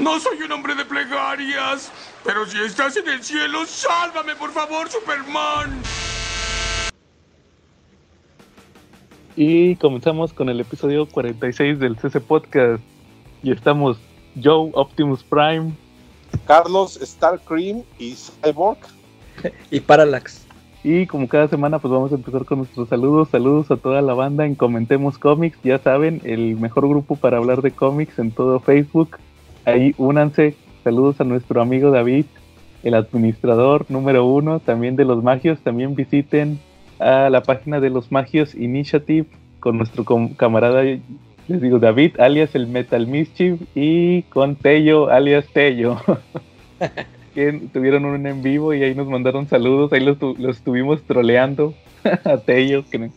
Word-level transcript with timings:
No 0.00 0.18
soy 0.18 0.40
un 0.42 0.50
hombre 0.50 0.74
de 0.74 0.86
plegarias. 0.86 1.92
Pero 2.24 2.46
si 2.46 2.58
estás 2.58 2.96
en 2.96 3.06
el 3.06 3.22
cielo, 3.22 3.66
sálvame, 3.66 4.34
por 4.34 4.50
favor, 4.50 4.88
Superman. 4.88 5.78
Y 9.36 9.76
comenzamos 9.76 10.32
con 10.32 10.48
el 10.48 10.58
episodio 10.60 11.06
46 11.06 11.78
del 11.78 11.98
CC 11.98 12.18
Podcast. 12.18 12.82
Y 13.42 13.52
estamos 13.52 13.98
Joe 14.42 14.70
Optimus 14.72 15.22
Prime, 15.22 15.72
Carlos 16.46 16.98
Starcream 17.02 17.82
y 17.98 18.14
Cyborg. 18.14 18.78
y 19.70 19.80
Parallax. 19.80 20.46
Y 20.82 21.06
como 21.06 21.28
cada 21.28 21.46
semana, 21.48 21.78
pues 21.78 21.92
vamos 21.92 22.10
a 22.12 22.14
empezar 22.14 22.46
con 22.46 22.58
nuestros 22.58 22.88
saludos. 22.88 23.28
Saludos 23.28 23.70
a 23.70 23.76
toda 23.76 24.00
la 24.00 24.14
banda 24.14 24.46
en 24.46 24.54
Comentemos 24.54 25.18
Comics. 25.18 25.58
Ya 25.62 25.78
saben, 25.78 26.22
el 26.24 26.56
mejor 26.56 26.88
grupo 26.88 27.16
para 27.16 27.36
hablar 27.36 27.60
de 27.60 27.70
cómics 27.70 28.18
en 28.18 28.30
todo 28.30 28.60
Facebook. 28.60 29.18
Ahí 29.64 29.94
únanse. 29.98 30.54
Saludos 30.84 31.20
a 31.20 31.24
nuestro 31.24 31.60
amigo 31.60 31.90
David, 31.90 32.24
el 32.82 32.94
administrador 32.94 33.84
número 33.90 34.24
uno 34.24 34.60
también 34.60 34.96
de 34.96 35.04
los 35.04 35.22
magios. 35.22 35.60
También 35.60 35.94
visiten 35.94 36.58
a 36.98 37.30
la 37.30 37.42
página 37.42 37.80
de 37.80 37.90
los 37.90 38.10
magios 38.10 38.54
Initiative 38.54 39.26
con 39.60 39.76
nuestro 39.76 40.04
camarada, 40.36 40.82
les 40.82 41.60
digo, 41.60 41.78
David, 41.78 42.18
alias 42.18 42.54
el 42.54 42.66
Metal 42.66 43.06
Mischief, 43.06 43.60
y 43.74 44.22
con 44.22 44.56
Tello, 44.56 45.10
alias 45.10 45.46
Tello. 45.52 45.98
que 47.34 47.52
tuvieron 47.72 48.04
un 48.06 48.26
en 48.26 48.42
vivo 48.42 48.74
y 48.74 48.82
ahí 48.82 48.94
nos 48.94 49.08
mandaron 49.08 49.46
saludos, 49.46 49.92
ahí 49.92 50.00
los, 50.00 50.18
estuvimos 50.48 51.02
troleando 51.02 51.74
a 52.24 52.38
Tello, 52.38 52.84
que, 52.90 53.10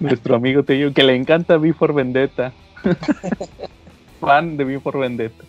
nuestro 0.00 0.36
amigo 0.36 0.62
Tello, 0.62 0.92
que 0.92 1.02
le 1.02 1.16
encanta 1.16 1.58
V 1.58 1.72
for 1.72 1.92
Vendetta. 1.92 2.52
Fan 4.20 4.56
de 4.56 4.64
V 4.64 4.80
for 4.80 4.98
Vendetta. 4.98 5.44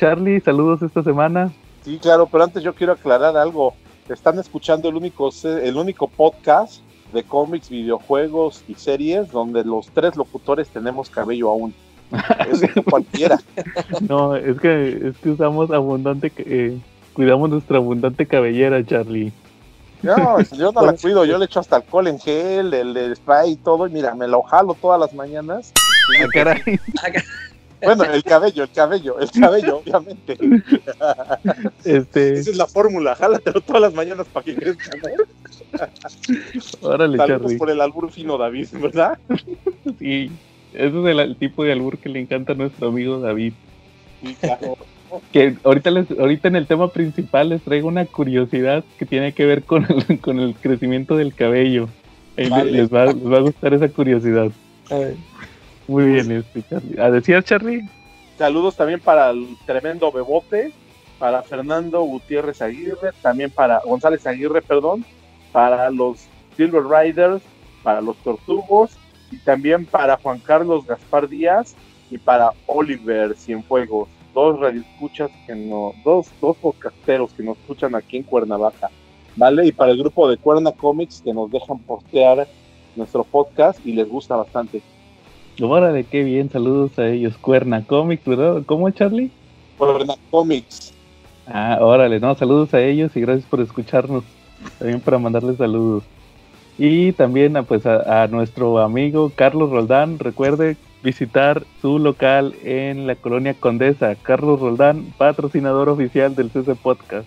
Charlie, 0.00 0.40
saludos 0.40 0.80
esta 0.80 1.02
semana. 1.02 1.52
Sí, 1.84 1.98
claro, 1.98 2.26
pero 2.26 2.44
antes 2.44 2.62
yo 2.62 2.74
quiero 2.74 2.94
aclarar 2.94 3.36
algo. 3.36 3.74
Están 4.08 4.38
escuchando 4.38 4.88
el 4.88 4.96
único, 4.96 5.28
el 5.44 5.76
único 5.76 6.08
podcast 6.08 6.80
de 7.12 7.22
cómics, 7.22 7.68
videojuegos 7.68 8.64
y 8.66 8.76
series 8.76 9.30
donde 9.30 9.62
los 9.62 9.88
tres 9.90 10.16
locutores 10.16 10.70
tenemos 10.70 11.10
cabello 11.10 11.50
aún. 11.50 11.74
Es 12.50 12.82
cualquiera. 12.82 13.38
No, 14.08 14.34
es 14.34 14.58
que, 14.58 15.08
es 15.08 15.18
que 15.18 15.30
usamos 15.30 15.70
abundante 15.70 16.32
eh, 16.38 16.78
cuidamos 17.12 17.50
nuestra 17.50 17.76
abundante 17.76 18.24
cabellera, 18.24 18.82
Charlie. 18.82 19.34
No, 20.02 20.40
yo 20.40 20.72
no 20.72 20.80
la 20.80 20.94
cuido, 20.94 21.26
yo 21.26 21.36
le 21.36 21.44
echo 21.44 21.60
hasta 21.60 21.76
alcohol 21.76 22.06
en 22.06 22.18
gel, 22.18 22.72
el, 22.72 23.14
spray 23.14 23.52
y 23.52 23.56
todo, 23.56 23.86
y 23.86 23.90
mira, 23.90 24.14
me 24.14 24.26
lo 24.26 24.42
jalo 24.44 24.74
todas 24.80 24.98
las 24.98 25.12
mañanas. 25.12 25.74
Ah, 27.02 27.10
bueno, 27.82 28.04
el 28.04 28.22
cabello, 28.22 28.64
el 28.64 28.70
cabello, 28.70 29.18
el 29.18 29.30
cabello, 29.30 29.78
obviamente. 29.78 30.38
Este... 31.84 32.34
Esa 32.34 32.50
es 32.50 32.56
la 32.56 32.66
fórmula, 32.66 33.14
jálatelo 33.14 33.60
todas 33.60 33.82
las 33.82 33.94
mañanas 33.94 34.26
para 34.32 34.44
que 34.44 34.54
crezca, 34.54 34.90
¿no? 34.96 36.88
Órale, 36.88 37.18
Charlie. 37.18 37.56
por 37.56 37.70
el 37.70 37.80
albur 37.80 38.10
fino 38.10 38.36
David, 38.36 38.68
¿verdad? 38.72 39.18
Sí, 39.98 40.30
ese 40.74 40.86
es 40.86 41.18
el, 41.18 41.36
tipo 41.36 41.64
de 41.64 41.72
albur 41.72 41.98
que 41.98 42.08
le 42.08 42.20
encanta 42.20 42.52
a 42.52 42.56
nuestro 42.56 42.88
amigo 42.88 43.20
David. 43.20 43.54
Sí, 44.22 44.36
claro 44.40 44.76
que 45.32 45.56
ahorita, 45.64 45.90
les, 45.90 46.10
ahorita 46.10 46.48
en 46.48 46.56
el 46.56 46.66
tema 46.66 46.88
principal 46.88 47.50
les 47.50 47.62
traigo 47.62 47.88
una 47.88 48.04
curiosidad 48.06 48.84
que 48.98 49.06
tiene 49.06 49.32
que 49.32 49.44
ver 49.44 49.62
con 49.64 49.86
el, 49.88 50.20
con 50.20 50.38
el 50.38 50.54
crecimiento 50.54 51.16
del 51.16 51.34
cabello. 51.34 51.88
Les, 52.36 52.50
va, 52.50 52.64
les, 52.64 52.92
va, 52.92 53.02
a 53.36 53.40
gustar 53.40 53.74
esa 53.74 53.88
curiosidad. 53.88 54.50
Muy 55.90 56.04
bien, 56.04 56.30
este, 56.30 56.62
Charlie. 56.70 57.00
¿A 57.00 57.10
decir, 57.10 57.42
Charlie? 57.42 57.88
Saludos 58.38 58.76
también 58.76 59.00
para 59.00 59.30
el 59.30 59.56
tremendo 59.66 60.12
Bebote, 60.12 60.72
para 61.18 61.42
Fernando 61.42 62.00
Gutiérrez 62.02 62.62
Aguirre, 62.62 63.10
también 63.20 63.50
para 63.50 63.80
González 63.80 64.24
Aguirre, 64.24 64.62
perdón, 64.62 65.04
para 65.50 65.90
los 65.90 66.28
Silver 66.56 66.84
Riders, 66.84 67.42
para 67.82 68.00
los 68.00 68.16
Tortugos 68.18 68.92
y 69.32 69.38
también 69.38 69.84
para 69.84 70.16
Juan 70.16 70.38
Carlos 70.38 70.86
Gaspar 70.86 71.28
Díaz 71.28 71.74
y 72.08 72.18
para 72.18 72.52
Oliver 72.66 73.34
Cienfuegos 73.36 74.08
dos 74.32 74.60
radioescuchas 74.60 75.28
que 75.44 75.56
no, 75.56 75.92
dos, 76.04 76.28
dos 76.40 76.56
podcasteros 76.58 77.32
que 77.32 77.42
nos 77.42 77.58
escuchan 77.58 77.96
aquí 77.96 78.18
en 78.18 78.22
Cuernavaca, 78.22 78.90
¿vale? 79.34 79.66
Y 79.66 79.72
para 79.72 79.90
el 79.90 79.98
grupo 79.98 80.28
de 80.28 80.36
Cuerna 80.36 80.70
Comics 80.70 81.20
que 81.20 81.34
nos 81.34 81.50
dejan 81.50 81.80
postear 81.80 82.46
nuestro 82.94 83.24
podcast 83.24 83.84
y 83.84 83.92
les 83.92 84.08
gusta 84.08 84.36
bastante. 84.36 84.80
De 85.60 86.04
qué 86.04 86.24
bien, 86.24 86.48
saludos 86.50 86.98
a 86.98 87.08
ellos. 87.08 87.36
Cuerna 87.36 87.84
Comics, 87.84 88.24
¿verdad? 88.24 88.62
¿Cómo, 88.64 88.88
Charlie? 88.90 89.30
Cuerna 89.76 90.14
Comics. 90.30 90.94
Ah, 91.46 91.78
órale, 91.82 92.18
no, 92.18 92.34
saludos 92.34 92.72
a 92.72 92.80
ellos 92.80 93.14
y 93.14 93.20
gracias 93.20 93.44
por 93.46 93.60
escucharnos. 93.60 94.24
También 94.78 95.00
para 95.00 95.18
mandarles 95.18 95.58
saludos. 95.58 96.04
Y 96.78 97.12
también 97.12 97.52
pues 97.68 97.84
a 97.84 98.26
nuestro 98.28 98.78
amigo 98.78 99.32
Carlos 99.34 99.68
Roldán, 99.68 100.18
recuerde 100.18 100.78
visitar 101.02 101.64
su 101.82 101.98
local 101.98 102.54
en 102.64 103.06
la 103.06 103.16
colonia 103.16 103.52
Condesa. 103.52 104.14
Carlos 104.14 104.60
Roldán, 104.60 105.12
patrocinador 105.18 105.90
oficial 105.90 106.34
del 106.34 106.50
CC 106.50 106.74
Podcast. 106.74 107.26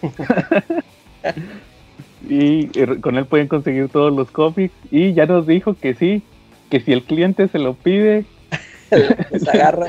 y 2.28 2.70
eh, 2.78 3.00
con 3.02 3.16
él 3.16 3.26
pueden 3.26 3.48
conseguir 3.48 3.88
todos 3.88 4.14
los 4.14 4.30
cómics. 4.30 4.72
Y 4.90 5.12
ya 5.12 5.26
nos 5.26 5.46
dijo 5.46 5.74
que 5.74 5.94
sí, 5.94 6.22
que 6.70 6.80
si 6.80 6.92
el 6.92 7.02
cliente 7.02 7.48
se 7.48 7.58
lo 7.58 7.74
pide, 7.74 8.24
les 9.30 9.48
agarra. 9.48 9.88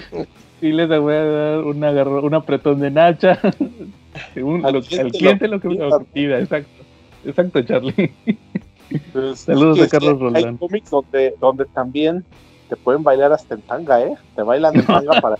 sí 0.59 0.71
les 0.71 0.89
voy 0.89 1.13
a 1.13 1.23
dar 1.23 1.59
una 1.59 1.91
un 1.91 2.33
apretón 2.33 2.79
de 2.79 2.91
nacha. 2.91 3.39
al, 4.63 4.83
cliente, 4.83 5.47
lo, 5.47 5.61
que 5.61 5.69
lo 5.69 6.03
pida, 6.05 6.39
exacto. 6.39 6.83
Exacto, 7.25 7.61
Charlie. 7.61 8.13
Pues, 9.13 9.39
Saludos 9.39 9.79
a 9.79 9.87
Carlos 9.87 10.19
Roldán. 10.19 10.45
Hay 10.45 10.57
cómics 10.57 10.89
donde, 10.89 11.33
donde 11.39 11.63
también 11.63 12.25
te 12.67 12.75
pueden 12.75 13.03
bailar 13.03 13.31
hasta 13.31 13.55
en 13.55 13.61
tanga, 13.61 14.01
¿eh? 14.01 14.15
Te 14.35 14.43
bailan 14.43 14.75
en 14.75 14.85
tanga 14.85 15.21
para... 15.21 15.37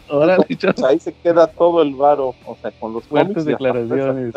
ahí 0.88 1.00
se 1.00 1.12
queda 1.12 1.48
todo 1.48 1.82
el 1.82 1.94
varo, 1.94 2.34
o 2.46 2.56
sea, 2.62 2.72
con 2.72 2.94
los 2.94 3.04
fuertes 3.04 3.44
declaraciones. 3.44 4.34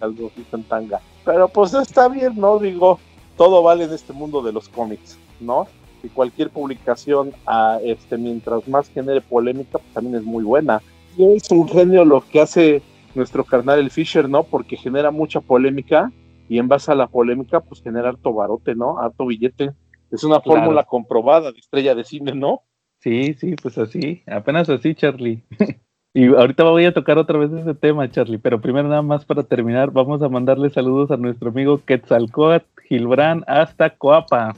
Algo 0.00 0.30
en 0.50 0.62
tanga. 0.64 1.00
Pero 1.26 1.48
pues 1.48 1.74
está 1.74 2.08
bien, 2.08 2.36
¿no? 2.36 2.58
Digo, 2.58 2.98
todo 3.36 3.62
vale 3.62 3.84
en 3.84 3.92
este 3.92 4.14
mundo 4.14 4.42
de 4.42 4.52
los 4.52 4.70
cómics, 4.70 5.18
¿no? 5.40 5.68
Y 6.02 6.08
cualquier 6.08 6.50
publicación, 6.50 7.32
a, 7.46 7.78
este, 7.82 8.16
mientras 8.16 8.66
más 8.68 8.88
genere 8.90 9.20
polémica, 9.20 9.78
pues 9.78 9.92
también 9.92 10.16
es 10.16 10.22
muy 10.22 10.44
buena. 10.44 10.80
Y 11.16 11.24
es 11.34 11.50
un 11.50 11.68
genio 11.68 12.04
lo 12.04 12.20
que 12.20 12.40
hace 12.40 12.82
nuestro 13.14 13.44
carnal 13.44 13.80
el 13.80 13.90
Fisher, 13.90 14.28
¿no? 14.28 14.44
Porque 14.44 14.76
genera 14.76 15.10
mucha 15.10 15.40
polémica 15.40 16.12
y 16.48 16.58
en 16.58 16.68
base 16.68 16.92
a 16.92 16.94
la 16.94 17.06
polémica, 17.06 17.60
pues 17.60 17.82
genera 17.82 18.10
harto 18.10 18.32
barote, 18.32 18.74
¿no? 18.74 18.98
Harto 18.98 19.26
billete. 19.26 19.72
Es 20.10 20.24
una 20.24 20.40
fórmula 20.40 20.84
comprobada 20.84 21.52
de 21.52 21.58
estrella 21.58 21.94
de 21.94 22.04
cine, 22.04 22.34
¿no? 22.34 22.62
Sí, 23.00 23.34
sí, 23.34 23.54
pues 23.60 23.76
así, 23.78 24.22
apenas 24.26 24.68
así, 24.70 24.94
Charlie. 24.94 25.42
y 26.14 26.26
ahorita 26.26 26.64
voy 26.64 26.86
a 26.86 26.94
tocar 26.94 27.18
otra 27.18 27.38
vez 27.38 27.52
ese 27.52 27.74
tema, 27.74 28.10
Charlie, 28.10 28.38
pero 28.38 28.60
primero 28.60 28.88
nada 28.88 29.02
más 29.02 29.24
para 29.24 29.42
terminar, 29.42 29.90
vamos 29.90 30.22
a 30.22 30.28
mandarle 30.28 30.70
saludos 30.70 31.10
a 31.10 31.16
nuestro 31.16 31.50
amigo 31.50 31.82
Quetzalcoatl 31.84 32.66
Gilbrán 32.88 33.44
hasta 33.46 33.90
Coapa. 33.90 34.56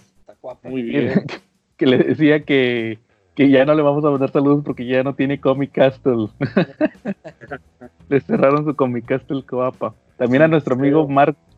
Muy 0.65 0.83
bien. 0.83 1.25
Que, 1.77 1.87
le 1.87 1.97
decía 1.97 2.45
que, 2.45 2.99
ya 3.39 3.65
no 3.65 3.75
le 3.75 3.81
vamos 3.81 4.05
a 4.05 4.11
mandar 4.11 4.31
saludos 4.31 4.63
porque 4.63 4.85
ya 4.85 5.03
no 5.03 5.15
tiene 5.15 5.41
Comic 5.41 5.73
Castle. 5.73 6.29
le 8.11 8.21
cerraron 8.21 8.67
su 8.67 8.77
Comic 8.77 9.07
Castle 9.07 9.43
Coapa. 9.45 9.95
También 10.19 10.43
a 10.43 10.49
nuestro 10.49 10.75
amigo 10.75 11.09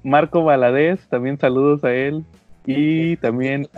Marco 0.04 0.44
Valadez, 0.44 1.08
también 1.08 1.40
saludos 1.40 1.82
a 1.82 1.92
él. 1.92 2.24
Y 2.66 3.16
también 3.16 3.68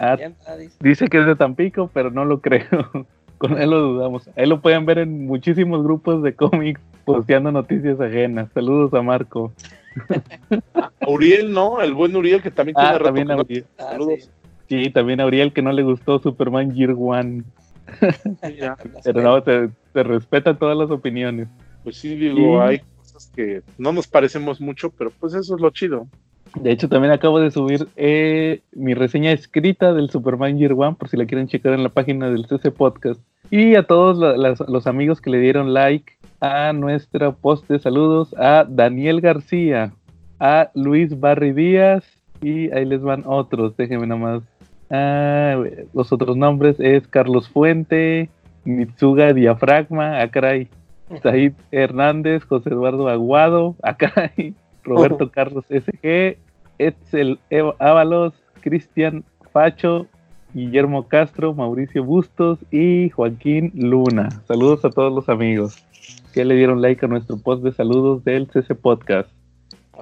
dice 0.81 1.07
que 1.07 1.19
es 1.19 1.27
de 1.27 1.37
Tampico, 1.37 1.91
pero 1.95 2.11
no 2.11 2.27
lo 2.27 2.41
creo. 2.43 3.07
Con 3.39 3.61
él 3.61 3.71
lo 3.71 3.81
dudamos. 3.81 4.29
Ahí 4.37 4.47
lo 4.47 4.61
pueden 4.61 4.87
ver 4.87 4.99
en 4.99 5.27
muchísimos 5.27 5.83
grupos 5.83 6.23
de 6.23 6.35
cómics 6.35 6.81
posteando 7.05 7.51
noticias 7.51 8.01
ajenas. 8.01 8.51
Saludos 8.53 8.93
a 8.95 9.03
Marco. 9.03 9.53
Uriel, 11.07 11.53
¿no? 11.53 11.81
El 11.81 11.95
buen 11.95 12.15
Uriel 12.15 12.43
que 12.43 12.51
también 12.51 12.77
ah, 12.79 12.91
tiene 12.91 13.05
también 13.05 13.31
a 13.31 13.37
Uriel. 13.37 13.65
Ah, 13.79 13.91
Saludos. 13.93 14.31
Sí. 14.69 14.91
también 14.91 15.21
a 15.21 15.27
Uriel 15.27 15.53
que 15.53 15.63
no 15.63 15.73
le 15.73 15.83
gustó 15.83 16.19
Superman 16.19 16.75
Year 16.75 16.95
One. 16.97 17.45
pero 19.05 19.23
no, 19.23 19.43
te, 19.43 19.71
respeta 19.95 20.57
todas 20.57 20.77
las 20.77 20.91
opiniones. 20.91 21.49
Pues 21.83 21.97
sí, 21.97 22.17
digo, 22.17 22.61
hay 22.61 22.81
cosas 22.99 23.31
que 23.35 23.63
no 23.79 23.93
nos 23.93 24.07
parecemos 24.07 24.61
mucho, 24.61 24.91
pero 24.91 25.11
pues 25.11 25.35
eso 25.35 25.55
es 25.55 25.61
lo 25.61 25.71
chido. 25.71 26.07
De 26.61 26.71
hecho, 26.71 26.89
también 26.89 27.13
acabo 27.13 27.41
de 27.41 27.51
subir 27.51 27.89
eh, 27.97 28.63
mi 28.73 28.95
reseña 28.95 29.33
escrita 29.33 29.93
del 29.93 30.09
Superman 30.11 30.57
Year 30.57 30.73
One, 30.73 30.95
por 30.95 31.09
si 31.09 31.17
la 31.17 31.27
quieren 31.27 31.49
checar 31.49 31.75
en 31.75 31.83
la 31.83 31.89
página 31.89 32.31
del 32.31 32.47
CC 32.47 32.71
Podcast. 32.71 33.21
Y 33.51 33.75
a 33.75 33.83
todos 33.83 34.19
los 34.69 34.87
amigos 34.87 35.21
que 35.21 35.31
le 35.31 35.39
dieron 35.39 35.75
like 35.75 36.13
a 36.41 36.73
nuestro 36.73 37.35
post 37.35 37.69
de 37.69 37.79
saludos, 37.79 38.35
a 38.39 38.65
Daniel 38.69 39.21
García, 39.21 39.93
a 40.39 40.71
Luis 40.75 41.19
Barry 41.19 41.53
Díaz, 41.53 42.05
y 42.41 42.71
ahí 42.73 42.85
les 42.85 43.03
van 43.03 43.25
otros, 43.27 43.77
déjenme 43.77 44.07
nomás. 44.07 44.43
Ah, 44.91 45.63
los 45.93 46.13
otros 46.13 46.37
nombres 46.37 46.77
es 46.79 47.07
Carlos 47.09 47.49
Fuente, 47.49 48.29
Mitsuga 48.65 49.33
Diafragma, 49.33 50.21
ah 50.21 50.31
caray, 50.31 50.69
Said 51.23 51.53
Hernández, 51.71 52.45
José 52.45 52.71
Eduardo 52.71 53.09
Aguado, 53.09 53.77
acá 53.83 54.13
hay 54.37 54.55
Roberto 54.83 55.31
Carlos 55.31 55.65
SG, 55.69 56.37
Etzel 56.79 57.39
Ábalos, 57.79 58.35
Cristian 58.61 59.25
Facho, 59.53 60.07
Guillermo 60.53 61.09
Castro, 61.09 61.53
Mauricio 61.55 62.05
Bustos 62.05 62.59
y 62.71 63.11
Joaquín 63.11 63.73
Luna. 63.75 64.29
Saludos 64.47 64.85
a 64.85 64.91
todos 64.91 65.13
los 65.13 65.29
amigos 65.29 65.85
que 66.33 66.45
le 66.45 66.57
dieron 66.57 66.83
like 66.83 67.05
a 67.05 67.09
nuestro 67.09 67.37
post 67.39 67.63
de 67.63 67.73
saludos 67.73 68.25
del 68.25 68.49
CC 68.51 68.75
Podcast. 68.75 69.31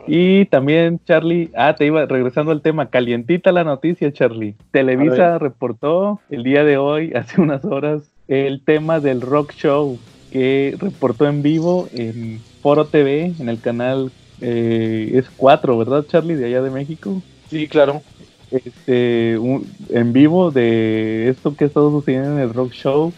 Y 0.06 0.46
también, 0.46 1.00
Charlie, 1.06 1.50
ah, 1.56 1.74
te 1.76 1.86
iba 1.86 2.04
regresando 2.06 2.50
al 2.52 2.60
tema, 2.62 2.86
calientita 2.86 3.52
la 3.52 3.64
noticia, 3.64 4.12
Charlie. 4.12 4.54
Televisa 4.70 5.38
reportó 5.38 6.20
el 6.30 6.42
día 6.42 6.64
de 6.64 6.76
hoy, 6.76 7.12
hace 7.16 7.40
unas 7.40 7.64
horas, 7.64 8.02
el 8.28 8.60
tema 8.64 9.00
del 9.00 9.20
rock 9.20 9.52
show 9.52 9.98
que 10.30 10.74
reportó 10.78 11.26
en 11.26 11.42
vivo 11.42 11.88
en 11.92 12.40
Foro 12.62 12.86
TV, 12.86 13.32
en 13.38 13.48
el 13.48 13.60
canal 13.60 14.10
eh, 14.40 15.10
es 15.14 15.30
4, 15.36 15.76
¿verdad, 15.78 16.04
Charlie, 16.08 16.34
de 16.34 16.46
allá 16.46 16.62
de 16.62 16.70
México? 16.70 17.22
Sí, 17.50 17.68
claro. 17.68 18.02
Este, 18.50 19.38
un- 19.38 19.64
en 19.90 20.12
vivo 20.12 20.50
de 20.50 21.28
esto 21.28 21.54
que 21.54 21.64
ha 21.64 21.66
estado 21.66 21.90
sucediendo 21.90 22.32
en 22.32 22.38
el 22.38 22.52
rock 22.52 22.72
show. 22.72 23.12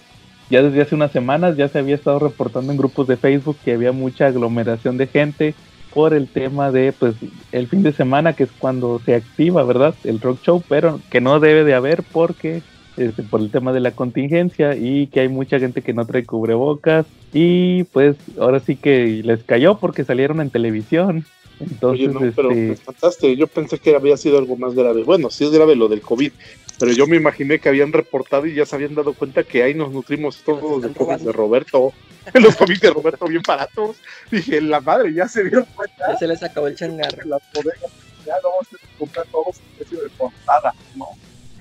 Ya 0.51 0.63
desde 0.63 0.83
hace 0.83 0.95
unas 0.95 1.13
semanas 1.13 1.57
ya 1.57 1.69
se 1.69 1.79
había 1.79 1.95
estado 1.95 2.19
reportando 2.19 2.71
en 2.71 2.79
grupos 2.79 3.07
de 3.07 3.17
Facebook 3.17 3.57
que 3.65 3.73
había 3.73 3.93
mucha 3.93 4.27
aglomeración 4.27 4.99
de 4.99 5.07
gente 5.07 5.55
por 5.95 6.13
el 6.13 6.29
tema 6.29 6.73
de 6.73 6.93
pues 6.93 7.15
el 7.53 7.69
fin 7.69 7.83
de 7.83 7.93
semana 7.93 8.35
que 8.35 8.45
es 8.45 8.51
cuando 8.59 9.01
se 9.05 9.15
activa, 9.15 9.63
¿verdad? 9.63 9.95
El 10.05 10.21
rock 10.21 10.43
show, 10.43 10.63
pero 10.69 11.01
que 11.11 11.21
no 11.21 11.41
debe 11.41 11.65
de 11.65 11.75
haber 11.75 12.03
porque 12.03 12.63
este, 12.97 13.23
por 13.23 13.41
el 13.41 13.51
tema 13.51 13.73
de 13.73 13.81
la 13.81 13.93
contingencia 13.93 14.77
y 14.77 15.07
que 15.07 15.21
hay 15.21 15.29
mucha 15.29 15.59
gente 15.59 15.83
que 15.83 15.95
no 15.95 16.05
trae 16.07 16.27
cubrebocas 16.27 17.07
y 17.33 17.85
pues 17.85 18.17
ahora 18.39 18.61
sí 18.61 18.77
que 18.77 19.23
les 19.25 19.43
cayó 19.45 19.79
porque 19.79 20.05
salieron 20.05 20.41
en 20.41 20.51
televisión. 20.51 21.25
Entonces, 21.61 22.09
Oye, 22.09 22.09
no, 22.09 22.33
pero 22.35 22.51
este, 22.51 22.67
me 22.67 22.73
espantaste. 22.73 23.37
Yo 23.37 23.47
pensé 23.47 23.79
que 23.79 23.95
había 23.95 24.17
sido 24.17 24.39
algo 24.39 24.57
más 24.57 24.75
grave. 24.75 25.05
Bueno, 25.05 25.31
sí 25.31 25.45
es 25.45 25.51
grave 25.51 25.77
lo 25.77 25.89
del 25.89 26.01
COVID, 26.01 26.33
pero 26.79 26.93
yo 26.93 27.07
me 27.07 27.17
imaginé 27.17 27.59
que 27.59 27.69
habían 27.69 27.93
reportado 27.93 28.47
y 28.47 28.55
ya 28.55 28.67
se 28.67 28.75
habían 28.77 28.95
dado 28.95 29.13
cuenta 29.15 29.43
que 29.45 29.63
ahí 29.63 29.75
nos 29.75 29.93
nutrimos 29.93 30.43
todos 30.45 30.83
de 30.83 30.91
cómics 30.91 31.25
de 31.25 31.33
Roberto. 31.33 31.93
Los 32.35 32.57
cómics 32.57 32.81
de 32.81 32.91
Roberto 32.91 33.27
bien 33.27 33.43
baratos. 33.47 33.97
Dije, 34.31 34.61
la 34.61 34.81
madre, 34.81 35.13
ya 35.13 35.29
se 35.29 35.43
dieron 35.45 35.67
cuenta 35.75 36.13
Ya 36.13 36.17
se 36.19 36.27
les 36.27 36.43
acabó 36.43 36.67
el 36.69 36.75
changarro. 36.77 37.19
las 37.27 37.43
bodegas 37.55 37.91
ya 38.27 38.33
no 38.43 38.51
vamos 38.51 38.67
a 38.73 38.99
comprar 38.99 39.27
todos 39.31 39.57
el 39.59 39.77
precio 39.77 40.03
de 40.03 40.09
portada, 40.11 40.75
¿no? 40.97 41.09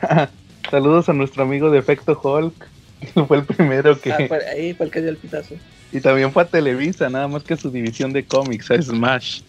Saludos 0.71 1.09
a 1.09 1.13
nuestro 1.13 1.43
amigo 1.43 1.69
de 1.69 1.79
Efecto 1.79 2.19
Hulk. 2.23 2.53
que 3.13 3.23
Fue 3.27 3.37
el 3.37 3.43
primero 3.45 3.99
que. 3.99 4.11
Ah, 4.13 4.17
fue- 4.27 4.47
ahí 4.47 4.73
fue 4.73 4.85
el 4.85 4.91
que 4.91 5.01
dio 5.01 5.09
el 5.09 5.17
pitazo. 5.17 5.55
Y 5.91 5.99
también 5.99 6.31
fue 6.31 6.43
a 6.43 6.47
Televisa, 6.47 7.09
nada 7.09 7.27
más 7.27 7.43
que 7.43 7.55
su 7.57 7.69
división 7.69 8.13
de 8.13 8.25
cómics, 8.25 8.71
a 8.71 8.81
Smash. 8.81 9.41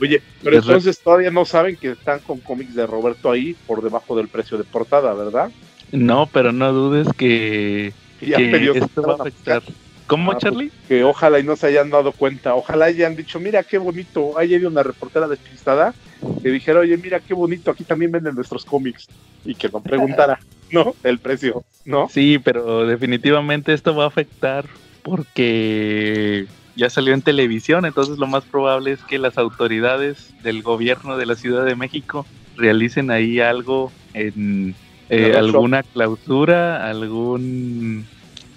Oye, 0.00 0.22
pero 0.42 0.56
entonces 0.56 1.00
todavía 1.00 1.30
no 1.30 1.44
saben 1.44 1.76
que 1.76 1.92
están 1.92 2.20
con 2.20 2.40
cómics 2.40 2.74
de 2.74 2.86
Roberto 2.86 3.30
ahí 3.30 3.56
por 3.66 3.82
debajo 3.82 4.16
del 4.16 4.28
precio 4.28 4.58
de 4.58 4.64
portada, 4.64 5.14
¿verdad? 5.14 5.50
No, 5.90 6.28
pero 6.32 6.52
no 6.52 6.72
dudes 6.72 7.08
que, 7.16 7.92
Que 8.18 8.26
ya 8.26 8.38
esto 8.38 9.02
va 9.02 9.12
a 9.12 9.16
afectar. 9.16 9.62
¿Cómo, 10.06 10.32
Ah, 10.32 10.38
Charlie? 10.38 10.70
que 10.86 11.02
ojalá 11.02 11.38
y 11.38 11.44
no 11.44 11.56
se 11.56 11.66
hayan 11.68 11.88
dado 11.88 12.12
cuenta, 12.12 12.54
ojalá 12.54 12.86
hayan 12.86 13.16
dicho, 13.16 13.40
mira 13.40 13.62
qué 13.62 13.78
bonito, 13.78 14.36
ahí 14.36 14.54
hay 14.54 14.64
una 14.64 14.82
reportera 14.82 15.26
despistada 15.28 15.94
que 16.42 16.50
dijera, 16.50 16.80
oye, 16.80 16.96
mira 16.98 17.20
qué 17.20 17.32
bonito, 17.32 17.70
aquí 17.70 17.84
también 17.84 18.12
venden 18.12 18.34
nuestros 18.34 18.66
cómics, 18.66 19.06
y 19.46 19.54
que 19.54 19.70
no 19.70 19.82
preguntara, 19.82 20.38
¿no? 20.70 20.94
El 21.02 21.20
precio, 21.20 21.64
¿no? 21.86 22.08
Sí, 22.10 22.38
pero 22.38 22.86
definitivamente 22.86 23.72
esto 23.72 23.96
va 23.96 24.04
a 24.04 24.08
afectar 24.08 24.66
porque 25.02 26.46
ya 26.74 26.90
salió 26.90 27.14
en 27.14 27.22
televisión, 27.22 27.84
entonces 27.84 28.18
lo 28.18 28.26
más 28.26 28.46
probable 28.46 28.92
es 28.92 29.04
que 29.04 29.18
las 29.18 29.38
autoridades 29.38 30.34
del 30.42 30.62
gobierno 30.62 31.16
de 31.16 31.26
la 31.26 31.36
Ciudad 31.36 31.64
de 31.64 31.76
México 31.76 32.28
realicen 32.56 33.10
ahí 33.10 33.40
algo 33.40 33.92
en 34.12 34.76
eh, 35.08 35.34
alguna 35.36 35.82
clausura, 35.82 36.88
algún 36.88 38.08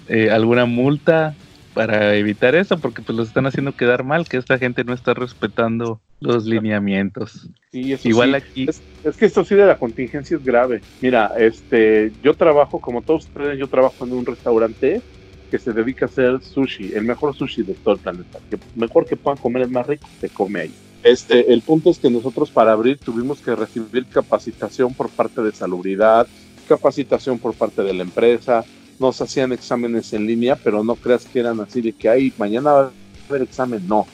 eh, 0.07 0.29
alguna 0.31 0.65
multa 0.65 1.35
para 1.73 2.15
evitar 2.15 2.55
eso, 2.55 2.79
porque 2.79 3.01
pues 3.03 3.15
los 3.15 3.27
están 3.27 3.45
haciendo 3.45 3.73
quedar 3.73 4.03
mal, 4.03 4.27
que 4.27 4.37
esta 4.37 4.57
gente 4.57 4.83
no 4.83 4.93
está 4.93 5.13
respetando 5.13 6.01
los 6.19 6.45
lineamientos. 6.45 7.49
Sí, 7.71 7.93
eso 7.93 8.09
Igual 8.09 8.31
sí. 8.31 8.35
aquí, 8.35 8.65
Es, 8.65 8.83
es 9.03 9.17
que 9.17 9.25
esto 9.25 9.45
sí 9.45 9.55
de 9.55 9.65
la 9.65 9.77
contingencia 9.77 10.37
es 10.37 10.43
grave. 10.43 10.85
Mira, 10.99 11.33
este, 11.37 12.13
yo 12.21 12.33
trabajo, 12.35 12.81
como 12.81 13.03
todos 13.03 13.27
ustedes, 13.27 13.59
yo 13.59 13.67
trabajo 13.67 14.05
en 14.05 14.13
un 14.13 14.25
restaurante 14.25 15.03
que 15.47 15.59
se 15.59 15.73
dedica 15.73 16.05
a 16.05 16.09
hacer 16.09 16.41
sushi, 16.41 16.93
el 16.93 17.03
mejor 17.03 17.35
sushi 17.35 17.63
de 17.63 17.73
todo 17.73 17.95
el 17.95 17.99
planeta. 17.99 18.39
Que 18.49 18.57
mejor 18.75 19.05
que 19.05 19.15
puedan 19.15 19.39
comer 19.39 19.63
el 19.63 19.69
más 19.69 19.87
rico, 19.87 20.07
se 20.19 20.29
come 20.29 20.61
ahí. 20.61 20.73
Este, 21.03 21.53
el 21.53 21.61
punto 21.61 21.89
es 21.89 21.99
que 21.99 22.09
nosotros 22.09 22.49
para 22.49 22.73
abrir 22.73 22.97
tuvimos 22.97 23.39
que 23.39 23.55
recibir 23.55 24.05
capacitación 24.07 24.93
por 24.93 25.09
parte 25.09 25.41
de 25.41 25.51
salubridad, 25.51 26.27
capacitación 26.67 27.39
por 27.39 27.53
parte 27.53 27.81
de 27.83 27.93
la 27.93 28.03
empresa, 28.03 28.65
nos 28.99 29.21
hacían 29.21 29.51
exámenes 29.51 30.11
en 30.13 30.25
línea, 30.25 30.55
pero 30.55 30.83
no 30.83 30.95
creas 30.95 31.25
que 31.25 31.39
eran 31.39 31.59
así 31.59 31.81
de 31.81 31.93
que 31.93 32.09
hay 32.09 32.33
mañana 32.37 32.71
va 32.71 32.81
a 32.81 32.91
haber 33.29 33.43
examen, 33.43 33.87
no. 33.87 34.07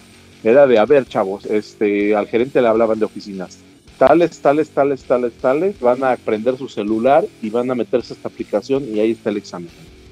Era 0.43 0.67
de, 0.67 0.77
a 0.77 0.85
ver, 0.85 1.07
chavos, 1.07 1.45
este, 1.45 2.15
al 2.15 2.27
gerente 2.27 2.61
le 2.61 2.67
hablaban 2.67 2.99
de 2.99 3.05
oficinas. 3.05 3.59
Tales, 3.97 4.39
tales, 4.39 4.69
tales, 4.69 5.03
tales, 5.03 5.33
tales, 5.33 5.79
van 5.79 6.03
a 6.03 6.17
prender 6.17 6.57
su 6.57 6.67
celular 6.67 7.25
y 7.41 7.49
van 7.49 7.71
a 7.71 7.75
meterse 7.75 8.13
a 8.13 8.15
esta 8.17 8.27
aplicación 8.27 8.83
y 8.93 8.99
ahí 8.99 9.11
está 9.11 9.29
el 9.29 9.37
examen. 9.37 9.69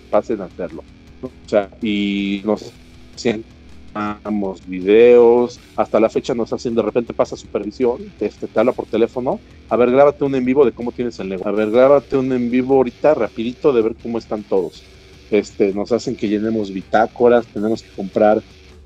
Pasen 0.10 0.40
a 0.40 0.46
hacerlo. 0.46 0.84
O 1.22 1.50
sea, 1.50 1.70
y 1.82 2.42
nos 2.44 2.72
damos 3.94 4.66
videos, 4.68 5.60
hasta 5.76 6.00
la 6.00 6.10
fecha 6.10 6.34
nos 6.34 6.54
hacen, 6.54 6.76
de 6.76 6.82
repente 6.82 7.14
pasa 7.14 7.36
supervisión, 7.36 7.98
este, 8.20 8.48
te 8.48 8.60
habla 8.60 8.72
por 8.72 8.86
teléfono, 8.86 9.40
a 9.70 9.76
ver, 9.76 9.92
grábate 9.92 10.24
un 10.24 10.34
en 10.36 10.46
vivo 10.46 10.66
de 10.66 10.72
cómo 10.72 10.92
tienes 10.92 11.20
el 11.20 11.30
negocio, 11.30 11.52
a 11.52 11.56
ver, 11.56 11.72
grábate 11.72 12.18
un 12.18 12.32
en 12.32 12.50
vivo 12.50 12.76
ahorita 12.76 13.14
rapidito 13.14 13.74
de 13.74 13.82
ver 13.82 13.96
cómo 14.02 14.18
están 14.18 14.44
todos. 14.44 14.84
Este, 15.30 15.74
nos 15.74 15.92
hacen 15.92 16.16
que 16.16 16.28
llenemos 16.28 16.72
bitácoras, 16.72 17.46
tenemos 17.48 17.84
que 17.84 17.90
comprar 17.92 18.42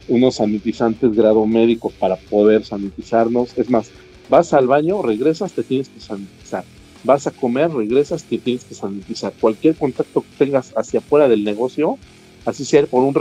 unos 0.07 0.35
sanitizantes 0.35 1.15
grado 1.15 1.45
médico 1.45 1.91
para 1.99 2.15
poder 2.15 2.63
sanitizarnos. 2.63 3.57
Es 3.57 3.69
más, 3.69 3.89
vas 4.29 4.53
al 4.53 4.67
baño, 4.67 5.01
regresas, 5.01 5.53
te 5.53 5.63
tienes 5.63 5.89
que 5.89 5.99
sanitizar. 5.99 6.63
Vas 7.03 7.27
a 7.27 7.31
comer, 7.31 7.71
regresas, 7.71 8.23
te 8.23 8.37
tienes 8.37 8.63
que 8.63 8.75
sanitizar. 8.75 9.33
Cualquier 9.39 9.75
contacto 9.75 10.21
que 10.21 10.45
tengas 10.45 10.73
hacia 10.75 10.99
afuera 10.99 11.27
del 11.27 11.43
negocio, 11.43 11.97
así 12.45 12.65
sea 12.65 12.85
por 12.85 13.03
un 13.03 13.15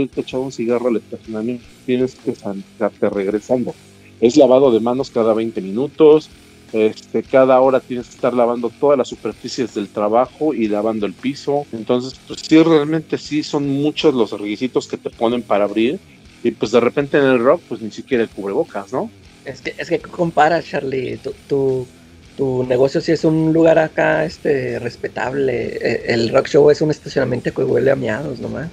irte 0.00 0.20
a 0.20 0.22
echar 0.22 0.40
un 0.40 0.52
cigarro 0.52 0.88
al 0.88 0.96
estacionamiento, 0.96 1.64
tienes 1.86 2.14
que 2.14 2.34
sanitizarte 2.34 3.10
regresando. 3.10 3.74
Es 4.20 4.36
lavado 4.36 4.72
de 4.72 4.80
manos 4.80 5.10
cada 5.10 5.32
20 5.32 5.60
minutos, 5.60 6.28
este, 6.72 7.22
cada 7.22 7.60
hora 7.60 7.80
tienes 7.80 8.08
que 8.08 8.14
estar 8.14 8.34
lavando 8.34 8.70
todas 8.80 8.98
las 8.98 9.08
superficies 9.08 9.74
del 9.74 9.88
trabajo 9.88 10.52
y 10.52 10.68
lavando 10.68 11.06
el 11.06 11.14
piso. 11.14 11.66
Entonces, 11.72 12.18
pues 12.26 12.40
sí, 12.40 12.62
realmente 12.62 13.16
sí 13.16 13.42
son 13.42 13.68
muchos 13.68 14.14
los 14.14 14.32
requisitos 14.32 14.86
que 14.86 14.98
te 14.98 15.10
ponen 15.10 15.42
para 15.42 15.64
abrir. 15.64 15.98
Y 16.42 16.50
pues 16.50 16.70
de 16.70 16.80
repente 16.80 17.18
en 17.18 17.24
el 17.24 17.38
rock, 17.38 17.62
pues 17.68 17.80
ni 17.80 17.90
siquiera 17.90 18.22
el 18.22 18.28
cubrebocas, 18.28 18.92
¿no? 18.92 19.10
Es 19.44 19.62
que, 19.62 19.74
es 19.78 19.88
que 19.88 19.98
comparas, 19.98 20.66
Charlie. 20.66 21.16
Tu, 21.16 21.32
tu, 21.48 21.86
tu 22.38 22.64
negocio 22.64 23.00
sí 23.02 23.12
es 23.12 23.24
un 23.24 23.52
lugar 23.52 23.78
acá 23.80 24.24
este 24.24 24.78
respetable. 24.80 25.76
Eh, 25.82 26.04
El 26.14 26.30
rock 26.30 26.48
show 26.48 26.70
es 26.70 26.80
un 26.82 26.90
estacionamiento 26.92 27.52
que 27.54 27.64
huele 27.64 27.90
a 27.92 27.96
miados 27.96 28.40
nomás. 28.40 28.72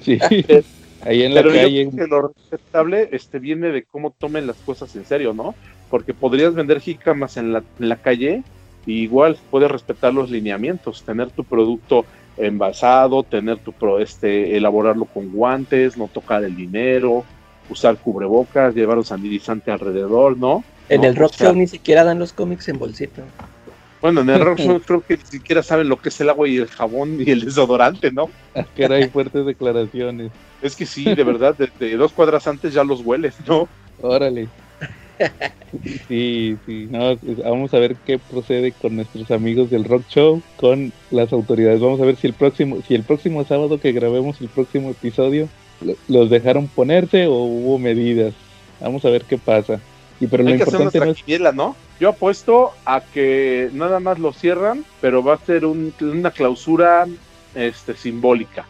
sí, 0.00 0.18
ahí 1.00 1.22
en 1.22 1.34
la 1.34 1.44
Pero 1.44 1.56
yo 1.56 1.68
calle. 1.68 1.90
creo 1.92 2.06
que 2.06 2.06
lo 2.10 2.28
respetable 2.28 3.08
este, 3.12 3.38
viene 3.38 3.70
de 3.70 3.84
cómo 3.86 4.12
tomen 4.12 4.46
las 4.46 4.62
cosas 4.62 4.94
en 4.96 5.04
serio, 5.06 5.34
¿no? 5.34 5.56
Porque 5.88 6.14
podrías 6.14 6.54
vender 6.54 6.80
jícamas 6.80 7.36
en 7.36 7.52
la, 7.52 7.64
en 7.78 7.88
la 7.88 8.00
calle 8.02 8.44
y 8.84 9.02
igual 9.02 9.38
puedes 9.50 9.70
respetar 9.70 10.12
los 10.14 10.30
lineamientos, 10.30 11.04
tener 11.04 11.30
tu 11.32 11.44
producto 11.46 12.08
envasado, 12.36 13.24
tener 13.24 13.60
tu 13.60 13.74
pro, 13.74 14.00
este, 14.00 14.56
elaborarlo 14.56 15.06
con 15.06 15.30
guantes, 15.32 15.96
no 15.96 16.08
tocar 16.08 16.44
el 16.44 16.56
dinero, 16.56 17.28
usar 17.68 17.98
cubrebocas, 18.00 18.74
llevar 18.74 18.98
un 18.98 19.04
sanitizante 19.04 19.70
alrededor, 19.70 20.36
¿no? 20.38 20.66
En 20.92 21.00
No, 21.00 21.06
el 21.06 21.16
rock 21.16 21.32
o 21.32 21.36
sea, 21.38 21.46
show 21.48 21.56
ni 21.56 21.66
siquiera 21.66 22.04
dan 22.04 22.18
los 22.18 22.32
cómics 22.32 22.68
en 22.68 22.78
bolsito. 22.78 23.22
Bueno, 24.02 24.20
en 24.20 24.30
el 24.30 24.40
rock 24.40 24.58
show 24.60 24.80
creo 24.80 25.00
que 25.00 25.16
ni 25.16 25.24
siquiera 25.24 25.62
saben 25.62 25.88
lo 25.88 25.96
que 25.96 26.10
es 26.10 26.20
el 26.20 26.28
agua 26.28 26.46
y 26.48 26.56
el 26.58 26.66
jabón 26.66 27.18
y 27.18 27.30
el 27.30 27.44
desodorante, 27.44 28.10
¿no? 28.12 28.28
Que 28.76 28.84
hay 28.86 29.08
fuertes 29.08 29.46
declaraciones. 29.46 30.30
Es 30.60 30.76
que 30.76 30.86
sí, 30.86 31.04
de 31.04 31.24
verdad, 31.24 31.54
desde 31.58 31.96
dos 31.96 32.12
cuadras 32.12 32.46
antes 32.46 32.74
ya 32.74 32.84
los 32.84 33.00
hueles, 33.00 33.36
¿no? 33.46 33.68
Órale. 34.00 34.48
Sí, 36.06 36.56
sí, 36.66 36.88
no, 36.90 37.16
vamos 37.44 37.72
a 37.72 37.78
ver 37.78 37.96
qué 38.06 38.18
procede 38.18 38.72
con 38.72 38.96
nuestros 38.96 39.30
amigos 39.30 39.70
del 39.70 39.84
Rock 39.84 40.02
Show, 40.08 40.42
con 40.58 40.92
las 41.10 41.32
autoridades. 41.32 41.80
Vamos 41.80 42.00
a 42.00 42.04
ver 42.04 42.16
si 42.16 42.26
el 42.26 42.34
próximo, 42.34 42.78
si 42.86 42.94
el 42.94 43.02
próximo 43.02 43.44
sábado 43.44 43.80
que 43.80 43.92
grabemos 43.92 44.40
el 44.42 44.48
próximo 44.48 44.90
episodio 44.90 45.48
lo- 45.80 45.96
los 46.08 46.28
dejaron 46.30 46.68
ponerse 46.68 47.26
o 47.26 47.32
hubo 47.44 47.78
medidas. 47.78 48.34
Vamos 48.80 49.04
a 49.06 49.10
ver 49.10 49.22
qué 49.24 49.38
pasa. 49.38 49.80
Y 50.22 50.28
pero 50.28 50.44
lo 50.44 50.50
Hay 50.50 50.56
que 50.56 50.62
hacer 50.62 50.74
importante 50.74 50.98
nuestra 51.00 51.34
no 51.34 51.48
es 51.48 51.54
¿no? 51.54 51.76
Yo 51.98 52.08
apuesto 52.10 52.70
a 52.86 53.00
que 53.00 53.70
nada 53.72 53.98
más 53.98 54.18
lo 54.20 54.32
cierran, 54.32 54.84
pero 55.00 55.22
va 55.24 55.34
a 55.34 55.38
ser 55.38 55.66
un- 55.66 55.92
una 56.00 56.30
clausura 56.30 57.06
este, 57.54 57.94
simbólica. 57.96 58.64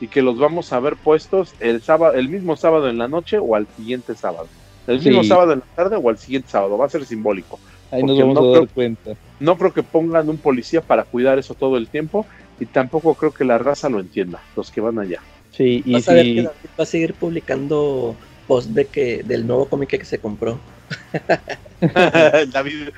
y 0.00 0.06
que 0.06 0.22
los 0.22 0.38
vamos 0.38 0.72
a 0.72 0.78
ver 0.78 0.94
puestos 0.94 1.54
el 1.58 1.82
sábado, 1.82 2.14
el 2.14 2.28
mismo 2.28 2.56
sábado 2.56 2.88
en 2.88 2.98
la 2.98 3.08
noche 3.08 3.36
o 3.38 3.56
al 3.56 3.66
siguiente 3.76 4.14
sábado. 4.14 4.46
El 4.86 5.02
mismo 5.02 5.24
sábado 5.24 5.54
en 5.54 5.58
la 5.58 5.64
tarde 5.74 5.96
o 6.00 6.08
al 6.08 6.18
siguiente 6.18 6.48
sábado, 6.50 6.78
va 6.78 6.86
a 6.86 6.88
ser 6.88 7.04
simbólico. 7.04 7.58
Ahí 7.90 8.02
nos 8.04 8.12
Porque 8.12 8.22
vamos 8.22 8.34
no 8.36 8.40
a 8.40 8.44
dar 8.52 8.60
creo- 8.60 8.74
cuenta. 8.74 9.10
No 9.40 9.58
creo 9.58 9.72
que 9.74 9.82
pongan 9.82 10.28
un 10.28 10.36
policía 10.38 10.82
para 10.82 11.02
cuidar 11.02 11.36
eso 11.40 11.54
todo 11.54 11.76
el 11.78 11.88
tiempo 11.88 12.26
y 12.60 12.66
tampoco 12.66 13.14
creo 13.14 13.32
que 13.32 13.44
la 13.44 13.58
raza 13.58 13.88
lo 13.88 13.98
entienda, 13.98 14.40
los 14.54 14.70
que 14.70 14.80
van 14.80 15.00
allá. 15.00 15.20
Sí, 15.50 15.82
y 15.84 15.94
Vas 15.94 16.08
a 16.08 16.12
ver 16.12 16.24
que 16.26 16.30
si... 16.30 16.36
David 16.42 16.70
va 16.78 16.82
a 16.84 16.86
seguir 16.86 17.14
publicando 17.14 18.14
post 18.46 18.70
de 18.70 18.84
que 18.86 19.22
del 19.24 19.48
nuevo 19.48 19.64
cómic 19.66 19.88
que 19.90 20.04
se 20.04 20.18
compró. 20.20 20.58
David, 22.52 22.90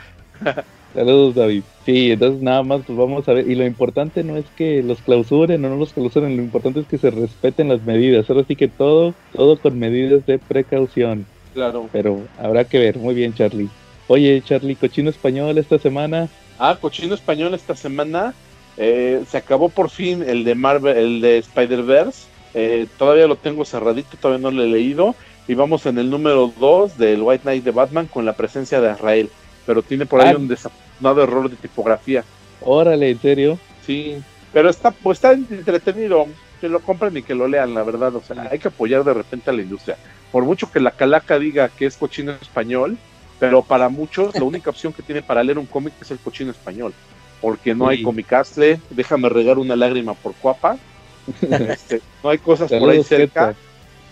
Saludos, 0.95 1.35
David. 1.37 1.65
Sí, 1.87 2.11
entonces 2.13 2.43
nada 2.43 2.63
más 2.65 2.83
pues 2.85 2.99
vamos 2.99 3.29
a 3.29 3.33
ver. 3.33 3.49
Y 3.49 3.55
lo 3.55 3.65
importante 3.65 4.25
no 4.25 4.37
es 4.37 4.51
que 4.51 4.83
los 4.83 5.03
clausuren 5.03 5.65
o 5.65 5.69
no 5.69 5.77
los 5.77 5.93
clausuren, 5.93 6.37
lo 6.37 6.43
importante 6.43 6.81
es 6.81 6.87
que 6.89 6.99
se 6.99 7.11
respeten 7.11 7.69
las 7.69 7.83
medidas. 7.83 8.29
Ahora 8.29 8.45
sí 8.45 8.57
que 8.57 8.69
todo, 8.69 9.15
todo 9.33 9.61
con 9.61 9.79
medidas 9.79 10.27
de 10.27 10.39
precaución. 10.39 11.27
claro. 11.53 11.89
Pero 11.93 12.29
habrá 12.37 12.65
que 12.65 12.79
ver. 12.79 12.99
Muy 12.99 13.15
bien, 13.15 13.35
Charlie. 13.35 13.71
Oye, 14.09 14.43
Charlie, 14.43 14.77
cochino 14.77 15.11
español 15.11 15.59
esta 15.59 15.79
semana. 15.79 16.29
Ah, 16.59 16.77
cochino 16.81 17.15
español 17.15 17.55
esta 17.55 17.77
semana. 17.77 18.35
eh, 18.77 19.25
se 19.29 19.37
acabó 19.39 19.69
por 19.69 19.91
fin 19.91 20.23
el 20.23 20.45
de 20.45 20.55
Marvel, 20.55 20.97
el 20.97 21.21
de 21.21 21.39
Spider-Verse. 21.39 22.29
Eh, 22.55 22.89
todavía 22.99 23.27
lo 23.29 23.37
tengo 23.37 23.65
cerradito, 23.65 24.17
todavía 24.17 24.43
no 24.43 24.51
lo 24.51 24.63
he 24.65 24.69
leído. 24.69 25.15
Y 25.51 25.55
vamos 25.57 25.85
en 25.87 25.99
el 25.99 26.09
número 26.09 26.53
2 26.61 26.97
del 26.97 27.23
White 27.23 27.43
Knight 27.43 27.65
de 27.65 27.73
Batman 27.73 28.07
con 28.07 28.25
la 28.25 28.35
presencia 28.35 28.81
de 28.81 28.93
Israel. 28.93 29.29
Pero 29.67 29.83
tiene 29.83 30.07
por 30.07 30.21
ahí 30.21 30.33
Ah. 30.33 30.37
un 30.39 30.47
desafortunado 30.47 31.25
error 31.25 31.51
de 31.51 31.57
tipografía. 31.57 32.23
Órale, 32.61 33.11
en 33.11 33.21
serio. 33.21 33.59
Sí, 33.85 34.15
pero 34.53 34.71
está, 34.71 34.93
pues 34.93 35.19
está 35.19 35.33
entretenido. 35.33 36.29
Que 36.61 36.69
lo 36.69 36.79
compren 36.79 37.17
y 37.17 37.25
que 37.25 37.35
lo 37.35 37.49
lean, 37.49 37.75
la 37.75 37.83
verdad. 37.83 38.15
O 38.15 38.23
sea, 38.23 38.47
hay 38.49 38.61
que 38.61 38.69
apoyar 38.69 39.03
de 39.03 39.13
repente 39.13 39.51
a 39.51 39.53
la 39.53 39.63
industria. 39.63 39.97
Por 40.31 40.45
mucho 40.45 40.71
que 40.71 40.79
la 40.79 40.93
calaca 40.93 41.37
diga 41.37 41.69
que 41.69 41.87
es 41.87 41.97
cochino 41.97 42.31
español, 42.41 42.97
pero 43.41 43.63
para 43.63 43.89
muchos 43.89 44.33
la 44.37 44.45
única 44.45 44.71
opción 44.71 44.93
que 44.93 45.03
tiene 45.03 45.21
para 45.21 45.43
leer 45.43 45.59
un 45.59 45.67
cómic 45.67 45.95
es 46.01 46.13
el 46.13 46.19
cochino 46.21 46.53
español. 46.53 46.95
Porque 47.41 47.75
no 47.75 47.89
hay 47.89 48.05
comicastle, 48.05 48.81
déjame 48.91 49.29
regar 49.29 49.59
una 49.59 49.75
lágrima 49.75 50.15
por 50.15 50.33
cuapa. 50.35 50.79
este, 51.43 52.01
no 52.23 52.31
hay 52.31 52.39
cosas 52.39 52.71
por 52.71 52.89
ahí 52.89 53.03
cerca. 53.03 53.57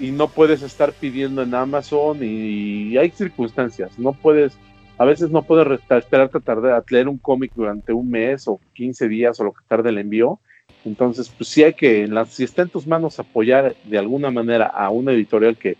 Y 0.01 0.11
no 0.11 0.29
puedes 0.29 0.63
estar 0.63 0.93
pidiendo 0.93 1.43
en 1.43 1.55
Amazon 1.55 2.19
y 2.23 2.97
hay 2.97 3.11
circunstancias, 3.11 3.99
no 3.99 4.13
puedes, 4.13 4.57
a 4.99 5.05
veces 5.05 5.31
no 5.31 5.43
puedes 5.43 5.81
esperarte 5.91 6.39
a 6.39 6.41
tardar 6.41 6.73
a 6.73 6.85
leer 6.89 7.09
un 7.09 7.19
cómic 7.19 7.53
durante 7.55 7.93
un 7.93 8.09
mes 8.11 8.47
o 8.49 8.61
15 8.75 9.09
días 9.09 9.39
o 9.41 9.45
lo 9.45 9.53
que 9.53 9.61
tarde 9.69 9.91
el 9.91 9.99
envío, 9.99 10.39
entonces 10.85 11.33
pues 11.37 11.51
sí 11.51 11.65
hay 11.65 11.75
que, 11.75 12.03
en 12.03 12.15
las- 12.15 12.33
si 12.35 12.45
está 12.45 12.63
en 12.63 12.69
tus 12.71 12.87
manos 12.87 13.19
apoyar 13.19 13.75
de 13.85 13.99
alguna 13.99 14.31
manera 14.31 14.67
a 14.67 14.91
una 14.91 15.13
editorial 15.13 15.57
que, 15.57 15.77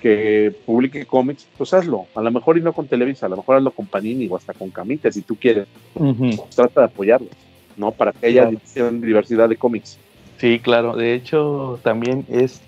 que 0.00 0.52
publique 0.66 1.06
cómics, 1.06 1.46
pues 1.56 1.72
hazlo, 1.72 2.06
a 2.14 2.20
lo 2.20 2.30
mejor 2.30 2.58
y 2.58 2.60
no 2.60 2.72
con 2.74 2.86
Televisa, 2.86 3.26
a 3.26 3.30
lo 3.30 3.36
mejor 3.38 3.56
hazlo 3.56 3.70
con 3.70 3.86
Panini 3.86 4.28
o 4.28 4.36
hasta 4.36 4.52
con 4.52 4.70
Camita 4.70 5.10
si 5.10 5.22
tú 5.22 5.34
quieres, 5.36 5.66
Ujú. 5.94 6.28
pues 6.36 6.50
trata 6.54 6.82
de 6.82 6.86
apoyarlos, 6.86 7.30
¿no? 7.78 7.90
Para 7.90 8.12
que 8.12 8.26
haya 8.26 8.50
Claro. 8.74 8.90
diversidad 9.00 9.48
de 9.48 9.56
cómics. 9.56 9.98
Sí, 10.36 10.58
claro. 10.58 10.94
De 10.94 11.14
hecho, 11.14 11.78
también 11.82 12.26
es, 12.28 12.60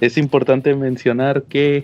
es 0.00 0.16
importante 0.16 0.74
mencionar 0.74 1.42
que 1.44 1.82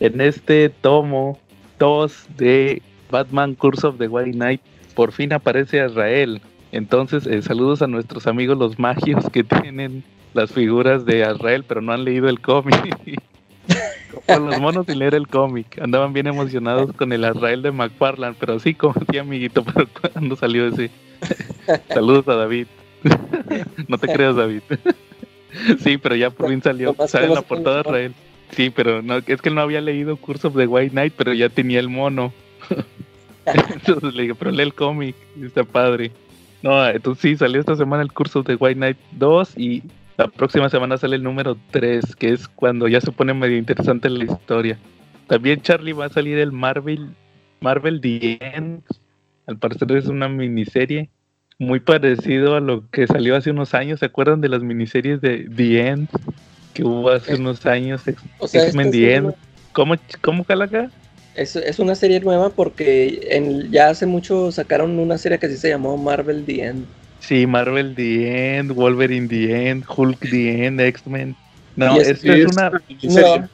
en 0.00 0.20
este 0.20 0.68
tomo 0.68 1.38
2 1.78 2.26
de 2.36 2.82
Batman 3.10 3.54
Curse 3.54 3.86
of 3.86 3.98
the 3.98 4.08
White 4.08 4.32
Knight, 4.32 4.60
por 4.94 5.12
fin 5.12 5.32
aparece 5.32 5.80
Azrael. 5.80 6.40
Entonces, 6.72 7.26
eh, 7.26 7.42
saludos 7.42 7.82
a 7.82 7.86
nuestros 7.86 8.26
amigos 8.26 8.58
los 8.58 8.78
magios 8.78 9.28
que 9.30 9.44
tienen 9.62 10.04
las 10.34 10.52
figuras 10.52 11.04
de 11.04 11.24
Azrael, 11.24 11.64
pero 11.64 11.80
no 11.80 11.92
han 11.92 12.04
leído 12.04 12.28
el 12.28 12.40
cómic. 12.40 12.76
Con 14.26 14.46
los 14.46 14.60
monos 14.60 14.86
sin 14.86 14.98
leer 14.98 15.14
el 15.14 15.28
cómic. 15.28 15.80
Andaban 15.80 16.12
bien 16.12 16.26
emocionados 16.26 16.92
con 16.94 17.12
el 17.12 17.24
Azrael 17.24 17.62
de 17.62 17.70
McFarlane, 17.70 18.36
pero 18.38 18.58
sí, 18.58 18.74
como 18.74 18.94
sí, 19.10 19.18
amiguito, 19.18 19.64
pero 19.74 19.86
cuando 20.12 20.36
salió 20.36 20.66
ese. 20.66 20.90
saludos 21.88 22.26
a 22.28 22.34
David. 22.34 22.66
no 23.86 23.98
te 23.98 24.08
creas, 24.08 24.36
David. 24.36 24.62
sí, 25.80 25.98
pero 25.98 26.16
ya 26.16 26.30
por 26.30 26.48
fin 26.48 26.62
salió. 26.62 26.94
Sale 27.06 27.26
en 27.26 27.34
la 27.34 27.42
portada 27.42 27.78
mono. 27.78 27.88
Azrael. 27.90 28.14
Sí, 28.50 28.70
pero 28.70 29.02
no, 29.02 29.18
es 29.18 29.42
que 29.42 29.50
no 29.50 29.60
había 29.60 29.80
leído 29.80 30.16
Curse 30.16 30.48
of 30.48 30.56
the 30.56 30.66
White 30.66 30.90
Knight, 30.90 31.12
pero 31.16 31.32
ya 31.34 31.48
tenía 31.48 31.80
el 31.80 31.88
mono. 31.88 32.32
entonces 33.46 34.14
le 34.14 34.22
dije, 34.22 34.34
pero 34.34 34.50
lee 34.50 34.62
el 34.62 34.74
cómic, 34.74 35.16
está 35.42 35.64
padre. 35.64 36.12
No, 36.62 36.86
entonces 36.88 37.22
sí, 37.22 37.36
salió 37.36 37.60
esta 37.60 37.76
semana 37.76 38.02
el 38.02 38.12
Curse 38.12 38.38
of 38.38 38.46
the 38.46 38.54
White 38.54 38.76
Knight 38.76 38.96
2 39.12 39.58
y 39.58 39.82
la 40.16 40.28
próxima 40.28 40.68
semana 40.68 40.96
sale 40.96 41.16
el 41.16 41.22
número 41.22 41.56
3, 41.70 42.16
que 42.16 42.30
es 42.30 42.48
cuando 42.48 42.88
ya 42.88 43.00
se 43.00 43.12
pone 43.12 43.34
medio 43.34 43.56
interesante 43.56 44.10
la 44.10 44.24
historia. 44.24 44.78
También 45.28 45.60
Charlie 45.60 45.92
va 45.92 46.06
a 46.06 46.10
salir 46.10 46.38
el 46.38 46.52
Marvel, 46.52 47.10
Marvel 47.60 48.00
The 48.00 48.38
End. 48.40 48.82
Al 49.46 49.58
parecer 49.58 49.92
es 49.92 50.06
una 50.06 50.28
miniserie 50.28 51.10
muy 51.58 51.80
parecido 51.80 52.54
a 52.56 52.60
lo 52.60 52.88
que 52.90 53.06
salió 53.06 53.36
hace 53.36 53.50
unos 53.50 53.74
años. 53.74 54.00
¿Se 54.00 54.06
acuerdan 54.06 54.40
de 54.40 54.48
las 54.48 54.62
miniseries 54.62 55.20
de 55.20 55.48
The 55.54 55.88
End 55.88 56.08
que 56.72 56.84
hubo 56.84 57.10
hace 57.10 57.34
unos 57.34 57.64
años? 57.66 58.06
Ex- 58.06 58.22
O 58.38 58.46
sea, 58.46 58.64
X-Men 58.64 58.90
The 58.90 59.14
End. 59.14 59.26
una- 59.26 59.34
¿Cómo, 59.72 59.94
cómo 60.22 60.44
Calaca? 60.44 60.90
Es, 61.34 61.54
es 61.54 61.78
una 61.78 61.94
serie 61.94 62.20
nueva 62.20 62.50
porque 62.50 63.20
en, 63.30 63.70
ya 63.70 63.90
hace 63.90 64.06
mucho 64.06 64.50
sacaron 64.50 64.98
una 64.98 65.18
serie 65.18 65.38
que 65.38 65.48
sí 65.48 65.56
se 65.56 65.68
llamó 65.68 65.96
Marvel 65.96 66.44
The 66.44 66.64
End. 66.64 66.86
Sí, 67.20 67.46
Marvel 67.46 67.94
The 67.94 68.58
End, 68.58 68.72
Wolverine 68.72 69.28
The 69.28 69.68
End, 69.68 69.84
Hulk 69.88 70.18
The 70.20 70.66
End, 70.66 70.80
X-Men. 70.80 71.36
No, 71.76 72.00
es- 72.00 72.08
esta 72.10 72.34
es 72.34 72.46
una, 72.46 72.70
No, 73.02 73.48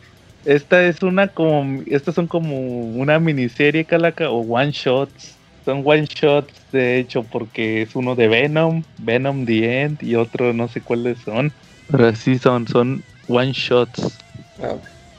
esta 0.44 0.86
es 0.86 1.02
una 1.02 1.28
como, 1.28 1.82
estas 1.86 2.14
son 2.14 2.26
como 2.26 2.58
una 2.92 3.18
miniserie 3.18 3.84
Calaca 3.84 4.30
o 4.30 4.40
one 4.40 4.70
shots. 4.72 5.33
Son 5.64 5.82
one 5.84 6.04
shots 6.06 6.52
de 6.72 6.98
hecho 6.98 7.24
porque 7.24 7.82
es 7.82 7.94
uno 7.96 8.14
de 8.14 8.28
Venom, 8.28 8.82
Venom 8.98 9.46
The 9.46 9.82
End 9.82 10.02
y 10.02 10.14
otro 10.16 10.52
no 10.52 10.68
sé 10.68 10.80
cuáles 10.82 11.18
son. 11.20 11.52
Pero 11.90 12.14
sí 12.14 12.38
son, 12.38 12.66
son 12.68 13.02
one 13.28 13.52
shots. 13.52 14.18
ah, 14.62 14.76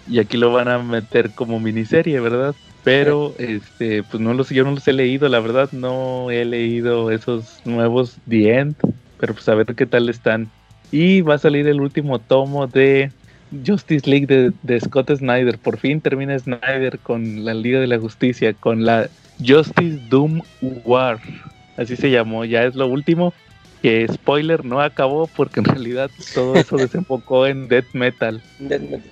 Y 0.08 0.20
aquí 0.20 0.38
lo 0.38 0.52
van 0.52 0.68
a 0.68 0.80
meter 0.80 1.32
como 1.32 1.60
miniserie, 1.60 2.20
¿verdad? 2.20 2.56
Pero 2.84 3.34
este, 3.40 4.04
pues 4.04 4.22
no 4.22 4.34
los, 4.36 4.50
yo 4.50 4.64
no 4.64 4.72
los 4.72 4.88
he 4.88 4.94
leído, 4.94 5.28
la 5.30 5.40
verdad 5.40 5.70
no 5.72 6.30
he 6.30 6.46
leído 6.46 7.10
esos 7.10 7.60
nuevos 7.66 8.18
The 8.30 8.60
End, 8.60 8.76
pero 9.20 9.34
pues 9.34 9.50
a 9.50 9.56
ver 9.56 9.74
qué 9.76 9.88
tal 9.88 10.08
están. 10.10 10.52
Y 10.92 11.22
va 11.22 11.36
a 11.36 11.40
salir 11.40 11.68
el 11.68 11.82
último 11.82 12.20
tomo 12.20 12.68
de 12.68 13.12
Justice 13.66 14.08
League 14.08 14.28
de, 14.28 14.52
de 14.62 14.80
Scott 14.80 15.10
Snyder. 15.16 15.58
Por 15.58 15.78
fin 15.80 16.00
termina 16.00 16.38
Snyder 16.38 17.00
con 17.00 17.44
la 17.44 17.56
Liga 17.56 17.80
de 17.80 17.88
la 17.88 18.00
Justicia, 18.00 18.54
con 18.54 18.86
la 18.86 19.10
Justice 19.44 20.00
Doom 20.10 20.42
War. 20.62 21.20
Así 21.78 21.96
se 21.96 22.10
llamó, 22.10 22.46
ya 22.46 22.64
es 22.64 22.76
lo 22.76 22.88
último. 22.88 23.34
Que 23.82 24.08
spoiler, 24.12 24.66
no 24.66 24.82
acabó 24.82 25.28
porque 25.28 25.60
en 25.60 25.66
realidad 25.66 26.10
todo 26.34 26.56
eso 26.56 26.78
desembocó 26.78 27.46
en 27.46 27.68
Death 27.68 27.94
Metal. 27.94 28.42
Death 28.60 28.82
Metal. 28.82 29.12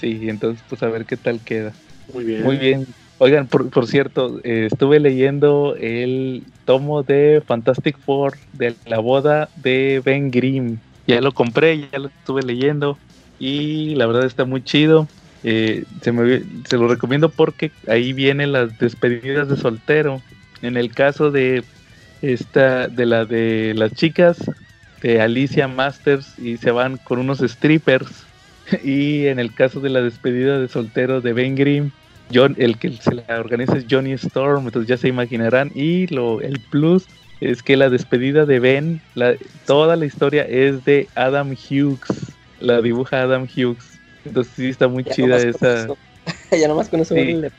Sí, 0.00 0.28
entonces 0.28 0.64
pues 0.68 0.82
a 0.82 0.88
ver 0.88 1.04
qué 1.04 1.16
tal 1.16 1.40
queda. 1.40 1.72
Muy 2.12 2.24
bien. 2.24 2.42
Muy 2.42 2.56
bien. 2.56 2.86
Oigan, 3.18 3.46
por, 3.46 3.68
por 3.68 3.86
cierto, 3.86 4.40
eh, 4.44 4.68
estuve 4.72 4.98
leyendo 4.98 5.76
el 5.78 6.42
tomo 6.64 7.02
de 7.02 7.42
Fantastic 7.46 7.98
Four 7.98 8.38
de 8.54 8.74
la 8.86 8.98
boda 8.98 9.50
de 9.56 10.00
Ben 10.02 10.30
Grimm. 10.30 10.78
Ya 11.06 11.20
lo 11.20 11.32
compré, 11.32 11.88
ya 11.92 11.98
lo 11.98 12.08
estuve 12.08 12.42
leyendo 12.42 12.98
y 13.38 13.94
la 13.96 14.06
verdad 14.06 14.24
está 14.24 14.44
muy 14.44 14.62
chido. 14.62 15.06
Eh, 15.42 15.84
se, 16.02 16.12
me, 16.12 16.42
se 16.68 16.76
lo 16.76 16.88
recomiendo 16.88 17.30
porque 17.30 17.72
ahí 17.88 18.12
vienen 18.12 18.52
las 18.52 18.78
despedidas 18.78 19.48
de 19.48 19.56
soltero. 19.56 20.20
En 20.62 20.76
el 20.76 20.92
caso 20.92 21.30
de 21.30 21.64
esta, 22.22 22.88
de 22.88 23.06
la 23.06 23.24
de 23.24 23.72
las 23.74 23.92
chicas, 23.92 24.38
de 25.02 25.20
Alicia 25.20 25.68
Masters 25.68 26.38
y 26.38 26.56
se 26.56 26.70
van 26.70 26.96
con 26.98 27.18
unos 27.18 27.38
strippers. 27.38 28.26
Y 28.84 29.26
en 29.26 29.40
el 29.40 29.52
caso 29.52 29.80
de 29.80 29.90
la 29.90 30.00
despedida 30.00 30.60
de 30.60 30.68
soltero 30.68 31.20
de 31.20 31.32
Ben 31.32 31.56
Grimm, 31.56 31.90
John, 32.32 32.54
el 32.56 32.78
que 32.78 32.92
se 32.92 33.14
la 33.14 33.40
organiza 33.40 33.76
es 33.76 33.86
Johnny 33.90 34.12
Storm, 34.12 34.66
entonces 34.66 34.88
ya 34.88 34.96
se 34.96 35.08
imaginarán. 35.08 35.72
Y 35.74 36.06
lo, 36.06 36.40
el 36.40 36.60
plus 36.70 37.06
es 37.40 37.62
que 37.64 37.76
la 37.76 37.90
despedida 37.90 38.46
de 38.46 38.60
Ben, 38.60 39.00
la, 39.14 39.34
toda 39.66 39.96
la 39.96 40.06
historia 40.06 40.42
es 40.44 40.84
de 40.84 41.08
Adam 41.16 41.50
Hughes, 41.50 42.32
la 42.60 42.80
dibuja 42.80 43.22
Adam 43.22 43.44
Hughes. 43.44 43.98
Entonces 44.24 44.52
sí 44.54 44.68
está 44.68 44.88
muy 44.88 45.04
Ya 45.04 45.12
chida 45.12 45.36
esa. 45.38 45.86
ya 46.52 46.68
nomás 46.68 46.88
con 46.88 47.00
eso 47.00 47.14
Sí. 47.14 47.34
vale. 47.34 47.50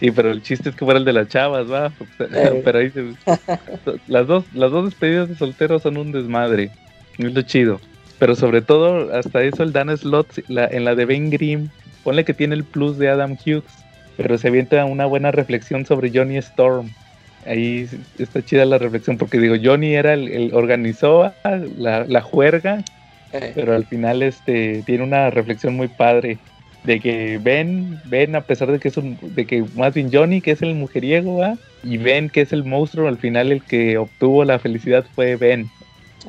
Sí, 0.00 0.12
pero 0.12 0.30
el 0.30 0.42
chiste 0.42 0.68
es 0.68 0.76
que 0.76 0.84
fuera 0.84 0.98
el 1.00 1.04
de 1.04 1.12
las 1.12 1.26
chavas, 1.28 1.70
va. 1.70 1.92
Eh. 2.20 2.60
pero 2.64 2.78
ahí 2.78 2.90
se- 2.90 3.14
las 4.06 4.26
dos, 4.26 4.44
las 4.54 4.70
dos 4.70 4.84
despedidas 4.84 5.28
de 5.28 5.34
solteros 5.36 5.82
son 5.82 5.96
un 5.96 6.12
desmadre. 6.12 6.70
Es 7.18 7.32
lo 7.34 7.42
chido. 7.42 7.80
Pero 8.18 8.34
sobre 8.36 8.62
todo, 8.62 9.12
hasta 9.12 9.42
eso 9.42 9.62
el 9.62 9.72
Dan 9.72 9.96
Slott, 9.96 10.38
la, 10.48 10.66
en 10.66 10.84
la 10.84 10.94
de 10.94 11.04
Ben 11.04 11.30
Grimm, 11.30 11.68
ponle 12.04 12.24
que 12.24 12.34
tiene 12.34 12.54
el 12.54 12.64
plus 12.64 12.98
de 12.98 13.08
Adam 13.08 13.32
Hughes, 13.44 13.62
pero 14.16 14.38
se 14.38 14.48
avienta 14.48 14.84
una 14.84 15.06
buena 15.06 15.30
reflexión 15.30 15.84
sobre 15.86 16.10
Johnny 16.12 16.36
Storm. 16.38 16.90
Ahí 17.46 17.88
está 18.18 18.44
chida 18.44 18.64
la 18.64 18.78
reflexión, 18.78 19.16
porque 19.18 19.38
digo, 19.38 19.54
Johnny 19.62 19.94
era 19.94 20.14
el, 20.14 20.28
el 20.28 20.54
organizó 20.54 21.32
la, 21.78 22.04
la 22.04 22.20
juerga 22.20 22.82
Eh, 23.32 23.52
pero 23.54 23.74
al 23.74 23.86
final 23.86 24.22
este 24.22 24.82
tiene 24.84 25.04
una 25.04 25.30
reflexión 25.30 25.76
muy 25.76 25.88
padre 25.88 26.42
de 26.82 27.00
que 27.00 27.38
Ben, 27.38 28.00
Ben 28.04 28.34
a 28.36 28.46
pesar 28.46 28.70
de 28.72 28.78
que 28.80 28.88
es 28.88 28.96
un, 28.96 29.18
de 29.20 29.46
que 29.46 29.64
más 29.74 29.92
bien 29.94 30.10
Johnny 30.12 30.40
que 30.42 30.52
es 30.52 30.62
el 30.62 30.74
mujeriego, 30.74 31.36
¿va? 31.38 31.58
y 31.82 31.98
Ben 31.98 32.30
que 32.30 32.42
es 32.42 32.52
el 32.52 32.64
monstruo, 32.64 33.08
al 33.08 33.18
final 33.18 33.52
el 33.52 33.64
que 33.66 33.98
obtuvo 33.98 34.44
la 34.44 34.58
felicidad 34.58 35.06
fue 35.14 35.36
Ben, 35.36 35.72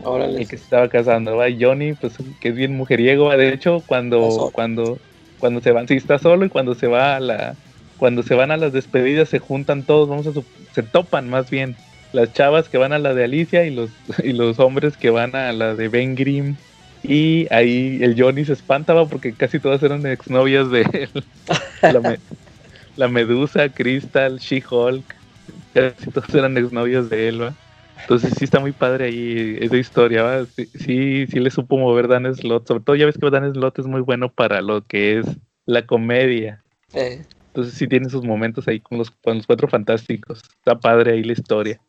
órale. 0.04 0.40
el 0.40 0.48
que 0.48 0.58
se 0.58 0.64
estaba 0.64 0.90
casando, 0.90 1.36
¿va? 1.38 1.50
Y 1.50 1.62
Johnny 1.62 1.94
pues 1.96 2.18
que 2.40 2.50
es 2.50 2.56
bien 2.56 2.76
mujeriego, 2.76 3.26
¿va? 3.26 3.38
de 3.38 3.54
hecho 3.54 3.86
cuando 3.86 4.50
cuando 4.54 5.02
cuando 5.38 5.62
se 5.62 5.72
van, 5.72 5.88
sí 5.88 5.96
está 5.96 6.20
solo 6.20 6.46
y 6.46 6.50
cuando 6.50 6.76
se 6.76 6.88
va 6.88 7.16
a 7.16 7.20
la 7.20 7.60
cuando 7.96 8.24
se 8.24 8.36
van 8.36 8.52
a 8.52 8.58
las 8.58 8.72
despedidas 8.74 9.30
se 9.30 9.40
juntan 9.40 9.86
todos, 9.86 10.08
vamos 10.10 10.28
a 10.28 10.34
su- 10.34 10.50
se 10.72 10.84
topan 10.84 11.30
más 11.30 11.50
bien 11.50 11.80
las 12.12 12.32
chavas 12.32 12.70
que 12.70 12.78
van 12.78 12.94
a 12.94 13.00
la 13.00 13.14
de 13.14 13.24
Alicia 13.26 13.66
y 13.66 13.72
los 13.72 13.92
y 14.24 14.34
los 14.34 14.60
hombres 14.60 14.98
que 14.98 15.10
van 15.10 15.36
a 15.36 15.52
la 15.54 15.76
de 15.76 15.90
Ben 15.90 16.16
Grimm 16.16 16.58
y 17.04 17.48
ahí 17.52 18.00
el 18.02 18.22
Johnny 18.22 18.46
se 18.46 18.54
espantaba 18.54 19.08
porque 19.08 19.34
casi 19.34 19.60
todas 19.60 19.82
eran 19.84 20.06
exnovias 20.06 20.70
de 20.72 20.82
él. 20.82 21.24
La, 21.82 22.00
me- 22.02 22.20
la 22.98 23.08
Medusa, 23.08 23.70
Crystal, 23.70 24.38
She-Hulk, 24.38 25.16
casi 25.74 26.12
todas 26.12 26.34
eran 26.36 26.58
exnovias 26.58 27.10
de 27.10 27.30
él, 27.30 27.42
¿va? 27.42 27.54
Entonces 28.02 28.34
sí 28.38 28.44
está 28.46 28.60
muy 28.60 28.72
padre 28.74 29.06
ahí 29.06 29.58
esa 29.62 29.78
historia, 29.78 30.24
¿va? 30.24 30.46
Sí, 30.56 30.68
sí, 30.76 31.28
sí 31.28 31.40
le 31.40 31.50
supo 31.52 31.78
mover 31.78 32.08
Dan 32.08 32.34
Slott. 32.36 32.68
Sobre 32.68 32.84
todo 32.84 32.96
ya 32.96 33.06
ves 33.06 33.18
que 33.18 33.30
Dan 33.30 33.54
Slott 33.54 33.80
es 33.80 33.86
muy 33.88 34.02
bueno 34.02 34.30
para 34.30 34.62
lo 34.62 34.82
que 34.86 35.20
es 35.20 35.26
la 35.66 35.86
comedia. 35.86 36.64
Eh, 36.94 37.24
Entonces 37.48 37.76
sí 37.76 37.88
tiene 37.88 38.10
sus 38.10 38.24
momentos 38.26 38.68
ahí 38.68 38.80
con 38.80 38.98
los, 38.98 39.12
con 39.12 39.38
los 39.38 39.48
cuatro 39.48 39.68
fantásticos. 39.68 40.42
Está 40.58 40.78
padre 40.80 41.14
ahí 41.14 41.24
la 41.24 41.34
historia. 41.34 41.80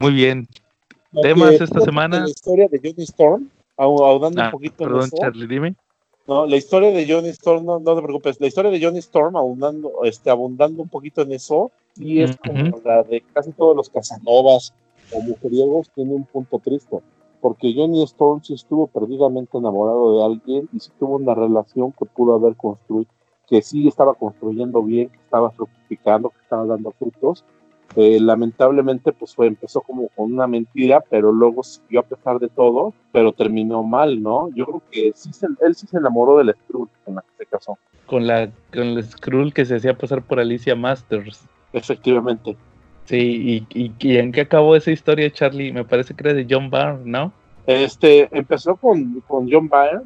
Muy 0.00 0.12
bien. 0.12 0.46
Temas 1.22 1.60
esta 1.60 1.80
semana. 1.80 2.20
La 2.22 2.28
historia 2.30 2.66
de 2.70 2.78
Johnny 2.78 3.04
Storm, 3.04 3.48
ahondando 3.76 4.40
Ah, 4.40 4.46
un 4.46 4.50
poquito 4.50 4.84
en 4.84 4.96
eso. 4.96 5.16
Charlie, 5.16 5.46
dime. 5.46 5.76
No, 6.26 6.46
la 6.46 6.56
historia 6.56 6.90
de 6.90 7.06
Johnny 7.06 7.28
Storm, 7.28 7.66
no, 7.66 7.78
no 7.78 7.94
te 7.94 8.02
preocupes, 8.02 8.40
la 8.40 8.46
historia 8.46 8.70
de 8.70 8.82
Johnny 8.82 8.98
Storm 9.00 9.36
abundando, 9.36 10.04
este, 10.04 10.30
abundando 10.30 10.82
un 10.82 10.88
poquito 10.88 11.20
en 11.20 11.32
eso, 11.32 11.70
y 11.96 12.22
es 12.22 12.36
como 12.38 12.62
Ujú. 12.62 12.80
la 12.84 13.02
de 13.02 13.22
casi 13.34 13.52
todos 13.52 13.76
los 13.76 13.90
Casanovas 13.90 14.72
o 15.12 15.20
mujeriegos, 15.20 15.90
tiene 15.94 16.14
un 16.14 16.24
punto 16.24 16.58
triste, 16.60 16.98
porque 17.42 17.74
Johnny 17.76 18.02
Storm 18.04 18.42
sí 18.42 18.54
estuvo 18.54 18.86
perdidamente 18.86 19.58
enamorado 19.58 20.16
de 20.16 20.24
alguien 20.24 20.68
y 20.72 20.80
sí 20.80 20.90
tuvo 20.98 21.16
una 21.16 21.34
relación 21.34 21.92
que 21.92 22.06
pudo 22.06 22.34
haber 22.34 22.56
construido, 22.56 23.10
que 23.46 23.60
sí 23.60 23.86
estaba 23.86 24.14
construyendo 24.14 24.82
bien, 24.82 25.10
que 25.10 25.18
estaba 25.18 25.50
fructificando, 25.50 26.30
que 26.30 26.38
estaba 26.40 26.64
dando 26.64 26.90
frutos. 26.92 27.44
Eh, 27.96 28.18
lamentablemente, 28.20 29.12
pues 29.12 29.34
fue, 29.34 29.46
empezó 29.46 29.80
como 29.80 30.08
con 30.08 30.32
una 30.32 30.46
mentira, 30.48 31.00
pero 31.08 31.30
luego 31.32 31.62
siguió 31.62 32.00
a 32.00 32.02
pesar 32.02 32.40
de 32.40 32.48
todo, 32.48 32.92
pero 33.12 33.32
terminó 33.32 33.82
mal, 33.84 34.20
¿no? 34.20 34.48
Yo 34.54 34.66
creo 34.66 34.82
que 34.90 35.12
sí 35.14 35.32
se- 35.32 35.46
él 35.60 35.74
sí 35.76 35.86
se 35.86 35.98
enamoró 35.98 36.38
de 36.38 36.44
la 36.44 36.52
Skrull 36.54 36.88
con 37.04 37.14
la 37.14 37.22
que 37.22 37.44
se 37.44 37.46
casó, 37.46 37.78
Con 38.06 38.26
la 38.26 38.50
con 38.72 38.82
el 38.82 39.04
Skrull 39.04 39.54
que 39.54 39.64
se 39.64 39.76
hacía 39.76 39.96
pasar 39.96 40.22
por 40.22 40.40
Alicia 40.40 40.74
Masters. 40.74 41.46
efectivamente. 41.72 42.56
Sí, 43.04 43.66
y, 43.70 43.84
y, 43.84 43.92
y 44.00 44.16
en 44.16 44.32
qué 44.32 44.40
acabó 44.42 44.74
esa 44.76 44.90
historia, 44.90 45.30
Charlie? 45.30 45.72
Me 45.72 45.84
parece 45.84 46.14
que 46.14 46.22
era 46.26 46.34
de 46.34 46.46
John 46.48 46.70
Byrne, 46.70 47.02
¿no? 47.04 47.32
Este, 47.66 48.28
empezó 48.36 48.76
con, 48.76 49.20
con 49.28 49.46
John 49.50 49.68
Byrne, 49.68 50.02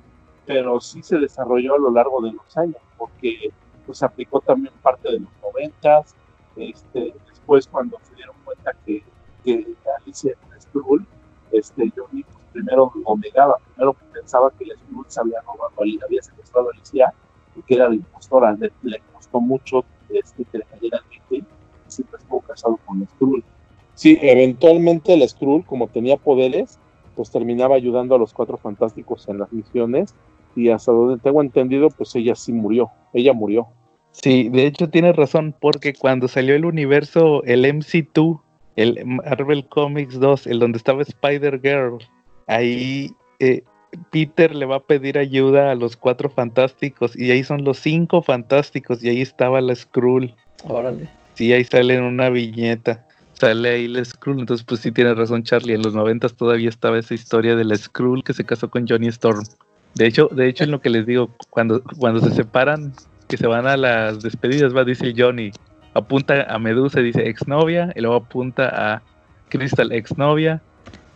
pero 0.46 0.80
sí 0.80 1.02
se 1.02 1.18
desarrolló 1.18 1.74
a 1.74 1.78
lo 1.78 1.90
largo 1.90 2.20
de 2.22 2.32
los 2.32 2.56
años, 2.56 2.76
porque 2.96 3.50
pues 3.86 4.02
aplicó 4.02 4.40
también 4.40 4.74
parte 4.82 5.10
de 5.12 5.20
los 5.20 5.28
noventas, 5.42 6.14
este, 6.56 7.14
después 7.48 7.66
cuando 7.66 7.98
se 8.02 8.14
dieron 8.14 8.36
cuenta 8.44 8.72
que, 8.84 9.02
que 9.42 9.66
Alicia 10.02 10.32
era 10.32 10.40
una 10.46 10.60
Skrull, 10.60 11.06
este, 11.52 11.90
Johnny 11.96 12.22
pues, 12.24 12.36
primero 12.52 12.92
lo 12.94 13.16
negaba, 13.16 13.56
primero 13.74 13.96
pensaba 14.12 14.50
que 14.58 14.66
la 14.66 14.74
Skrull 14.74 15.06
se 15.08 15.20
había 15.20 15.40
robado, 15.40 15.72
había 15.78 16.22
secuestrado 16.22 16.68
a 16.68 16.72
Alicia 16.74 17.14
que 17.66 17.74
era 17.74 17.88
la 17.88 17.94
impostora, 17.96 18.52
le, 18.52 18.70
le 18.82 19.00
costó 19.12 19.40
mucho 19.40 19.84
este, 20.10 20.44
que 20.44 20.58
le 20.58 20.64
cayera 20.64 20.98
el 20.98 21.20
20 21.28 21.50
y 21.88 21.90
siempre 21.90 22.18
estuvo 22.18 22.40
casado 22.40 22.78
con 22.86 23.00
la 23.00 23.06
Skrull. 23.06 23.42
Sí, 23.94 24.16
eventualmente 24.20 25.16
la 25.16 25.26
Skrull, 25.26 25.64
como 25.64 25.88
tenía 25.88 26.16
poderes, 26.18 26.78
pues 27.16 27.30
terminaba 27.30 27.74
ayudando 27.74 28.14
a 28.14 28.18
los 28.18 28.32
cuatro 28.32 28.58
fantásticos 28.58 29.28
en 29.28 29.38
las 29.38 29.52
misiones 29.52 30.14
y 30.54 30.68
hasta 30.68 30.92
donde 30.92 31.18
tengo 31.18 31.40
entendido, 31.40 31.88
pues 31.88 32.14
ella 32.14 32.36
sí 32.36 32.52
murió, 32.52 32.90
ella 33.12 33.32
murió. 33.32 33.66
Sí, 34.22 34.48
de 34.48 34.66
hecho 34.66 34.88
tienes 34.88 35.14
razón, 35.16 35.54
porque 35.60 35.94
cuando 35.94 36.26
salió 36.28 36.56
el 36.56 36.64
universo, 36.64 37.42
el 37.44 37.64
MC2, 37.64 38.40
el 38.76 39.04
Marvel 39.04 39.66
Comics 39.66 40.18
2, 40.18 40.46
el 40.48 40.58
donde 40.58 40.78
estaba 40.78 41.02
Spider-Girl, 41.02 41.98
ahí 42.46 43.12
eh, 43.38 43.62
Peter 44.10 44.54
le 44.54 44.66
va 44.66 44.76
a 44.76 44.80
pedir 44.80 45.18
ayuda 45.18 45.70
a 45.70 45.74
los 45.74 45.96
cuatro 45.96 46.28
fantásticos 46.28 47.16
y 47.16 47.30
ahí 47.30 47.44
son 47.44 47.64
los 47.64 47.78
cinco 47.78 48.22
fantásticos 48.22 49.02
y 49.02 49.08
ahí 49.08 49.22
estaba 49.22 49.60
la 49.60 49.74
Skrull. 49.74 50.34
órale. 50.64 51.08
Sí, 51.34 51.52
ahí 51.52 51.64
sale 51.64 51.94
en 51.94 52.02
una 52.02 52.30
viñeta. 52.30 53.06
Sale 53.34 53.68
ahí 53.70 53.86
la 53.86 54.04
Skrull. 54.04 54.40
Entonces, 54.40 54.66
pues 54.66 54.80
sí 54.80 54.90
tienes 54.90 55.16
razón, 55.16 55.44
Charlie. 55.44 55.74
En 55.74 55.82
los 55.82 55.94
noventas 55.94 56.34
todavía 56.34 56.68
estaba 56.68 56.98
esa 56.98 57.14
historia 57.14 57.54
de 57.54 57.64
la 57.64 57.76
Skrull 57.76 58.24
que 58.24 58.34
se 58.34 58.44
casó 58.44 58.68
con 58.68 58.88
Johnny 58.88 59.06
Storm. 59.06 59.44
De 59.94 60.06
hecho, 60.06 60.28
de 60.32 60.48
hecho, 60.48 60.64
en 60.64 60.72
lo 60.72 60.80
que 60.80 60.90
les 60.90 61.06
digo, 61.06 61.30
cuando, 61.50 61.82
cuando 61.98 62.20
se 62.20 62.34
separan, 62.34 62.92
que 63.28 63.36
se 63.36 63.46
van 63.46 63.66
a 63.66 63.76
las 63.76 64.22
despedidas, 64.22 64.74
va, 64.74 64.84
dice 64.84 65.14
Johnny, 65.16 65.52
apunta 65.94 66.42
a 66.48 66.58
Medusa, 66.58 67.00
dice 67.00 67.28
exnovia, 67.28 67.92
y 67.94 68.00
luego 68.00 68.16
apunta 68.16 68.94
a 68.94 69.02
Crystal, 69.48 69.92
exnovia, 69.92 70.62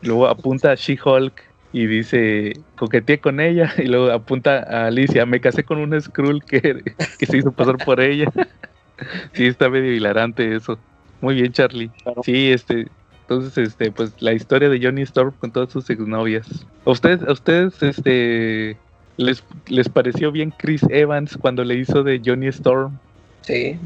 y 0.02 0.08
luego 0.08 0.26
apunta 0.26 0.72
a 0.72 0.74
She-Hulk 0.74 1.42
y 1.72 1.86
dice 1.86 2.52
coqueteé 2.76 3.18
con 3.18 3.40
ella, 3.40 3.72
y 3.78 3.86
luego 3.86 4.10
apunta 4.10 4.58
a 4.58 4.86
Alicia, 4.86 5.26
me 5.26 5.40
casé 5.40 5.64
con 5.64 5.78
una 5.78 6.00
Skrull 6.00 6.44
que, 6.44 6.82
que 7.18 7.26
se 7.26 7.38
hizo 7.38 7.52
pasar 7.52 7.78
por 7.78 8.00
ella. 8.00 8.30
sí, 9.32 9.46
está 9.46 9.68
medio 9.68 9.92
hilarante 9.92 10.54
eso. 10.54 10.78
Muy 11.20 11.36
bien, 11.36 11.52
Charlie. 11.52 11.88
Claro. 12.02 12.22
Sí, 12.24 12.50
este, 12.50 12.88
entonces, 13.22 13.56
este, 13.68 13.92
pues 13.92 14.12
la 14.20 14.32
historia 14.32 14.68
de 14.68 14.80
Johnny 14.82 15.02
Storm 15.02 15.32
con 15.38 15.52
todas 15.52 15.70
sus 15.70 15.88
exnovias. 15.88 16.66
¿A 16.84 16.90
ustedes, 16.90 17.22
a 17.22 17.32
ustedes, 17.32 17.82
este, 17.82 18.76
les, 19.22 19.42
les 19.68 19.88
pareció 19.88 20.32
bien 20.32 20.52
Chris 20.58 20.82
Evans 20.90 21.36
cuando 21.40 21.64
le 21.64 21.76
hizo 21.76 22.02
de 22.02 22.20
Johnny 22.24 22.48
Storm? 22.48 22.98
Sí. 23.42 23.78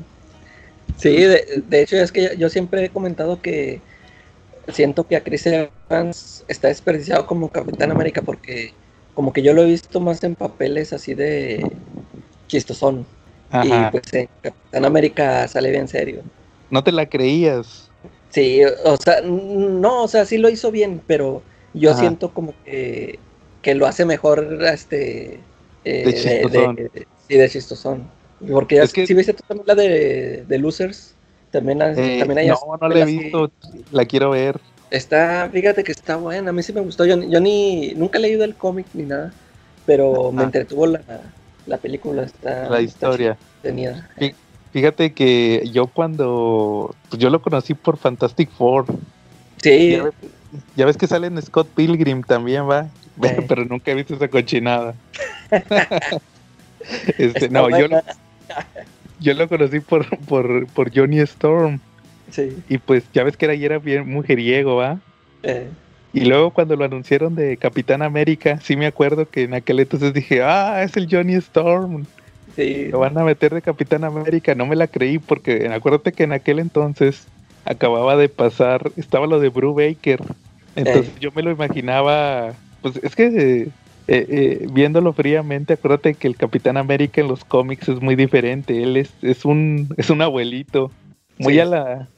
Sí, 0.98 1.14
de, 1.14 1.62
de 1.68 1.82
hecho 1.82 1.96
es 1.96 2.10
que 2.12 2.36
yo 2.38 2.48
siempre 2.48 2.84
he 2.84 2.90
comentado 2.90 3.40
que 3.42 3.80
siento 4.68 5.06
que 5.06 5.16
a 5.16 5.22
Chris 5.22 5.46
Evans 5.46 6.44
está 6.48 6.68
desperdiciado 6.68 7.26
como 7.26 7.48
Capitán 7.50 7.90
América 7.90 8.22
porque 8.22 8.72
como 9.14 9.32
que 9.32 9.42
yo 9.42 9.54
lo 9.54 9.62
he 9.62 9.66
visto 9.66 10.00
más 10.00 10.22
en 10.24 10.34
papeles 10.34 10.92
así 10.92 11.14
de 11.14 11.70
chistosón. 12.48 13.06
Y 13.50 13.70
Ajá. 13.70 13.90
pues 13.90 14.02
en 14.12 14.28
Capitán 14.42 14.84
América 14.84 15.48
sale 15.48 15.70
bien 15.70 15.88
serio. 15.88 16.22
No 16.70 16.82
te 16.82 16.92
la 16.92 17.06
creías. 17.06 17.90
Sí, 18.30 18.60
o 18.84 18.96
sea, 18.96 19.22
no, 19.22 20.02
o 20.02 20.08
sea, 20.08 20.26
sí 20.26 20.36
lo 20.36 20.50
hizo 20.50 20.70
bien, 20.70 21.00
pero 21.06 21.42
yo 21.72 21.90
Ajá. 21.90 22.00
siento 22.00 22.30
como 22.32 22.54
que, 22.64 23.18
que 23.66 23.74
lo 23.74 23.84
hace 23.88 24.04
mejor 24.04 24.60
este 24.62 25.40
eh, 25.84 26.04
De 26.04 26.14
chistosón. 26.14 26.76
de- 26.76 27.06
sí, 27.26 27.34
de 27.36 27.50
chistosón. 27.50 28.04
Porque 28.48 28.76
ya 28.76 28.84
Es 28.84 28.92
que- 28.92 29.04
si 29.08 29.12
viste 29.12 29.32
tú 29.34 29.42
también 29.44 29.66
la 29.66 29.74
de, 29.74 30.44
de 30.46 30.58
Losers, 30.58 31.14
también, 31.50 31.82
ha- 31.82 31.90
Eh, 31.90 32.18
también 32.20 32.38
hay 32.38 32.46
no, 32.46 32.60
no 32.80 32.88
la 32.88 32.96
he 33.00 33.02
así. 33.02 33.18
visto. 33.18 33.50
La 33.90 34.04
quiero 34.04 34.30
ver. 34.30 34.60
Está, 34.92 35.50
fíjate 35.52 35.82
que 35.82 35.90
está 35.90 36.14
buena, 36.14 36.50
a 36.50 36.52
mí 36.52 36.62
sí 36.62 36.72
me 36.72 36.80
gustó. 36.80 37.04
Yo, 37.06 37.20
yo 37.20 37.40
ni, 37.40 37.92
nunca 37.96 38.18
he 38.18 38.20
leído 38.22 38.44
el 38.44 38.54
cómic 38.54 38.86
ni 38.94 39.02
nada, 39.02 39.32
pero 39.84 40.30
me 40.30 40.44
entretuvo 40.44 40.86
la, 40.86 41.00
la 41.66 41.78
película, 41.78 42.22
está 42.22 42.70
La 42.70 42.80
historia. 42.80 43.36
entretenida. 43.64 44.08
Fíjate 44.72 45.12
que 45.12 45.68
yo 45.72 45.88
cuando 45.88 46.94
pues 47.08 47.20
yo 47.20 47.30
lo 47.30 47.42
conocí 47.42 47.74
por 47.74 47.96
Fantastic 47.96 48.48
Four. 48.50 48.84
Sí, 49.60 49.90
Ya 49.90 50.04
ves, 50.04 50.14
ya 50.76 50.86
ves 50.86 50.96
que 50.96 51.08
sale 51.08 51.26
en 51.26 51.42
Scott 51.42 51.66
Pilgrim 51.74 52.22
también, 52.22 52.68
va. 52.70 52.86
Sí. 53.22 53.44
Pero 53.48 53.64
nunca 53.64 53.90
he 53.90 53.94
visto 53.94 54.14
esa 54.14 54.28
cochinada. 54.28 54.94
este, 57.18 57.48
no, 57.48 57.70
yo, 57.70 57.88
buena, 57.88 58.02
yo 59.18 59.34
lo 59.34 59.48
conocí 59.48 59.80
por, 59.80 60.06
por, 60.26 60.66
por 60.68 60.90
Johnny 60.94 61.20
Storm. 61.20 61.80
sí, 62.30 62.64
Y 62.68 62.78
pues 62.78 63.04
ya 63.12 63.24
ves 63.24 63.36
que 63.36 63.46
era, 63.46 63.54
era 63.54 63.78
bien 63.78 64.08
mujeriego, 64.08 64.76
¿va? 64.76 65.00
eh, 65.42 65.76
Y 66.12 66.24
luego 66.24 66.52
cuando 66.52 66.76
lo 66.76 66.84
anunciaron 66.84 67.34
de 67.34 67.56
Capitán 67.58 68.02
América, 68.02 68.60
sí 68.60 68.76
me 68.76 68.86
acuerdo 68.86 69.28
que 69.30 69.44
en 69.44 69.54
aquel 69.54 69.80
entonces 69.80 70.12
dije, 70.14 70.42
ah, 70.42 70.82
es 70.82 70.96
el 70.96 71.08
Johnny 71.10 71.34
Storm. 71.34 72.06
sí, 72.54 72.88
Lo 72.90 73.00
van 73.00 73.18
a 73.18 73.24
meter 73.24 73.54
de 73.54 73.62
Capitán 73.62 74.04
América. 74.04 74.54
No 74.54 74.66
me 74.66 74.76
la 74.76 74.88
creí 74.88 75.18
porque 75.18 75.68
acuérdate 75.72 76.12
que 76.12 76.24
en 76.24 76.32
aquel 76.32 76.58
entonces 76.58 77.28
acababa 77.64 78.16
de 78.16 78.28
pasar, 78.28 78.92
estaba 78.96 79.26
lo 79.26 79.40
de 79.40 79.48
Brew 79.50 79.74
Baker. 79.74 80.22
Entonces 80.74 81.12
yo 81.20 81.32
me 81.32 81.42
lo 81.42 81.50
imaginaba, 81.50 82.58
pues 82.82 82.96
es 83.02 83.14
que 83.16 83.26
eh, 83.28 83.68
eh, 84.08 84.66
viéndolo 84.72 85.12
fríamente, 85.12 85.74
acuérdate 85.74 86.14
que 86.14 86.28
el 86.28 86.36
Capitán 86.36 86.76
América 86.76 87.20
en 87.20 87.28
los 87.28 87.44
cómics 87.44 87.88
es 87.88 88.00
muy 88.00 88.14
diferente. 88.16 88.82
Él 88.82 88.96
es, 88.96 89.12
es 89.22 89.44
un 89.44 89.88
es 89.96 90.10
un 90.10 90.22
abuelito, 90.22 90.90
muy 91.38 91.54
Sí. 91.54 91.60
a 91.60 91.64
la 91.64 92.08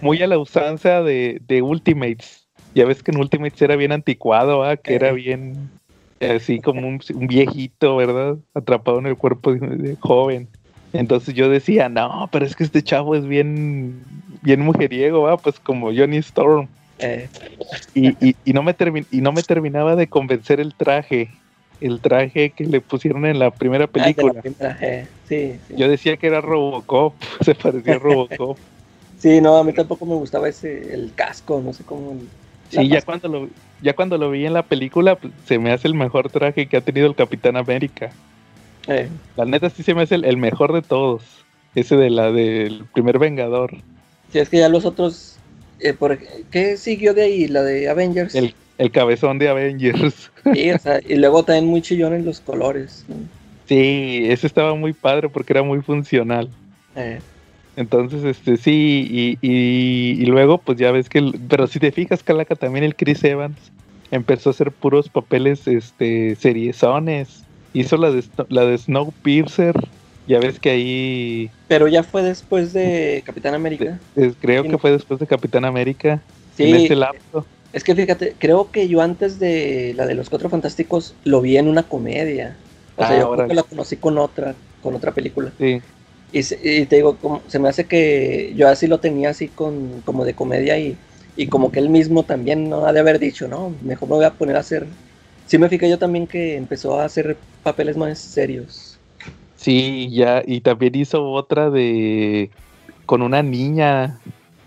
muy 0.00 0.22
a 0.22 0.26
la 0.28 0.38
usanza 0.38 1.02
de, 1.02 1.40
de 1.48 1.62
Ultimates. 1.62 2.46
Ya 2.74 2.86
ves 2.86 3.02
que 3.02 3.10
en 3.10 3.18
Ultimates 3.18 3.60
era 3.60 3.76
bien 3.76 3.92
anticuado, 3.92 4.62
¿ah? 4.64 4.76
que 4.76 4.92
Eh. 4.92 4.96
era 4.96 5.12
bien 5.12 5.70
así 6.20 6.60
como 6.60 6.86
un, 6.86 7.00
un 7.14 7.26
viejito, 7.26 7.96
¿verdad? 7.96 8.36
Atrapado 8.54 9.00
en 9.00 9.06
el 9.06 9.16
cuerpo 9.16 9.52
de, 9.52 9.58
de 9.76 9.96
joven. 9.96 10.48
Entonces 10.92 11.34
yo 11.34 11.48
decía, 11.48 11.88
no, 11.88 12.28
pero 12.30 12.44
es 12.44 12.54
que 12.54 12.62
este 12.64 12.82
chavo 12.82 13.16
es 13.16 13.26
bien, 13.26 14.02
bien 14.42 14.60
mujeriego, 14.60 15.22
¿va? 15.22 15.36
Pues 15.38 15.58
como 15.58 15.86
Johnny 15.92 16.18
Storm. 16.18 16.68
Eh, 17.02 17.28
Y, 17.94 18.08
y, 18.26 18.36
y 18.44 18.52
no 18.52 18.62
me 18.62 18.74
y 19.10 19.20
no 19.20 19.32
me 19.32 19.42
terminaba 19.42 19.96
de 19.96 20.06
convencer 20.06 20.60
el 20.60 20.74
traje, 20.74 21.30
el 21.80 22.00
traje 22.00 22.50
que 22.50 22.64
le 22.64 22.80
pusieron 22.80 23.26
en 23.26 23.38
la 23.38 23.50
primera 23.50 23.84
ah, 23.84 23.86
la 23.86 23.92
película. 23.92 24.40
primera, 24.40 24.78
eh, 24.80 25.06
sí, 25.28 25.54
sí. 25.68 25.74
Yo 25.76 25.88
decía 25.88 26.16
que 26.16 26.26
era 26.28 26.40
Robocop, 26.40 27.14
se 27.44 27.54
parecía 27.54 27.96
a 27.96 27.98
Robocop. 27.98 28.58
Sí, 29.18 29.40
no, 29.40 29.56
a 29.56 29.64
mí 29.64 29.72
tampoco 29.72 30.04
me 30.06 30.14
gustaba 30.14 30.48
ese, 30.48 30.92
el 30.94 31.12
casco, 31.14 31.60
no 31.64 31.72
sé 31.72 31.84
cómo. 31.84 32.16
Sí, 32.70 32.88
ya 32.88 33.02
cuando 33.02 33.28
lo 33.28 33.48
ya 33.82 33.94
cuando 33.94 34.16
lo 34.16 34.30
vi 34.30 34.46
en 34.46 34.54
la 34.54 34.62
película, 34.62 35.16
pues, 35.16 35.32
se 35.46 35.58
me 35.58 35.72
hace 35.72 35.88
el 35.88 35.94
mejor 35.94 36.30
traje 36.30 36.66
que 36.66 36.76
ha 36.76 36.80
tenido 36.80 37.06
el 37.06 37.14
Capitán 37.14 37.56
América. 37.56 38.10
Eh, 38.88 39.08
La 39.36 39.44
neta 39.44 39.70
sí 39.70 39.82
se 39.82 39.94
me 39.94 40.02
hace 40.02 40.14
el, 40.16 40.24
el 40.24 40.36
mejor 40.36 40.72
de 40.72 40.82
todos. 40.82 41.22
Ese 41.74 41.96
de 41.96 42.10
la 42.10 42.32
del 42.32 42.84
primer 42.92 43.18
Vengador. 43.18 43.72
sí, 44.32 44.38
es 44.38 44.48
que 44.48 44.58
ya 44.58 44.68
los 44.68 44.84
otros. 44.84 45.31
Eh, 45.82 45.92
por, 45.94 46.18
¿Qué 46.50 46.76
siguió 46.76 47.14
de 47.14 47.22
ahí? 47.22 47.48
La 47.48 47.62
de 47.62 47.88
Avengers. 47.88 48.34
El, 48.34 48.54
el 48.78 48.90
cabezón 48.90 49.38
de 49.38 49.48
Avengers. 49.48 50.30
Sí, 50.54 50.70
o 50.72 50.78
sea, 50.78 51.00
y 51.06 51.16
luego 51.16 51.44
también 51.44 51.66
muy 51.66 51.82
chillones 51.82 52.24
los 52.24 52.40
colores. 52.40 53.04
¿no? 53.08 53.16
Sí, 53.66 54.24
ese 54.26 54.46
estaba 54.46 54.74
muy 54.74 54.92
padre 54.92 55.28
porque 55.28 55.52
era 55.52 55.62
muy 55.62 55.80
funcional. 55.82 56.48
Eh, 56.96 57.20
Entonces, 57.76 58.24
este, 58.24 58.56
sí, 58.56 59.06
y, 59.10 59.38
y, 59.46 60.22
y 60.22 60.26
luego, 60.26 60.58
pues 60.58 60.78
ya 60.78 60.90
ves 60.92 61.08
que, 61.08 61.18
el- 61.18 61.38
pero 61.48 61.66
si 61.66 61.78
te 61.78 61.92
fijas, 61.92 62.22
Calaca, 62.22 62.54
también 62.54 62.84
el 62.84 62.94
Chris 62.96 63.22
Evans 63.24 63.56
empezó 64.10 64.50
a 64.50 64.52
hacer 64.52 64.72
puros 64.72 65.08
papeles, 65.08 65.66
este, 65.66 66.34
seriezones. 66.36 67.44
Hizo 67.72 67.96
la 67.96 68.10
de, 68.10 68.22
la 68.50 68.66
de 68.66 68.76
Snowpiercer, 68.76 69.74
ya 70.26 70.38
ves 70.40 70.58
que 70.58 70.70
ahí, 70.70 71.50
pero 71.68 71.88
ya 71.88 72.02
fue 72.02 72.22
después 72.22 72.72
de 72.72 73.22
Capitán 73.24 73.54
América. 73.54 73.98
eh, 74.16 74.32
creo 74.40 74.62
que 74.64 74.78
fue 74.78 74.92
después 74.92 75.18
de 75.20 75.26
Capitán 75.26 75.64
América, 75.64 76.22
Sí, 76.56 76.64
en 76.64 76.74
ese 76.74 76.96
lapso. 76.96 77.46
es 77.72 77.84
que 77.84 77.94
fíjate, 77.94 78.34
creo 78.38 78.70
que 78.70 78.88
yo 78.88 79.00
antes 79.00 79.38
de 79.38 79.94
la 79.96 80.06
de 80.06 80.14
los 80.14 80.28
Cuatro 80.28 80.48
Fantásticos 80.50 81.14
lo 81.24 81.40
vi 81.40 81.56
en 81.56 81.68
una 81.68 81.82
comedia. 81.84 82.56
O 82.96 83.04
sea, 83.04 83.16
Ah, 83.16 83.20
yo 83.20 83.32
creo 83.32 83.48
que 83.48 83.54
la 83.54 83.62
conocí 83.62 83.96
con 83.96 84.18
otra, 84.18 84.54
con 84.82 84.94
otra 84.94 85.12
película. 85.12 85.50
Sí, 85.58 85.80
Y, 86.32 86.40
y 86.40 86.86
te 86.86 86.96
digo, 86.96 87.16
como, 87.16 87.42
se 87.48 87.58
me 87.58 87.68
hace 87.68 87.86
que 87.86 88.52
yo 88.56 88.68
así 88.68 88.86
lo 88.86 89.00
tenía 89.00 89.30
así 89.30 89.48
con 89.48 90.00
como 90.02 90.24
de 90.24 90.34
comedia 90.34 90.78
y, 90.78 90.96
y 91.36 91.46
como 91.48 91.70
que 91.72 91.78
él 91.80 91.88
mismo 91.90 92.22
también 92.24 92.68
no 92.68 92.86
ha 92.86 92.92
de 92.92 93.00
haber 93.00 93.18
dicho, 93.18 93.48
no, 93.48 93.74
mejor 93.82 94.08
me 94.08 94.16
voy 94.16 94.24
a 94.24 94.30
poner 94.34 94.56
a 94.56 94.60
hacer. 94.60 94.86
Sí 95.46 95.58
me 95.58 95.68
fijé 95.68 95.88
yo 95.90 95.98
también 95.98 96.26
que 96.26 96.56
empezó 96.56 96.98
a 97.00 97.04
hacer 97.04 97.36
papeles 97.62 97.96
más 97.96 98.18
serios. 98.18 98.91
Sí, 99.62 100.10
ya, 100.14 100.42
y 100.46 100.60
también 100.60 100.94
hizo 100.96 101.24
otra 101.30 101.70
de, 101.70 102.54
con 103.06 103.22
una 103.22 103.42
niña, 103.42 104.22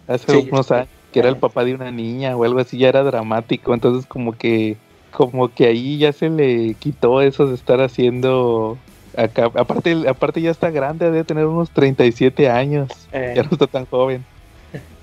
hace 0.08 0.32
Sí, 0.32 0.52
unos 0.52 0.72
sí. 0.72 0.74
años, 0.74 0.90
que 1.12 1.20
era 1.20 1.30
el 1.30 1.38
Ajá. 1.38 1.40
papá 1.40 1.64
de 1.66 1.76
una 1.76 1.92
niña 1.92 2.36
o 2.38 2.44
algo 2.44 2.60
así, 2.60 2.78
ya 2.80 2.90
era 2.90 3.04
dramático, 3.04 3.74
entonces 3.74 4.08
como 4.08 4.34
que, 4.38 4.82
como 5.12 5.54
que 5.54 5.68
ahí 5.68 5.98
ya 6.00 6.14
se 6.14 6.30
le 6.30 6.78
quitó 6.78 7.22
eso 7.22 7.48
de 7.48 7.56
estar 7.56 7.82
haciendo 7.82 8.86
acá, 9.14 9.46
aparte, 9.56 10.08
aparte 10.10 10.42
ya 10.42 10.52
está 10.52 10.72
grande, 10.72 11.06
debe 11.06 11.26
tener 11.26 11.46
unos 11.48 11.72
37 11.74 12.50
años, 12.50 13.12
Eh, 13.12 13.36
ya 13.36 13.44
no 13.44 13.50
está 13.52 13.68
tan 13.68 13.86
joven. 13.88 14.28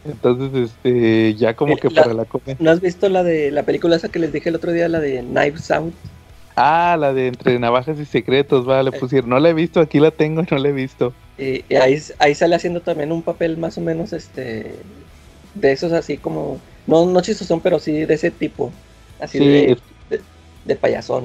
Entonces, 0.04 0.54
este, 0.72 1.34
ya 1.36 1.56
como 1.56 1.76
Eh, 1.76 1.80
que 1.80 1.90
la- 1.90 2.02
para 2.02 2.14
la 2.14 2.26
comedia. 2.26 2.60
¿No 2.60 2.70
has 2.70 2.80
visto 2.80 3.08
la 3.08 3.22
de 3.24 3.50
la 3.50 3.64
película 3.64 3.96
esa 3.96 4.10
que 4.10 4.18
les 4.18 4.32
dije 4.32 4.48
el 4.48 4.56
otro 4.56 4.72
día, 4.72 4.88
la 4.88 5.00
de 5.00 5.20
Knives 5.22 5.70
Out? 5.70 5.94
Ah, 6.56 6.96
la 6.98 7.12
de 7.12 7.28
Entre 7.28 7.58
Navajas 7.58 7.98
y 7.98 8.04
Secretos, 8.04 8.68
va, 8.68 8.82
le 8.82 8.90
Eh. 8.90 8.98
pusieron. 8.98 9.30
No 9.30 9.38
la 9.40 9.50
he 9.50 9.54
visto, 9.54 9.80
aquí 9.80 10.00
la 10.00 10.10
tengo 10.10 10.42
y 10.42 10.46
no 10.50 10.58
la 10.58 10.68
he 10.68 10.72
visto. 10.72 11.14
Y, 11.38 11.64
y 11.68 11.76
ahí, 11.76 11.98
ahí 12.18 12.34
sale 12.34 12.54
haciendo 12.56 12.80
también 12.80 13.10
un 13.10 13.22
papel 13.22 13.56
más 13.56 13.78
o 13.78 13.80
menos 13.80 14.12
este 14.12 14.76
de 15.54 15.72
esos 15.72 15.92
así 15.92 16.16
como, 16.16 16.58
no, 16.86 17.06
no 17.06 17.20
chistosón, 17.20 17.60
pero 17.60 17.78
sí 17.78 18.04
de 18.04 18.14
ese 18.14 18.30
tipo, 18.30 18.72
así 19.20 19.38
Sí, 19.38 19.44
de, 19.44 19.78
de, 20.10 20.20
de 20.64 20.76
payasón. 20.76 21.24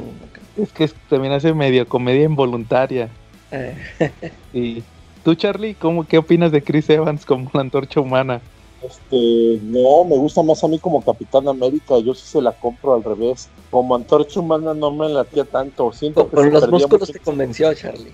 es 0.57 0.71
que 0.73 0.83
es- 0.85 0.95
también 1.09 1.33
hace 1.33 1.53
medio 1.53 1.87
comedia 1.87 2.23
involuntaria. 2.23 3.09
Eh, 3.51 3.75
Y 4.53 4.81
tú, 5.23 5.35
Charlie, 5.35 5.75
¿cómo, 5.75 6.05
¿qué 6.05 6.17
opinas 6.17 6.51
de 6.51 6.63
Chris 6.63 6.89
Evans 6.89 7.25
como 7.25 7.49
la 7.53 7.61
antorcha 7.61 7.99
humana? 7.99 8.41
Este, 8.81 9.59
no, 9.63 10.03
me 10.05 10.17
gusta 10.17 10.43
más 10.43 10.63
a 10.63 10.67
mí 10.67 10.77
como 10.79 11.01
Capitán 11.03 11.47
América, 11.47 11.97
yo 11.99 12.13
sí 12.13 12.27
se 12.27 12.41
la 12.41 12.51
compro 12.51 12.93
al 12.93 13.03
revés. 13.03 13.49
Como 13.71 13.95
antorcha 13.95 14.39
humana 14.39 14.73
no 14.73 14.91
me 14.91 15.09
latía 15.09 15.45
tanto, 15.45 15.91
siento 15.91 16.27
con, 16.29 16.45
que 16.45 16.51
los 16.51 16.69
músculos 16.69 17.01
mucho- 17.09 17.13
te 17.13 17.19
convenció, 17.19 17.73
Charlie. 17.73 18.13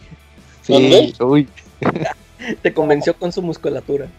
Sí, 0.62 1.14
uy, 1.20 1.50
Te 2.62 2.74
convenció 2.74 3.16
con 3.18 3.32
su 3.32 3.42
musculatura. 3.42 4.10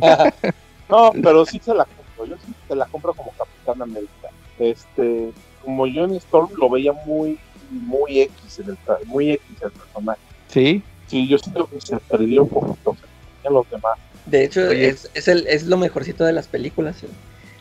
no, 0.88 1.12
pero 1.22 1.44
sí 1.44 1.60
se 1.62 1.74
la 1.74 1.84
compro, 1.84 2.24
yo 2.26 2.36
sí 2.44 2.52
se 2.68 2.74
la 2.74 2.86
compro 2.86 3.12
como 3.14 3.30
Capitán 3.32 3.82
América. 3.82 4.28
Este, 4.58 5.32
como 5.62 5.84
Johnny 5.84 6.16
Storm 6.16 6.50
lo 6.56 6.70
veía 6.70 6.92
muy, 7.06 7.38
muy 7.70 8.20
X 8.20 8.58
en 8.60 8.70
el 8.70 8.78
muy 9.06 9.32
X 9.32 9.46
el 9.62 9.70
personaje. 9.70 10.20
sí, 10.48 10.82
Sí, 11.06 11.28
yo 11.28 11.36
siento 11.36 11.66
que 11.66 11.78
se 11.78 11.98
perdió 11.98 12.44
un 12.44 12.48
poquito, 12.48 12.94
se 12.94 13.06
perdió 13.42 13.58
los 13.60 13.70
demás. 13.70 13.98
De 14.26 14.44
hecho, 14.44 14.68
Oye. 14.68 14.88
es, 14.88 15.10
es, 15.14 15.28
el, 15.28 15.46
es 15.48 15.64
lo 15.66 15.76
mejorcito 15.76 16.24
de 16.24 16.32
las 16.32 16.46
películas. 16.46 17.02
¿eh? 17.02 17.08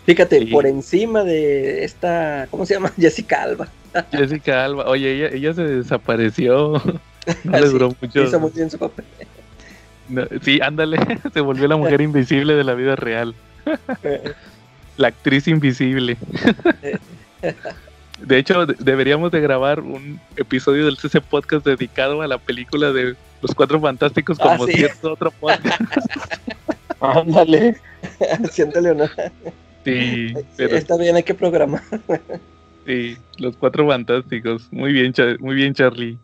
Fíjate, 0.05 0.39
Sí. 0.39 0.45
por 0.45 0.65
encima 0.65 1.23
de 1.23 1.83
esta, 1.83 2.47
¿cómo 2.51 2.65
se 2.65 2.73
llama? 2.75 2.91
Jessica 2.99 3.43
Alba. 3.43 3.67
Jessica 4.11 4.63
Alba. 4.65 4.85
Oye, 4.87 5.11
ella, 5.15 5.35
ella 5.35 5.53
se 5.53 5.63
desapareció. 5.63 6.81
No 7.43 7.59
le 7.59 7.67
duró 7.67 7.95
mucho. 8.01 8.23
Hizo 8.23 8.39
muy 8.39 8.49
bien 8.49 8.71
su 8.71 8.79
papel. 8.79 9.05
No, 10.09 10.25
sí, 10.41 10.59
ándale, 10.59 10.97
se 11.33 11.39
volvió 11.39 11.67
la 11.67 11.77
mujer 11.77 12.01
invisible 12.01 12.55
de 12.55 12.63
la 12.63 12.73
vida 12.73 12.95
real. 12.95 13.35
La 14.97 15.09
actriz 15.09 15.47
invisible. 15.47 16.17
De 18.19 18.37
hecho, 18.37 18.65
de- 18.65 18.75
deberíamos 18.79 19.31
de 19.31 19.39
grabar 19.39 19.81
un 19.81 20.19
episodio 20.35 20.85
del 20.85 20.97
CC 20.97 21.21
Podcast 21.21 21.63
dedicado 21.65 22.23
a 22.23 22.27
la 22.27 22.39
película 22.39 22.91
de 22.91 23.15
Los 23.41 23.55
Cuatro 23.55 23.79
Fantásticos 23.79 24.37
Ah, 24.41 24.51
como 24.57 24.65
sí. 24.67 24.73
cierto 24.73 25.13
otro 25.13 25.31
podcast. 25.31 25.81
Ándale. 26.99 27.77
Haciéndole 28.43 28.91
honor. 28.91 29.09
Sí, 29.83 30.33
pero 30.57 30.77
Está 30.77 30.95
bien, 30.97 31.15
hay 31.15 31.23
que 31.23 31.33
programar. 31.33 31.81
sí, 32.85 33.17
Los 33.37 33.57
Cuatro 33.57 33.87
Fantásticos. 33.87 34.67
Muy 34.71 34.93
bien, 34.93 35.13
Cha- 35.13 35.37
muy 35.39 35.55
bien, 35.55 35.73
Charlie. 35.73 36.17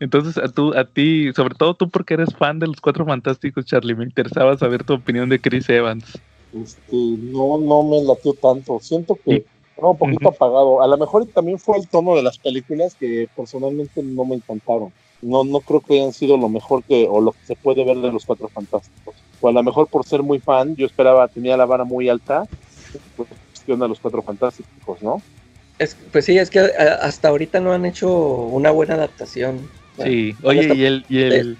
Entonces, 0.00 0.38
a, 0.38 0.48
tú, 0.48 0.72
a 0.74 0.84
ti, 0.84 1.30
sobre 1.34 1.54
todo 1.54 1.74
tú 1.74 1.88
porque 1.90 2.14
eres 2.14 2.34
fan 2.34 2.58
de 2.58 2.66
Los 2.66 2.80
Cuatro 2.80 3.04
Fantásticos, 3.04 3.64
Charlie, 3.66 3.94
me 3.94 4.04
interesaba 4.04 4.56
saber 4.56 4.82
tu 4.84 4.94
opinión 4.94 5.28
de 5.28 5.38
Chris 5.40 5.68
Evans. 5.68 6.18
Este, 6.54 6.80
no, 6.92 7.58
no 7.58 7.82
me 7.84 8.02
latió 8.02 8.32
tanto. 8.34 8.78
Siento 8.80 9.16
que 9.24 9.44
estaba 9.70 9.90
un 9.92 9.98
poquito 9.98 10.28
apagado. 10.30 10.82
A 10.82 10.86
lo 10.86 10.96
mejor 10.98 11.26
también 11.26 11.58
fue 11.58 11.78
el 11.78 11.86
tono 11.88 12.16
de 12.16 12.22
las 12.22 12.38
películas 12.38 12.94
que 12.94 13.28
personalmente 13.36 14.02
no 14.02 14.24
me 14.24 14.36
encantaron. 14.36 14.92
No, 15.22 15.44
no 15.44 15.60
creo 15.60 15.80
que 15.82 15.94
hayan 16.00 16.12
sido 16.12 16.36
lo 16.36 16.48
mejor 16.48 16.84
que, 16.84 17.06
o 17.08 17.20
lo 17.20 17.32
que 17.32 17.44
se 17.44 17.56
puede 17.56 17.84
ver 17.84 17.98
de 17.98 18.10
los 18.12 18.24
Cuatro 18.24 18.48
Fantásticos. 18.48 19.24
O 19.40 19.48
a 19.48 19.52
lo 19.52 19.62
mejor 19.62 19.88
por 19.88 20.04
ser 20.04 20.22
muy 20.22 20.40
fan, 20.40 20.74
yo 20.76 20.86
esperaba, 20.86 21.28
tenía 21.28 21.56
la 21.56 21.66
vara 21.66 21.84
muy 21.84 22.08
alta, 22.08 22.46
pues, 23.16 23.28
cuestión 23.52 23.80
de 23.80 23.88
los 23.88 24.00
Cuatro 24.00 24.22
Fantásticos, 24.22 25.02
¿no? 25.02 25.22
Es- 25.78 25.96
pues 26.12 26.24
sí, 26.24 26.38
es 26.38 26.50
que 26.50 26.60
a- 26.60 26.94
hasta 27.02 27.28
ahorita 27.28 27.60
no 27.60 27.72
han 27.72 27.84
hecho 27.86 28.10
una 28.10 28.70
buena 28.70 28.94
adaptación. 28.94 29.70
Sí, 29.98 30.36
Bueno, 30.42 30.60
oye, 30.60 30.74
y 30.74 30.84
el, 30.84 31.04
y 31.08 31.20
el, 31.20 31.58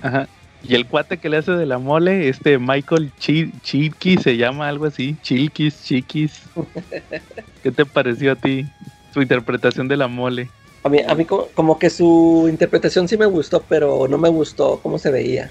ajá, 0.00 0.28
y 0.62 0.74
el 0.74 0.88
cuate 0.88 1.18
que 1.18 1.28
le 1.28 1.38
hace 1.38 1.52
de 1.52 1.66
la 1.66 1.78
mole, 1.78 2.28
este 2.28 2.58
Michael 2.58 3.12
Chi- 3.18 3.52
Chilkis, 3.60 4.22
se 4.22 4.36
llama 4.36 4.68
algo 4.68 4.86
así, 4.86 5.18
Chilkis, 5.20 5.84
Chiquis. 5.84 6.50
¿Qué 7.62 7.72
te 7.72 7.86
pareció 7.86 8.32
a 8.32 8.36
ti 8.36 8.66
su 9.12 9.22
interpretación 9.22 9.88
de 9.88 9.96
la 9.96 10.08
mole? 10.08 10.50
A 10.84 10.88
mí, 10.88 10.98
a 11.06 11.14
mí 11.14 11.24
como, 11.24 11.48
como 11.54 11.78
que 11.78 11.90
su 11.90 12.46
interpretación 12.48 13.08
sí 13.08 13.16
me 13.16 13.26
gustó, 13.26 13.64
pero 13.66 14.06
no 14.06 14.18
me 14.18 14.28
gustó 14.28 14.80
cómo 14.82 14.98
se 14.98 15.10
veía. 15.10 15.50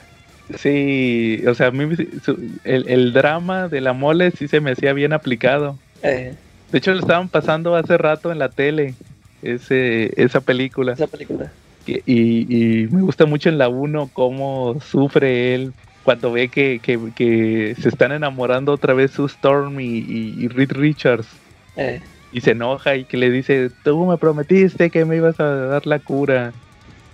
Sí, 0.58 1.42
o 1.48 1.54
sea, 1.54 1.68
a 1.68 1.72
mí 1.72 1.96
su- 2.22 2.60
el, 2.64 2.88
el 2.88 3.14
drama 3.14 3.70
de 3.70 3.82
la 3.82 3.94
mole 3.94 4.32
sí 4.32 4.48
se 4.48 4.62
me 4.62 4.72
hacía 4.72 4.94
bien 4.94 5.14
aplicado. 5.14 5.80
Eh, 6.02 6.36
De 6.72 6.78
hecho, 6.80 6.94
lo 6.94 7.00
estaban 7.00 7.30
pasando 7.30 7.76
hace 7.76 7.98
rato 7.98 8.32
en 8.32 8.40
la 8.40 8.52
tele, 8.52 8.98
ese, 9.42 10.12
esa 10.22 10.42
película. 10.42 10.94
esa 10.94 11.08
película. 11.08 11.54
Y, 11.86 12.84
y 12.84 12.88
me 12.88 13.02
gusta 13.02 13.26
mucho 13.26 13.50
en 13.50 13.58
la 13.58 13.70
1 13.70 14.10
cómo 14.14 14.80
sufre 14.82 15.56
él 15.56 15.74
cuando 16.04 16.32
ve 16.32 16.50
que, 16.50 16.80
que- 16.82 17.00
que 17.16 17.76
se 17.80 17.90
están 17.90 18.12
enamorando 18.12 18.74
otra 18.74 18.94
vez 18.94 19.12
su 19.12 19.26
Storm 19.26 19.80
y, 19.80 19.86
y- 20.00 20.44
y 20.46 20.48
Reed 20.48 20.72
Richards. 20.74 21.28
Eh, 21.76 22.02
Y 22.34 22.42
se 22.42 22.52
enoja 22.52 22.96
y 22.96 23.06
que 23.06 23.16
le 23.18 23.30
dice, 23.30 23.70
tú 23.84 24.08
me 24.08 24.18
prometiste 24.18 24.90
que 24.90 25.06
me 25.06 25.18
ibas 25.18 25.40
a 25.40 25.46
dar 25.68 25.86
la 25.86 26.00
cura. 26.00 26.56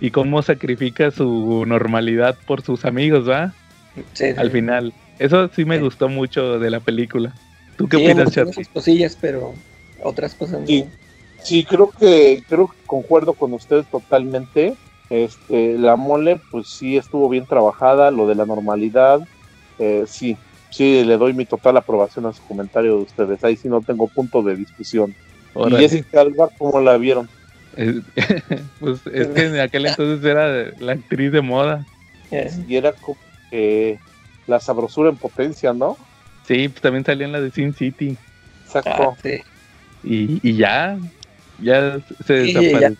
Y 0.00 0.10
cómo 0.12 0.40
sacrifica 0.40 1.10
su 1.10 1.64
normalidad 1.66 2.38
por 2.46 2.62
sus 2.62 2.86
amigos, 2.86 3.28
¿va? 3.28 3.54
sí, 4.14 4.32
Al 4.34 4.50
final. 4.50 4.94
Eso 5.18 5.50
sí 5.52 5.66
me 5.66 5.76
Sí. 5.76 5.84
gustó 5.84 6.08
mucho 6.08 6.58
de 6.58 6.70
la 6.70 6.80
película. 6.80 7.36
¿Tú 7.76 7.86
qué 7.86 7.98
Sí, 7.98 8.04
opinas, 8.06 8.32
sus 8.54 8.68
cosillas, 8.70 9.18
pero 9.20 9.52
otras 10.02 10.34
cosas 10.34 10.60
no. 10.60 10.66
Sí. 10.66 10.86
Sí, 11.42 11.64
creo 11.64 11.90
que, 11.98 12.42
creo 12.48 12.68
que 12.68 12.78
concuerdo 12.86 13.34
con 13.34 13.52
ustedes 13.52 13.86
totalmente. 13.90 14.74
Este, 15.10 15.76
la 15.76 15.96
mole, 15.96 16.40
pues 16.50 16.68
sí 16.78 16.96
estuvo 16.96 17.28
bien 17.28 17.46
trabajada, 17.46 18.10
lo 18.10 18.26
de 18.26 18.36
la 18.36 18.46
normalidad, 18.46 19.20
eh, 19.78 20.04
sí, 20.06 20.38
sí, 20.70 21.04
le 21.04 21.16
doy 21.16 21.32
mi 21.34 21.44
total 21.44 21.76
aprobación 21.76 22.26
a 22.26 22.32
su 22.32 22.42
comentario 22.44 22.96
de 22.96 23.02
ustedes. 23.02 23.42
Ahí 23.44 23.56
sí 23.56 23.68
no 23.68 23.80
tengo 23.82 24.08
punto 24.08 24.42
de 24.42 24.56
discusión. 24.56 25.14
Ahora 25.54 25.76
y 25.76 25.80
Jessica 25.80 26.20
Alba, 26.20 26.48
¿cómo 26.58 26.80
la 26.80 26.96
vieron? 26.96 27.28
Es, 27.76 27.96
pues 28.80 29.00
es 29.12 29.28
que 29.28 29.46
en 29.46 29.60
aquel 29.60 29.86
entonces 29.86 30.24
era 30.24 30.70
la 30.78 30.92
actriz 30.92 31.32
de 31.32 31.40
moda. 31.40 31.84
Y 32.68 32.76
era 32.76 32.92
como 32.92 33.18
que 33.50 33.98
la 34.46 34.60
sabrosura 34.60 35.10
en 35.10 35.16
potencia, 35.16 35.72
¿no? 35.72 35.96
Sí, 36.46 36.68
pues 36.68 36.80
también 36.80 37.04
salía 37.04 37.26
en 37.26 37.32
la 37.32 37.40
de 37.40 37.50
Sin 37.50 37.74
City. 37.74 38.16
Exacto. 38.64 38.90
ah, 38.90 39.14
sí. 39.22 39.40
Y, 40.02 40.48
y 40.48 40.56
ya, 40.56 40.98
ya 41.60 41.98
se 42.26 42.46
Sí, 42.46 42.52
ya, 42.52 42.60
desapareció. 42.60 42.96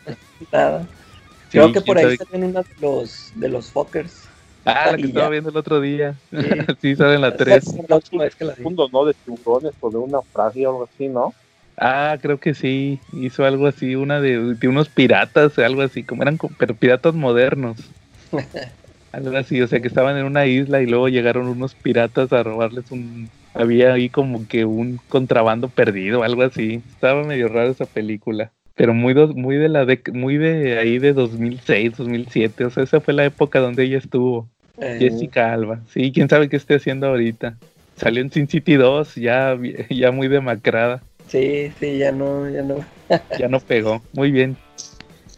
nada. 0.53 0.83
Sí, 0.83 1.59
Creo 1.59 1.73
que 1.73 1.81
por 1.81 1.99
ahí 1.99 2.05
sabe- 2.05 2.17
salen 2.19 2.45
uno 2.51 2.63
de 2.63 2.69
los, 2.81 3.33
de 3.35 3.49
los 3.49 3.71
fuckers. 3.71 4.20
Ah, 4.65 4.91
la 4.93 4.99
que 4.99 5.07
estaba 5.07 5.29
ya. 5.29 5.31
viendo 5.31 5.51
el 5.51 5.57
otro 5.57 5.81
día. 5.81 6.23
Sí. 6.31 6.39
sí, 6.81 6.97
sale 6.97 7.15
en 7.17 7.21
la 7.23 7.29
Esa 7.29 7.37
3. 7.37 7.65
es 7.83 7.89
la 7.89 7.97
última 7.97 8.25
vez 8.25 8.37
que 8.37 8.45
la 8.45 8.55
vi. 8.55 8.65
mundo, 8.65 8.89
¿no? 8.93 9.05
De 9.05 9.15
tiburones 9.15 9.75
o 9.81 9.91
de 9.91 9.99
una 9.99 10.23
frase 10.23 10.67
o 10.67 10.71
algo 10.71 10.85
así, 10.85 11.09
¿no? 11.09 11.37
Ah, 11.77 12.19
creo 12.21 12.39
que 12.39 12.55
sí. 12.55 13.01
Hizo 13.13 13.45
algo 13.45 13.67
así, 13.67 13.95
una 13.97 14.21
de, 14.21 14.55
de 14.55 14.69
unos 14.69 14.89
piratas, 14.91 15.59
algo 15.59 15.83
así, 15.83 16.05
como 16.05 16.23
eran 16.23 16.39
pero 16.59 16.77
piratas 16.77 17.15
modernos. 17.15 17.95
algo 19.13 19.37
así, 19.37 19.61
o 19.61 19.67
sea 19.69 19.81
que 19.81 19.89
estaban 19.89 20.17
en 20.17 20.25
una 20.27 20.47
isla 20.47 20.83
y 20.83 20.87
luego 20.87 21.09
llegaron 21.09 21.49
unos 21.49 21.75
piratas 21.75 22.33
a 22.33 22.43
robarles 22.43 22.91
un... 22.91 23.33
Había 23.53 23.93
ahí 23.93 24.11
como 24.11 24.47
que 24.47 24.65
un 24.65 24.99
contrabando 25.09 25.71
perdido, 25.71 26.23
algo 26.23 26.43
así. 26.43 26.85
Estaba 26.89 27.25
medio 27.25 27.49
raro 27.49 27.71
esa 27.71 27.87
película. 27.87 28.53
Pero 28.81 28.95
muy, 28.95 29.13
dos- 29.13 29.35
muy 29.35 29.57
de 29.57 29.69
la 29.69 29.85
dec- 29.85 30.11
muy 30.11 30.39
de 30.39 30.79
ahí 30.79 30.99
de 30.99 31.13
2006, 31.13 31.99
2007. 31.99 32.65
O 32.65 32.71
sea, 32.71 32.83
esa 32.83 32.99
fue 33.03 33.13
la 33.13 33.27
época 33.27 33.61
donde 33.61 33.83
ella 33.85 33.99
estuvo. 33.99 34.49
Eh, 34.79 34.97
Jessica 34.99 35.53
Alba. 35.53 35.81
Sí, 35.93 36.11
quién 36.13 36.31
sabe 36.31 36.49
qué 36.49 36.57
esté 36.57 36.77
haciendo 36.77 37.09
ahorita. 37.09 37.59
Salió 37.97 38.23
en 38.23 38.33
Sin 38.33 38.49
City 38.49 38.77
2, 38.77 39.17
ya, 39.17 39.55
ya 39.91 40.13
muy 40.13 40.29
demacrada. 40.29 41.03
sí, 41.27 41.71
sí, 41.79 41.99
ya 41.99 42.11
no, 42.11 42.49
ya 42.49 42.63
no. 42.63 42.77
Ya 43.39 43.49
no 43.49 43.61
pegó. 43.61 44.01
Muy 44.15 44.31
bien. 44.31 44.57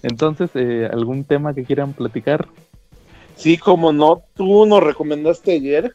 Entonces, 0.05 0.51
eh, 0.55 0.89
¿algún 0.93 1.25
tema 1.25 1.53
que 1.53 1.65
quieran 1.65 1.95
platicar? 1.95 2.47
Sí, 3.35 3.59
como 3.59 3.93
no, 3.93 4.23
tú 4.37 4.67
nos 4.67 4.85
recomendaste 4.85 5.51
ayer 5.55 5.93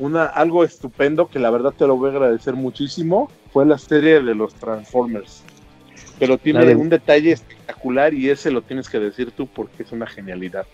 una 0.00 0.24
algo 0.24 0.64
estupendo 0.64 1.28
que 1.28 1.38
la 1.38 1.50
verdad 1.50 1.72
te 1.78 1.86
lo 1.86 1.96
voy 1.96 2.08
a 2.10 2.14
agradecer 2.14 2.54
muchísimo. 2.54 3.30
Fue 3.52 3.64
la 3.64 3.78
serie 3.78 4.20
de 4.20 4.34
los 4.34 4.52
Transformers. 4.54 5.44
Pero 6.18 6.38
tiene 6.38 6.64
de- 6.64 6.74
un 6.76 6.88
detalle 6.88 7.32
espectacular 7.32 8.12
y 8.14 8.30
ese 8.30 8.50
lo 8.50 8.62
tienes 8.62 8.88
que 8.88 8.98
decir 8.98 9.30
tú 9.32 9.46
porque 9.46 9.82
es 9.82 9.92
una 9.92 10.06
genialidad. 10.06 10.66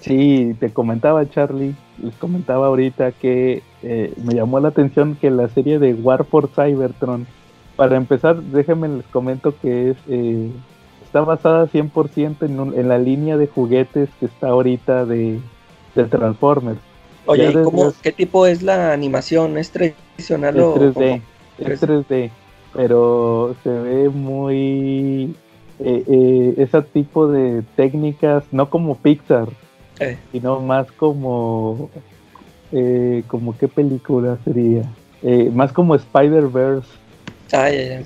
Sí, 0.00 0.54
te 0.60 0.70
comentaba 0.72 1.28
Charlie, 1.28 1.74
les 2.02 2.14
comentaba 2.16 2.66
ahorita 2.68 3.12
que 3.12 3.62
eh, 3.82 4.12
me 4.24 4.34
llamó 4.34 4.58
la 4.60 4.68
atención 4.68 5.14
que 5.16 5.30
la 5.30 5.48
serie 5.48 5.78
de 5.78 5.92
War 5.94 6.24
for 6.24 6.48
Cybertron, 6.54 7.26
para 7.76 7.96
empezar, 7.96 8.40
déjenme 8.42 8.88
les 8.88 9.06
comento 9.06 9.54
que 9.60 9.90
es 9.90 9.96
eh, 10.08 10.50
está 11.04 11.20
basada 11.22 11.66
100% 11.66 12.46
en, 12.46 12.60
un- 12.60 12.78
en 12.78 12.88
la 12.88 12.98
línea 12.98 13.36
de 13.36 13.46
juguetes 13.46 14.08
que 14.20 14.26
está 14.26 14.48
ahorita 14.48 15.04
de, 15.06 15.38
de 15.94 16.04
Transformers. 16.04 16.78
Oye, 17.26 17.50
¿y 17.50 17.62
cómo, 17.62 17.92
qué 18.02 18.12
tipo 18.12 18.46
es 18.46 18.62
la 18.62 18.92
animación? 18.92 19.58
¿Es 19.58 19.70
tradicional 19.70 20.56
Es 20.56 20.62
o 20.64 20.74
3D, 20.74 20.92
cómo? 20.94 21.20
es 21.58 21.80
3D, 21.82 22.30
pero 22.74 23.54
se 23.62 23.70
ve 23.70 24.08
muy 24.08 25.34
eh, 25.80 26.04
eh, 26.06 26.54
ese 26.58 26.82
tipo 26.82 27.28
de 27.28 27.62
técnicas, 27.76 28.44
no 28.52 28.68
como 28.68 28.96
Pixar, 28.96 29.48
Eh, 29.98 30.16
sino 30.32 30.60
más 30.60 30.90
como 30.92 31.90
eh, 32.72 33.22
como 33.28 33.56
qué 33.58 33.68
película 33.68 34.38
sería 34.44 34.82
más 35.52 35.72
como 35.72 35.94
Spider-Verse. 35.94 36.88
Ah, 37.52 37.68
ya, 37.68 37.82
ya. 37.82 38.02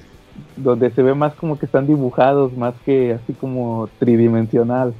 donde 0.57 0.91
se 0.91 1.03
ve 1.03 1.15
más 1.15 1.35
como 1.35 1.59
que 1.59 1.67
están 1.67 1.87
dibujados 1.87 2.57
más 2.57 2.75
que 2.85 3.13
así 3.13 3.33
como 3.35 3.89
tridimensional. 4.01 4.93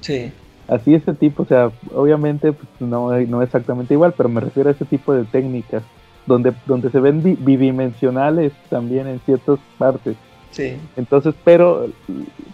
Sí, 0.00 0.32
así 0.68 0.94
ese 0.94 1.14
tipo 1.14 1.44
o 1.44 1.46
sea 1.46 1.70
obviamente 1.94 2.52
pues, 2.52 2.68
no 2.80 3.18
no 3.20 3.42
exactamente 3.42 3.94
igual 3.94 4.14
pero 4.16 4.28
me 4.28 4.40
refiero 4.40 4.68
a 4.68 4.72
ese 4.72 4.84
tipo 4.84 5.14
de 5.14 5.24
técnicas 5.24 5.82
donde 6.26 6.52
donde 6.66 6.90
se 6.90 7.00
ven 7.00 7.22
bi- 7.22 7.36
bidimensionales 7.40 8.52
también 8.70 9.06
en 9.08 9.18
ciertas 9.20 9.58
partes 9.78 10.16
sí. 10.50 10.74
entonces, 10.96 11.34
pero 11.44 11.88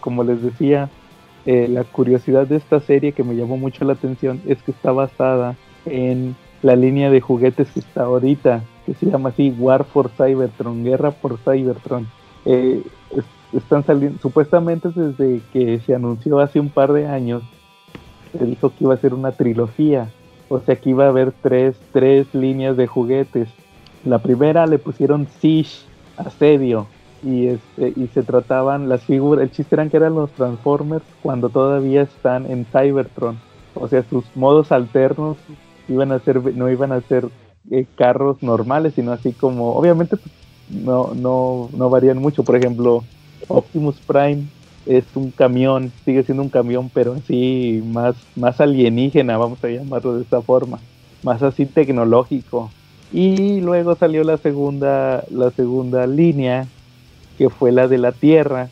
como 0.00 0.24
les 0.24 0.42
decía, 0.42 0.88
eh, 1.46 1.66
la 1.68 1.85
curiosidad 1.85 2.46
de 2.46 2.57
esta 2.57 2.81
serie 2.81 3.12
que 3.12 3.24
me 3.24 3.35
llamó 3.35 3.57
mucho 3.57 3.85
la 3.85 3.94
atención 3.94 4.40
es 4.46 4.62
que 4.62 4.70
está 4.70 4.92
basada 4.92 5.57
en 5.87 6.37
la 6.62 6.76
línea 6.76 7.11
de 7.11 7.20
juguetes 7.20 7.70
que 7.70 7.81
está 7.81 8.02
ahorita, 8.04 8.62
que 8.87 8.94
se 8.94 9.07
llama 9.07 9.31
así 9.31 9.54
War 9.59 9.85
for 9.85 10.11
Cybertron, 10.11 10.83
Guerra 10.85 11.11
por 11.12 11.38
Cybertron. 11.38 12.07
Eh, 12.44 12.83
es- 13.16 13.24
están 13.57 13.85
saliendo, 13.85 14.18
supuestamente 14.20 14.88
desde 14.94 15.40
que 15.52 15.81
se 15.81 15.94
anunció 15.94 16.38
hace 16.40 16.61
un 16.61 16.68
par 16.68 16.92
de 16.92 17.07
años, 17.07 17.42
se 18.37 18.44
dijo 18.44 18.70
que 18.70 18.85
iba 18.85 18.94
a 18.94 18.98
ser 18.98 19.14
una 19.14 19.33
trilogía, 19.33 20.11
o 20.49 20.61
sea 20.61 20.77
que 20.77 20.91
iba 20.91 21.07
a 21.07 21.09
haber 21.09 21.33
tres, 21.33 21.77
tres 21.93 22.27
líneas 22.35 22.77
de 22.77 22.87
juguetes. 22.87 23.49
La 24.05 24.19
primera 24.19 24.67
le 24.67 24.79
pusieron 24.79 25.27
Siege, 25.41 25.79
Asedio, 26.17 26.87
y 27.23 27.49
este 27.49 27.93
y 27.97 28.09
se 28.09 28.23
trataban 28.23 28.89
las 28.89 29.03
figuras 29.03 29.43
el 29.43 29.51
chiste 29.51 29.75
eran 29.75 29.91
que 29.91 29.97
eran 29.97 30.15
los 30.15 30.31
Transformers 30.33 31.05
cuando 31.23 31.49
todavía 31.49 32.03
están 32.03 32.47
en 32.47 32.65
Cybertron 32.67 33.39
o 33.75 33.89
sea 33.89 34.05
sus 34.09 34.25
modos 34.37 34.71
alternos 34.71 35.37
iban 35.89 36.13
a 36.13 36.21
ser 36.21 36.55
no 36.55 36.71
iban 36.71 36.93
a 36.93 37.01
ser 37.01 37.29
eh, 37.71 37.87
carros 37.97 38.43
normales 38.43 38.95
sino 38.95 39.13
así 39.13 39.33
como 39.33 39.73
obviamente 39.73 40.17
pues, 40.17 40.33
no 40.71 41.13
no 41.15 41.69
no 41.77 41.91
varían 41.91 42.19
mucho 42.19 42.45
por 42.45 42.57
ejemplo 42.57 43.03
Optimus 43.49 43.97
Prime 44.07 44.45
es 44.88 45.05
un 45.14 45.31
camión 45.31 45.92
sigue 46.05 46.24
siendo 46.24 46.42
un 46.42 46.48
camión 46.48 46.90
pero 46.92 47.14
así 47.14 47.83
más 47.87 48.16
más 48.35 48.61
alienígena 48.61 49.37
vamos 49.37 49.62
a 49.62 49.68
llamarlo 49.68 50.16
de 50.16 50.22
esta 50.22 50.42
forma 50.42 50.81
más 51.22 51.42
así 51.42 51.66
tecnológico 51.66 52.70
y 53.12 53.61
luego 53.61 53.94
salió 53.94 54.24
la 54.24 54.37
segunda 54.38 55.24
la 55.31 55.51
segunda 55.53 56.07
línea 56.07 56.66
que 57.38 57.48
fue 57.48 57.70
la 57.70 57.87
de 57.87 57.98
la 57.98 58.11
Tierra, 58.11 58.68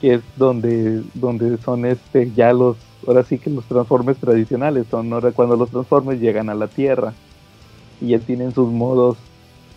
que 0.00 0.14
es 0.14 0.20
donde, 0.36 1.02
donde 1.14 1.56
son 1.58 1.86
este 1.86 2.32
ya 2.34 2.52
los, 2.52 2.76
ahora 3.06 3.22
sí 3.22 3.38
que 3.38 3.48
los 3.48 3.64
transformes 3.64 4.18
tradicionales, 4.18 4.88
son 4.90 5.10
ahora 5.12 5.30
cuando 5.30 5.56
los 5.56 5.70
transformes 5.70 6.20
llegan 6.20 6.50
a 6.50 6.54
la 6.54 6.66
Tierra 6.66 7.14
y 8.00 8.08
ya 8.08 8.18
tienen 8.18 8.52
sus 8.52 8.70
modos 8.70 9.16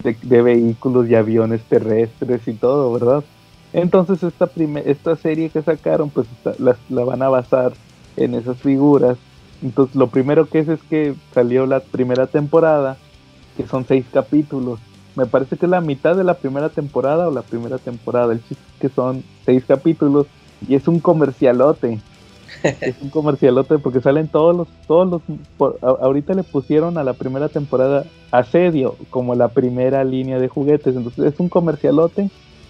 de, 0.04 0.17
de 0.24 0.41
vehículos 0.41 1.08
y 1.08 1.15
aviones 1.15 1.62
terrestres 1.69 2.48
y 2.48 2.54
todo, 2.54 2.91
¿verdad? 2.91 3.24
Entonces 3.74 4.24
esta, 4.24 4.48
prime- 4.48 4.84
esta 4.86 5.16
serie 5.16 5.50
que 5.50 5.62
sacaron, 5.62 6.10
pues 6.10 6.28
está- 6.32 6.56
la, 6.64 6.76
la 6.90 7.04
van 7.06 7.22
a 7.22 7.30
basar 7.30 7.74
en 8.18 8.34
esas 8.36 8.58
figuras. 8.58 9.18
Entonces 9.62 9.96
lo 9.96 10.08
primero 10.08 10.48
que 10.48 10.60
es 10.60 10.68
es 10.70 10.82
que 10.84 11.14
salió 11.34 11.66
la 11.66 11.80
primera 11.82 12.28
temporada, 12.28 12.98
que 13.58 13.68
son 13.68 13.86
seis 13.86 14.06
capítulos 14.12 14.80
me 15.16 15.26
parece 15.26 15.58
que 15.58 15.66
es 15.66 15.70
la 15.70 15.82
mitad 15.82 16.16
de 16.16 16.24
la 16.24 16.36
primera 16.36 16.70
temporada 16.70 17.28
o 17.28 17.32
la 17.32 17.42
primera 17.42 17.78
temporada. 17.78 18.32
El 18.32 18.40
chiste 18.40 18.64
es 18.76 18.80
que 18.80 18.90
son 18.90 19.24
seis 19.46 19.66
capítulos 19.68 20.28
y 20.66 20.76
es 20.76 20.88
un 20.88 21.00
comercialote. 21.00 22.00
es 22.64 22.96
un 23.02 23.10
comercialote 23.10 23.80
porque 23.80 24.02
salen 24.02 24.28
todos 24.30 24.56
los, 24.56 24.68
todos 24.88 25.08
los, 25.10 25.22
por- 25.58 25.78
a- 25.82 26.06
ahorita 26.06 26.34
le 26.36 26.44
pusieron 26.44 26.98
a 26.98 27.04
la 27.04 27.14
primera 27.14 27.50
temporada 27.50 28.06
asedio 28.32 28.96
como 29.10 29.36
la 29.36 29.50
primera 29.50 30.04
línea 30.06 30.40
de 30.40 30.48
juguetes. 30.48 30.96
Entonces 30.96 31.34
es 31.34 31.40
un 31.40 31.50
comercialote 31.50 32.30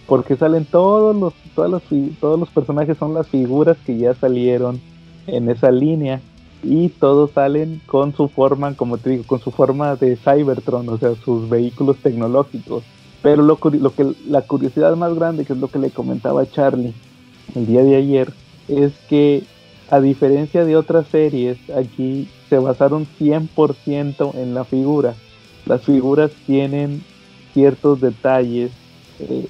porque 0.09 0.35
salen 0.35 0.65
todos 0.65 1.15
los, 1.15 1.33
todas 1.53 1.69
las 1.69 1.83
todos 2.19 2.39
los 2.39 2.49
personajes 2.49 2.97
son 2.97 3.13
las 3.13 3.27
figuras 3.27 3.77
que 3.85 3.95
ya 3.95 4.15
salieron 4.15 4.81
en 5.27 5.49
esa 5.49 5.69
línea 5.69 6.19
y 6.63 6.89
todos 6.89 7.31
salen 7.31 7.79
con 7.85 8.15
su 8.15 8.27
forma, 8.27 8.75
como 8.75 8.97
te 8.97 9.11
digo, 9.11 9.23
con 9.27 9.39
su 9.39 9.51
forma 9.51 9.95
de 9.95 10.17
Cybertron, 10.17 10.89
o 10.89 10.97
sea, 10.97 11.13
sus 11.23 11.47
vehículos 11.47 11.97
tecnológicos. 11.97 12.83
Pero 13.21 13.43
lo, 13.43 13.59
lo 13.61 13.93
que 13.93 14.11
la 14.27 14.41
curiosidad 14.41 14.95
más 14.95 15.13
grande, 15.13 15.45
que 15.45 15.53
es 15.53 15.59
lo 15.59 15.67
que 15.67 15.79
le 15.79 15.91
comentaba 15.91 16.41
a 16.41 16.49
Charlie 16.49 16.93
el 17.55 17.67
día 17.67 17.83
de 17.83 17.95
ayer, 17.95 18.33
es 18.67 18.93
que 19.09 19.43
a 19.91 19.99
diferencia 20.01 20.65
de 20.65 20.75
otras 20.75 21.07
series, 21.07 21.57
aquí 21.69 22.27
se 22.49 22.57
basaron 22.57 23.05
100% 23.19 24.33
en 24.35 24.55
la 24.55 24.63
figura. 24.63 25.13
Las 25.67 25.83
figuras 25.83 26.31
tienen 26.47 27.03
ciertos 27.53 28.01
detalles 28.01 28.71
eh, 29.19 29.47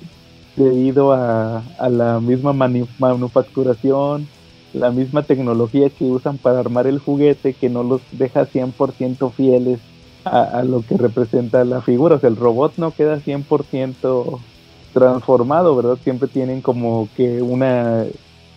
debido 0.60 1.14
a, 1.14 1.60
a 1.78 1.90
la 1.90 2.20
misma 2.20 2.54
manu- 2.54 2.90
manufacturación, 2.98 4.32
la 4.72 4.92
misma 4.92 5.26
tecnología 5.26 5.90
que 5.92 6.06
usan 6.06 6.40
para 6.40 6.60
armar 6.60 6.88
el 6.88 7.00
juguete 7.00 7.56
que 7.58 7.70
no 7.70 7.84
los 7.84 8.08
deja 8.12 8.46
100% 8.48 9.32
fieles 9.32 9.82
a, 10.24 10.44
a 10.44 10.64
lo 10.64 10.86
que 10.86 10.98
representa 10.98 11.64
la 11.66 11.82
figura. 11.82 12.18
O 12.18 12.20
sea, 12.20 12.30
el 12.30 12.36
robot 12.36 12.76
no 12.78 12.94
queda 12.96 13.22
100% 13.22 14.48
transformado, 14.94 15.76
¿verdad? 15.76 16.00
Siempre 16.04 16.28
tienen 16.30 16.62
como 16.62 17.12
que 17.14 17.42
una 17.42 18.08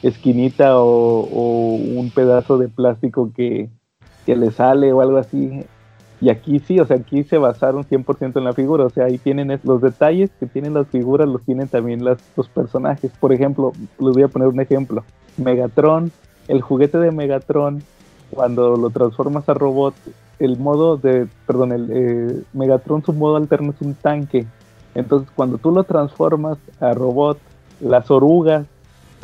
esquinita 0.03 0.79
o, 0.79 0.85
o 0.87 1.77
un 1.77 2.11
pedazo 2.13 2.59
de 2.59 2.69
plástico 2.69 3.33
que, 3.33 3.71
que 4.25 4.37
le 4.37 4.51
sale 4.51 4.93
o 4.93 5.01
algo 5.01 5.19
así. 5.19 5.51
Y 6.23 6.31
aquí 6.31 6.61
sí, 6.61 6.79
o 6.79 6.87
sea, 6.87 6.99
aquí 6.99 7.25
se 7.25 7.37
basaron 7.37 7.83
100% 7.83 8.37
en 8.37 8.45
la 8.45 8.53
figura, 8.53 8.85
o 8.85 8.91
sea, 8.91 9.07
ahí 9.07 9.19
tienen 9.19 9.59
los 9.65 9.83
detalles 9.83 10.31
que 10.39 10.47
tienen 10.47 10.73
las 10.73 10.87
figuras, 10.87 11.29
los 11.29 11.43
tienen 11.43 11.67
también 11.67 12.05
las, 12.05 12.19
los 12.37 12.49
personajes. 12.49 13.11
Por 13.19 13.33
ejemplo, 13.33 13.73
les 13.99 14.15
voy 14.15 14.23
a 14.23 14.29
poner 14.29 14.47
un 14.47 14.61
ejemplo. 14.61 15.03
Megatron, 15.37 16.13
el 16.47 16.61
juguete 16.61 16.99
de 16.99 17.11
Megatron, 17.11 17.83
cuando 18.31 18.77
lo 18.77 18.91
transformas 18.91 19.49
a 19.49 19.55
robot, 19.55 19.97
el 20.39 20.59
modo 20.59 20.97
de, 20.97 21.27
perdón, 21.45 21.73
el 21.73 21.91
eh, 21.91 22.43
Megatron 22.53 23.05
su 23.05 23.13
modo 23.13 23.35
alterno 23.35 23.73
es 23.73 23.85
un 23.85 23.95
tanque. 23.95 24.47
Entonces, 24.95 25.29
cuando 25.35 25.59
tú 25.59 25.73
lo 25.73 25.83
transformas 25.83 26.59
a 26.79 26.95
robot, 26.95 27.39
las 27.81 28.13
orugas 28.13 28.65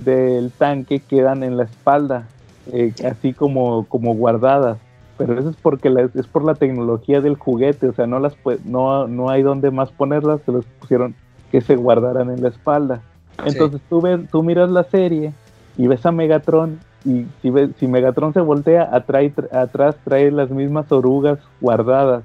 del 0.04 0.50
tanque 0.50 0.98
quedan 0.98 1.44
en 1.44 1.58
la 1.58 1.62
espalda, 1.62 2.26
eh, 2.72 2.92
así 3.08 3.34
como, 3.34 3.86
como 3.86 4.16
guardadas. 4.16 4.78
Pero 5.18 5.38
eso 5.38 5.50
es 5.50 5.56
porque 5.56 5.90
la- 5.90 6.08
es 6.14 6.26
por 6.26 6.44
la 6.44 6.54
tecnología 6.54 7.20
del 7.20 7.36
juguete, 7.36 7.88
o 7.88 7.92
sea, 7.92 8.06
no 8.06 8.20
las 8.20 8.34
pue- 8.42 8.60
no, 8.64 9.06
no 9.08 9.28
hay 9.30 9.42
donde 9.42 9.70
más 9.70 9.90
ponerlas, 9.90 10.40
se 10.46 10.52
los 10.52 10.64
pusieron 10.80 11.14
que 11.50 11.60
se 11.60 11.76
guardaran 11.76 12.30
en 12.30 12.40
la 12.42 12.48
espalda. 12.48 13.02
Entonces 13.44 13.80
tú 13.88 14.00
ves, 14.00 14.20
tú 14.30 14.42
miras 14.42 14.70
la 14.70 14.84
serie 14.84 15.32
y 15.76 15.86
ves 15.88 16.04
a 16.06 16.12
Megatron 16.12 16.78
y 17.04 17.26
si 17.42 17.50
ves, 17.50 17.70
si 17.78 17.86
Megatron 17.88 18.32
se 18.32 18.40
voltea, 18.40 18.88
atrae, 18.92 19.34
tra- 19.34 19.52
atrás 19.52 19.96
trae 20.04 20.30
las 20.30 20.50
mismas 20.50 20.90
orugas 20.92 21.38
guardadas. 21.60 22.24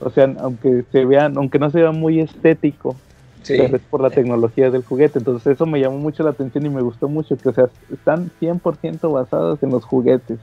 O 0.00 0.10
sea, 0.10 0.30
aunque 0.40 0.84
se 0.92 1.04
vean, 1.06 1.36
aunque 1.38 1.58
no 1.58 1.70
se 1.70 1.80
vea 1.80 1.92
muy 1.92 2.20
estético, 2.20 2.96
Sí. 3.42 3.54
pero 3.58 3.76
es 3.76 3.82
por 3.82 4.00
la 4.02 4.10
tecnología 4.10 4.70
del 4.70 4.84
juguete. 4.84 5.20
Entonces 5.20 5.46
eso 5.54 5.64
me 5.66 5.80
llamó 5.80 5.98
mucho 5.98 6.22
la 6.24 6.30
atención 6.30 6.66
y 6.66 6.70
me 6.70 6.82
gustó 6.82 7.08
mucho, 7.08 7.36
que 7.38 7.48
o 7.48 7.52
sea, 7.52 7.68
están 7.92 8.30
100% 8.40 9.10
basadas 9.12 9.62
en 9.62 9.70
los 9.70 9.84
juguetes. 9.84 10.38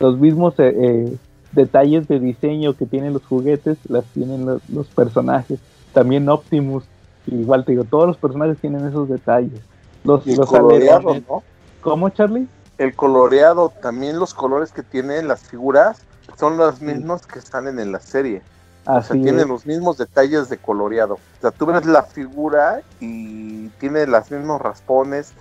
Los 0.00 0.18
mismos 0.18 0.58
eh, 0.58 0.74
eh, 0.76 1.16
detalles 1.52 2.06
de 2.08 2.20
diseño 2.20 2.76
que 2.76 2.86
tienen 2.86 3.12
los 3.12 3.24
juguetes, 3.24 3.78
las 3.88 4.04
tienen 4.06 4.46
los, 4.46 4.68
los 4.68 4.86
personajes. 4.88 5.58
También 5.92 6.28
Optimus, 6.28 6.84
igual 7.26 7.64
te 7.64 7.72
digo, 7.72 7.84
todos 7.84 8.06
los 8.06 8.16
personajes 8.16 8.58
tienen 8.58 8.86
esos 8.86 9.08
detalles. 9.08 9.60
Los, 10.04 10.26
Y 10.26 10.32
el 10.32 10.38
los 10.38 10.48
coloreado, 10.48 11.10
alerones- 11.10 11.24
¿no? 11.28 11.42
¿Cómo, 11.80 12.08
Charlie? 12.10 12.46
El 12.78 12.94
coloreado, 12.94 13.72
también 13.82 14.18
los 14.18 14.32
colores 14.34 14.72
que 14.72 14.82
tienen 14.82 15.28
las 15.28 15.40
figuras 15.40 15.98
son 16.38 16.56
los 16.56 16.80
mismos 16.80 17.26
que 17.26 17.40
salen 17.40 17.78
en 17.78 17.92
la 17.92 18.00
serie. 18.00 18.42
O 18.82 18.84
sea, 18.84 18.96
Así 18.96 19.12
tienen 19.22 19.42
es. 19.42 19.48
los 19.48 19.66
mismos 19.66 19.98
detalles 19.98 20.48
de 20.48 20.56
coloreado. 20.56 21.14
O 21.14 21.40
sea, 21.40 21.50
tú 21.50 21.66
ves 21.66 21.84
la 21.84 22.02
figura 22.04 22.80
y 23.00 23.68
tiene 23.80 24.06
los 24.06 24.30
mismos 24.30 24.62
raspones, 24.62 25.32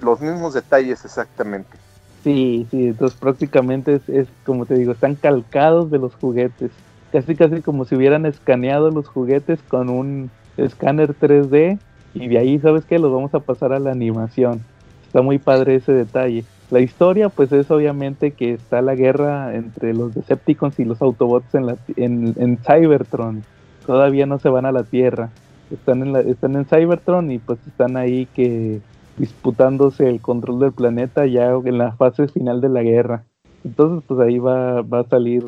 los 0.00 0.20
mismos 0.20 0.54
detalles 0.54 1.04
exactamente. 1.04 1.76
Sí, 2.22 2.66
sí, 2.70 2.88
entonces 2.88 3.18
prácticamente 3.18 3.94
es, 3.94 4.08
es 4.08 4.28
como 4.44 4.66
te 4.66 4.74
digo, 4.74 4.92
están 4.92 5.14
calcados 5.14 5.90
de 5.90 5.98
los 5.98 6.14
juguetes. 6.14 6.70
Casi, 7.12 7.34
casi 7.34 7.62
como 7.62 7.84
si 7.84 7.96
hubieran 7.96 8.26
escaneado 8.26 8.90
los 8.90 9.08
juguetes 9.08 9.60
con 9.68 9.88
un 9.88 10.30
escáner 10.56 11.14
3D 11.18 11.78
y 12.14 12.28
de 12.28 12.38
ahí, 12.38 12.58
¿sabes 12.58 12.84
qué? 12.84 12.98
Los 12.98 13.12
vamos 13.12 13.34
a 13.34 13.40
pasar 13.40 13.72
a 13.72 13.78
la 13.78 13.90
animación. 13.90 14.60
Está 15.06 15.22
muy 15.22 15.38
padre 15.38 15.76
ese 15.76 15.92
detalle. 15.92 16.44
La 16.70 16.80
historia, 16.80 17.28
pues 17.30 17.50
es 17.52 17.70
obviamente 17.70 18.30
que 18.30 18.52
está 18.52 18.80
la 18.80 18.94
guerra 18.94 19.56
entre 19.56 19.92
los 19.92 20.14
Decepticons 20.14 20.78
y 20.78 20.84
los 20.84 21.02
Autobots 21.02 21.52
en, 21.54 21.66
la, 21.66 21.76
en, 21.96 22.34
en 22.38 22.58
Cybertron. 22.58 23.42
Todavía 23.86 24.26
no 24.26 24.38
se 24.38 24.50
van 24.50 24.66
a 24.66 24.72
la 24.72 24.84
Tierra. 24.84 25.30
Están 25.72 26.02
en, 26.02 26.12
la, 26.12 26.20
están 26.20 26.54
en 26.54 26.66
Cybertron 26.66 27.30
y 27.32 27.38
pues 27.38 27.58
están 27.66 27.96
ahí 27.96 28.26
que 28.34 28.80
disputándose 29.20 30.08
el 30.08 30.20
control 30.20 30.60
del 30.60 30.72
planeta 30.72 31.26
ya 31.26 31.50
en 31.52 31.78
la 31.78 31.92
fase 31.92 32.26
final 32.28 32.60
de 32.60 32.70
la 32.70 32.82
guerra. 32.82 33.24
Entonces, 33.64 34.02
pues 34.08 34.18
ahí 34.20 34.38
va, 34.38 34.80
va 34.80 35.00
a 35.00 35.04
salir 35.04 35.44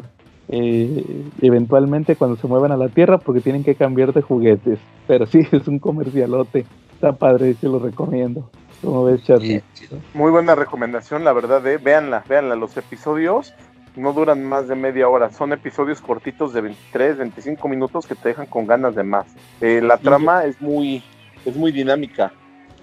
eh, 0.48 1.24
eventualmente 1.40 2.14
cuando 2.14 2.36
se 2.36 2.46
muevan 2.46 2.72
a 2.72 2.76
la 2.76 2.90
Tierra 2.90 3.16
porque 3.16 3.40
tienen 3.40 3.64
que 3.64 3.74
cambiar 3.74 4.12
de 4.12 4.20
juguetes. 4.20 4.78
Pero 5.06 5.24
sí, 5.24 5.40
es 5.52 5.66
un 5.66 5.78
comercialote. 5.78 6.66
Está 6.92 7.12
padre, 7.12 7.54
se 7.54 7.66
lo 7.66 7.78
recomiendo. 7.78 8.50
¿Cómo 8.82 9.04
ves, 9.04 9.24
Charlie? 9.24 9.62
Muy 10.12 10.30
buena 10.30 10.54
recomendación, 10.54 11.24
la 11.24 11.32
verdad, 11.32 11.66
eh. 11.66 11.78
véanla, 11.78 12.24
véanla. 12.28 12.56
Los 12.56 12.76
episodios 12.76 13.54
no 13.96 14.12
duran 14.12 14.44
más 14.44 14.68
de 14.68 14.74
media 14.74 15.08
hora, 15.08 15.30
son 15.30 15.52
episodios 15.52 16.00
cortitos 16.00 16.52
de 16.52 16.62
23, 16.62 17.18
25 17.18 17.68
minutos 17.68 18.06
que 18.06 18.14
te 18.14 18.30
dejan 18.30 18.46
con 18.46 18.66
ganas 18.66 18.94
de 18.94 19.04
más. 19.04 19.26
Eh, 19.60 19.80
la 19.82 19.98
trama 19.98 20.44
es 20.44 20.60
muy, 20.60 21.02
es 21.44 21.56
muy 21.56 21.72
dinámica, 21.72 22.32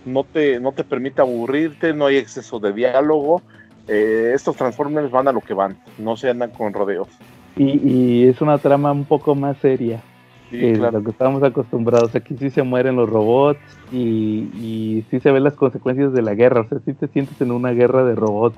no 0.05 0.23
te, 0.23 0.59
no 0.59 0.71
te 0.71 0.83
permite 0.83 1.21
aburrirte, 1.21 1.93
no 1.93 2.05
hay 2.05 2.17
exceso 2.17 2.59
de 2.59 2.73
diálogo. 2.73 3.41
Eh, 3.87 4.31
estos 4.35 4.55
Transformers 4.55 5.09
van 5.11 5.27
a 5.27 5.31
lo 5.31 5.41
que 5.41 5.53
van, 5.53 5.77
no 5.97 6.15
se 6.15 6.29
andan 6.29 6.51
con 6.51 6.73
rodeos. 6.73 7.07
Y, 7.55 7.79
y 7.83 8.27
es 8.27 8.41
una 8.41 8.57
trama 8.57 8.91
un 8.91 9.05
poco 9.05 9.35
más 9.35 9.57
seria. 9.57 10.01
Sí, 10.49 10.57
que 10.57 10.73
claro. 10.73 10.99
lo 10.99 11.03
que 11.03 11.11
estamos 11.11 11.43
acostumbrados. 11.43 12.15
Aquí 12.15 12.35
sí 12.39 12.49
se 12.49 12.63
mueren 12.63 12.95
los 12.95 13.09
robots 13.09 13.59
y, 13.91 14.49
y 14.55 15.05
sí 15.11 15.19
se 15.19 15.31
ven 15.31 15.43
las 15.43 15.53
consecuencias 15.53 16.11
de 16.11 16.21
la 16.21 16.33
guerra. 16.33 16.61
O 16.61 16.67
sea, 16.67 16.79
sí 16.85 16.93
te 16.93 17.07
sientes 17.07 17.39
en 17.41 17.51
una 17.51 17.71
guerra 17.71 18.03
de 18.03 18.15
robots. 18.15 18.57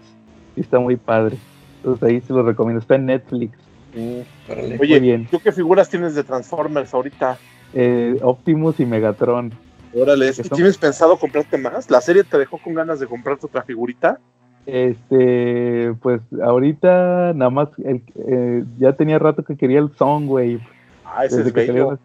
Y 0.56 0.62
está 0.62 0.80
muy 0.80 0.96
padre. 0.96 1.38
Entonces 1.78 2.04
ahí 2.04 2.22
se 2.22 2.34
lo 2.34 2.44
recomiendo. 2.44 2.80
Está 2.80 2.96
en 2.96 3.08
Netflix. 3.08 3.58
Sí. 3.94 4.24
Órale. 4.50 4.78
Oye, 4.80 5.00
Muy 5.00 5.00
bien. 5.02 5.28
¿tú 5.30 5.40
qué 5.40 5.52
figuras 5.52 5.90
tienes 5.90 6.16
de 6.16 6.24
Transformers 6.24 6.94
ahorita? 6.94 7.38
Eh, 7.74 8.18
Optimus 8.22 8.80
y 8.80 8.86
Megatron. 8.86 9.52
Órale, 9.94 10.28
Que 10.28 10.32
¿y 10.32 10.44
son- 10.44 10.50
¿tienes 10.58 10.78
pensado 10.78 11.18
comprarte 11.20 11.58
más? 11.58 11.90
¿La 11.90 12.02
serie 12.02 12.24
te 12.24 12.38
dejó 12.38 12.58
con 12.60 12.74
ganas 12.74 13.00
de 13.00 13.08
comprarte 13.08 13.46
otra 13.46 13.64
figurita? 13.64 14.20
Este, 14.66 15.94
pues 16.02 16.22
ahorita 16.42 17.34
nada 17.34 17.50
más, 17.50 17.70
el, 17.80 18.04
eh, 18.28 18.64
ya 18.78 18.94
tenía 18.96 19.20
rato 19.20 19.44
que 19.44 19.58
quería 19.58 19.80
el 19.80 19.92
Soundwave. 19.98 20.62
Ah, 21.04 21.26
ese 21.26 21.42
es 21.42 21.54
bello. 21.54 21.98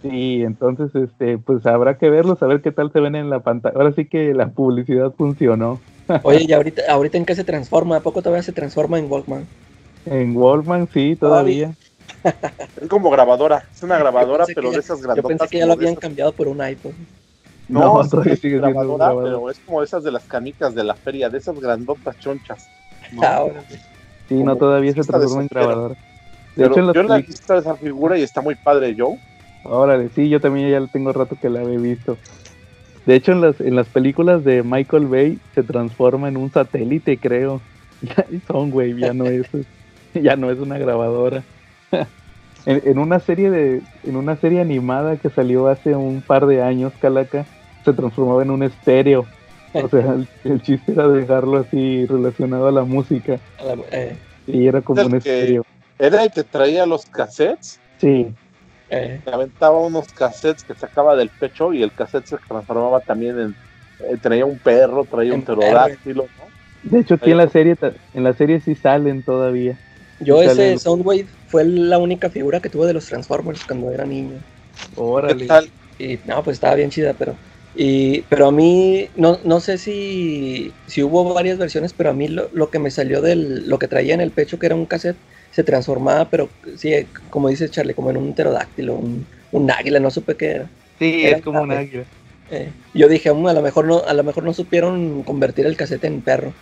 Sí, 0.00 0.42
entonces, 0.42 0.94
este, 0.94 1.38
pues 1.38 1.66
habrá 1.66 1.98
que 1.98 2.08
verlos, 2.08 2.40
a 2.42 2.46
ver 2.46 2.62
qué 2.62 2.70
tal 2.70 2.92
se 2.92 3.00
ven 3.00 3.16
en 3.16 3.30
la 3.30 3.40
pantalla. 3.40 3.76
Ahora 3.76 3.92
sí 3.92 4.08
que 4.08 4.32
la 4.32 4.50
publicidad 4.52 5.12
funcionó. 5.16 5.82
Oye, 6.24 6.44
y 6.48 6.52
ahorita, 6.52 6.82
ahorita 6.88 7.18
en 7.18 7.26
qué 7.26 7.34
se 7.34 7.44
transforma? 7.44 7.96
¿A 7.96 8.00
poco 8.02 8.22
todavía 8.22 8.42
se 8.42 8.52
transforma 8.52 8.98
en 8.98 9.10
Walkman? 9.10 9.48
En 10.04 10.36
Wallman 10.36 10.88
sí, 10.92 11.16
todavía. 11.16 11.76
Es 12.80 12.88
como 12.88 13.10
grabadora, 13.10 13.64
es 13.74 13.82
una 13.82 13.98
grabadora, 13.98 14.44
pero 14.54 14.68
ya- 14.70 14.76
de 14.76 14.80
esas 14.80 14.98
Yo 15.00 15.04
grandotas. 15.06 15.28
pensé 15.38 15.48
que 15.48 15.58
ya 15.58 15.66
lo 15.66 15.72
habían 15.74 15.92
esas- 15.92 16.00
cambiado 16.02 16.32
por 16.32 16.48
un 16.48 16.60
iPhone. 16.60 16.94
No, 17.68 17.80
No, 17.80 18.00
es 18.02 18.10
sigue 18.10 18.36
siendo 18.36 18.62
grabadora, 18.68 18.96
grabadora. 19.06 19.24
pero 19.36 19.50
es 19.50 19.58
como 19.60 19.82
esas 19.82 20.02
de 20.02 20.10
las 20.10 20.24
canicas 20.24 20.74
de 20.74 20.84
la 20.84 20.94
feria, 20.94 21.28
de 21.28 21.38
esas 21.38 21.58
grandotas 21.60 22.18
chonchas. 22.18 22.68
No, 23.12 23.22
Ah. 23.22 23.44
Sí, 24.28 24.34
no, 24.34 24.56
todavía 24.56 24.92
se 24.92 25.02
transforma 25.04 25.42
en 25.42 25.48
grabadora. 25.50 25.94
De 25.94 25.96
pero 26.56 26.70
hecho, 26.72 26.80
en 26.80 26.92
yo 26.92 27.02
la 27.04 27.18
he 27.18 27.22
visto 27.22 27.54
esa 27.54 27.74
figura 27.76 28.18
y 28.18 28.22
está 28.22 28.40
muy 28.42 28.54
padre, 28.56 28.94
Joe. 28.98 29.16
Órale, 29.64 30.08
sí, 30.14 30.28
yo 30.28 30.40
también 30.40 30.70
ya 30.70 30.86
tengo 30.86 31.12
rato 31.12 31.36
que 31.40 31.48
la 31.50 31.62
he 31.62 31.76
visto. 31.78 32.18
De 33.06 33.14
hecho, 33.14 33.32
en 33.32 33.40
las, 33.40 33.60
en 33.60 33.74
las 33.76 33.86
películas 33.88 34.44
de 34.44 34.62
Michael 34.62 35.06
Bay 35.06 35.38
se 35.54 35.62
transforma 35.62 36.28
en 36.28 36.36
un 36.36 36.50
satélite, 36.50 37.18
creo. 37.18 37.60
Y 38.30 38.38
Soundwave 38.40 38.98
ya 39.00 39.12
no 39.14 39.24
es, 39.26 39.46
ya 40.14 40.36
no 40.36 40.50
es 40.50 40.58
una 40.58 40.78
grabadora. 40.78 41.42
en, 42.66 42.82
en 42.88 42.98
una 42.98 43.20
serie 43.20 43.50
de, 43.50 43.82
en 44.02 44.16
una 44.16 44.36
serie 44.36 44.60
animada 44.60 45.16
que 45.16 45.30
salió 45.30 45.68
hace 45.68 45.94
un 45.94 46.22
par 46.22 46.46
de 46.46 46.62
años, 46.62 46.92
Calaca, 46.98 47.46
se 47.84 47.92
transformaba 47.92 48.42
en 48.42 48.50
un 48.50 48.62
estéreo. 48.62 49.28
O 49.72 49.88
sea, 49.88 50.00
el, 50.14 50.28
el 50.44 50.62
chiste 50.62 50.92
era 50.92 51.08
dejarlo 51.08 51.58
así 51.58 52.06
relacionado 52.06 52.66
a 52.66 52.72
la 52.72 52.84
música. 52.84 53.40
A 53.58 53.64
la- 53.64 53.82
eh, 53.92 54.18
Y 54.46 54.66
era 54.66 54.80
como 54.82 55.00
¿Es 55.00 55.06
el 55.06 55.12
un 55.12 55.18
estéreo. 55.18 55.62
Era 55.98 56.22
el 56.24 56.30
que 56.30 56.44
traía 56.44 56.86
los 56.86 57.04
cassettes, 57.06 57.80
Sí, 57.98 58.26
eh, 58.88 59.20
aventaba 59.26 59.78
unos 59.78 60.12
cassettes 60.12 60.64
que 60.64 60.74
sacaba 60.74 61.16
del 61.16 61.30
pecho 61.30 61.72
y 61.72 61.82
el 61.82 61.92
cassette 61.92 62.26
se 62.26 62.36
transformaba 62.48 63.00
también 63.00 63.38
en. 63.38 63.56
eh, 64.00 64.16
traía 64.20 64.46
un 64.46 64.58
perro, 64.58 65.04
traía 65.04 65.32
un 65.34 65.40
En 65.40 65.44
pterodáctilo, 65.44 66.28
¿no? 66.38 66.48
de 66.82 67.00
hecho 67.00 67.14
aquí 67.14 67.30
en 67.32 67.36
la 67.36 67.48
serie, 67.48 67.76
en 68.14 68.24
la 68.24 68.32
serie 68.32 68.60
sí 68.60 68.74
salen 68.74 69.22
todavía. 69.22 69.78
yo 70.20 70.40
ese 70.40 70.72
el- 70.72 70.78
Soundwave 70.78 71.28
fue 71.48 71.64
la 71.64 71.98
única 71.98 72.30
figura 72.30 72.60
que 72.60 72.68
tuve 72.70 72.86
de 72.86 72.92
los 72.94 73.06
Transformers 73.06 73.64
cuando 73.64 73.90
era 73.90 74.04
niño. 74.04 74.38
Órale. 74.96 75.38
¿Qué 75.38 75.46
tal? 75.46 75.70
Y 75.98 76.18
no, 76.26 76.42
pues 76.42 76.56
estaba 76.56 76.74
bien 76.74 76.90
chida, 76.90 77.14
pero. 77.14 77.34
Y, 77.74 78.22
pero 78.22 78.46
a 78.48 78.52
mí, 78.52 79.08
no, 79.16 79.38
no 79.44 79.60
sé 79.60 79.78
si, 79.78 80.72
si 80.86 81.02
hubo 81.02 81.32
varias 81.34 81.58
versiones, 81.58 81.92
pero 81.92 82.10
a 82.10 82.12
mí 82.12 82.28
lo, 82.28 82.48
lo 82.52 82.70
que 82.70 82.78
me 82.78 82.90
salió 82.90 83.20
del. 83.20 83.68
Lo 83.68 83.78
que 83.78 83.88
traía 83.88 84.14
en 84.14 84.20
el 84.20 84.30
pecho, 84.32 84.58
que 84.58 84.66
era 84.66 84.74
un 84.74 84.86
cassette, 84.86 85.16
se 85.52 85.64
transformaba, 85.64 86.28
pero 86.30 86.48
sí, 86.76 86.92
como 87.30 87.48
dice 87.48 87.68
Charlie, 87.68 87.94
como 87.94 88.10
en 88.10 88.16
un 88.16 88.34
pterodáctilo, 88.34 88.94
un, 88.94 89.26
un 89.52 89.70
águila, 89.70 90.00
no 90.00 90.10
supe 90.10 90.36
qué 90.36 90.50
era. 90.52 90.70
Sí, 90.98 91.26
Era 91.26 91.36
es 91.36 91.42
como 91.42 91.62
un 91.62 91.72
águila. 91.72 92.04
Eh, 92.50 92.72
yo 92.94 93.08
dije, 93.08 93.32
"Mm, 93.32 93.46
a 93.46 93.52
lo 93.52 93.62
mejor 93.62 93.86
no, 93.86 94.02
a 94.04 94.14
lo 94.14 94.24
mejor 94.24 94.42
no 94.44 94.52
supieron 94.54 95.22
convertir 95.22 95.66
el 95.66 95.76
cassette 95.76 96.04
en 96.04 96.22
perro. 96.22 96.52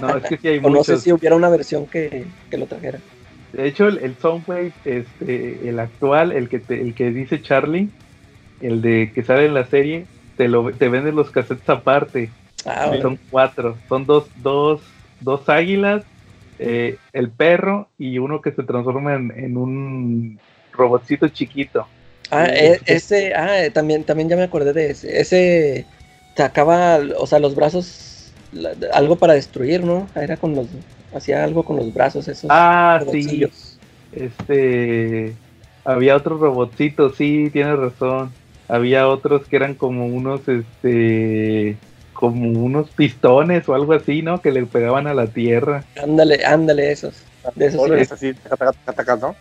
No, 0.00 0.16
es 0.16 0.24
que 0.24 0.36
sí 0.38 0.48
hay 0.48 0.58
O 0.64 0.70
no 0.70 0.82
sé 0.84 0.96
si 0.96 1.12
hubiera 1.12 1.36
una 1.36 1.48
versión 1.48 1.86
que, 1.86 2.26
que 2.50 2.58
lo 2.58 2.66
trajera. 2.66 3.00
De 3.52 3.66
hecho, 3.66 3.88
el, 3.88 3.98
el 3.98 4.18
Soundwave, 4.18 4.74
este, 4.84 5.68
el 5.68 5.78
actual, 5.78 6.32
el 6.32 6.48
que 6.48 6.60
te- 6.60 6.80
el 6.80 6.94
que 6.94 7.10
dice 7.10 7.40
Charlie, 7.42 7.92
el 8.60 8.82
de 8.82 9.12
que 9.14 9.22
sale 9.24 9.46
en 9.46 9.54
la 9.54 9.66
serie, 9.66 10.08
te 10.36 10.48
lo 10.48 10.76
te 10.76 10.88
venden 10.88 11.16
los 11.16 11.30
cassettes 11.30 11.68
aparte. 11.68 12.34
Ah, 12.64 12.88
bueno. 12.88 13.02
son 13.02 13.20
cuatro. 13.30 13.82
Son 13.88 14.06
dos, 14.06 14.30
dos, 14.34 14.82
dos 15.20 15.48
águilas, 15.48 16.04
eh, 16.58 17.00
el 17.12 17.30
perro 17.30 17.88
y 17.98 18.18
uno 18.18 18.40
que 18.40 18.52
se 18.52 18.62
transforma 18.64 19.14
en, 19.14 19.30
en 19.32 19.56
un 19.56 20.40
robotcito 20.72 21.28
chiquito. 21.28 21.88
Ah, 22.30 22.46
e- 22.48 22.80
ese, 22.86 23.34
ah, 23.34 23.64
eh, 23.64 23.70
también, 23.70 24.04
también 24.04 24.28
ya 24.28 24.36
me 24.36 24.42
acordé 24.42 24.72
de 24.72 24.90
ese. 24.90 25.20
Ese 25.20 25.86
sacaba, 26.34 26.98
o 27.18 27.26
sea, 27.26 27.38
los 27.38 27.54
brazos, 27.54 28.32
la- 28.50 28.74
algo 28.92 29.16
para 29.16 29.34
destruir, 29.34 29.84
¿no? 29.84 30.10
Era 30.14 30.36
con 30.36 30.54
los, 30.54 30.68
hacía 31.16 31.44
algo 31.44 31.64
con 31.64 31.76
los 31.76 31.92
brazos 31.92 32.28
esos. 32.28 32.50
Ah, 32.50 33.00
sí. 33.10 33.46
Este. 34.12 35.34
Había 35.84 36.16
otros 36.16 36.40
robotcitos, 36.40 37.16
sí, 37.16 37.50
tienes 37.52 37.78
razón. 37.78 38.32
Había 38.68 39.08
otros 39.08 39.46
que 39.46 39.56
eran 39.56 39.74
como 39.74 40.06
unos, 40.06 40.40
este. 40.48 41.76
Como 42.12 42.48
unos 42.58 42.88
pistones 42.90 43.68
o 43.68 43.74
algo 43.74 43.92
así, 43.92 44.22
¿no? 44.22 44.40
Que 44.40 44.50
le 44.50 44.64
pegaban 44.64 45.06
a 45.06 45.14
la 45.14 45.26
tierra. 45.26 45.84
Ándale, 46.02 46.44
ándale, 46.44 46.90
esos. 46.90 47.14
De 47.54 47.66
esos 47.66 47.86
sí. 47.86 48.14
así, 48.14 48.34
taca, 48.34 48.56
taca, 48.56 48.72
taca, 48.72 49.04
taca, 49.04 49.16
¿no? 49.16 49.36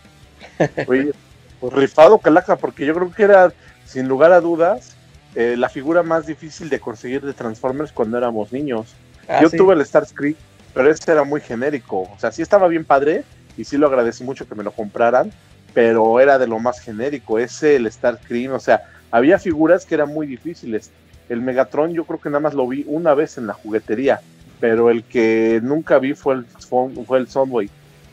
Oye, 0.88 1.11
pues 1.59 1.73
rifado 1.73 2.17
Calaca, 2.19 2.55
porque 2.57 2.86
yo 2.86 2.93
creo 2.93 3.11
que 3.11 3.23
era, 3.23 3.53
sin 3.86 4.07
lugar 4.07 4.32
a 4.32 4.41
dudas, 4.41 4.95
eh, 5.36 5.55
la 5.57 5.69
figura 5.69 6.03
más 6.03 6.28
difícil 6.28 6.69
de 6.69 6.80
conseguir 6.80 7.21
de 7.21 7.34
Transformers 7.34 7.91
cuando 7.91 8.17
éramos 8.17 8.51
niños. 8.51 8.93
Ah, 9.28 9.39
yo 9.41 9.49
sí. 9.49 9.57
tuve 9.57 9.73
el 9.73 9.86
Starscream, 9.86 10.36
pero 10.76 10.91
ese 10.91 11.09
era 11.11 11.23
muy 11.23 11.41
genérico. 11.41 12.01
O 12.01 12.17
sea, 12.19 12.32
sí 12.32 12.41
estaba 12.41 12.67
bien 12.67 12.84
padre 12.84 13.23
y 13.57 13.63
sí 13.63 13.78
lo 13.78 13.88
agradecí 13.88 14.23
mucho 14.26 14.47
que 14.47 14.55
me 14.55 14.63
lo 14.63 14.71
compraran, 14.71 15.32
pero 15.73 16.19
era 16.19 16.38
de 16.38 16.47
lo 16.47 16.59
más 16.59 16.82
genérico. 16.82 17.39
Ese, 17.39 17.78
el 17.78 17.89
Starscream, 17.89 18.53
o 18.53 18.59
sea, 18.59 18.84
había 19.09 19.39
figuras 19.39 19.86
que 19.86 19.95
eran 19.95 20.09
muy 20.09 20.28
difíciles. 20.28 20.91
El 21.30 21.41
Megatron 21.41 21.93
yo 21.93 22.03
creo 22.03 22.19
que 22.19 22.30
nada 22.30 22.41
más 22.41 22.53
lo 22.53 22.67
vi 22.67 22.84
una 22.88 23.13
vez 23.13 23.38
en 23.38 23.47
la 23.47 23.53
juguetería, 23.53 24.19
pero 24.59 24.91
el 24.91 25.03
que 25.03 25.61
nunca 25.63 25.97
vi 25.97 26.13
fue 26.13 26.36
el, 26.36 26.45
fue 26.45 27.19
el 27.19 27.28
Soundwave. 27.30 27.69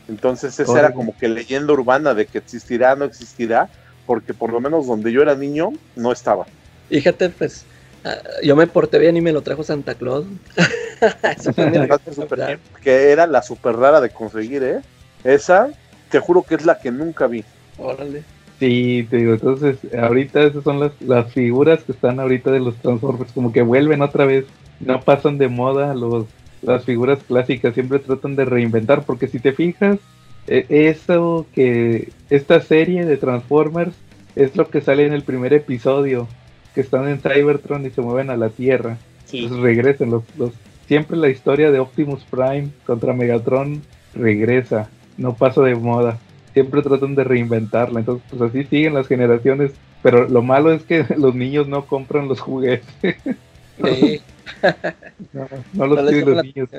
Entonces 0.07 0.57
esa 0.57 0.79
era 0.79 0.93
como 0.93 1.17
que 1.17 1.27
leyenda 1.27 1.73
urbana 1.73 2.13
de 2.13 2.25
que 2.25 2.37
existirá, 2.37 2.95
no 2.95 3.03
existirá, 3.03 3.69
porque 4.05 4.33
por 4.33 4.51
lo 4.51 4.61
menos 4.61 4.87
donde 4.87 5.11
yo 5.11 5.21
era 5.21 5.35
niño 5.35 5.73
no 5.97 6.13
estaba. 6.13 6.45
Fíjate, 6.89 7.29
pues, 7.29 7.65
ah, 8.05 8.15
yo 8.41 8.55
me 8.55 8.67
porté 8.67 8.99
bien 8.99 9.17
y 9.17 9.21
me 9.21 9.33
lo 9.33 9.41
trajo 9.41 9.63
Santa 9.63 9.95
Claus. 9.95 10.25
Fue 11.55 11.69
mi 11.69 11.77
que 12.81 13.11
era 13.11 13.27
la 13.27 13.41
super 13.41 13.75
rara 13.75 14.01
de 14.01 14.09
conseguir, 14.09 14.63
¿eh? 14.63 14.81
Esa, 15.23 15.69
te 16.09 16.19
juro 16.19 16.43
que 16.43 16.55
es 16.55 16.65
la 16.65 16.79
que 16.79 16.91
nunca 16.91 17.27
vi. 17.27 17.43
Órale. 17.77 18.23
Sí, 18.59 19.07
te 19.09 19.17
digo, 19.17 19.33
entonces 19.33 19.77
ahorita 19.97 20.41
esas 20.43 20.63
son 20.63 20.79
las, 20.79 20.91
las 21.01 21.31
figuras 21.33 21.83
que 21.83 21.91
están 21.91 22.19
ahorita 22.19 22.51
de 22.51 22.59
los 22.59 22.75
Transformers, 22.75 23.31
como 23.33 23.51
que 23.51 23.61
vuelven 23.61 24.01
otra 24.01 24.25
vez, 24.25 24.45
no 24.79 25.01
pasan 25.01 25.37
de 25.37 25.47
moda 25.47 25.93
los 25.93 26.27
las 26.63 26.85
figuras 26.85 27.19
clásicas, 27.23 27.73
siempre 27.73 27.99
tratan 27.99 28.35
de 28.35 28.45
reinventar, 28.45 29.03
porque 29.03 29.27
si 29.27 29.39
te 29.39 29.53
fijas, 29.53 29.99
eh, 30.47 30.65
eso 30.69 31.45
que 31.53 32.09
esta 32.29 32.61
serie 32.61 33.05
de 33.05 33.17
Transformers 33.17 33.93
es 34.35 34.55
lo 34.55 34.69
que 34.69 34.81
sale 34.81 35.05
en 35.05 35.13
el 35.13 35.23
primer 35.23 35.53
episodio, 35.53 36.27
que 36.73 36.81
están 36.81 37.07
en 37.07 37.19
Cybertron 37.19 37.85
y 37.85 37.91
se 37.91 38.01
mueven 38.01 38.29
a 38.29 38.37
la 38.37 38.49
Tierra, 38.49 38.97
entonces 39.31 39.59
regresan, 39.59 40.09
los, 40.09 40.23
los, 40.37 40.51
siempre 40.93 41.17
la 41.17 41.29
historia 41.29 41.71
de 41.71 41.79
Optimus 41.79 42.23
Prime 42.29 42.69
contra 42.85 43.13
Megatron 43.13 43.81
regresa, 44.13 44.89
no 45.17 45.33
pasa 45.33 45.61
de 45.61 45.73
moda 45.73 46.19
siempre 46.53 46.83
tratan 46.83 47.15
de 47.15 47.23
reinventarla. 47.23 47.99
Entonces, 47.99 48.23
pues 48.29 48.41
así 48.43 48.63
siguen 48.65 48.93
las 48.93 49.07
generaciones. 49.07 49.71
Pero 50.03 50.27
lo 50.27 50.43
malo 50.43 50.71
es 50.71 50.83
que 50.83 51.03
los 51.17 51.33
niños 51.33 51.67
no 51.67 51.87
compran 51.87 52.27
los 52.27 52.39
juguetes. 52.39 52.87
Sí, 53.83 54.21
No, 55.33 55.47
no 55.73 55.87
los 55.87 56.03
no 56.03 56.07
piden 56.07 56.29
los 56.29 56.43
niños. 56.43 56.69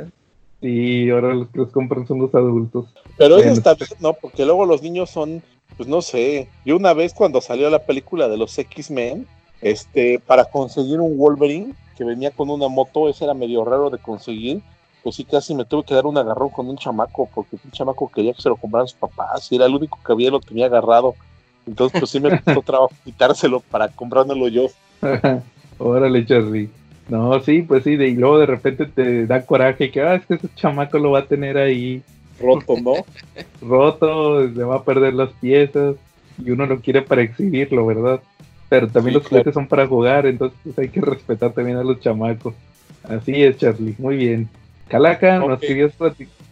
Sí, 0.62 1.10
ahora 1.10 1.34
los 1.34 1.48
que 1.48 1.58
los 1.58 1.72
compran 1.72 2.06
son 2.06 2.20
los 2.20 2.32
adultos. 2.36 2.86
Pero 3.18 3.38
eso 3.38 3.50
está 3.50 3.74
bien, 3.74 3.88
¿no? 3.98 4.12
Porque 4.12 4.44
luego 4.44 4.64
los 4.64 4.80
niños 4.80 5.10
son, 5.10 5.42
pues 5.76 5.88
no 5.88 6.00
sé. 6.02 6.46
Yo 6.64 6.76
una 6.76 6.92
vez 6.92 7.12
cuando 7.12 7.40
salió 7.40 7.68
la 7.68 7.80
película 7.80 8.28
de 8.28 8.36
los 8.36 8.56
X-Men, 8.56 9.26
este, 9.60 10.20
para 10.24 10.44
conseguir 10.44 11.00
un 11.00 11.18
Wolverine 11.18 11.74
que 11.96 12.04
venía 12.04 12.30
con 12.30 12.50
una 12.50 12.68
moto, 12.68 13.08
ese 13.08 13.24
era 13.24 13.34
medio 13.34 13.64
raro 13.64 13.90
de 13.90 13.98
conseguir. 13.98 14.60
Pues 15.02 15.16
sí, 15.16 15.24
casi 15.24 15.54
me 15.54 15.64
tuve 15.64 15.84
que 15.84 15.94
dar 15.94 16.06
un 16.06 16.16
agarrón 16.16 16.48
con 16.48 16.68
un 16.68 16.78
chamaco, 16.78 17.28
porque 17.34 17.56
un 17.62 17.70
chamaco 17.70 18.10
quería 18.10 18.32
que 18.32 18.42
se 18.42 18.48
lo 18.48 18.56
compraran 18.56 18.88
sus 18.88 18.98
papás, 18.98 19.50
y 19.52 19.56
era 19.56 19.66
el 19.66 19.74
único 19.74 19.98
que 20.04 20.12
había, 20.12 20.30
lo 20.30 20.40
tenía 20.40 20.66
agarrado. 20.66 21.14
Entonces, 21.66 22.00
pues 22.00 22.10
sí 22.10 22.20
me 22.20 22.40
costó 22.40 22.62
trabajo 22.66 22.94
quitárselo 23.04 23.60
para 23.60 23.88
comprármelo 23.88 24.48
yo. 24.48 24.66
Órale, 25.78 26.24
Charlie. 26.24 26.70
No, 27.08 27.38
sí, 27.40 27.62
pues 27.62 27.84
sí, 27.84 27.96
de, 27.96 28.08
y 28.08 28.14
luego 28.14 28.38
de 28.38 28.46
repente 28.46 28.86
te 28.86 29.26
da 29.26 29.44
coraje 29.44 29.90
que, 29.90 30.00
ah, 30.00 30.14
es 30.14 30.26
que 30.26 30.34
ese 30.34 30.48
chamaco 30.54 30.98
lo 30.98 31.10
va 31.10 31.20
a 31.20 31.26
tener 31.26 31.58
ahí 31.58 32.02
Roto, 32.40 32.76
¿no? 32.80 32.94
roto, 33.62 34.40
le 34.40 34.64
va 34.64 34.76
a 34.76 34.84
perder 34.84 35.14
las 35.14 35.30
piezas 35.32 35.96
y 36.42 36.50
uno 36.50 36.66
lo 36.66 36.80
quiere 36.80 37.02
para 37.02 37.22
exhibirlo, 37.22 37.86
¿verdad? 37.86 38.20
Pero 38.68 38.88
también 38.88 39.14
Sí, 39.14 39.20
los 39.20 39.28
juguetes 39.28 39.54
son 39.54 39.66
para 39.66 39.86
jugar, 39.86 40.26
entonces 40.26 40.58
pues, 40.64 40.78
hay 40.78 40.88
que 40.88 41.00
respetar 41.00 41.52
también 41.52 41.76
a 41.76 41.84
los 41.84 42.00
chamacos. 42.00 42.54
Así 43.02 43.42
es, 43.42 43.58
Charlie, 43.58 43.94
muy 43.98 44.16
bien. 44.16 44.48
Calaca, 44.88 45.38
nos, 45.38 45.60
querías 45.60 45.92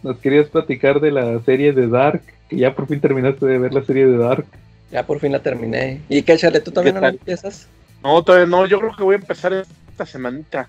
nos 0.02 0.18
querías 0.18 0.48
platicar 0.48 1.00
de 1.00 1.10
la 1.10 1.40
serie 1.40 1.72
de 1.72 1.88
Dark, 1.88 2.22
que 2.48 2.56
ya 2.56 2.74
por 2.74 2.86
fin 2.86 3.00
terminaste 3.00 3.46
de 3.46 3.58
ver 3.58 3.72
la 3.72 3.84
serie 3.84 4.06
de 4.06 4.16
Dark. 4.16 4.46
Ya 4.90 5.06
por 5.06 5.20
fin 5.20 5.32
la 5.32 5.42
terminé. 5.42 6.00
¿Y 6.08 6.22
qué, 6.22 6.36
Charlie? 6.36 6.60
¿Tú 6.60 6.70
también 6.70 6.94
¿Qué 6.94 7.00
no 7.00 7.06
la 7.06 7.12
empiezas? 7.12 7.66
No, 8.02 8.22
todavía 8.22 8.46
no, 8.46 8.66
yo 8.66 8.78
creo 8.78 8.94
que 8.96 9.02
voy 9.02 9.14
a 9.14 9.18
empezar 9.18 9.52
esta 9.52 10.04
semanita. 10.04 10.68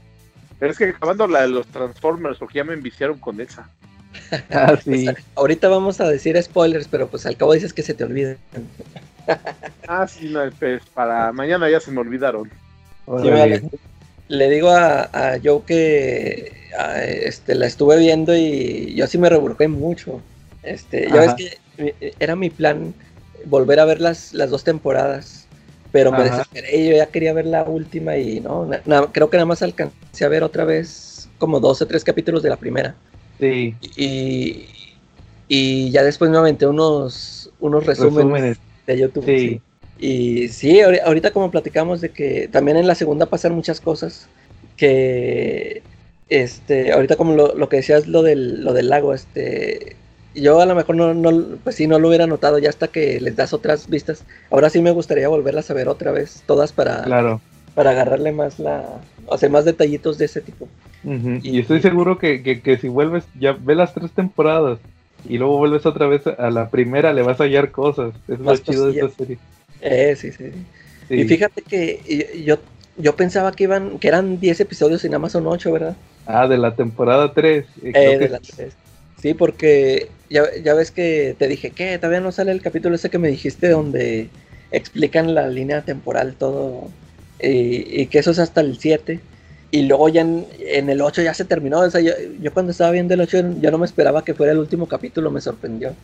Pero 0.60 0.72
es 0.72 0.78
que 0.78 0.86
acabando 0.86 1.28
la 1.28 1.42
de 1.42 1.50
los 1.50 1.68
Transformers, 1.68 2.38
porque 2.38 2.60
ya 2.60 2.64
me 2.64 2.74
enviciaron 2.74 3.18
con 3.18 3.42
esa. 3.42 3.70
Ah, 4.52 4.76
sí. 4.82 5.06
Pues, 5.06 5.18
ahorita 5.36 5.68
vamos 5.68 6.00
a 6.00 6.08
decir 6.08 6.42
spoilers, 6.42 6.88
pero 6.88 7.08
pues 7.08 7.26
al 7.26 7.36
cabo 7.36 7.54
dices 7.54 7.74
que 7.74 7.82
se 7.82 7.94
te 7.94 8.04
olviden. 8.04 8.38
Ah, 9.86 10.08
sí, 10.08 10.30
no, 10.30 10.40
pues 10.60 10.86
para 10.94 11.32
mañana 11.34 11.70
ya 11.70 11.80
se 11.80 11.92
me 11.92 12.00
olvidaron. 12.02 12.52
Vale. 13.06 13.62
Le 14.28 14.50
digo 14.50 14.70
a, 14.70 15.04
a 15.14 15.40
Joe 15.44 15.64
que 15.66 16.54
a, 16.78 17.04
este, 17.04 17.56
la 17.56 17.68
estuve 17.68 17.98
viendo 17.98 18.36
y 18.36 18.96
yo 18.96 19.08
sí 19.08 19.18
me 19.18 19.30
reburqué 19.30 19.68
mucho. 19.68 20.24
Este, 20.64 21.12
ya 21.12 21.22
ves 21.22 21.36
que 21.36 21.58
eh, 21.78 22.16
era 22.20 22.36
mi 22.36 22.50
plan 22.50 22.96
volver 23.46 23.80
a 23.80 23.86
ver 23.86 24.02
las, 24.02 24.34
las 24.34 24.50
dos 24.50 24.64
temporadas, 24.64 25.50
pero 25.92 26.12
me 26.14 26.24
Ajá. 26.24 26.24
desesperé 26.24 26.78
y 26.78 26.90
yo 26.90 26.96
ya 26.96 27.12
quería 27.12 27.34
ver 27.34 27.46
la 27.48 27.64
última 27.64 28.18
y 28.18 28.40
no, 28.42 28.66
na- 28.66 28.82
na- 28.86 29.12
creo 29.12 29.30
que 29.30 29.38
nada 29.38 29.46
más 29.48 29.62
alcancé 29.62 30.26
a 30.26 30.30
ver 30.30 30.44
otra 30.44 30.66
vez 30.66 31.30
como 31.38 31.60
dos 31.60 31.82
o 31.82 31.88
tres 31.88 32.04
capítulos 32.04 32.44
de 32.44 32.50
la 32.50 32.58
primera. 32.58 32.98
Sí, 33.40 33.80
Y, 33.82 34.70
y 35.48 35.92
ya 35.92 36.04
después 36.04 36.32
me 36.32 36.38
aventé 36.38 36.68
unos, 36.68 37.52
unos 37.60 37.86
resúmenes, 37.86 38.34
resúmenes. 38.34 38.58
De 38.88 38.98
YouTube. 38.98 39.26
Sí. 39.26 39.40
sí. 39.40 39.62
Y 40.00 40.48
sí, 40.50 40.80
ahori- 40.80 41.02
ahorita 41.06 41.32
como 41.32 41.52
platicamos 41.52 42.02
de 42.02 42.10
que 42.10 42.50
también 42.52 42.78
en 42.78 42.88
la 42.88 42.96
segunda 42.96 43.28
pasan 43.28 43.54
muchas 43.54 43.80
cosas 43.80 44.28
que, 44.78 45.82
este, 46.30 46.92
ahorita 46.94 47.16
como 47.16 47.36
lo, 47.36 47.56
lo 47.56 47.70
que 47.70 47.78
decías 47.78 48.08
lo 48.08 48.22
del, 48.24 48.64
lo 48.64 48.74
del 48.74 48.90
lago, 48.90 49.14
este, 49.14 49.96
yo 50.36 50.60
a 50.60 50.66
lo 50.66 50.76
mejor 50.76 50.96
no, 50.96 51.14
no, 51.14 51.58
pues 51.64 51.76
sí, 51.76 51.88
no 51.88 52.00
lo 52.00 52.08
hubiera 52.10 52.28
notado 52.28 52.58
ya 52.60 52.70
hasta 52.70 52.88
que 52.88 53.22
les 53.22 53.36
das 53.36 53.54
otras 53.54 53.88
vistas. 53.88 54.24
Ahora 54.50 54.70
sí 54.70 54.82
me 54.82 54.92
gustaría 54.92 55.28
volverlas 55.28 55.70
a 55.70 55.74
ver 55.74 55.88
otra 55.88 56.12
vez, 56.12 56.44
todas 56.48 56.72
para, 56.74 57.04
Claro. 57.04 57.40
para 57.76 57.92
agarrarle 57.92 58.32
más 58.32 58.60
la, 58.60 58.84
o 59.28 59.38
sea, 59.38 59.50
más 59.50 59.64
detallitos 59.66 60.18
de 60.18 60.26
ese 60.26 60.42
tipo. 60.42 60.68
Y- 61.04 61.40
Y 61.50 61.60
estoy 61.60 61.82
seguro 61.82 62.18
que, 62.18 62.42
que, 62.44 62.62
que 62.62 62.78
si 62.78 62.88
vuelves, 62.88 63.26
ya 63.40 63.52
ve 63.54 63.76
las 63.76 63.94
tres 63.94 64.12
temporadas 64.12 64.80
y 65.28 65.38
luego 65.38 65.58
vuelves 65.58 65.86
otra 65.86 66.08
vez 66.08 66.28
a 66.28 66.50
la 66.50 66.70
primera, 66.70 67.14
le 67.14 67.22
vas 67.22 67.40
a 67.40 67.46
hallar 67.46 67.72
cosas. 67.72 68.14
Es 68.28 68.40
lo 68.40 68.46
Más 68.46 68.64
chido 68.64 68.92
de 68.92 69.00
esta 69.00 69.10
serie. 69.10 69.38
Eh, 69.82 70.16
sí, 70.18 70.32
sí. 70.32 70.52
Sí. 71.08 71.16
Y 71.16 71.24
fíjate 71.26 71.62
que 71.62 72.44
yo, 72.46 72.58
yo 72.98 73.16
pensaba 73.16 73.52
que 73.52 73.66
iban, 73.66 74.00
que 74.00 74.08
eran 74.08 74.40
10 74.40 74.62
episodios 74.62 75.04
y 75.04 75.08
nada 75.08 75.20
más 75.20 75.34
son 75.34 75.48
8, 75.48 75.72
¿verdad? 75.72 75.96
Ah, 76.26 76.48
de 76.48 76.58
la 76.58 76.76
temporada 76.76 77.34
3. 77.34 77.66
Eh, 77.84 78.18
de 78.18 78.30
la 78.30 78.40
tres. 78.40 78.74
Sí, 79.22 79.34
porque 79.34 80.10
ya, 80.30 80.44
ya 80.64 80.74
ves 80.74 80.92
que 80.92 81.36
te 81.38 81.48
dije 81.48 81.72
que 81.72 81.98
todavía 81.98 82.20
no 82.20 82.32
sale 82.32 82.52
el 82.52 82.62
capítulo 82.62 82.96
ese 82.96 83.10
que 83.10 83.20
me 83.20 83.30
dijiste 83.30 83.70
donde 83.70 84.30
explican 84.72 85.34
la 85.34 85.48
línea 85.48 85.82
temporal 85.82 86.36
todo 86.36 86.90
y, 87.42 88.02
y 88.02 88.08
que 88.08 88.20
eso 88.20 88.32
es 88.32 88.40
hasta 88.40 88.62
el 88.62 88.78
7 88.78 89.22
y 89.74 89.82
luego 89.88 90.08
ya 90.08 90.22
en, 90.22 90.46
en 90.60 90.88
el 90.92 91.02
8 91.02 91.24
ya 91.24 91.34
se 91.34 91.46
terminó, 91.46 91.80
o 91.80 91.90
sea, 91.90 92.00
yo, 92.00 92.12
yo 92.40 92.54
cuando 92.54 92.72
estaba 92.72 92.92
viendo 92.92 93.16
el 93.16 93.22
8 93.22 93.56
yo 93.60 93.72
no 93.72 93.80
me 93.80 93.88
esperaba 93.88 94.24
que 94.24 94.36
fuera 94.36 94.52
el 94.52 94.60
último 94.60 94.88
capítulo, 94.88 95.32
me 95.32 95.42
sorprendió. 95.42 95.96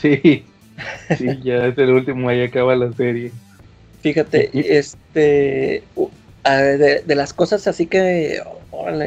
Sí. 0.00 0.44
Sí, 1.16 1.26
ya 1.44 1.68
es 1.68 1.78
el 1.78 1.90
último, 1.90 2.28
ahí 2.28 2.42
acaba 2.42 2.74
la 2.74 2.92
serie. 2.92 3.30
Fíjate, 4.00 4.50
este, 4.52 5.84
de, 6.44 7.02
de 7.06 7.14
las 7.14 7.32
cosas 7.32 7.68
así 7.68 7.86
que, 7.86 8.42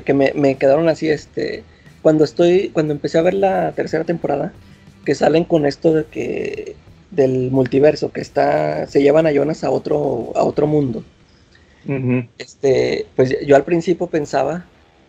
que 0.05 0.13
me, 0.13 0.31
me 0.35 0.55
quedaron 0.55 0.87
así, 0.87 1.09
este, 1.09 1.65
cuando 2.01 2.23
estoy, 2.23 2.69
cuando 2.69 2.93
empecé 2.93 3.17
a 3.17 3.23
ver 3.23 3.33
la 3.33 3.73
tercera 3.73 4.05
temporada, 4.05 4.53
que 5.03 5.15
salen 5.15 5.43
con 5.43 5.65
esto 5.65 5.93
de 5.93 6.05
que 6.05 6.77
del 7.11 7.51
multiverso, 7.51 8.13
que 8.13 8.21
está, 8.21 8.87
se 8.87 9.01
llevan 9.01 9.27
a 9.27 9.33
Jonas 9.33 9.65
a 9.65 9.69
otro, 9.69 10.31
a 10.33 10.45
otro 10.45 10.65
mundo. 10.65 11.03
Este, 12.37 13.07
pues 13.15 13.35
yo 13.45 13.55
al 13.55 13.63
principio 13.63 14.07
pensaba 14.07 14.65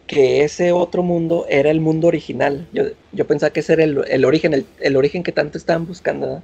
que 0.06 0.44
ese 0.44 0.72
otro 0.72 1.02
mundo 1.02 1.46
era 1.48 1.70
el 1.70 1.80
mundo 1.80 2.08
original. 2.08 2.68
Yo, 2.72 2.84
yo 3.12 3.26
pensaba 3.26 3.50
que 3.52 3.60
ese 3.60 3.72
era 3.74 3.84
el, 3.84 4.04
el 4.08 4.24
origen, 4.24 4.54
el, 4.54 4.66
el 4.80 4.96
origen 4.96 5.22
que 5.22 5.32
tanto 5.32 5.58
estaban 5.58 5.86
buscando. 5.86 6.42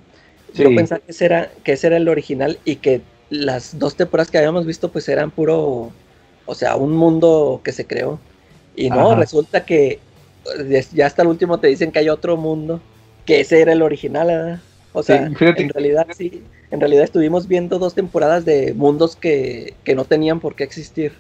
Yo 0.55 0.75
pensaba 0.75 1.01
que 1.01 1.13
ese, 1.13 1.25
era, 1.25 1.51
que 1.65 1.73
ese 1.73 1.87
era 1.87 1.97
el 1.97 2.09
original 2.09 2.59
y 2.65 2.77
que 2.77 3.03
las 3.31 3.79
dos 3.79 3.97
temporadas 3.97 4.31
que 4.31 4.39
habíamos 4.39 4.67
visto 4.67 4.91
pues 4.93 5.09
eran 5.09 5.31
puro, 5.31 5.97
o 6.45 6.55
sea, 6.55 6.77
un 6.77 6.93
mundo 6.93 7.61
que 7.65 7.73
se 7.73 7.87
creó. 7.87 8.21
Y 8.75 8.91
no, 8.91 9.13
Ajá. 9.13 9.17
resulta 9.21 9.65
que 9.65 10.01
eh, 10.59 10.87
ya 10.93 11.07
hasta 11.07 11.23
el 11.23 11.29
último 11.29 11.61
te 11.61 11.69
dicen 11.69 11.93
que 11.93 12.01
hay 12.01 12.09
otro 12.09 12.37
mundo, 12.37 12.83
que 13.25 13.41
ese 13.41 13.61
era 13.61 13.73
el 13.73 13.83
original, 13.83 14.27
¿verdad? 14.27 14.61
O 14.93 15.03
sea, 15.03 15.29
Sí, 15.29 15.35
en 15.57 15.69
realidad 15.71 16.07
sí, 16.11 16.43
en 16.71 16.81
realidad 16.81 17.05
estuvimos 17.05 17.49
viendo 17.49 17.79
dos 17.79 17.95
temporadas 17.95 18.45
de 18.45 18.75
mundos 18.75 19.17
que, 19.17 19.75
que 19.85 19.95
no 19.95 20.05
tenían 20.05 20.41
por 20.41 20.55
qué 20.55 20.65
existir. 20.65 21.13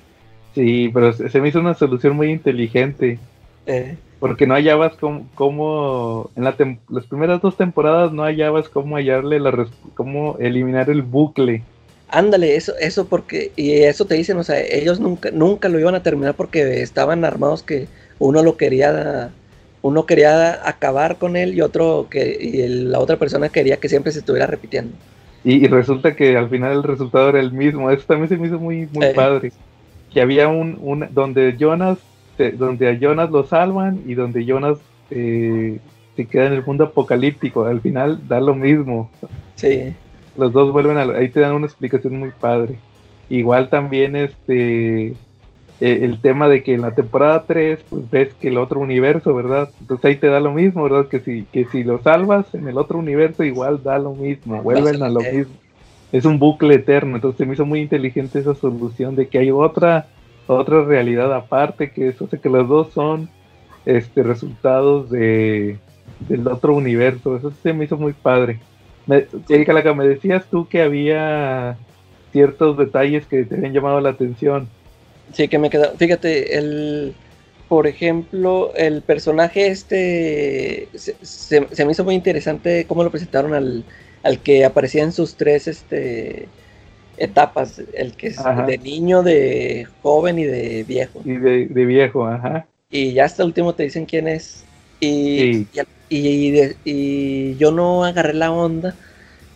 Sí, 0.54 0.90
pero 0.92 1.12
se 1.12 1.40
me 1.40 1.48
hizo 1.48 1.60
una 1.60 1.74
solución 1.74 2.14
muy 2.16 2.30
inteligente. 2.30 3.18
Eh, 3.66 3.96
Porque 4.18 4.46
no 4.46 4.54
hallabas 4.54 4.92
cómo, 5.00 5.26
cómo- 5.34 6.30
en 6.36 6.44
la 6.44 6.56
tem- 6.56 6.78
las 6.88 7.06
primeras 7.06 7.40
dos 7.40 7.56
temporadas 7.56 8.12
no 8.12 8.22
hallabas 8.22 8.68
cómo 8.68 8.96
hallarle 8.96 9.40
la 9.40 9.66
cómo 9.94 10.36
eliminar 10.38 10.90
el 10.90 11.02
bucle. 11.02 11.62
ándale, 12.08 12.56
eso, 12.56 12.74
eso 12.78 13.06
porque, 13.06 13.52
y 13.56 13.72
eso 13.72 14.04
te 14.04 14.14
dicen, 14.14 14.36
o 14.36 14.44
sea, 14.44 14.60
ellos 14.60 15.00
nunca, 15.00 15.30
nunca 15.30 15.68
lo 15.68 15.80
iban 15.80 15.94
a 15.94 16.02
terminar 16.02 16.34
porque 16.34 16.82
estaban 16.82 17.24
armados 17.24 17.62
que 17.62 17.88
uno 18.18 18.42
lo 18.42 18.56
quería, 18.56 19.30
uno 19.83 20.07
quería 20.07 20.66
acabar 20.68 21.18
con 21.18 21.37
él 21.37 21.55
y 21.55 21.61
otro 21.61 22.09
que, 22.11 22.37
y 22.41 22.66
la 22.68 22.99
otra 23.01 23.18
persona 23.18 23.49
quería 23.51 23.78
que 23.78 23.89
siempre 23.89 24.12
se 24.12 24.20
estuviera 24.20 24.47
repitiendo. 24.47 24.97
Y, 25.45 25.64
y 25.64 25.68
resulta 25.68 26.14
que 26.16 26.37
al 26.37 26.49
final 26.49 26.72
el 26.78 26.83
resultado 26.85 27.28
era 27.30 27.41
el 27.41 27.53
mismo. 27.53 27.91
Eso 27.91 28.05
también 28.07 28.28
se 28.28 28.37
me 28.37 28.47
hizo 28.47 28.59
muy, 28.61 28.89
muy 28.93 29.07
Eh. 29.07 29.12
padre. 29.14 29.53
Que 30.11 30.20
había 30.20 30.49
un, 30.49 30.78
un 30.80 31.09
donde 31.11 31.57
Jonas, 31.59 31.99
donde 32.55 32.89
a 32.89 32.95
Jonas 32.99 33.30
lo 33.30 33.45
salvan 33.45 34.03
y 34.07 34.14
donde 34.14 34.45
Jonas 34.45 34.78
eh, 35.11 35.80
se 36.16 36.26
queda 36.26 36.47
en 36.47 36.53
el 36.55 36.64
mundo 36.64 36.85
apocalíptico. 36.85 37.64
Al 37.64 37.80
final 37.80 38.20
da 38.28 38.41
lo 38.41 38.55
mismo. 38.55 39.11
Sí, 39.57 39.97
Los 40.37 40.53
dos 40.53 40.72
vuelven 40.72 40.97
a... 40.99 41.03
Ahí 41.18 41.28
te 41.28 41.41
dan 41.41 41.55
una 41.55 41.66
explicación 41.66 42.18
muy 42.18 42.30
padre. 42.30 42.78
Igual 43.28 43.68
también 43.70 44.16
este... 44.16 45.14
eh, 45.85 46.05
el 46.05 46.20
tema 46.20 46.47
de 46.47 46.62
que 46.62 46.74
en 46.74 46.83
la 46.83 46.95
temporada 46.95 47.43
3 47.45 47.80
pues 47.91 48.09
ves 48.09 48.35
que 48.35 48.47
el 48.47 48.59
otro 48.59 48.78
universo, 48.78 49.35
¿verdad? 49.35 49.68
Entonces 49.80 50.05
ahí 50.05 50.14
te 50.14 50.28
da 50.28 50.39
lo 50.39 50.53
mismo, 50.53 50.85
¿verdad? 50.85 51.09
Que 51.09 51.18
si, 51.18 51.43
que 51.51 51.64
si 51.64 51.83
lo 51.83 52.01
salvas 52.01 52.55
en 52.55 52.68
el 52.68 52.78
otro 52.78 53.01
universo 53.01 53.43
igual 53.43 53.83
da 53.83 53.99
lo 53.99 54.14
mismo, 54.14 54.62
vuelven 54.62 55.03
a 55.03 55.09
lo 55.09 55.20
eh. 55.22 55.33
mismo. 55.33 55.55
Es 56.12 56.24
un 56.24 56.39
bucle 56.39 56.76
eterno, 56.76 57.16
entonces 57.16 57.39
se 57.39 57.47
me 57.47 57.55
hizo 57.55 57.66
muy 57.66 57.80
inteligente 57.80 58.39
esa 58.39 58.55
solución 58.55 59.16
de 59.16 59.26
que 59.26 59.39
hay 59.39 59.51
otra 59.51 60.07
otra 60.47 60.85
realidad 60.85 61.35
aparte, 61.35 61.91
que 61.91 62.07
eso 62.07 62.26
hace 62.26 62.39
que 62.39 62.49
los 62.49 62.68
dos 62.68 62.93
son 62.93 63.28
este 63.85 64.22
resultados 64.22 65.11
de 65.11 65.78
del 66.28 66.47
otro 66.47 66.76
universo, 66.76 67.37
eso 67.37 67.51
se 67.61 67.72
me 67.72 67.87
hizo 67.87 67.97
muy 67.97 68.12
padre. 68.12 68.61
Me, 69.09 69.26
Erika 69.49 69.72
Laca, 69.72 69.95
me 69.95 70.07
decías 70.07 70.45
tú 70.49 70.68
que 70.68 70.80
había 70.80 71.76
ciertos 72.30 72.78
detalles 72.78 73.26
que 73.26 73.43
te 73.43 73.57
habían 73.57 73.72
llamado 73.72 74.01
la 74.01 74.11
atención. 74.11 74.68
Sí 75.32 75.48
que 75.48 75.58
me 75.58 75.70
queda, 75.70 75.96
fíjate, 75.96 76.58
el, 76.58 77.16
por 77.68 77.86
ejemplo, 77.86 78.74
el 78.74 79.02
personaje 79.02 79.68
este, 79.68 80.90
se, 80.94 81.16
se- 81.24 81.68
se 81.70 81.84
me 81.84 81.92
hizo 81.92 82.04
muy 82.04 82.14
interesante 82.14 82.86
cómo 82.86 83.04
lo 83.04 83.10
presentaron 83.10 83.54
al, 83.54 83.84
al 84.22 84.42
que 84.42 84.64
aparecía 84.64 85.02
en 85.04 85.12
sus 85.12 85.36
tres, 85.36 85.68
este, 85.68 86.48
etapas, 87.16 87.78
el 87.94 88.16
que 88.16 88.28
es 88.28 88.38
Ajá. 88.38 88.66
de 88.66 88.78
niño, 88.78 89.22
de 89.22 89.86
joven 90.02 90.38
y 90.38 90.44
de 90.44 90.84
viejo. 90.84 91.22
Y 91.24 91.32
de, 91.36 91.66
de 91.66 91.84
viejo, 91.86 92.26
ajá. 92.26 92.66
Y 92.90 93.12
ya 93.14 93.24
hasta 93.24 93.42
el 93.42 93.48
último 93.48 93.74
te 93.74 93.84
dicen 93.84 94.06
quién 94.06 94.28
es. 94.28 94.64
Y, 95.00 95.66
Sí. 95.72 95.82
y, 96.08 96.18
y 96.18 96.50
de- 96.50 96.76
y 96.84 97.56
yo 97.56 97.70
no 97.72 98.04
agarré 98.04 98.34
la 98.34 98.52
onda 98.52 98.98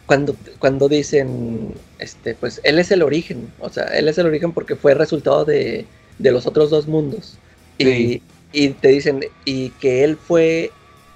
cuando, 0.06 0.36
cuando 0.58 0.88
dicen, 0.88 1.74
este, 1.98 2.34
pues 2.34 2.60
él 2.64 2.78
es 2.78 2.90
el 2.90 3.02
origen. 3.02 3.52
O 3.60 3.68
sea, 3.68 3.84
él 3.84 4.08
es 4.08 4.18
el 4.18 4.26
origen 4.26 4.52
porque 4.52 4.76
fue 4.76 4.94
resultado 4.94 5.44
de, 5.44 5.84
de 6.18 6.32
los 6.32 6.46
otros 6.46 6.70
dos 6.70 6.86
mundos. 6.86 7.38
Sí. 7.78 8.22
Y, 8.52 8.64
y 8.64 8.68
te 8.70 8.88
dicen, 8.88 9.24
y 9.44 9.70
que 9.70 10.04
él 10.04 10.16
fue 10.16 10.70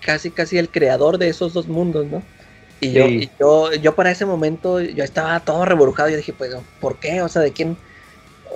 casi, 0.05 0.30
casi 0.30 0.59
el 0.59 0.68
creador 0.68 1.18
de 1.18 1.28
esos 1.28 1.53
dos 1.53 1.68
mundos, 1.68 2.07
¿no? 2.07 2.22
Y 2.80 2.93
yo, 2.93 3.07
y 3.07 3.30
yo, 3.38 3.72
yo 3.74 3.95
para 3.95 4.11
ese 4.11 4.24
momento, 4.24 4.80
yo 4.80 5.05
estaba 5.05 5.38
todo 5.41 5.64
reburujado. 5.64 6.09
Yo 6.09 6.16
dije, 6.16 6.32
pues, 6.32 6.55
¿por 6.80 6.99
qué? 6.99 7.20
O 7.22 7.28
sea, 7.28 7.43
¿de 7.43 7.53
quién? 7.53 7.76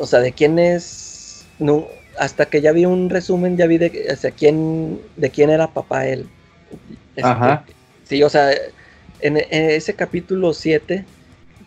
O 0.00 0.06
sea, 0.06 0.20
¿de 0.20 0.32
quién 0.32 0.58
es? 0.58 1.46
No, 1.58 1.86
hasta 2.18 2.46
que 2.46 2.60
ya 2.60 2.72
vi 2.72 2.86
un 2.86 3.10
resumen, 3.10 3.56
ya 3.56 3.66
vi 3.66 3.78
de, 3.78 4.08
o 4.10 4.16
sea, 4.16 4.30
quién, 4.30 5.00
de 5.16 5.30
quién 5.30 5.50
era 5.50 5.72
papá 5.72 6.06
él. 6.06 6.26
Este, 7.14 7.28
Ajá. 7.28 7.64
Sí, 8.04 8.22
o 8.22 8.30
sea, 8.30 8.50
en, 9.24 9.38
ese 9.70 9.94
capítulo 9.94 10.52
7, 10.52 11.04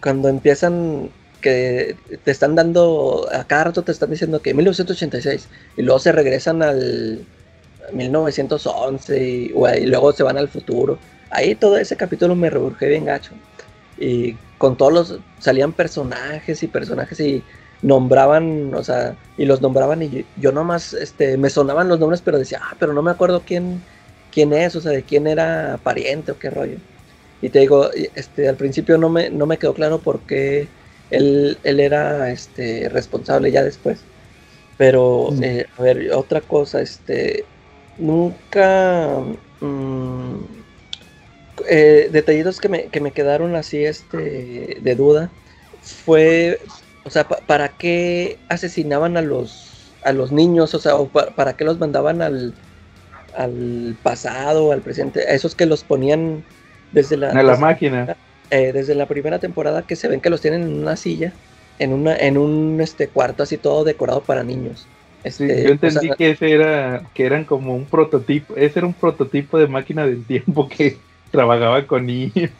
cuando 0.02 0.30
empiezan 0.30 1.10
que 1.42 1.96
te 2.24 2.32
están 2.32 2.56
dando, 2.56 3.28
a 3.32 3.46
cada 3.46 3.66
rato 3.66 3.84
te 3.84 3.92
están 3.92 4.12
diciendo 4.12 4.42
que 4.42 4.54
1986, 4.54 5.48
y 5.76 5.82
luego 5.82 6.00
se 6.00 6.12
regresan 6.12 6.62
al 6.62 7.26
1911, 7.94 9.24
y, 9.24 9.54
y 9.54 9.86
luego 9.88 10.12
se 10.14 10.24
van 10.24 10.38
al 10.38 10.48
futuro. 10.50 11.00
Ahí 11.32 11.56
todo 11.56 11.78
ese 11.78 11.96
capítulo 11.96 12.36
me 12.36 12.50
reburgé 12.50 12.88
bien 12.88 13.06
gacho. 13.06 13.32
Y 13.98 14.36
con 14.60 14.78
todos 14.78 14.94
los, 14.94 15.20
salían 15.40 15.74
personajes 15.74 16.62
y 16.62 16.68
personajes 16.68 17.20
y 17.20 17.44
nombraban, 17.82 18.74
o 18.76 18.84
sea, 18.84 19.16
y 19.38 19.46
los 19.46 19.62
nombraban 19.62 20.04
y 20.04 20.10
yo, 20.10 20.22
yo 20.38 20.52
nomás, 20.52 20.94
este, 20.94 21.38
me 21.38 21.50
sonaban 21.50 21.88
los 21.88 22.00
nombres, 22.00 22.22
pero 22.22 22.38
decía, 22.38 22.60
ah, 22.64 22.76
pero 22.80 22.94
no 22.94 23.02
me 23.02 23.12
acuerdo 23.12 23.42
quién, 23.46 23.82
quién 24.32 24.54
es, 24.54 24.76
o 24.76 24.82
sea, 24.82 24.92
de 24.92 25.04
quién 25.04 25.26
era 25.26 25.80
pariente 25.84 26.32
o 26.32 26.40
qué 26.40 26.52
rollo. 26.52 26.78
Y 27.42 27.50
te 27.50 27.60
digo, 27.60 27.92
este, 28.16 28.48
al 28.50 28.58
principio 28.58 28.98
no 28.98 29.10
me, 29.10 29.30
no 29.30 29.46
me 29.46 29.58
quedó 29.60 29.74
claro 29.74 30.02
por 30.02 30.26
qué 30.26 30.70
él, 31.10 31.60
él 31.64 31.80
era 31.80 32.32
este, 32.32 32.90
responsable 32.90 33.52
ya 33.52 33.64
después. 33.64 34.06
Pero, 34.78 35.30
Mm. 35.32 35.44
eh, 35.44 35.66
a 35.78 35.82
ver, 35.84 36.12
otra 36.14 36.42
cosa, 36.42 36.82
este, 36.82 37.46
nunca... 37.98 39.24
mm, 39.62 40.46
eh, 41.70 42.10
detallitos 42.12 42.60
que 42.60 42.70
me, 42.70 42.90
que 42.90 43.02
me 43.02 43.14
quedaron 43.14 43.56
así, 43.56 43.84
este, 43.84 44.78
de 44.82 44.96
duda, 44.96 45.32
fue, 45.82 46.60
o 47.04 47.10
sea, 47.10 47.28
pa- 47.28 47.46
¿para 47.46 47.78
qué 47.78 48.40
asesinaban 48.48 49.18
a 49.18 49.22
los, 49.22 49.98
a 50.04 50.14
los 50.14 50.32
niños? 50.32 50.74
O 50.76 50.80
sea, 50.80 50.96
o 50.96 51.10
pa- 51.12 51.36
¿para 51.36 51.56
qué 51.58 51.64
los 51.66 51.80
mandaban 51.80 52.22
al, 52.22 52.56
al 53.34 53.98
pasado, 54.04 54.72
al 54.72 54.84
presente? 54.84 55.22
A 55.30 55.34
esos 55.34 55.56
que 55.56 55.66
los 55.68 55.84
ponían 55.84 56.46
desde 56.92 57.18
la, 57.18 57.40
A 57.40 57.44
la 57.44 57.56
máquina. 57.56 58.10
eh, 58.50 58.74
desde 58.74 58.96
la 58.96 59.08
primera 59.08 59.40
temporada 59.40 59.86
que 59.86 59.96
se 59.96 60.08
ven 60.08 60.22
que 60.22 60.30
los 60.30 60.42
tienen 60.42 60.64
en 60.64 60.80
una 60.80 60.96
silla, 60.98 61.40
en 61.78 61.94
una, 61.94 62.16
en 62.18 62.38
un 62.38 62.80
este 62.82 63.12
cuarto 63.12 63.44
así 63.44 63.58
todo 63.58 63.84
decorado 63.84 64.26
para 64.26 64.44
niños. 64.44 64.92
Sí, 65.38 65.46
Este, 65.46 65.64
yo 65.64 65.72
o 65.82 65.90
entendí 65.90 65.92
sea, 65.92 66.16
que 66.16 66.32
ese 66.32 66.52
era, 66.52 67.10
que 67.14 67.26
eran 67.26 67.46
como 67.46 67.76
un 67.76 67.90
prototipo, 67.90 68.56
ese 68.56 68.80
era 68.80 68.88
un 68.88 68.98
prototipo 68.98 69.60
de 69.60 69.68
máquina 69.68 70.06
del 70.06 70.26
tiempo 70.26 70.68
que 70.68 71.06
trabajaba 71.32 71.86
con 71.86 72.06
niños. 72.08 72.52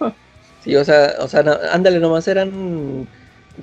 sí, 0.60 0.76
o 0.76 0.84
sea, 0.86 1.16
o 1.20 1.28
sea, 1.28 1.44
no- 1.44 1.58
ándale, 1.72 2.00
nomás 2.00 2.28
eran 2.28 3.10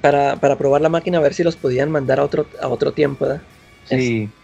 para, 0.01 0.41
para 0.41 0.59
probar 0.59 0.81
la 0.83 0.89
máquina 0.89 1.19
a 1.19 1.21
ver 1.21 1.35
si 1.35 1.45
los 1.45 1.57
podían 1.57 1.91
mandar 1.91 2.21
a 2.21 2.25
otro, 2.25 2.51
a 2.61 2.69
otro 2.69 2.95
tiempo, 2.95 3.27
¿verdad? 3.27 3.47
Sí, 3.85 4.35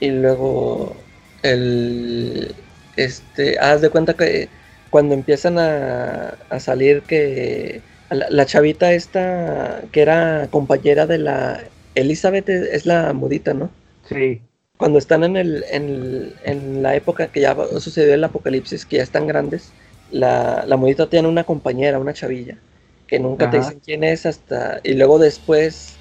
Y 0.00 0.10
luego 0.10 1.10
el 1.42 2.64
este, 2.96 3.58
haz 3.58 3.80
de 3.80 3.90
cuenta 3.90 4.14
que 4.16 4.52
cuando 4.90 5.14
empiezan 5.14 5.58
a, 5.58 6.30
a 6.48 6.60
salir 6.60 7.06
que 7.06 7.84
la, 8.10 8.26
la 8.30 8.46
chavita 8.46 8.92
esta 8.92 9.88
que 9.92 10.02
era 10.02 10.48
compañera 10.50 11.06
de 11.06 11.18
la 11.18 11.72
Elizabeth 11.94 12.48
es, 12.48 12.62
es 12.68 12.86
la 12.86 13.12
mudita, 13.14 13.54
¿no? 13.54 13.76
sí, 14.02 14.42
Cuando 14.76 14.98
están 14.98 15.24
en 15.24 15.36
el, 15.36 15.64
en, 15.70 15.88
el- 15.88 16.40
en 16.42 16.82
la 16.82 16.94
época 16.96 17.32
que 17.32 17.40
ya 17.40 17.56
sucedió 17.80 18.14
el 18.14 18.22
apocalipsis, 18.24 18.86
que 18.86 18.98
ya 18.98 19.02
están 19.02 19.26
grandes, 19.26 19.74
la, 20.08 20.64
la 20.66 20.76
mudita 20.76 21.08
tiene 21.10 21.28
una 21.28 21.44
compañera, 21.44 21.98
una 21.98 22.12
chavilla, 22.14 22.62
que 23.06 23.18
nunca 23.20 23.48
te 23.50 23.56
dicen 23.58 23.80
quién 23.80 24.04
es 24.04 24.24
hasta. 24.26 24.80
Y 24.84 24.94
luego 24.94 25.18
después, 25.18 26.00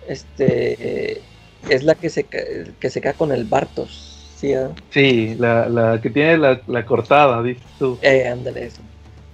este 0.00 1.28
es 1.66 1.84
la 1.84 1.96
que 1.96 2.10
se, 2.10 2.28
que 2.28 2.90
se 2.90 3.00
queda 3.00 3.16
con 3.16 3.32
el 3.32 3.44
Bartos. 3.46 4.13
Sí, 4.44 4.54
sí, 4.90 5.34
la, 5.38 5.68
la 5.68 6.00
que 6.00 6.10
tiene 6.10 6.36
la, 6.38 6.60
la 6.66 6.84
cortada, 6.84 7.42
dices 7.42 7.62
tú. 7.78 7.98
Eh, 8.02 8.28
ándale 8.28 8.66
eso. 8.66 8.82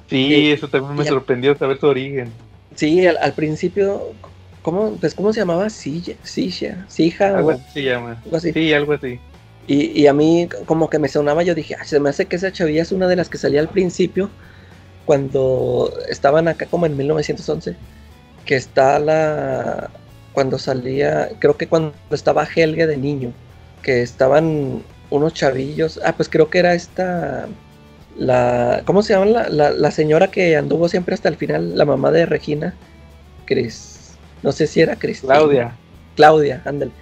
Sí, 0.09 0.51
eso 0.53 0.69
también 0.69 0.97
me 0.97 1.05
sorprendió 1.05 1.57
saber 1.57 1.79
su 1.79 1.87
origen. 1.87 2.33
Sí, 2.75 3.07
al, 3.07 3.17
al 3.19 3.33
principio, 3.33 4.13
¿cómo, 4.63 4.93
pues, 4.93 5.15
¿cómo 5.15 5.33
se 5.33 5.41
llamaba? 5.41 5.71
Silla, 5.71 6.15
Silla, 6.23 6.85
Sija, 6.89 7.37
Algo 7.37 7.51
así 7.51 7.63
se 7.73 7.83
llama. 7.83 8.21
algo 8.25 8.37
así. 8.37 8.53
Sí, 8.53 8.73
algo 8.73 8.93
así. 8.93 9.19
Y, 9.67 10.01
y 10.01 10.07
a 10.07 10.13
mí 10.13 10.49
como 10.67 10.91
que 10.91 10.99
me 10.99 11.09
sonaba, 11.09 11.43
yo 11.43 11.55
dije, 11.55 11.77
"Ah, 11.79 11.85
se 11.85 12.01
me 12.01 12.11
hace 12.11 12.27
que 12.27 12.37
esa 12.37 12.51
chavilla 12.53 12.83
es 12.83 12.93
una 12.93 13.07
de 13.07 13.17
las 13.17 13.29
que 13.29 13.39
salía 13.39 13.61
al 13.61 13.69
principio, 13.69 14.31
cuando 15.05 15.93
estaban 16.09 16.49
acá 16.49 16.67
como 16.67 16.87
en 16.87 16.97
1911, 16.97 17.75
que 18.45 18.57
está 18.57 18.99
la... 18.99 19.91
Cuando 20.33 20.59
salía, 20.59 21.29
creo 21.41 21.57
que 21.57 21.67
cuando 21.67 21.93
estaba 22.13 22.45
Helge 22.45 22.87
de 22.87 22.97
niño, 22.97 23.33
que 23.83 24.03
estaban 24.03 24.83
unos 25.11 25.35
chavillos, 25.35 26.01
ah, 26.05 26.15
pues 26.17 26.29
creo 26.29 26.49
que 26.51 26.59
era 26.61 26.75
esta, 26.75 27.49
la, 28.17 28.83
¿cómo 28.85 29.03
se 29.03 29.13
llama? 29.13 29.27
La, 29.27 29.49
la, 29.49 29.71
la 29.71 29.91
señora 29.91 30.31
que 30.31 30.57
anduvo 30.57 30.89
siempre 30.89 31.15
hasta 31.15 31.29
el 31.29 31.37
final, 31.37 31.77
la 31.77 31.85
mamá 31.85 32.11
de 32.11 32.27
Regina, 32.27 32.75
Cris, 33.47 34.13
no 34.43 34.53
sé 34.53 34.67
si 34.67 34.81
era 34.81 34.97
Cristina. 34.97 35.35
Claudia. 35.35 35.77
Claudia, 36.17 36.63
ándale. 36.65 36.93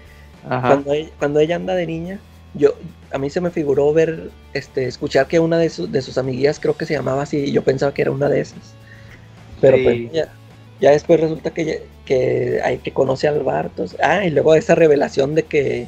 Ajá. 0.49 0.69
Cuando 0.69 0.93
ella, 0.93 1.11
cuando 1.19 1.41
ella 1.41 1.57
anda 1.57 1.75
de 1.75 1.87
niña, 1.87 2.19
yo 2.55 2.75
a 3.13 3.19
mí 3.19 3.29
se 3.31 3.41
me 3.41 3.51
figuró 3.51 3.93
ver, 3.93 4.31
este, 4.55 4.87
escuchar 4.87 5.27
que 5.27 5.39
una 5.39 5.59
de, 5.59 5.69
sus 5.71 5.91
de 5.93 6.01
sus 6.03 6.17
amiguillas 6.19 6.59
creo 6.61 6.77
que 6.77 6.87
se 6.87 6.95
llamaba 6.95 7.23
así, 7.23 7.39
y 7.39 7.53
yo 7.53 7.63
pensaba 7.63 7.93
que 7.93 8.03
era 8.03 8.11
una 8.11 8.29
de 8.29 8.41
esas. 8.41 8.75
Pero 9.61 9.77
Sí. 9.77 9.83
pues 9.85 10.13
ya, 10.13 10.29
ya 10.81 10.91
después 10.93 11.21
resulta 11.21 11.51
que, 11.51 11.83
que 12.07 12.61
hay 12.65 12.79
que 12.79 12.93
conoce 12.93 13.29
al 13.29 13.41
Bartos. 13.43 13.97
Ah, 14.03 14.25
y 14.25 14.31
luego 14.31 14.55
esa 14.55 14.75
revelación 14.75 15.35
de 15.35 15.43
que 15.43 15.87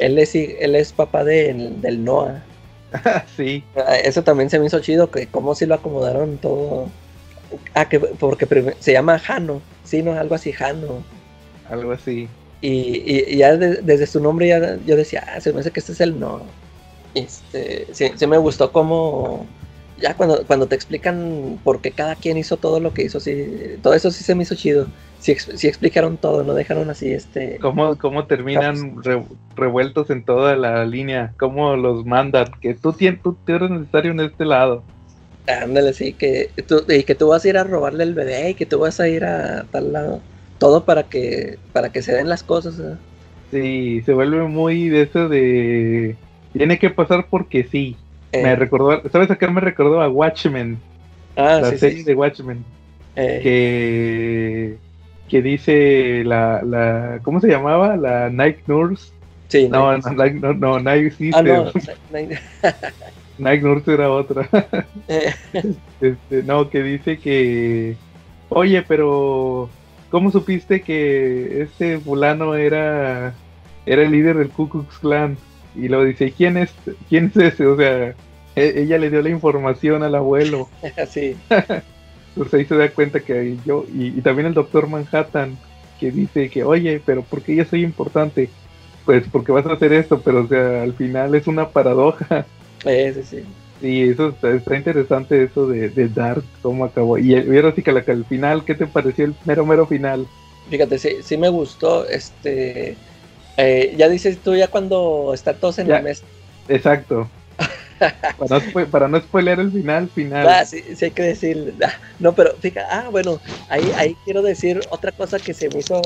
él 0.00 0.18
es, 0.18 0.34
él 0.34 0.74
es 0.74 0.92
papá 0.92 1.24
del, 1.24 1.80
del 1.80 2.04
Noah. 2.04 2.42
sí. 3.36 3.62
Ah, 3.76 3.96
Eso 3.96 4.22
también 4.22 4.50
se 4.50 4.58
me 4.58 4.66
hizo 4.66 4.80
chido, 4.80 5.10
que 5.10 5.26
cómo 5.26 5.54
si 5.54 5.66
lo 5.66 5.74
acomodaron 5.76 6.38
todo. 6.38 6.88
Ah, 7.74 7.88
que 7.88 7.98
porque 8.00 8.74
se 8.80 8.92
llama 8.92 9.18
Jano, 9.18 9.60
sí, 9.84 10.02
no, 10.02 10.12
algo 10.12 10.34
así, 10.34 10.52
Jano. 10.52 11.02
Algo 11.68 11.92
así. 11.92 12.28
Y, 12.60 12.68
y- 12.70 13.24
y 13.28 13.36
ya 13.38 13.56
de- 13.56 13.76
desde 13.82 14.06
su 14.06 14.20
nombre 14.20 14.46
ya 14.48 14.76
yo 14.86 14.96
decía, 14.96 15.24
ah, 15.34 15.40
se 15.40 15.52
me 15.52 15.60
hace 15.60 15.70
que 15.70 15.80
este 15.80 15.92
es 15.92 16.00
el 16.00 16.18
no. 16.18 16.42
Este, 17.14 17.86
sí, 17.92 18.12
sí 18.14 18.26
me 18.26 18.38
gustó 18.38 18.70
como 18.70 19.46
ya 20.00 20.16
cuando, 20.16 20.46
cuando 20.46 20.68
te 20.68 20.74
explican 20.76 21.60
por 21.64 21.80
qué 21.80 21.92
cada 21.92 22.16
quien 22.16 22.36
hizo 22.38 22.56
todo 22.58 22.80
lo 22.80 22.94
que 22.94 23.02
hizo, 23.02 23.20
sí, 23.20 23.46
todo 23.82 23.94
eso 23.94 24.10
sí 24.10 24.24
se 24.24 24.34
me 24.34 24.42
hizo 24.44 24.54
chido. 24.54 24.88
Sí, 25.18 25.32
ex- 25.32 25.50
sí 25.56 25.68
explicaron 25.68 26.18
todo, 26.18 26.44
no 26.44 26.54
dejaron 26.54 26.90
así 26.90 27.12
este. 27.12 27.60
¿Cómo, 27.60 27.98
cómo 27.98 28.26
terminan 28.26 29.02
re- 29.04 29.26
revueltos 29.54 30.08
en 30.10 30.24
toda 30.24 30.56
la 30.56 30.84
línea? 30.86 31.34
¿Cómo 31.38 31.76
los 31.76 32.04
mandan? 32.06 32.52
Que 32.60 32.74
tú, 32.74 32.92
tú, 33.22 33.38
tú 33.44 33.52
eres 33.52 33.70
necesario 33.70 34.12
en 34.12 34.20
este 34.20 34.44
lado. 34.46 34.88
Ándale, 35.46 35.92
sí, 35.94 36.12
que 36.14 36.50
tú, 36.68 36.84
y 36.88 37.02
que 37.04 37.14
tú 37.14 37.28
vas 37.28 37.44
a 37.44 37.48
ir 37.48 37.58
a 37.58 37.64
robarle 37.64 38.04
el 38.04 38.14
bebé 38.14 38.50
y 38.50 38.54
que 38.54 38.66
tú 38.66 38.78
vas 38.78 39.00
a 39.00 39.08
ir 39.08 39.24
a 39.24 39.64
tal 39.70 39.92
lado. 39.92 40.22
Todo 40.58 40.84
para 40.84 41.04
que, 41.08 41.58
para 41.72 41.90
que 41.92 42.02
se 42.02 42.12
den 42.14 42.28
las 42.28 42.42
cosas. 42.44 42.78
¿eh? 42.78 42.98
Sí, 43.50 44.02
se 44.02 44.12
vuelve 44.14 44.42
muy 44.46 44.88
de 44.88 45.02
eso 45.02 45.28
de... 45.28 46.20
Tiene 46.52 46.78
que 46.78 46.90
pasar 46.90 47.28
porque 47.30 47.64
sí. 47.64 48.00
Eh, 48.32 48.42
Me 48.42 48.54
recordó, 48.56 49.02
¿sabes 49.10 49.30
a 49.30 49.36
qué 49.36 49.48
me 49.48 49.60
recordó? 49.60 50.00
A 50.00 50.08
Watchmen, 50.08 50.78
ah, 51.36 51.60
la 51.62 51.70
sí, 51.70 51.78
serie 51.78 51.98
sí. 51.98 52.04
de 52.04 52.14
Watchmen, 52.14 52.64
eh, 53.16 53.40
que, 53.42 54.78
que 55.28 55.42
dice 55.42 56.22
la, 56.24 56.62
la, 56.62 57.20
¿cómo 57.22 57.40
se 57.40 57.48
llamaba? 57.48 57.96
La 57.96 58.30
Night 58.30 58.58
Nurse. 58.66 59.12
sí, 59.48 59.68
No, 59.68 59.92
no, 59.92 59.98
no, 59.98 60.12
Night, 60.14 60.34
no, 60.34 60.52
no, 60.54 60.78
Night 60.80 61.12
ah, 61.34 61.42
no, 61.42 61.72
Sister. 61.72 61.98
no, 62.12 62.20
no, 62.20 62.28
Night 63.38 63.62
Nurse 63.62 63.92
era 63.94 64.10
otra. 64.10 64.48
eh, 65.08 65.32
Este, 66.00 66.42
no, 66.44 66.70
que 66.70 66.82
dice 66.82 67.18
que, 67.18 67.96
oye, 68.48 68.82
pero 68.82 69.68
¿cómo 70.10 70.30
supiste 70.30 70.82
que 70.82 71.62
este 71.62 71.98
fulano 71.98 72.54
era, 72.54 73.34
era 73.86 74.02
el 74.02 74.10
líder 74.12 74.36
del 74.38 74.50
Ku 74.50 74.68
Klux 74.68 74.98
Klan? 74.98 75.36
Y 75.74 75.88
lo 75.88 76.04
dice, 76.04 76.32
¿quién 76.36 76.56
es, 76.56 76.72
quién 77.08 77.26
es 77.26 77.36
ese? 77.36 77.66
O 77.66 77.76
sea, 77.76 78.14
e- 78.56 78.74
ella 78.76 78.98
le 78.98 79.10
dio 79.10 79.22
la 79.22 79.30
información 79.30 80.02
al 80.02 80.14
abuelo. 80.14 80.68
sí. 81.10 81.36
Entonces 82.30 82.54
ahí 82.54 82.64
se 82.64 82.76
da 82.76 82.88
cuenta 82.90 83.20
que 83.20 83.56
yo, 83.66 83.84
y, 83.92 84.08
y 84.18 84.20
también 84.22 84.46
el 84.46 84.54
doctor 84.54 84.86
Manhattan, 84.88 85.56
que 85.98 86.10
dice 86.10 86.48
que, 86.48 86.64
oye, 86.64 87.00
pero 87.04 87.22
¿por 87.22 87.42
qué 87.42 87.56
yo 87.56 87.64
soy 87.64 87.82
importante? 87.82 88.48
Pues 89.04 89.24
porque 89.30 89.52
vas 89.52 89.66
a 89.66 89.72
hacer 89.72 89.92
esto, 89.92 90.20
pero 90.20 90.42
o 90.44 90.48
sea, 90.48 90.82
al 90.82 90.94
final 90.94 91.34
es 91.34 91.46
una 91.46 91.68
paradoja. 91.70 92.46
Sí, 92.84 93.22
sí. 93.24 93.44
Sí, 93.80 94.02
eso 94.02 94.28
está, 94.28 94.50
está 94.52 94.76
interesante 94.76 95.42
eso 95.42 95.66
de, 95.66 95.88
de 95.88 96.08
Dark, 96.08 96.44
cómo 96.62 96.84
acabó. 96.84 97.18
Y, 97.18 97.32
y 97.34 97.56
ahora 97.56 97.72
sí 97.74 97.82
que 97.82 97.92
la- 97.92 98.02
que 98.04 98.12
al 98.12 98.24
final, 98.26 98.64
¿qué 98.64 98.74
te 98.74 98.86
pareció 98.86 99.24
el 99.24 99.34
mero 99.46 99.64
mero 99.66 99.86
final? 99.86 100.26
Fíjate, 100.68 100.98
sí, 100.98 101.16
sí 101.22 101.36
me 101.38 101.48
gustó. 101.48 102.06
Este, 102.06 102.96
eh, 103.62 103.94
ya 103.96 104.08
dices 104.08 104.38
tú 104.42 104.54
ya 104.56 104.68
cuando 104.68 105.32
están 105.34 105.56
todos 105.56 105.78
en 105.78 105.88
Ya. 105.88 105.96
la 105.96 106.02
mesa. 106.02 106.24
Exacto. 106.68 107.28
para, 107.98 108.48
no, 108.48 108.60
spo- 108.60 108.86
para 108.86 109.08
no 109.08 109.20
spoilear 109.20 109.60
el 109.60 109.70
final, 109.70 110.08
final. 110.08 110.48
Ah, 110.48 110.64
sí, 110.64 110.82
sí 110.96 111.04
hay 111.06 111.10
que 111.10 111.22
decir. 111.22 111.74
ah, 111.84 111.92
No, 112.18 112.34
pero 112.34 112.54
fíjate, 112.58 112.86
ah, 112.90 113.08
bueno, 113.10 113.38
ahí, 113.68 113.82
ahí 113.96 114.16
quiero 114.24 114.40
decir 114.42 114.80
otra 114.90 115.12
cosa 115.12 115.38
que 115.38 115.52
se 115.52 115.68
me 115.68 115.80
hizo, 115.80 116.00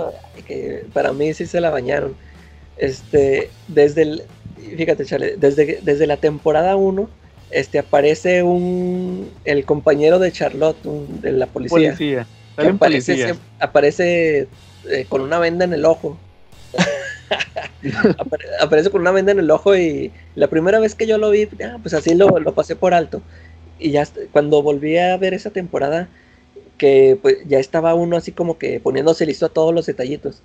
que 0.46 0.84
para 0.92 1.12
mí 1.12 1.32
sí 1.34 1.46
se 1.46 1.60
la 1.60 1.70
bañaron. 1.70 2.16
Este, 2.76 3.50
desde 3.68 4.02
el, 4.02 4.22
fíjate, 4.76 5.04
Chale, 5.04 5.36
desde, 5.36 5.78
desde 5.82 6.06
la 6.08 6.16
temporada 6.16 6.74
1, 6.74 7.08
este, 7.52 7.78
aparece 7.78 8.42
un, 8.42 9.30
el 9.44 9.64
compañero 9.64 10.18
de 10.18 10.32
Charlotte, 10.32 10.84
un- 10.86 11.20
de 11.20 11.30
la 11.32 11.46
policía. 11.46 11.94
policía. 12.76 13.36
aparece 13.60 14.48
eh, 14.90 15.06
con 15.08 15.20
una 15.20 15.38
venda 15.38 15.64
en 15.64 15.72
el 15.72 15.84
ojo. 15.84 16.18
Apare- 17.92 18.48
aparece 18.60 18.90
con 18.90 19.00
una 19.00 19.10
venda 19.10 19.32
en 19.32 19.38
el 19.38 19.50
ojo 19.50 19.76
y 19.76 20.12
la 20.34 20.48
primera 20.48 20.78
vez 20.78 20.94
que 20.94 21.06
yo 21.06 21.18
lo 21.18 21.30
vi, 21.30 21.48
ah, 21.64 21.78
pues 21.82 21.94
así 21.94 22.14
lo, 22.14 22.38
lo 22.38 22.54
pasé 22.54 22.76
por 22.76 22.94
alto. 22.94 23.22
Y 23.78 23.90
ya 23.90 24.06
cuando 24.32 24.62
volví 24.62 24.96
a 24.98 25.16
ver 25.16 25.34
esa 25.34 25.50
temporada, 25.50 26.08
que 26.78 27.18
pues 27.20 27.38
ya 27.46 27.58
estaba 27.58 27.94
uno 27.94 28.16
así 28.16 28.32
como 28.32 28.58
que 28.58 28.80
poniéndose 28.80 29.26
listo 29.26 29.46
a 29.46 29.50
todos 29.50 29.74
los 29.74 29.86
detallitos. 29.86 30.42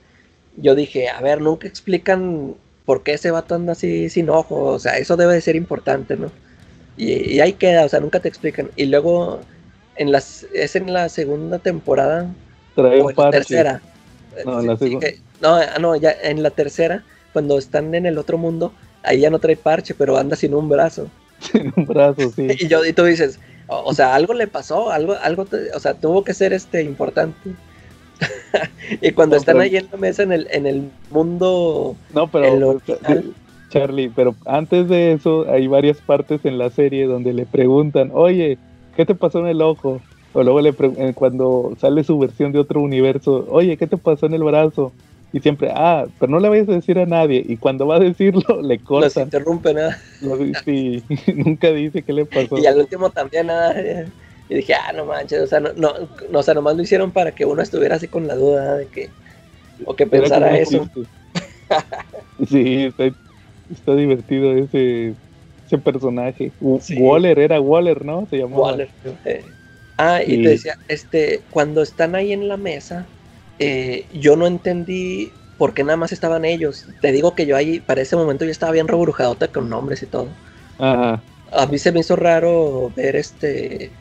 Yo 0.57 0.75
dije, 0.75 1.09
a 1.09 1.21
ver, 1.21 1.41
nunca 1.41 1.67
explican 1.67 2.55
por 2.85 3.03
qué 3.03 3.13
ese 3.13 3.31
vato 3.31 3.55
anda 3.55 3.73
así 3.73 4.09
sin 4.09 4.29
ojo, 4.29 4.65
o 4.65 4.79
sea, 4.79 4.97
eso 4.97 5.15
debe 5.15 5.33
de 5.35 5.41
ser 5.41 5.55
importante, 5.55 6.15
¿no? 6.17 6.31
Y, 6.97 7.35
y 7.35 7.39
ahí 7.39 7.53
queda, 7.53 7.85
o 7.85 7.89
sea, 7.89 7.99
nunca 7.99 8.19
te 8.19 8.27
explican. 8.27 8.69
Y 8.75 8.87
luego, 8.87 9.39
en 9.95 10.11
las, 10.11 10.45
es 10.53 10.75
en 10.75 10.91
la 10.91 11.07
segunda 11.09 11.59
temporada, 11.59 12.27
Trae 12.75 13.01
o 13.01 13.09
en 13.09 13.15
la 13.15 13.31
tercera. 13.31 13.81
No, 14.45 14.61
Sí, 14.61 14.67
la 14.67 14.77
segunda. 14.77 15.07
que- 15.07 15.19
no, 15.41 15.55
ah, 15.55 15.77
no, 15.79 15.95
ya 15.95 16.11
en 16.23 16.43
la 16.43 16.49
tercera, 16.49 17.03
cuando 17.33 17.57
están 17.57 17.93
en 17.95 18.05
el 18.05 18.17
otro 18.17 18.37
mundo, 18.37 18.73
ahí 19.03 19.19
ya 19.21 19.29
no 19.29 19.39
trae 19.39 19.55
parche, 19.55 19.93
pero 19.93 20.17
anda 20.17 20.35
sin 20.35 20.53
un 20.53 20.69
brazo. 20.69 21.07
en 21.53 21.73
un 21.75 21.85
brazo, 21.85 22.31
sí. 22.35 22.47
Y 22.59 22.67
yo 22.67 22.85
y 22.85 22.93
tú 22.93 23.03
dices, 23.05 23.39
o, 23.67 23.81
o 23.85 23.93
sea, 23.93 24.15
algo 24.15 24.33
le 24.33 24.47
pasó, 24.47 24.91
algo, 24.91 25.15
algo, 25.21 25.45
te- 25.45 25.71
o 25.75 25.79
sea, 25.79 25.93
tuvo 25.93 26.23
que 26.23 26.33
ser 26.33 26.53
este 26.53 26.83
importante. 26.83 27.51
y 29.01 29.11
cuando 29.11 29.35
No, 29.35 29.39
están 29.39 29.55
pero- 29.55 29.63
ahí 29.63 29.75
en 29.77 29.87
la 29.91 29.97
mesa 29.97 30.23
en 30.23 30.31
el, 30.31 30.47
en 30.51 30.65
el 30.65 30.89
mundo, 31.11 31.95
No, 32.13 32.27
pero 32.27 32.53
original, 32.69 33.33
Charlie, 33.69 34.09
pero 34.13 34.35
antes 34.45 34.89
de 34.89 35.13
eso 35.13 35.45
hay 35.49 35.67
varias 35.67 35.97
partes 35.97 36.43
en 36.43 36.57
la 36.57 36.69
serie 36.71 37.05
donde 37.05 37.33
le 37.33 37.45
preguntan, 37.45 38.09
oye, 38.13 38.57
¿qué 38.97 39.05
te 39.05 39.13
pasó 39.15 39.39
en 39.39 39.47
el 39.47 39.61
ojo? 39.61 40.01
O 40.33 40.43
luego 40.43 40.59
le 40.61 40.73
cuando 41.13 41.73
sale 41.79 42.03
su 42.03 42.17
versión 42.19 42.51
de 42.51 42.59
otro 42.59 42.81
universo, 42.81 43.47
oye, 43.49 43.77
¿qué 43.77 43.87
te 43.87 43.97
pasó 43.97 44.25
en 44.25 44.33
el 44.33 44.43
brazo? 44.43 44.91
Y 45.31 45.39
siempre, 45.41 45.69
ah, 45.73 46.07
pero 46.19 46.31
no 46.31 46.39
le 46.39 46.49
vayas 46.49 46.69
a 46.69 46.73
decir 46.73 46.97
a 46.97 47.05
nadie. 47.05 47.43
Y 47.47 47.57
cuando 47.57 47.85
va 47.85 47.97
a 47.97 47.99
decirlo, 47.99 48.41
le 48.63 48.75
los 48.75 48.83
cortan. 48.83 49.25
interrumpen, 49.25 49.77
¿eh? 49.77 49.89
Lo 50.21 50.37
di- 50.37 50.53
sí, 50.65 51.03
nunca 51.35 51.71
dice 51.71 52.03
qué 52.03 52.13
le 52.13 52.25
pasó. 52.25 52.57
y 52.57 52.65
al 52.65 52.77
último 52.77 53.09
también 53.11 53.47
nada. 53.47 53.75
Y 54.49 54.55
dije, 54.55 54.73
ah, 54.73 54.91
no 54.93 55.05
manches, 55.05 55.41
o 55.41 55.47
sea, 55.47 55.59
no, 55.59 55.73
no, 55.73 55.93
no, 56.31 56.39
o 56.39 56.43
sea, 56.43 56.55
nomás 56.55 56.75
lo 56.75 56.81
hicieron 56.81 57.11
para 57.11 57.31
que 57.31 57.45
uno 57.45 57.61
estuviera 57.61 57.95
así 57.97 58.07
con 58.07 58.27
la 58.27 58.33
duda 58.35 58.77
de 58.77 58.87
que, 58.87 59.09
o 59.85 59.95
que 59.95 60.07
pensara 60.07 60.57
eso. 60.57 60.87
sí, 62.49 62.85
está, 62.85 63.11
está 63.69 63.95
divertido 63.95 64.53
ese, 64.57 65.13
ese 65.65 65.77
personaje. 65.77 66.51
Sí. 66.81 66.97
Waller 66.99 67.37
era 67.39 67.61
Waller, 67.61 68.03
¿no? 68.03 68.27
Se 68.29 68.37
llamaba. 68.37 68.63
Waller. 68.63 68.89
eh. 69.25 69.45
Ah, 69.97 70.23
y 70.23 70.37
Sí. 70.37 70.43
te 70.43 70.49
decía, 70.49 70.75
este, 70.87 71.41
cuando 71.51 71.81
están 71.83 72.15
ahí 72.15 72.31
en 72.31 72.47
la 72.47 72.57
mesa, 72.57 73.05
eh, 73.59 74.05
yo 74.13 74.35
no 74.35 74.47
entendí 74.47 75.31
por 75.57 75.73
qué 75.73 75.83
nada 75.83 75.97
más 75.97 76.11
estaban 76.11 76.45
ellos. 76.45 76.85
Te 77.01 77.11
digo 77.11 77.35
que 77.35 77.45
yo 77.45 77.55
ahí, 77.55 77.79
para 77.79 78.01
ese 78.01 78.15
momento 78.15 78.45
yo 78.45 78.51
estaba 78.51 78.71
bien 78.71 78.87
reburujadota 78.87 79.49
con 79.49 79.69
nombres 79.69 80.01
y 80.03 80.07
todo. 80.07 80.29
Ajá. 80.77 81.21
A 81.51 81.65
mí 81.65 81.77
se 81.77 81.91
me 81.91 81.99
hizo 82.01 82.15
raro 82.15 82.91
ver 82.95 83.15
este, 83.15 83.91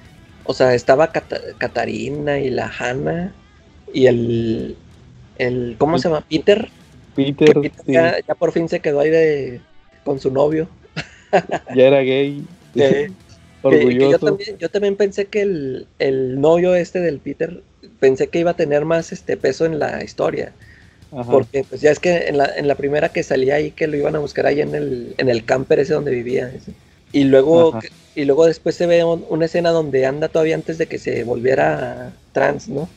o 0.45 0.53
sea, 0.53 0.75
estaba 0.75 1.13
Cata- 1.13 1.41
Catarina 1.59 2.39
y 2.39 2.51
la 2.51 2.71
Hanna 2.79 3.35
y 3.93 4.07
el, 4.07 4.77
el, 5.39 5.77
¿cómo 5.79 5.99
se 5.99 6.09
llama? 6.09 6.25
Peter. 6.29 6.71
Peter, 7.15 7.55
Peter 7.55 7.73
sí, 7.87 7.93
ya, 7.93 8.19
ya 8.27 8.35
por 8.35 8.53
fin 8.53 8.69
se 8.69 8.81
quedó 8.81 9.01
ahí 9.01 9.11
de, 9.11 9.61
con 10.05 10.19
su 10.21 10.31
novio. 10.31 10.69
ya 11.75 11.87
era 11.87 12.01
gay. 12.03 12.43
Que- 12.75 13.09
Que- 13.09 13.11
que 13.61 13.61
orgulloso. 13.63 14.11
yo, 14.13 14.19
también, 14.19 14.59
yo 14.59 14.69
también 14.69 14.97
pensé 14.97 15.27
que 15.27 15.43
el, 15.43 15.87
el 15.99 16.41
novio 16.41 16.75
este 16.75 17.01
del 17.01 17.19
Peter, 17.19 17.63
pensé 18.01 18.29
que 18.29 18.39
iba 18.41 18.53
a 18.53 18.57
tener 18.57 18.85
más 18.85 19.13
este 19.13 19.37
peso 19.37 19.67
en 19.67 19.79
la 19.79 20.03
historia. 20.05 20.53
Ajá. 21.13 21.31
Porque 21.31 21.65
pues 21.69 21.81
ya 21.81 21.91
es 21.91 21.99
que 21.99 22.29
en 22.29 22.37
la, 22.39 22.47
en 22.57 22.69
la 22.69 22.75
primera 22.75 23.09
que 23.11 23.23
salía 23.23 23.55
ahí, 23.57 23.71
que 23.71 23.87
lo 23.87 23.97
iban 23.97 24.15
a 24.17 24.19
buscar 24.19 24.47
ahí 24.47 24.61
en 24.61 24.75
el, 24.75 25.15
en 25.19 25.29
el 25.29 25.45
camper 25.45 25.81
ese 25.81 25.95
donde 25.95 26.11
vivía. 26.11 26.51
ese. 26.55 26.73
Y 27.13 27.25
luego, 27.25 27.71
Ajá. 27.77 27.81
y 28.15 28.25
luego 28.27 28.47
después 28.47 28.75
se 28.75 28.87
ve 28.87 29.03
un- 29.05 29.25
una 29.31 29.47
escena 29.47 29.71
donde 29.71 30.05
anda 30.05 30.29
todavía 30.29 30.55
antes 30.55 30.77
de 30.79 30.87
que 30.87 30.99
se 30.99 31.25
volviera 31.25 32.13
trans, 32.33 32.69
¿no? 32.69 32.89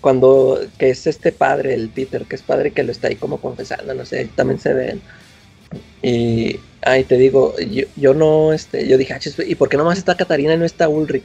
Cuando, 0.00 0.60
que 0.78 0.90
es 0.90 1.06
este 1.06 1.32
padre, 1.32 1.74
el 1.74 1.88
Peter, 1.88 2.24
que 2.24 2.36
es 2.36 2.42
padre 2.42 2.72
que 2.72 2.82
lo 2.84 2.92
está 2.92 3.08
ahí 3.08 3.16
como 3.16 3.40
confesando, 3.40 3.94
no 3.94 4.04
sé, 4.04 4.28
también 4.36 4.60
se 4.60 4.72
ve. 4.74 4.98
Y, 6.02 6.60
ay, 6.82 7.04
te 7.04 7.16
digo, 7.16 7.54
yo, 7.58 7.84
yo 7.96 8.14
no, 8.14 8.52
este, 8.52 8.86
yo 8.86 8.98
dije, 8.98 9.14
"Ah, 9.14 9.20
¿y 9.46 9.54
por 9.54 9.68
qué 9.68 9.76
nomás 9.76 9.98
está 9.98 10.16
Catarina 10.16 10.54
y 10.54 10.58
no 10.58 10.64
está 10.64 10.88
Ulrich? 10.88 11.24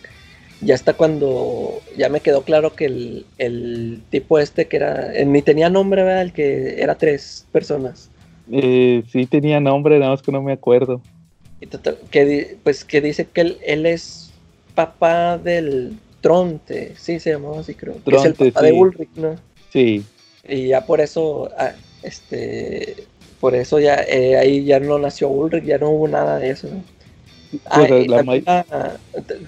Ya 0.61 0.73
está 0.73 0.93
cuando, 0.93 1.81
ya 1.97 2.09
me 2.09 2.19
quedó 2.19 2.41
claro 2.41 2.73
que 2.73 2.85
el, 2.85 3.25
el 3.37 4.01
tipo 4.09 4.39
este 4.39 4.67
que 4.67 4.77
era, 4.77 5.13
eh, 5.13 5.25
ni 5.25 5.41
tenía 5.43 5.69
nombre, 5.69 6.03
¿verdad? 6.03 6.23
El 6.23 6.33
que 6.33 6.81
era 6.81 6.95
tres 6.95 7.45
personas. 7.51 8.09
Eh, 8.51 9.03
sí 9.11 9.25
tenía 9.27 9.59
nombre, 9.59 9.99
nada 9.99 10.11
más 10.11 10.21
que 10.21 10.31
no 10.31 10.41
me 10.41 10.53
acuerdo. 10.53 11.01
Y 11.61 11.67
total, 11.67 11.97
que, 12.11 12.57
pues 12.63 12.85
que 12.85 13.01
dice 13.01 13.27
que 13.27 13.41
él, 13.41 13.57
él 13.65 13.85
es 13.85 14.31
papá 14.73 15.37
del 15.37 15.99
Tronte, 16.21 16.93
sí, 16.97 17.19
se 17.19 17.31
llamaba 17.31 17.59
así 17.59 17.73
creo. 17.75 17.95
que 18.07 18.15
es 18.15 18.25
el 18.25 18.33
Tronte, 18.33 18.51
papá 18.51 18.65
de 18.65 18.71
sí. 18.71 18.77
Ulrich, 18.77 19.09
¿no? 19.15 19.35
Sí, 19.71 20.03
Y 20.47 20.67
ya 20.67 20.85
por 20.85 21.01
eso, 21.01 21.49
ah, 21.57 21.73
este, 22.03 22.95
por 23.39 23.53
eso 23.55 23.79
ya 23.79 23.95
eh, 24.07 24.37
ahí 24.37 24.63
ya 24.65 24.79
no 24.79 24.97
nació 24.97 25.29
Ulrich, 25.29 25.65
ya 25.65 25.77
no 25.77 25.89
hubo 25.89 26.07
nada 26.07 26.39
de 26.39 26.49
eso. 26.51 26.67
¿no? 26.67 26.83
Pues, 27.71 27.89
la 28.07 28.23
la- 28.45 28.99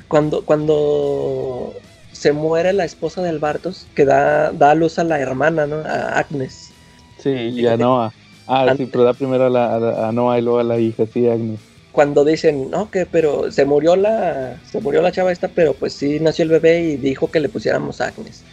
cuando, 0.07 0.45
cuando 0.45 1.73
se 2.11 2.31
muere 2.33 2.73
la 2.73 2.85
esposa 2.85 3.21
del 3.21 3.39
Bartos, 3.39 3.87
que 3.95 4.05
da, 4.05 4.51
da 4.51 4.73
luz 4.75 4.99
a 4.99 5.03
la 5.03 5.19
hermana, 5.19 5.67
¿no? 5.67 5.77
A 5.77 6.17
Agnes. 6.19 6.71
sí, 7.17 7.29
y 7.31 7.67
a 7.67 7.77
Noah. 7.77 8.11
Ah, 8.45 8.69
sí, 8.75 8.85
pero 8.87 9.03
da 9.03 9.13
primero 9.13 9.45
a, 9.45 9.49
la, 9.49 9.75
a, 9.75 9.79
la- 9.79 10.07
a 10.09 10.11
Noah 10.11 10.39
y 10.39 10.41
luego 10.41 10.59
a 10.59 10.63
la 10.63 10.79
hija, 10.79 11.05
sí, 11.05 11.27
Agnes. 11.27 11.61
Cuando 11.91 12.23
dicen, 12.23 12.69
no, 12.69 12.91
que 12.91 13.05
pero 13.07 13.51
se 13.51 13.65
murió 13.65 13.95
la, 13.95 14.61
se 14.63 14.79
murió 14.79 15.01
la 15.01 15.11
chava 15.11 15.31
esta, 15.31 15.47
pero 15.49 15.73
pues 15.73 15.93
sí 15.93 16.19
nació 16.19 16.43
el 16.43 16.51
bebé 16.51 16.81
y 16.81 16.97
dijo 16.97 17.31
que 17.31 17.39
le 17.39 17.49
pusiéramos 17.49 17.99
Agnes. 18.01 18.43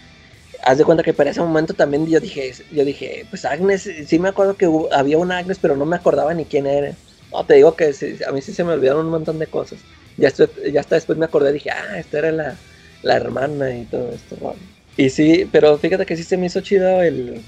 Haz 0.65 0.79
de 0.79 0.85
cuenta 0.85 1.05
que 1.05 1.15
para 1.15 1.31
ese 1.31 1.41
momento 1.43 1.75
también 1.75 2.07
yo 2.07 2.21
dije, 2.21 2.53
yo 2.73 2.85
dije, 2.85 3.27
pues 3.31 3.45
Agnes, 3.45 3.91
sí 4.07 4.19
me 4.19 4.31
acuerdo 4.31 4.57
que 4.57 4.69
hubo- 4.69 4.93
había 4.93 5.19
una 5.19 5.39
Agnes, 5.39 5.59
pero 5.61 5.77
no 5.77 5.87
me 5.87 5.97
acordaba 5.97 6.35
ni 6.35 6.47
quién 6.47 6.67
era. 6.67 6.99
No, 7.33 7.45
te 7.47 7.55
digo 7.55 7.77
que 7.77 7.93
sí, 7.93 8.17
a 8.27 8.33
mí 8.33 8.41
sí 8.41 8.53
se 8.55 8.65
me 8.65 8.73
olvidaron 8.73 9.07
un 9.07 9.11
montón 9.13 9.39
de 9.39 9.49
cosas. 9.49 9.85
Ya, 10.17 10.29
estoy- 10.29 10.73
ya 10.73 10.81
hasta 10.81 10.95
después 10.95 11.19
me 11.19 11.25
acordé, 11.27 11.53
dije, 11.53 11.71
ah, 11.71 11.99
esta 11.99 12.19
era 12.19 12.33
la, 12.33 12.61
la 13.03 13.17
hermana 13.17 13.77
y 13.77 13.85
todo 13.87 14.13
esto. 14.15 14.37
bueno. 14.37 14.61
Y 14.97 15.11
sí, 15.11 15.49
pero 15.53 15.79
fíjate 15.79 16.07
que 16.07 16.17
sí 16.17 16.23
se 16.25 16.37
me 16.37 16.47
hizo 16.47 16.61
chido 16.61 17.03
el, 17.03 17.43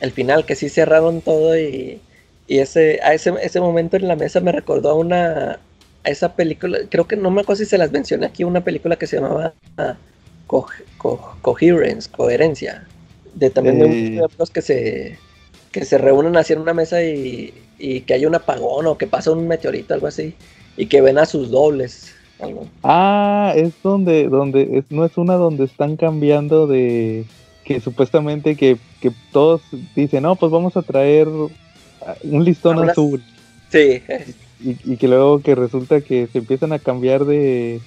el 0.00 0.12
final, 0.12 0.44
que 0.44 0.56
sí 0.56 0.68
cerraron 0.68 1.22
todo 1.22 1.56
y, 1.58 2.02
y 2.46 2.58
ese, 2.58 3.00
a 3.02 3.14
ese, 3.14 3.32
ese 3.42 3.60
momento 3.60 3.96
en 3.96 4.08
la 4.08 4.16
mesa 4.16 4.40
me 4.40 4.52
recordó 4.52 4.90
a 4.90 4.94
una, 4.94 5.52
a 6.04 6.10
esa 6.10 6.34
película, 6.36 6.78
creo 6.90 7.06
que 7.08 7.16
no 7.16 7.30
me 7.30 7.40
acuerdo 7.42 7.60
si 7.64 7.66
se 7.66 7.78
las 7.78 7.92
mencioné 7.92 8.26
aquí, 8.26 8.44
una 8.44 8.64
película 8.64 8.96
que 8.96 9.06
se 9.06 9.16
llamaba 9.16 9.54
ah, 9.78 9.96
Co- 10.46 10.68
Co- 10.98 11.38
Coherence, 11.42 12.10
Coherencia, 12.10 12.88
de 13.34 13.50
también 13.50 13.78
de 13.78 13.86
Eh. 13.88 14.12
de 14.14 14.24
amigos 14.24 14.50
que 14.50 14.60
se, 14.62 15.18
que 15.70 15.84
se 15.84 15.98
reúnen 15.98 16.36
así 16.36 16.52
en 16.52 16.60
una 16.60 16.74
mesa 16.74 17.02
y, 17.02 17.68
y 17.82 18.02
que 18.02 18.14
hay 18.14 18.26
un 18.26 18.34
apagón 18.36 18.86
o 18.86 18.96
que 18.96 19.08
pasa 19.08 19.32
un 19.32 19.48
meteorito, 19.48 19.92
algo 19.92 20.06
así, 20.06 20.34
y 20.76 20.86
que 20.86 21.00
ven 21.00 21.18
a 21.18 21.26
sus 21.26 21.50
dobles. 21.50 22.14
algo. 22.38 22.68
Ah, 22.84 23.52
es 23.56 23.72
donde, 23.82 24.28
donde, 24.28 24.78
es, 24.78 24.84
no 24.88 25.04
es 25.04 25.16
una 25.16 25.34
donde 25.34 25.64
están 25.64 25.96
cambiando 25.96 26.68
de 26.68 27.24
que 27.64 27.80
supuestamente 27.80 28.54
que, 28.54 28.76
que 29.00 29.10
todos 29.32 29.62
dicen, 29.96 30.22
no, 30.22 30.36
pues 30.36 30.52
vamos 30.52 30.76
a 30.76 30.82
traer 30.82 31.26
ah, 32.06 32.14
un 32.22 32.44
listón 32.44 32.88
azul. 32.88 33.20
Sí, 33.70 34.00
Y, 34.64 34.92
y 34.92 34.96
que 34.96 35.08
luego 35.08 35.40
que 35.40 35.56
resulta 35.56 36.02
que 36.02 36.28
se 36.28 36.38
empiezan 36.38 36.72
a 36.72 36.78
cambiar 36.78 37.24
de, 37.24 37.80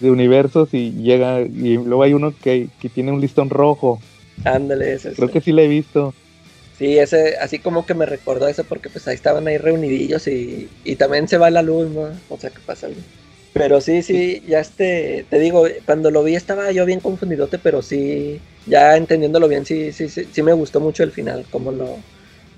universos 0.00 0.74
y 0.74 0.90
llega, 0.94 1.42
y 1.42 1.76
luego 1.76 2.02
hay 2.02 2.12
uno 2.12 2.34
que, 2.42 2.68
que 2.80 2.88
tiene 2.88 3.12
un 3.12 3.20
listón 3.20 3.50
rojo. 3.50 4.00
ándale, 4.42 4.94
ese, 4.94 5.12
Creo 5.12 5.30
que 5.30 5.40
sí 5.40 5.52
lo 5.52 5.62
he 5.62 5.68
visto. 5.68 6.12
Sí, 6.84 6.98
ese, 6.98 7.36
así 7.38 7.60
como 7.62 7.86
que 7.86 7.94
me 7.94 8.04
recordó 8.06 8.48
eso 8.48 8.66
porque 8.66 8.90
pues 8.90 9.06
ahí 9.08 9.14
estaban 9.14 9.46
ahí 9.48 9.58
reunidillos 9.58 10.26
y, 10.26 10.76
y 10.82 10.96
también 10.96 11.28
se 11.28 11.38
va 11.38 11.50
la 11.50 11.62
luz, 11.62 11.90
¿no? 11.90 12.22
O 12.28 12.38
sea, 12.38 12.50
que 12.50 12.60
pasa 12.62 12.88
algo. 12.88 13.06
Pero 13.52 13.80
sí, 13.80 14.02
sí, 14.02 14.42
ya 14.46 14.58
este, 14.60 15.26
te 15.30 15.38
digo, 15.38 15.64
cuando 15.86 16.10
lo 16.10 16.22
vi 16.24 16.34
estaba 16.34 16.72
yo 16.72 16.84
bien 16.84 17.00
confundidote, 17.00 17.58
pero 17.60 17.80
sí, 17.82 18.44
ya 18.66 18.96
entendiéndolo 18.96 19.48
bien, 19.48 19.64
sí, 19.64 19.92
sí, 19.92 20.08
sí, 20.08 20.28
sí 20.32 20.42
me 20.42 20.52
gustó 20.52 20.80
mucho 20.80 21.04
el 21.04 21.12
final, 21.12 21.48
cómo 21.48 21.70
lo, 21.72 22.04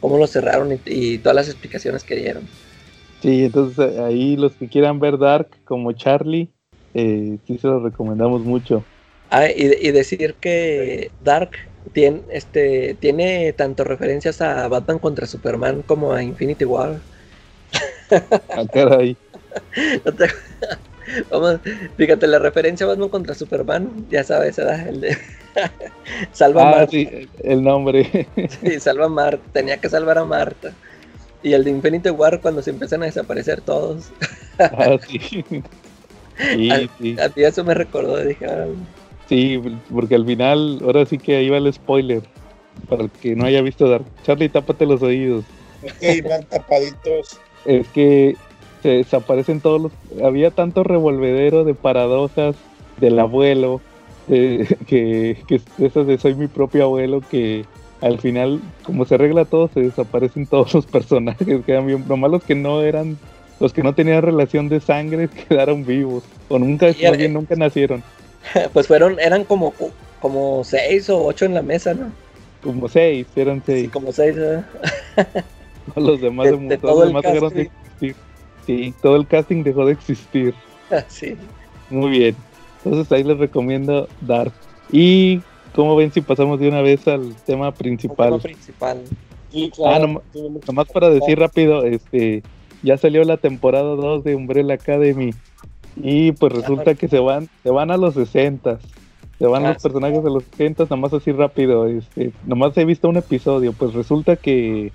cómo 0.01 0.18
lo 0.18 0.27
cerraron 0.27 0.72
y, 0.72 0.81
y 0.87 1.18
todas 1.20 1.37
las 1.37 1.49
explicaciones 1.49 2.03
que 2.05 2.16
dieron. 2.16 2.51
Sí, 3.20 3.45
entonces 3.45 3.79
eh, 3.95 4.01
ahí 4.03 4.37
los 4.37 4.57
que 4.57 4.68
quieran 4.68 5.01
ver 5.01 5.18
Dark 5.18 5.62
como 5.64 5.93
Charlie, 5.93 6.53
eh, 6.95 7.39
sí 7.47 7.59
se 7.59 7.66
los 7.68 7.83
recomendamos 7.83 8.45
mucho. 8.45 8.89
Ah, 9.29 9.49
y, 9.51 9.89
y 9.89 9.91
decir 9.93 10.39
que 10.39 11.14
Dark 11.18 11.53
tiene, 11.93 12.22
este, 12.30 12.95
tiene 13.01 13.53
tanto 13.53 13.84
referencias 13.84 14.41
a 14.41 14.68
Batman 14.68 14.99
contra 14.99 15.26
Superman 15.26 15.82
como 15.82 16.12
a 16.12 16.22
Infinity 16.22 16.64
War. 16.64 17.01
Ah, 18.57 18.64
caray. 18.72 19.16
No 20.05 20.12
te- 20.12 20.28
Vamos, 21.30 21.61
fíjate, 21.97 22.26
la 22.26 22.39
referencia 22.39 22.84
a 22.84 22.89
Batman 22.91 23.09
contra 23.09 23.34
Superman, 23.34 24.07
ya 24.11 24.24
sabes, 24.24 24.57
¿verdad? 24.57 24.89
El 24.89 25.01
de 25.01 25.16
Salva 26.32 26.62
a 26.62 26.64
Ah, 26.64 26.70
Marta. 26.72 26.91
sí, 26.91 27.09
el 27.45 27.62
nombre. 27.62 28.28
Sí, 28.62 28.80
salva 28.80 29.07
a 29.07 29.09
Marta, 29.09 29.43
tenía 29.53 29.76
que 29.78 29.89
salvar 29.89 30.18
a 30.18 30.24
Marta. 30.24 30.72
Y 31.43 31.53
el 31.53 31.64
de 31.64 31.70
Infinity 31.70 32.11
War 32.11 32.41
cuando 32.41 32.62
se 32.62 32.70
empiezan 32.70 33.03
a 33.03 33.07
desaparecer 33.07 33.61
todos. 33.61 34.07
Ah, 34.59 34.97
sí. 35.07 35.18
Sí, 36.39 36.91
sí. 36.99 37.16
A 37.20 37.28
ti 37.28 37.45
eso 37.45 37.64
me 37.64 37.74
recordó, 37.74 38.22
dije, 38.22 38.47
"Ah, 38.47 38.66
Sí, 39.29 39.61
porque 39.93 40.14
al 40.14 40.24
final, 40.24 40.79
ahora 40.85 41.05
sí 41.07 41.18
que 41.18 41.37
ahí 41.37 41.49
va 41.51 41.57
el 41.59 41.72
spoiler. 41.72 42.22
Para 42.89 43.05
el 43.05 43.11
que 43.11 43.35
no 43.35 43.45
haya 43.47 43.62
visto 43.62 43.89
Dark. 43.89 44.05
Charlie, 44.22 44.49
tápate 44.49 44.87
los 44.87 45.03
oídos. 45.03 45.45
Ok, 45.83 46.29
van 46.29 46.45
tapaditos. 46.45 47.39
Es 47.64 47.89
que 47.89 48.37
se 48.83 48.89
desaparecen 48.91 49.61
todos 49.61 49.81
los. 49.81 49.93
Había 50.22 50.51
tanto 50.51 50.85
revolvedero 50.85 51.64
de 51.64 51.74
paradojas 51.74 52.55
del 53.01 53.18
abuelo, 53.18 53.81
de- 54.29 54.77
que, 54.87 55.39
que 55.49 55.61
esas 55.85 56.07
de 56.07 56.18
soy 56.18 56.35
mi 56.35 56.47
propio 56.49 56.85
abuelo, 56.85 57.22
que 57.29 57.64
al 58.03 58.20
final, 58.20 58.61
como 58.85 59.07
se 59.07 59.14
arregla 59.16 59.47
todo, 59.47 59.68
se 59.72 59.81
desaparecen 59.81 60.47
todos 60.47 60.74
los 60.74 60.87
personajes. 60.87 61.47
Quedan 61.64 61.87
bien. 61.87 62.05
Nomás 62.07 62.31
los 62.31 62.45
que 62.45 62.55
no 62.55 62.83
eran. 62.83 63.18
Los 63.59 63.72
que 63.72 63.83
no 63.83 63.95
tenían 63.95 64.20
relación 64.20 64.68
de 64.68 64.81
sangre 64.81 65.29
quedaron 65.49 65.85
vivos. 65.87 66.22
O 66.49 66.59
nunca, 66.59 66.91
Y 66.91 66.97
era- 67.01 67.11
más 67.11 67.18
bien, 67.18 67.33
nunca 67.33 67.57
nacieron. 67.57 68.03
pues 68.72 68.86
fueron, 68.86 69.18
eran 69.20 69.44
como, 69.44 69.72
como 70.20 70.62
seis 70.64 71.09
o 71.11 71.24
ocho 71.24 71.44
en 71.44 71.55
la 71.55 71.62
mesa, 71.62 71.94
¿no? 71.94 72.11
Como 72.62 72.88
seis, 72.88 73.26
eran 73.36 73.59
Sí, 73.59 73.72
seis. 73.72 73.90
como 73.90 74.12
seis, 74.12 74.34
¿verdad? 74.36 74.66
Los 75.97 76.20
demás, 76.20 76.51
De- 76.51 76.57
de- 76.57 76.78
todo 76.78 76.92
los 76.92 77.03
el 77.03 77.09
demás 77.09 77.22
dejaron 77.22 77.55
de 77.55 77.62
existir. 77.62 78.16
Sí, 78.66 78.94
todo 79.01 79.14
el 79.16 79.26
casting 79.28 79.62
dejó 79.62 79.86
de 79.86 79.92
existir. 79.92 80.55
sí. 81.09 81.36
Muy 81.90 82.11
bien. 82.11 82.36
Entonces 82.84 83.11
ahí 83.12 83.22
les 83.22 83.38
recomiendo 83.38 84.09
Dark. 84.20 84.53
Y 84.90 85.40
como 85.74 85.94
ven 85.94 86.11
si 86.12 86.20
pasamos 86.20 86.59
de 86.59 86.68
una 86.68 86.82
vez 86.82 87.07
al 87.07 87.34
tema 87.47 87.72
principal. 87.72 88.30
tema 88.30 88.38
principal. 88.42 88.99
Sí, 89.53 89.70
Ah, 89.72 89.76
claro. 89.76 90.07
nom- 90.09 90.22
tiene 90.32 90.49
mucho- 90.49 90.66
Nomás 90.66 90.88
para 90.88 91.09
decir 91.11 91.38
rápido, 91.38 91.84
este 91.84 92.42
ya 92.82 92.99
salió 92.99 93.22
la 93.24 93.36
temporada 93.36 93.94
2 93.94 94.24
de 94.24 94.34
Umbrella 94.34 94.74
Academy. 94.74 95.32
Y 95.97 96.32
pues 96.32 96.53
resulta 96.53 96.94
que 96.94 97.09
se 97.09 97.18
van, 97.18 97.49
se 97.62 97.70
van 97.70 97.90
a 97.90 97.97
los 97.97 98.14
60 98.14 98.78
Se 99.38 99.47
van 99.47 99.64
Ah, 99.64 99.72
los 99.72 99.82
personajes 99.82 100.24
a 100.24 100.30
los 100.30 100.44
60 100.44 100.86
nomás 100.90 101.12
así 101.12 101.32
rápido. 101.32 101.86
Este, 101.86 102.32
nomás 102.47 102.76
he 102.76 102.84
visto 102.84 103.09
un 103.09 103.16
episodio. 103.16 103.72
Pues 103.72 103.94
resulta 103.94 104.36
que, 104.36 104.92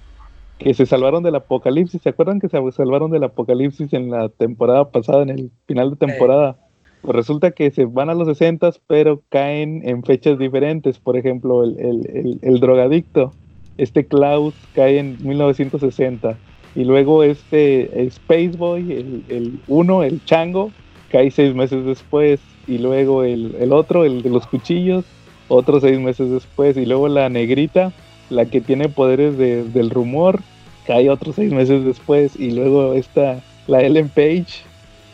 que 0.59 0.73
se 0.73 0.85
salvaron 0.85 1.23
del 1.23 1.35
apocalipsis. 1.35 2.01
¿Se 2.01 2.09
acuerdan 2.09 2.39
que 2.39 2.49
se 2.49 2.57
salvaron 2.71 3.11
del 3.11 3.23
apocalipsis 3.23 3.93
en 3.93 4.11
la 4.11 4.29
temporada 4.29 4.89
pasada, 4.89 5.23
en 5.23 5.29
el 5.29 5.51
final 5.67 5.91
de 5.91 5.95
temporada? 5.95 6.57
Pues 7.01 7.15
resulta 7.15 7.51
que 7.51 7.71
se 7.71 7.85
van 7.85 8.11
a 8.11 8.13
los 8.13 8.27
60 8.27 8.71
pero 8.87 9.21
caen 9.29 9.81
en 9.87 10.03
fechas 10.03 10.37
diferentes. 10.37 10.99
Por 10.99 11.17
ejemplo, 11.17 11.63
el, 11.63 11.79
el, 11.79 12.09
el, 12.13 12.39
el 12.41 12.59
drogadicto, 12.59 13.31
este 13.77 14.05
Klaus, 14.05 14.53
cae 14.75 14.99
en 14.99 15.17
1960. 15.23 16.37
Y 16.75 16.85
luego 16.85 17.23
este 17.23 18.09
Spaceboy, 18.09 18.91
el, 18.93 19.23
el 19.29 19.59
uno, 19.67 20.03
el 20.03 20.23
chango, 20.25 20.71
cae 21.11 21.31
seis 21.31 21.53
meses 21.53 21.85
después. 21.85 22.39
Y 22.67 22.77
luego 22.77 23.23
el, 23.23 23.55
el 23.59 23.73
otro, 23.73 24.05
el 24.05 24.21
de 24.21 24.29
los 24.29 24.45
cuchillos, 24.47 25.03
otros 25.47 25.81
seis 25.83 25.99
meses 25.99 26.29
después. 26.29 26.77
Y 26.77 26.85
luego 26.85 27.07
la 27.07 27.29
negrita, 27.29 27.91
la 28.29 28.45
que 28.45 28.61
tiene 28.61 28.87
poderes 28.89 29.37
de- 29.37 29.63
del 29.63 29.89
rumor, 29.89 30.39
cae 30.87 31.09
otros 31.09 31.35
seis 31.35 31.51
meses 31.51 31.83
después. 31.85 32.39
Y 32.39 32.51
luego 32.51 32.93
esta, 32.93 33.41
la 33.67 33.81
Ellen 33.83 34.09
Page, 34.09 34.63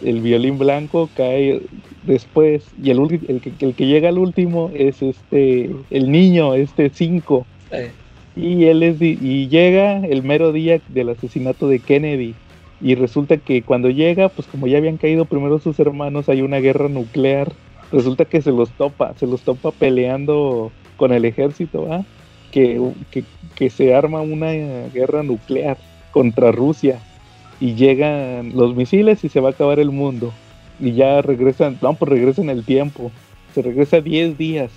el 0.04 0.22
violín 0.22 0.58
blanco, 0.58 1.10
cae 1.16 1.62
después. 2.04 2.64
Y 2.82 2.92
el, 2.92 3.00
el, 3.28 3.42
que, 3.42 3.52
el 3.66 3.74
que 3.74 3.88
llega 3.88 4.10
al 4.10 4.18
último 4.20 4.72
es 4.74 5.02
este, 5.02 5.70
el 5.90 6.12
niño, 6.12 6.54
este 6.54 6.90
5. 6.94 7.46
Eh, 7.72 7.92
Y 8.36 8.66
él 8.66 8.84
es 8.84 9.02
y 9.02 9.48
llega 9.48 10.06
el 10.06 10.22
mero 10.22 10.52
día 10.52 10.80
del 10.90 11.10
asesinato 11.10 11.68
de 11.68 11.80
Kennedy. 11.80 12.36
Y 12.80 12.96
resulta 12.96 13.38
que 13.38 13.64
cuando 13.64 13.90
llega, 13.90 14.30
pues 14.30 14.48
como 14.48 14.68
ya 14.68 14.78
habían 14.78 14.98
caído 14.98 15.26
primero 15.26 15.60
sus 15.60 15.80
hermanos, 15.80 16.30
hay 16.30 16.42
una 16.42 16.58
guerra 16.58 16.90
nuclear. 16.90 17.52
Resulta 17.92 18.26
que 18.26 18.42
se 18.42 18.52
los 18.52 18.70
topa, 18.72 19.14
se 19.16 19.26
los 19.26 19.42
topa 19.42 19.72
peleando 19.72 20.72
con 20.96 21.12
el 21.12 21.26
ejército. 21.26 21.88
Que, 22.52 22.80
que, 23.12 23.24
que 23.56 23.70
se 23.70 23.94
arma 23.96 24.22
una 24.22 24.52
guerra 24.94 25.24
nuclear 25.24 25.78
contra 26.12 26.52
Rusia. 26.52 27.00
Y 27.60 27.74
llegan 27.74 28.56
los 28.56 28.76
misiles 28.76 29.24
y 29.24 29.30
se 29.30 29.40
va 29.40 29.50
a 29.50 29.52
acabar 29.54 29.80
el 29.80 29.90
mundo. 29.90 30.32
Y 30.80 30.92
ya 30.92 31.22
regresan, 31.24 31.80
no, 31.82 31.96
pues 31.96 32.10
regresan 32.12 32.50
el 32.50 32.64
tiempo. 32.64 33.12
Se 33.56 33.64
regresa 33.64 34.02
10 34.02 34.38
días 34.38 34.72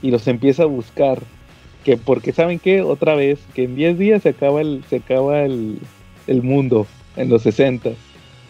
y 0.00 0.10
los 0.10 0.26
empieza 0.28 0.62
a 0.62 0.66
buscar. 0.66 1.18
Que 1.84 1.98
porque 1.98 2.32
saben 2.32 2.58
que 2.58 2.80
otra 2.80 3.14
vez, 3.14 3.38
que 3.52 3.64
en 3.64 3.76
10 3.76 3.98
días 3.98 4.22
se 4.22 4.30
acaba 4.30 4.62
el, 4.62 4.82
se 4.88 4.96
acaba 4.96 5.42
el, 5.42 5.78
el 6.26 6.42
mundo 6.42 6.86
en 7.16 7.28
los 7.28 7.42
60 7.42 7.90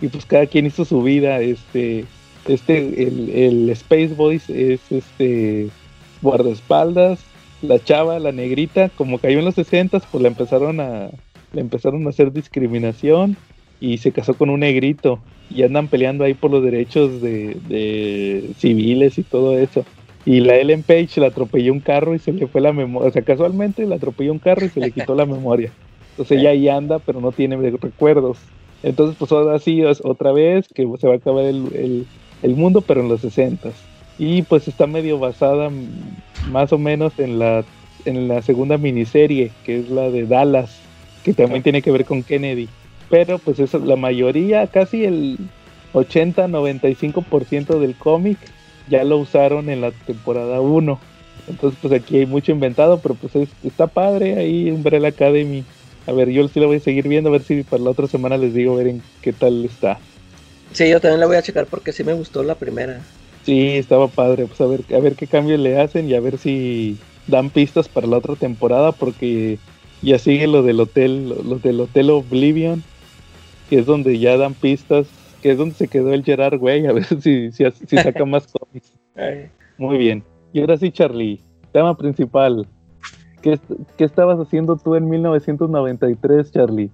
y 0.01 0.09
pues 0.09 0.27
cada 0.27 0.47
quien 0.47 0.67
hizo 0.67 0.85
su 0.85 1.03
vida 1.03 1.41
este 1.41 2.05
este 2.47 3.03
el, 3.05 3.31
el 3.31 3.71
Space 3.71 4.15
Boys 4.15 4.49
es 4.51 4.81
este 4.91 5.69
guardaespaldas 6.23 7.21
la 7.63 7.83
chava 7.83 8.19
la 8.19 8.33
negrita 8.33 8.91
como 8.91 9.19
cayó 9.19 9.39
en 9.39 9.45
los 9.45 9.55
60 9.55 10.01
pues 10.01 10.23
la 10.23 10.29
empezaron 10.29 10.81
a 10.81 11.11
le 11.53 11.61
empezaron 11.61 12.07
a 12.07 12.11
hacer 12.11 12.33
discriminación 12.33 13.37
y 13.81 13.99
se 13.99 14.13
casó 14.13 14.35
con 14.35 14.51
un 14.51 14.61
negrito. 14.61 15.21
Y 15.51 15.63
andan 15.63 15.89
peleando 15.89 16.25
ahí 16.25 16.35
por 16.35 16.51
los 16.51 16.63
derechos 16.65 17.21
de, 17.21 17.57
de 17.69 18.51
civiles 18.59 19.19
y 19.19 19.23
todo 19.23 19.59
eso. 19.59 19.85
Y 20.25 20.41
la 20.41 20.57
Ellen 20.57 20.83
Page 20.83 21.21
la 21.21 21.27
atropelló 21.27 21.73
un 21.73 21.81
carro 21.81 22.15
y 22.15 22.19
se 22.19 22.33
le 22.33 22.47
fue 22.47 22.63
la 22.63 22.73
memoria 22.73 23.11
o 23.11 23.13
sea 23.13 23.21
casualmente 23.21 23.85
la 23.85 23.97
atropelló 23.97 24.33
un 24.33 24.39
carro 24.39 24.65
y 24.65 24.71
se 24.71 24.81
le 24.81 24.91
quitó 24.91 25.15
la 25.15 25.27
memoria 25.27 25.71
entonces 26.15 26.39
ella 26.39 26.51
ahí 26.51 26.69
anda, 26.69 27.01
pero 27.01 27.21
no 27.21 27.33
tiene 27.33 27.57
recuerdos. 27.73 28.39
Entonces, 28.85 29.17
pues 29.19 29.33
ahora 29.33 29.59
sí, 29.59 29.83
es 29.83 30.01
otra 30.05 30.31
vez 30.31 30.69
que 30.73 30.87
se 31.01 31.09
va 31.09 31.15
a 31.15 31.17
acabar 31.17 31.45
el, 31.45 31.75
el, 31.75 32.07
el 32.43 32.55
mundo, 32.55 32.83
pero 32.83 33.01
en 33.01 33.09
los 33.09 33.23
60 33.23 33.71
Y 34.17 34.43
pues 34.43 34.69
está 34.69 34.87
medio 34.87 35.19
basada 35.19 35.71
más 36.53 36.73
o 36.73 36.79
menos 36.79 37.19
en 37.19 37.41
la, 37.41 37.65
en 38.05 38.29
la 38.29 38.43
segunda 38.43 38.79
miniserie, 38.79 39.51
que 39.65 39.81
es 39.81 39.91
la 39.91 40.09
de 40.09 40.25
Dallas, 40.27 40.79
que 41.25 41.35
también 41.35 41.65
tiene 41.65 41.83
que 41.83 41.91
ver 41.91 42.05
con 42.05 42.23
Kennedy. 42.23 42.69
Pero 43.11 43.39
pues 43.39 43.59
eso, 43.59 43.81
la 43.81 43.97
mayoría, 43.97 44.69
casi 44.69 45.05
el 45.05 45.39
80-95% 45.95 47.81
del 47.81 47.97
cómic 47.97 48.39
ya 48.89 49.03
lo 49.03 49.19
usaron 49.19 49.69
en 49.69 49.81
la 49.81 49.91
temporada 49.91 50.61
1. 50.61 51.01
Entonces, 51.49 51.79
pues 51.83 51.93
aquí 51.93 52.19
hay 52.19 52.27
mucho 52.27 52.53
inventado, 52.53 53.01
pero 53.01 53.17
pues 53.17 53.35
es, 53.35 53.49
está 53.65 53.89
padre 53.89 54.37
ahí 54.37 54.71
Umbrella 54.71 55.09
Academy. 55.09 55.65
A 56.07 56.13
ver, 56.13 56.31
yo 56.31 56.47
sí 56.49 56.61
la 56.61 56.67
voy 56.67 56.77
a 56.77 56.81
seguir 56.81 57.09
viendo, 57.09 57.31
a 57.31 57.33
ver 57.33 57.43
si 57.43 57.63
para 57.63 57.83
la 57.83 57.91
otra 57.91 58.07
semana 58.07 58.37
les 58.37 58.55
digo 58.55 58.75
a 58.75 58.77
ver 58.79 58.89
en 58.89 59.03
qué 59.23 59.33
tal 59.33 59.65
está. 59.65 59.99
Sí, 60.73 60.89
yo 60.89 61.01
también 61.01 61.21
la 61.21 61.27
voy 61.27 61.37
a 61.37 61.43
checar 61.43 61.67
porque 61.67 61.93
sí 61.93 62.05
me 62.05 62.13
gustó 62.13 62.43
la 62.43 62.57
primera. 62.57 63.01
Sí, 63.45 63.69
estaba 63.71 64.09
padre, 64.09 64.47
pues 64.47 64.61
a 64.61 64.67
ver, 64.67 64.81
a 64.95 64.99
ver 64.99 65.15
qué 65.15 65.27
cambios 65.27 65.61
le 65.61 65.81
hacen 65.81 66.09
y 66.09 66.15
a 66.15 66.21
ver 66.21 66.39
si 66.39 66.99
dan 67.27 67.51
pistas 67.51 67.89
para 67.89 68.07
la 68.07 68.19
otra 68.19 68.37
temporada 68.37 68.93
porque 68.93 69.59
ya 70.03 70.19
sigue 70.19 70.47
lo 70.47 70.63
del 70.63 70.81
hotel, 70.81 71.29
lo 71.29 71.59
del 71.59 71.81
hotel 71.81 72.11
Oblivion, 72.11 72.83
que 73.71 73.79
es 73.79 73.87
donde 73.87 74.19
ya 74.19 74.37
dan 74.37 74.55
pistas, 74.55 75.09
que 75.43 75.53
es 75.53 75.59
donde 75.59 75.75
se 75.75 75.89
quedó 75.89 76.13
el 76.13 76.25
Gerard 76.25 76.61
Way, 76.61 76.87
a 76.87 76.93
ver 76.93 77.05
si, 77.21 77.53
si, 77.53 77.65
si 77.71 77.97
saca 77.97 78.25
más 78.25 78.47
cómics. 78.53 78.93
Muy 79.79 79.99
bien. 79.99 80.23
Y 80.53 80.61
ahora 80.61 80.77
sí, 80.77 80.91
Charlie, 80.91 81.41
tema 81.73 81.97
principal. 81.97 82.67
¿Qué, 83.45 83.61
¿Qué, 83.99 84.05
estabas 84.05 84.41
haciendo 84.41 84.77
tú 84.79 84.95
en 84.95 85.07
1993, 85.07 86.51
Charlie? 86.51 86.91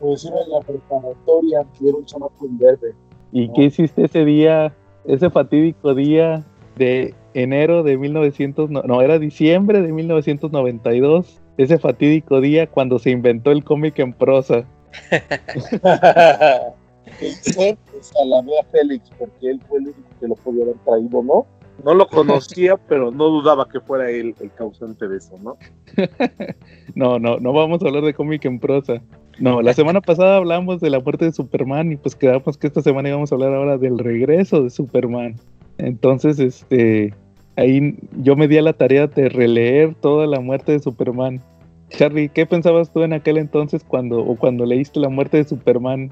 Pues 0.00 0.24
iba 0.24 0.40
en 0.40 0.50
la 0.50 0.60
preparatoria, 0.60 1.66
que 1.78 1.90
era 1.90 1.98
un 1.98 2.06
chamaco 2.06 2.46
en 2.46 2.56
verde. 2.56 2.94
¿Y 3.30 3.48
¿no? 3.48 3.52
qué 3.52 3.64
hiciste 3.64 4.06
ese 4.06 4.24
día, 4.24 4.74
ese 5.04 5.28
fatídico 5.28 5.94
día 5.94 6.46
de 6.76 7.14
enero 7.34 7.82
de 7.82 7.98
1900, 7.98 8.70
no, 8.70 8.82
no, 8.84 9.02
era 9.02 9.18
diciembre 9.18 9.82
de 9.82 9.92
1992, 9.92 11.42
ese 11.58 11.78
fatídico 11.78 12.40
día 12.40 12.66
cuando 12.66 12.98
se 12.98 13.10
inventó 13.10 13.50
el 13.50 13.62
cómic 13.62 13.98
en 13.98 14.14
prosa? 14.14 14.64
Hice 17.20 17.76
pues, 17.90 18.12
a 18.16 18.24
la 18.24 18.40
vea 18.40 18.64
Félix, 18.70 19.10
porque 19.18 19.50
él 19.50 19.60
fue 19.68 19.80
el 19.80 19.88
único 19.88 20.08
que 20.18 20.28
lo 20.28 20.36
podía 20.36 20.64
haber 20.64 20.76
traído, 20.86 21.22
¿no? 21.22 21.44
No 21.84 21.94
lo 21.94 22.06
conocía, 22.06 22.76
pero 22.88 23.10
no 23.10 23.28
dudaba 23.28 23.68
que 23.68 23.80
fuera 23.80 24.10
él 24.10 24.34
el 24.40 24.50
causante 24.52 25.08
de 25.08 25.18
eso, 25.18 25.36
¿no? 25.42 25.56
no, 26.94 27.18
no, 27.18 27.38
no 27.38 27.52
vamos 27.52 27.82
a 27.82 27.88
hablar 27.88 28.04
de 28.04 28.14
cómic 28.14 28.44
en 28.44 28.58
prosa. 28.58 29.02
No, 29.38 29.62
la 29.62 29.72
semana 29.72 30.00
pasada 30.00 30.36
hablamos 30.36 30.80
de 30.80 30.90
la 30.90 31.00
muerte 31.00 31.24
de 31.24 31.32
Superman 31.32 31.92
y 31.92 31.96
pues 31.96 32.14
quedamos 32.14 32.56
que 32.56 32.66
esta 32.66 32.82
semana 32.82 33.08
íbamos 33.08 33.32
a 33.32 33.34
hablar 33.34 33.54
ahora 33.54 33.78
del 33.78 33.98
regreso 33.98 34.62
de 34.62 34.70
Superman. 34.70 35.36
Entonces, 35.78 36.38
este, 36.38 37.14
ahí 37.56 37.96
yo 38.18 38.36
me 38.36 38.46
di 38.46 38.58
a 38.58 38.62
la 38.62 38.74
tarea 38.74 39.06
de 39.06 39.28
releer 39.28 39.94
toda 39.94 40.26
la 40.26 40.40
muerte 40.40 40.72
de 40.72 40.80
Superman. 40.80 41.40
Charlie, 41.88 42.28
¿qué 42.28 42.46
pensabas 42.46 42.92
tú 42.92 43.02
en 43.02 43.12
aquel 43.12 43.38
entonces 43.38 43.84
cuando 43.84 44.20
o 44.20 44.36
cuando 44.36 44.64
leíste 44.64 45.00
la 45.00 45.08
muerte 45.08 45.38
de 45.38 45.44
Superman? 45.44 46.10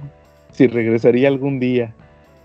Si 0.53 0.67
regresaría 0.67 1.29
algún 1.29 1.61
día. 1.61 1.95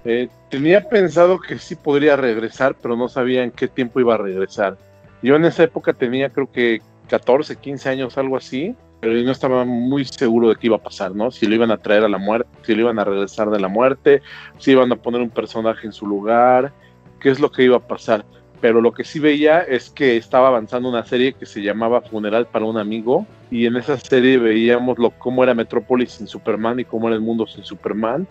Eh, 0.05 0.29
tenía 0.49 0.87
pensado 0.87 1.39
que 1.39 1.57
sí 1.57 1.75
podría 1.75 2.15
regresar, 2.15 2.75
pero 2.79 2.95
no 2.95 3.09
sabía 3.09 3.43
en 3.43 3.51
qué 3.51 3.67
tiempo 3.67 3.99
iba 3.99 4.13
a 4.13 4.19
regresar. 4.19 4.77
Yo 5.23 5.35
en 5.35 5.45
esa 5.45 5.63
época 5.63 5.93
tenía 5.93 6.29
creo 6.29 6.51
que 6.51 6.81
14, 7.09 7.55
15 7.55 7.89
años, 7.89 8.17
algo 8.17 8.37
así, 8.37 8.75
pero 8.99 9.13
no 9.13 9.31
estaba 9.31 9.65
muy 9.65 10.05
seguro 10.05 10.49
de 10.49 10.55
qué 10.55 10.67
iba 10.67 10.77
a 10.77 10.83
pasar, 10.83 11.15
¿no? 11.15 11.31
Si 11.31 11.47
lo 11.47 11.55
iban 11.55 11.71
a 11.71 11.77
traer 11.77 12.03
a 12.03 12.09
la 12.09 12.19
muerte, 12.19 12.49
si 12.63 12.75
lo 12.75 12.81
iban 12.81 12.99
a 12.99 13.03
regresar 13.03 13.49
de 13.49 13.59
la 13.59 13.67
muerte, 13.67 14.21
si 14.59 14.71
iban 14.71 14.91
a 14.91 14.95
poner 14.95 15.21
un 15.21 15.29
personaje 15.29 15.87
en 15.87 15.93
su 15.93 16.05
lugar, 16.05 16.71
qué 17.19 17.29
es 17.29 17.39
lo 17.39 17.51
que 17.51 17.63
iba 17.63 17.77
a 17.77 17.87
pasar. 17.87 18.25
Pero 18.61 18.81
lo 18.81 18.93
que 18.93 19.03
sí 19.03 19.19
veía 19.19 19.61
es 19.61 19.89
que 19.89 20.17
estaba 20.17 20.47
avanzando 20.47 20.89
una 20.89 21.05
serie 21.05 21.33
que 21.33 21.45
se 21.45 21.61
llamaba 21.61 22.01
Funeral 22.01 22.47
para 22.47 22.65
un 22.65 22.77
amigo, 22.77 23.25
y 23.51 23.65
en 23.65 23.75
esa 23.75 23.97
serie 23.97 24.37
veíamos 24.37 24.97
lo, 24.97 25.11
cómo 25.11 25.43
era 25.43 25.53
Metrópolis 25.53 26.13
sin 26.13 26.27
Superman 26.27 26.79
y 26.79 26.85
cómo 26.85 27.07
era 27.07 27.15
el 27.15 27.21
mundo 27.21 27.45
sin 27.45 27.63
Superman, 27.63 28.27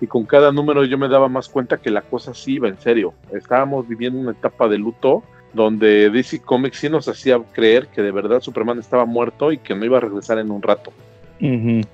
y 0.00 0.06
con 0.06 0.24
cada 0.24 0.52
número 0.52 0.84
yo 0.84 0.98
me 0.98 1.08
daba 1.08 1.28
más 1.28 1.48
cuenta 1.48 1.78
que 1.78 1.90
la 1.90 2.02
cosa 2.02 2.34
sí 2.34 2.54
iba 2.54 2.68
en 2.68 2.78
serio. 2.78 3.14
Estábamos 3.32 3.88
viviendo 3.88 4.18
una 4.18 4.32
etapa 4.32 4.68
de 4.68 4.78
luto 4.78 5.22
donde 5.52 6.10
DC 6.10 6.40
Comics 6.40 6.78
sí 6.78 6.88
nos 6.88 7.08
hacía 7.08 7.40
creer 7.52 7.86
que 7.86 8.02
de 8.02 8.10
verdad 8.10 8.40
Superman 8.40 8.78
estaba 8.78 9.06
muerto 9.06 9.52
y 9.52 9.58
que 9.58 9.74
no 9.74 9.84
iba 9.84 9.98
a 9.98 10.00
regresar 10.00 10.38
en 10.38 10.50
un 10.50 10.60
rato. 10.62 10.92
Uh 11.40 11.46
-huh. 11.46 11.86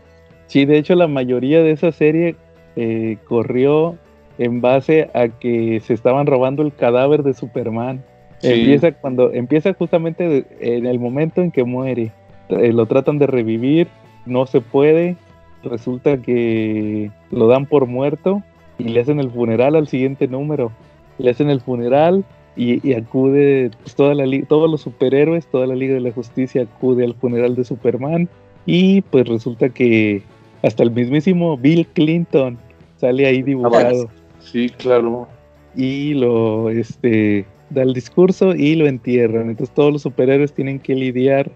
Sí, 0.46 0.64
de 0.64 0.78
hecho 0.78 0.94
la 0.94 1.06
mayoría 1.06 1.62
de 1.62 1.72
esa 1.72 1.92
serie 1.92 2.36
eh, 2.76 3.18
corrió 3.24 3.96
en 4.38 4.60
base 4.60 5.10
a 5.14 5.28
que 5.28 5.80
se 5.80 5.92
estaban 5.92 6.26
robando 6.26 6.62
el 6.62 6.72
cadáver 6.74 7.22
de 7.22 7.34
Superman. 7.34 8.02
Sí. 8.38 8.48
Empieza 8.48 8.92
cuando 8.92 9.32
empieza 9.32 9.74
justamente 9.74 10.46
en 10.60 10.86
el 10.86 10.98
momento 10.98 11.42
en 11.42 11.50
que 11.50 11.64
muere. 11.64 12.10
Eh, 12.48 12.72
lo 12.72 12.86
tratan 12.86 13.18
de 13.18 13.26
revivir, 13.26 13.88
no 14.24 14.46
se 14.46 14.62
puede, 14.62 15.16
resulta 15.62 16.16
que 16.16 17.10
lo 17.30 17.46
dan 17.46 17.66
por 17.66 17.86
muerto 17.86 18.42
y 18.78 18.84
le 18.84 19.00
hacen 19.00 19.20
el 19.20 19.30
funeral 19.30 19.76
al 19.76 19.88
siguiente 19.88 20.28
número. 20.28 20.72
Le 21.18 21.30
hacen 21.30 21.50
el 21.50 21.60
funeral 21.60 22.24
y, 22.56 22.86
y 22.86 22.94
acude 22.94 23.70
pues, 23.82 23.94
toda 23.94 24.14
la, 24.14 24.24
todos 24.46 24.70
los 24.70 24.80
superhéroes, 24.82 25.46
toda 25.46 25.66
la 25.66 25.74
Liga 25.74 25.94
de 25.94 26.00
la 26.00 26.12
Justicia 26.12 26.62
acude 26.62 27.04
al 27.04 27.14
funeral 27.14 27.54
de 27.54 27.64
Superman 27.64 28.28
y 28.66 29.02
pues 29.02 29.26
resulta 29.28 29.68
que 29.68 30.22
hasta 30.62 30.82
el 30.82 30.90
mismísimo 30.90 31.56
Bill 31.56 31.86
Clinton 31.88 32.58
sale 32.96 33.26
ahí 33.26 33.42
dibujado. 33.42 34.08
Sí, 34.40 34.68
claro. 34.68 35.28
Y 35.74 36.14
lo 36.14 36.70
este 36.70 37.46
da 37.70 37.82
el 37.82 37.94
discurso 37.94 38.54
y 38.54 38.74
lo 38.74 38.86
entierran. 38.86 39.50
Entonces 39.50 39.74
todos 39.74 39.92
los 39.92 40.02
superhéroes 40.02 40.52
tienen 40.52 40.80
que 40.80 40.94
lidiar 40.94 41.50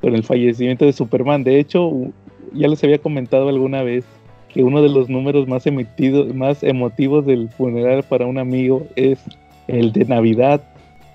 con 0.00 0.14
el 0.14 0.22
fallecimiento 0.22 0.84
de 0.84 0.92
Superman. 0.92 1.44
De 1.44 1.58
hecho, 1.58 1.92
ya 2.52 2.68
les 2.68 2.82
había 2.84 2.98
comentado 2.98 3.48
alguna 3.48 3.82
vez 3.82 4.04
que 4.56 4.64
uno 4.64 4.80
de 4.80 4.88
los 4.88 5.10
números 5.10 5.46
más 5.46 5.66
emitidos, 5.66 6.34
más 6.34 6.62
emotivos 6.62 7.26
del 7.26 7.50
funeral 7.50 8.02
para 8.04 8.24
un 8.24 8.38
amigo 8.38 8.86
es 8.96 9.18
el 9.68 9.92
de 9.92 10.06
Navidad, 10.06 10.62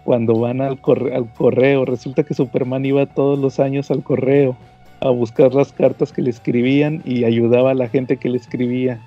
cuando 0.03 0.35
van 0.35 0.61
al, 0.61 0.79
corre 0.79 1.15
al 1.15 1.27
correo. 1.33 1.85
Resulta 1.85 2.21
que 2.21 2.35
Superman 2.35 2.85
iba 2.85 3.07
todos 3.07 3.39
los 3.39 3.59
años 3.59 3.89
al 3.89 4.03
correo 4.03 4.55
a 4.99 5.09
buscar 5.09 5.55
las 5.55 5.73
cartas 5.73 6.11
que 6.11 6.21
le 6.21 6.29
escribían 6.29 7.01
y 7.03 7.23
ayudaba 7.23 7.71
a 7.71 7.73
la 7.73 7.87
gente 7.87 8.17
que 8.17 8.29
le 8.29 8.37
escribía. 8.37 9.01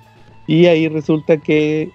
Y 0.47 0.65
ahí 0.65 0.89
resulta 0.89 1.37
que 1.37 1.89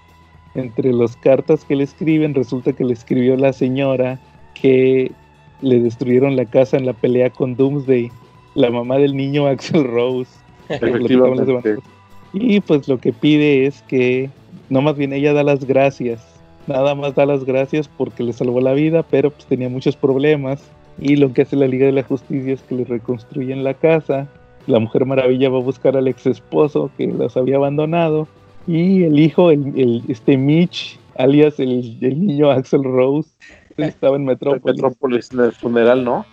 entre 0.54 0.94
las 0.94 1.16
cartas 1.16 1.66
que 1.66 1.76
le 1.76 1.84
escriben, 1.84 2.32
resulta 2.32 2.72
que 2.72 2.84
le 2.84 2.94
escribió 2.94 3.36
la 3.36 3.52
señora 3.52 4.18
que 4.54 5.12
le 5.60 5.78
destruyeron 5.78 6.36
la 6.36 6.46
casa 6.46 6.78
en 6.78 6.86
la 6.86 6.94
pelea 6.94 7.28
con 7.28 7.54
Doomsday 7.54 8.10
la 8.54 8.70
mamá 8.70 8.96
del 8.96 9.14
niño 9.14 9.46
Axel 9.46 9.84
Rose. 9.84 10.30
y 12.32 12.60
pues 12.60 12.88
lo 12.88 12.98
que 12.98 13.12
pide 13.12 13.66
es 13.66 13.82
que, 13.82 14.30
no 14.68 14.82
más 14.82 14.96
bien 14.96 15.12
ella 15.12 15.32
da 15.32 15.42
las 15.42 15.64
gracias, 15.64 16.20
nada 16.66 16.94
más 16.94 17.14
da 17.14 17.26
las 17.26 17.44
gracias 17.44 17.88
porque 17.88 18.22
le 18.22 18.32
salvó 18.32 18.60
la 18.60 18.72
vida, 18.72 19.02
pero 19.02 19.30
pues 19.30 19.46
tenía 19.46 19.68
muchos 19.68 19.96
problemas. 19.96 20.62
Y 21.00 21.16
lo 21.16 21.32
que 21.32 21.42
hace 21.42 21.56
la 21.56 21.66
Liga 21.66 21.86
de 21.86 21.92
la 21.92 22.02
Justicia 22.02 22.52
es 22.52 22.62
que 22.62 22.74
le 22.74 22.84
reconstruyen 22.84 23.64
la 23.64 23.74
casa 23.74 24.28
la 24.66 24.78
Mujer 24.78 25.06
Maravilla 25.06 25.48
va 25.48 25.58
a 25.58 25.62
buscar 25.62 25.96
al 25.96 26.08
ex 26.08 26.26
esposo 26.26 26.90
que 26.96 27.06
los 27.06 27.36
había 27.36 27.56
abandonado 27.56 28.28
y 28.66 29.04
el 29.04 29.18
hijo, 29.18 29.50
el, 29.50 29.72
el- 29.78 30.02
este 30.08 30.36
Mitch, 30.36 30.98
alias 31.16 31.58
el, 31.58 31.96
el 32.00 32.26
niño 32.26 32.50
Axel 32.50 32.84
Rose, 32.84 33.30
estaba 33.76 34.16
en 34.16 34.24
Metrópolis. 34.26 34.76
Metrópolis 34.82 35.32
en 35.32 35.40
el 35.40 35.52
funeral, 35.52 36.04
¿no? 36.04 36.26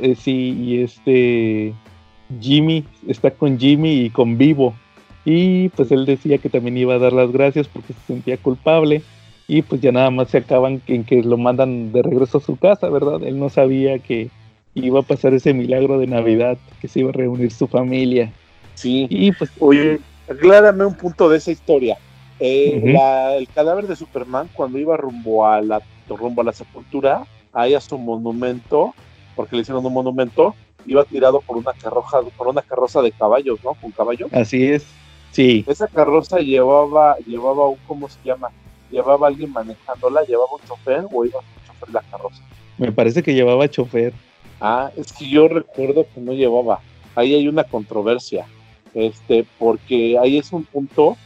Eh, 0.00 0.14
sí, 0.14 0.56
y 0.58 0.80
este 0.82 1.74
Jimmy 2.40 2.84
está 3.06 3.30
con 3.30 3.58
Jimmy 3.58 4.06
y 4.06 4.10
con 4.10 4.36
Vivo. 4.38 4.74
Y 5.24 5.68
pues 5.70 5.90
él 5.90 6.04
decía 6.06 6.38
que 6.38 6.48
también 6.50 6.76
iba 6.76 6.94
a 6.94 6.98
dar 6.98 7.12
las 7.12 7.32
gracias 7.32 7.68
porque 7.68 7.92
se 7.94 8.00
sentía 8.06 8.36
culpable. 8.36 9.02
Y 9.46 9.62
pues 9.62 9.80
ya 9.80 9.92
nada 9.92 10.10
más 10.10 10.30
se 10.30 10.38
acaban 10.38 10.80
en 10.86 11.04
que 11.04 11.22
lo 11.22 11.36
mandan 11.36 11.92
de 11.92 12.02
regreso 12.02 12.38
a 12.38 12.40
su 12.40 12.56
casa, 12.56 12.88
¿verdad? 12.88 13.22
Él 13.22 13.38
no 13.38 13.50
sabía 13.50 13.98
que 13.98 14.30
iba 14.74 15.00
a 15.00 15.02
pasar 15.02 15.34
ese 15.34 15.52
milagro 15.52 15.98
de 15.98 16.06
Navidad, 16.06 16.56
que 16.80 16.88
se 16.88 17.00
iba 17.00 17.10
a 17.10 17.12
reunir 17.12 17.52
su 17.52 17.66
familia. 17.66 18.32
Sí. 18.74 19.06
Y 19.10 19.32
pues 19.32 19.50
Oye, 19.60 20.00
aclárame 20.28 20.84
un 20.84 20.94
punto 20.94 21.28
de 21.28 21.38
esa 21.38 21.50
historia. 21.52 21.96
Eh, 22.40 22.80
la- 22.86 23.36
el 23.36 23.48
cadáver 23.48 23.86
de 23.86 23.96
Superman, 23.96 24.48
cuando 24.54 24.78
iba 24.78 24.96
rumbo 24.96 25.46
a 25.46 25.60
la 25.60 25.80
rumbo 26.08 26.42
a 26.42 26.44
la 26.44 26.52
sepultura, 26.52 27.24
ahí 27.52 27.74
a 27.74 27.80
su 27.80 27.96
monumento, 27.96 28.94
porque 29.36 29.56
le 29.56 29.62
hicieron 29.62 29.84
un 29.86 29.92
monumento, 29.92 30.54
iba 30.86 31.04
tirado 31.04 31.40
por 31.40 31.56
una 31.56 31.72
carroza, 31.72 32.18
por 32.36 32.48
una 32.48 32.62
carroza 32.62 33.00
de 33.02 33.12
caballos, 33.12 33.58
¿no? 33.64 33.74
Con 33.74 33.90
caballos. 33.92 34.30
así 34.32 34.64
es. 34.64 34.84
Sí, 35.34 35.64
Esa 35.66 35.88
carroza 35.88 36.38
llevaba, 36.38 37.16
llevaba 37.26 37.66
un, 37.66 37.76
¿cómo 37.88 38.08
se 38.08 38.20
llama? 38.24 38.52
Llevaba 38.88 39.26
alguien 39.26 39.50
manejándola, 39.50 40.22
llevaba 40.22 40.54
un 40.54 40.68
chofer 40.68 41.04
o 41.12 41.24
iba 41.24 41.40
un 41.40 41.66
chofer 41.66 41.92
la 41.92 42.02
carroza. 42.02 42.40
me 42.78 42.92
parece 42.92 43.20
que 43.20 43.34
llevaba 43.34 43.68
chofer. 43.68 44.12
Ah, 44.60 44.92
es 44.96 45.12
que 45.12 45.28
yo 45.28 45.48
recuerdo 45.48 46.06
que 46.14 46.20
no 46.20 46.32
llevaba. 46.34 46.78
Ahí 47.16 47.34
hay 47.34 47.48
una 47.48 47.64
controversia. 47.64 48.46
Este, 48.94 49.44
porque 49.58 50.16
ahí 50.18 50.38
es 50.38 50.52
un 50.52 50.64
punto 50.64 51.16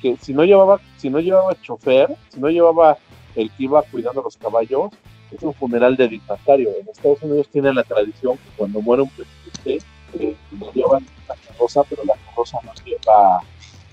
que 0.00 0.16
si 0.16 0.32
no 0.32 0.44
llevaba, 0.44 0.80
si 0.96 1.10
no 1.10 1.20
llevaba 1.20 1.60
chofer, 1.60 2.08
si 2.30 2.40
no 2.40 2.48
llevaba 2.48 2.96
el 3.36 3.50
que 3.50 3.64
iba 3.64 3.82
cuidando 3.82 4.22
los 4.22 4.38
caballos, 4.38 4.92
es 5.30 5.42
un 5.42 5.52
funeral 5.52 5.94
de 5.94 6.08
dignatario. 6.08 6.70
En 6.80 6.88
Estados 6.88 7.22
Unidos 7.22 7.48
tienen 7.52 7.74
la 7.74 7.84
tradición 7.84 8.38
que 8.38 8.50
cuando 8.56 8.80
muere 8.80 9.02
un 9.02 9.10
presidente, 9.10 9.84
eh, 10.18 10.34
lo 10.58 10.72
llevan 10.72 11.04
una 11.26 11.34
carroza, 11.46 11.82
pero 11.84 12.02
la 12.04 12.14
carroza 12.14 12.58
no 12.64 12.72
lleva, 12.84 13.42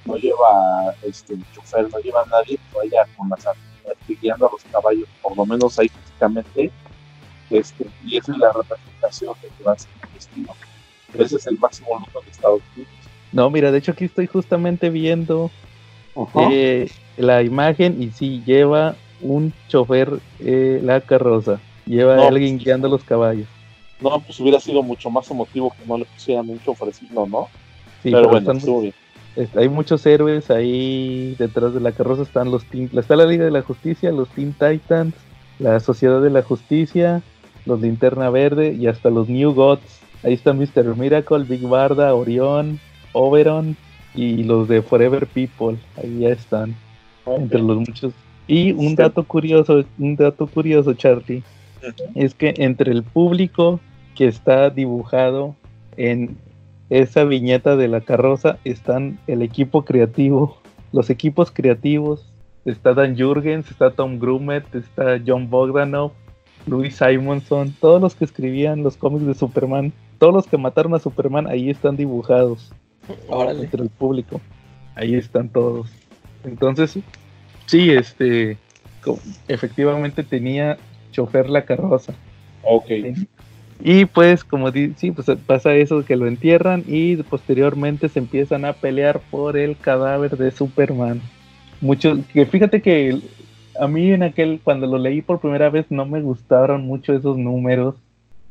no 0.06 0.16
lleva 0.18 0.94
este 1.04 1.36
chofer, 1.54 1.90
no 1.92 2.00
lleva 2.00 2.22
a 2.22 2.26
nadie 2.26 2.58
que 2.58 2.78
vaya 2.78 3.06
con 3.18 3.30
las 3.30 3.46
guiando 4.08 4.48
a 4.48 4.52
los 4.52 4.64
caballos, 4.72 5.08
por 5.22 5.36
lo 5.36 5.46
menos 5.46 5.78
ahí 5.80 5.90
físicamente, 5.90 6.72
este, 7.50 7.86
y 8.06 8.18
esa 8.18 8.32
es 8.32 8.38
la 8.38 8.52
representación 8.52 9.34
de 9.42 9.48
que 9.50 9.64
va 9.64 9.74
a 9.74 9.78
ser 9.78 9.90
el 10.08 10.14
destino. 10.14 10.54
Ese 11.18 11.36
es 11.38 11.48
el 11.48 11.58
máximo 11.60 12.00
luto 12.00 12.22
de 12.22 12.32
Estados 12.32 12.62
Unidos. 12.76 12.94
No, 13.32 13.50
mira, 13.50 13.72
de 13.72 13.78
hecho 13.78 13.92
aquí 13.92 14.06
estoy 14.06 14.28
justamente 14.28 14.90
viendo 14.90 15.52
eh, 16.36 16.90
la 17.18 17.44
imagen 17.44 18.02
y 18.02 18.12
sí 18.12 18.42
lleva 18.46 18.96
un 19.22 19.54
chofer 19.68 20.20
eh, 20.40 20.80
la 20.84 21.02
carroza. 21.02 21.60
Lleva 21.86 22.16
No, 22.16 22.24
a 22.24 22.28
alguien 22.28 22.56
pues, 22.56 22.66
guiando 22.66 22.90
los 22.90 23.04
caballos. 23.04 23.48
No, 24.02 24.20
pues 24.22 24.40
hubiera 24.40 24.60
sido 24.60 24.82
mucho 24.84 25.10
más 25.10 25.30
emotivo 25.30 25.72
que 25.72 25.86
no 25.86 25.98
le 25.98 26.06
pusieran 26.06 26.50
un 26.50 26.60
chofercito, 26.62 27.28
¿no? 27.28 27.48
Sí, 28.04 28.12
pero, 28.12 28.18
pero 28.18 28.28
bueno, 28.30 28.40
están- 28.40 28.58
estuvo 28.58 28.82
bien. 28.82 28.94
Hay 29.56 29.70
muchos 29.70 30.06
héroes 30.06 30.50
ahí 30.50 31.36
detrás 31.38 31.74
de 31.74 31.80
la 31.80 31.92
carroza. 31.92 32.24
Están 32.24 32.52
los 32.52 32.64
Teen- 32.66 32.90
está 32.98 33.16
la 33.16 33.26
Liga 33.26 33.46
de 33.46 33.52
la 33.52 33.62
Justicia, 33.62 34.12
los 34.12 34.30
Teen 34.30 34.54
Titans, 34.54 35.14
la 35.60 35.80
Sociedad 35.80 36.22
de 36.22 36.30
la 36.30 36.42
Justicia, 36.42 37.22
los 37.66 37.82
Linterna 37.82 38.30
Verde 38.30 38.74
y 38.74 38.88
hasta 38.88 39.10
los 39.10 39.28
New 39.30 39.54
Gods. 39.54 40.00
Ahí 40.24 40.34
están 40.34 40.58
Mr. 40.58 40.96
Miracle, 40.98 41.44
Big 41.44 41.62
Barda, 41.68 42.14
Orión, 42.16 42.80
Oberon 43.14 43.76
y 44.14 44.44
los 44.44 44.68
de 44.68 44.82
Forever 44.82 45.28
People. 45.28 45.78
Ahí 46.02 46.20
ya 46.20 46.30
están, 46.30 46.76
entre 47.26 47.60
los 47.62 47.78
muchos. 47.78 48.14
Y 48.48 48.72
un 48.74 48.96
dato 48.96 49.24
curioso, 49.24 49.84
un 49.98 50.16
dato 50.16 50.48
curioso, 50.48 50.94
Charlie, 50.94 51.44
es 52.16 52.34
que 52.34 52.54
entre 52.58 52.92
el 52.92 53.04
público 53.04 53.80
que 54.16 54.28
está 54.28 54.70
dibujado 54.70 55.56
en 55.98 56.38
esa 56.90 57.24
viñeta 57.24 57.76
de 57.76 57.88
la 57.88 58.02
carroza 58.02 58.58
están 58.64 59.20
el 59.28 59.42
equipo 59.42 59.86
creativo, 59.86 60.58
los 60.92 61.10
equipos 61.10 61.52
creativos. 61.52 62.32
Está 62.66 62.94
Dan 62.94 63.18
Jurgens, 63.18 63.70
está 63.70 63.92
Tom 63.92 64.18
Grumet, 64.18 64.64
está 64.74 65.22
John 65.26 65.50
Bogdanov, 65.50 66.14
Louis 66.66 66.96
Simonson, 66.96 67.76
todos 67.80 68.02
los 68.02 68.16
que 68.16 68.26
escribían 68.26 68.84
los 68.84 68.98
cómics 68.98 69.26
de 69.26 69.36
Superman, 69.36 69.94
todos 70.18 70.34
los 70.34 70.48
que 70.48 70.58
mataron 70.58 70.96
a 70.96 71.00
Superman, 71.00 71.48
ahí 71.48 71.70
están 71.70 71.96
dibujados 71.96 72.74
Órale. 73.30 73.64
entre 73.64 73.84
el 73.84 73.90
público. 73.90 74.42
Ahí 74.96 75.16
están 75.16 75.50
todos. 75.50 75.92
Entonces, 76.44 76.98
sí, 77.66 77.92
este, 77.92 78.58
efectivamente 79.48 80.24
tenía 80.24 80.78
chofer 81.12 81.50
la 81.50 81.66
carroza. 81.66 82.14
Ok. 82.64 82.90
Y 83.80 84.06
pues, 84.06 84.44
como 84.44 84.72
di- 84.72 84.94
sí, 84.98 85.12
pues 85.12 85.28
pasa 85.46 85.76
eso 85.76 86.04
que 86.06 86.16
lo 86.16 86.28
entierran 86.28 86.84
y 86.88 87.18
posteriormente 87.18 88.10
se 88.10 88.20
empiezan 88.20 88.66
a 88.66 88.74
pelear 88.74 89.20
por 89.30 89.58
el 89.58 89.78
cadáver 89.78 90.38
de 90.38 90.52
Superman. 90.52 91.22
Mucho, 91.82 92.18
que 92.34 92.46
fíjate 92.46 92.82
que 92.82 93.20
a 93.80 93.88
mí 93.88 94.12
en 94.12 94.24
aquel, 94.24 94.62
cuando 94.64 94.88
lo 94.88 94.98
leí 94.98 95.22
por 95.22 95.40
primera 95.40 95.70
vez, 95.70 95.86
no 95.90 96.06
me 96.06 96.22
gustaron 96.22 96.86
mucho 96.88 97.14
esos 97.14 97.38
números 97.38 97.96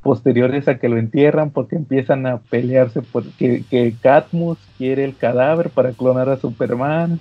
posteriores 0.03 0.69
a 0.69 0.79
que 0.79 0.91
lo 0.91 0.99
entierran 0.99 1.51
porque 1.51 1.77
empiezan 1.77 2.27
a 2.27 2.37
pelearse 2.37 3.01
porque 3.01 3.65
que 3.71 3.95
Catmus 4.03 4.59
quiere 4.77 5.03
el 5.05 5.17
cadáver 5.17 5.71
para 5.71 5.93
clonar 5.93 6.29
a 6.29 6.37
Superman 6.37 7.19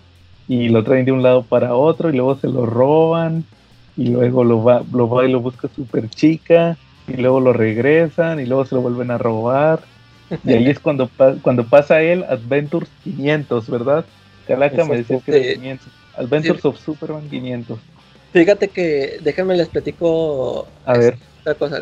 y 0.50 0.68
lo 0.68 0.84
traen 0.84 1.06
de 1.06 1.14
un 1.14 1.24
lado 1.24 1.44
para 1.44 1.76
otro 1.76 2.10
y 2.10 2.18
luego 2.18 2.36
se 2.36 2.50
lo 2.50 2.66
roban 2.66 3.46
y 3.96 4.10
luego 4.10 4.44
lo 4.44 4.62
va, 4.62 4.84
lo 4.92 5.08
va 5.08 5.26
y 5.26 5.32
lo 5.32 5.40
busca 5.40 5.70
Super 5.70 6.10
Chica 6.10 6.78
y 7.08 7.14
luego 7.18 7.40
lo 7.40 7.54
regresan 7.54 8.40
y 8.40 8.46
luego 8.46 8.66
se 8.66 8.76
lo 8.76 8.82
vuelven 8.82 9.12
a 9.12 9.18
robar 9.18 9.82
y 10.44 10.54
ahí 10.54 10.70
es 10.70 10.80
cuando, 10.80 11.10
cuando 11.42 11.66
pasa 11.66 12.02
él 12.02 12.24
Adventures 12.24 12.90
500, 13.04 13.70
¿verdad? 13.70 14.06
Calaca 14.48 14.84
me 14.86 14.98
decía 14.98 15.20
que 15.20 15.32
era 15.32 15.44
Sí. 15.46 15.54
500. 15.56 15.88
Adventures 16.16 16.66
of 16.66 16.80
Superman 16.80 17.30
500. 17.30 17.80
Fíjate 18.32 18.68
que, 18.68 19.20
déjenme 19.24 19.56
les 19.56 19.68
platico 19.68 20.68
A 20.86 20.98
ver. 20.98 21.18
esta 21.40 21.56
cosa. 21.56 21.82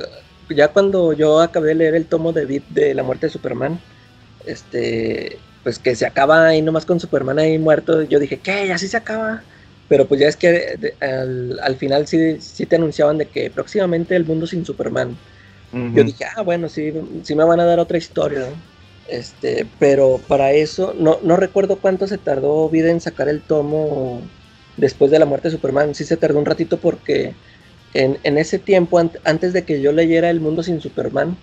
Ya 0.49 0.67
cuando 0.67 1.13
yo 1.13 1.39
acabé 1.39 1.69
de 1.69 1.75
leer 1.75 1.95
el 1.95 2.07
tomo 2.07 2.33
de 2.33 2.45
Beat 2.45 2.63
de 2.69 2.93
la 2.93 3.03
muerte 3.03 3.27
de 3.27 3.31
Superman, 3.31 3.79
este, 4.45 5.37
pues 5.63 5.79
que 5.79 5.95
se 5.95 6.05
acaba 6.05 6.47
ahí 6.47 6.61
nomás 6.61 6.85
con 6.85 6.99
Superman 6.99 7.39
ahí 7.39 7.57
muerto, 7.57 8.01
yo 8.03 8.19
dije, 8.19 8.37
¿qué? 8.37 8.67
¿Ya 8.67 8.77
sí 8.77 8.87
se 8.87 8.97
acaba? 8.97 9.43
Pero 9.91 10.07
pues 10.07 10.21
ya 10.21 10.29
es 10.29 10.37
que 10.37 10.77
de- 10.79 10.97
al, 11.01 11.59
al 11.61 11.75
final 11.77 12.07
sí, 12.07 12.39
sí 12.41 12.65
te 12.65 12.77
anunciaban 12.77 13.19
de 13.19 13.29
que 13.29 13.51
próximamente 13.51 14.15
el 14.15 14.25
mundo 14.25 14.47
sin 14.47 14.65
Superman. 14.65 15.19
Yo 15.91 16.03
dije, 16.03 16.25
ah, 16.35 16.41
bueno, 16.43 16.69
sí, 16.69 16.93
sí 17.23 17.35
me 17.35 17.43
van 17.45 17.59
a 17.59 17.65
dar 17.65 17.79
otra 17.79 17.97
historia, 17.97 18.39
¿no? 18.51 18.63
Este, 19.05 19.67
pero 19.79 20.21
para 20.27 20.51
eso, 20.53 20.93
no, 20.97 21.19
no 21.23 21.35
recuerdo 21.37 21.81
cuánto 21.81 22.07
se 22.07 22.17
tardó 22.17 22.69
Vida 22.69 22.91
en 22.91 23.01
sacar 23.01 23.29
el 23.29 23.41
tomo 23.43 24.29
después 24.77 25.11
de 25.11 25.19
la 25.19 25.25
muerte 25.25 25.49
de 25.49 25.53
Superman. 25.55 25.95
Sí 25.95 26.05
se 26.05 26.17
tardó 26.17 26.39
un 26.39 26.45
ratito 26.45 26.79
porque 26.79 27.35
en, 27.93 28.19
en 28.23 28.37
ese 28.37 28.59
tiempo, 28.59 28.99
ant- 28.99 29.19
antes 29.25 29.53
de 29.53 29.65
que 29.65 29.81
yo 29.81 29.91
leyera 29.91 30.29
El 30.29 30.39
Mundo 30.41 30.63
sin 30.63 30.79
Superman, 30.81 31.37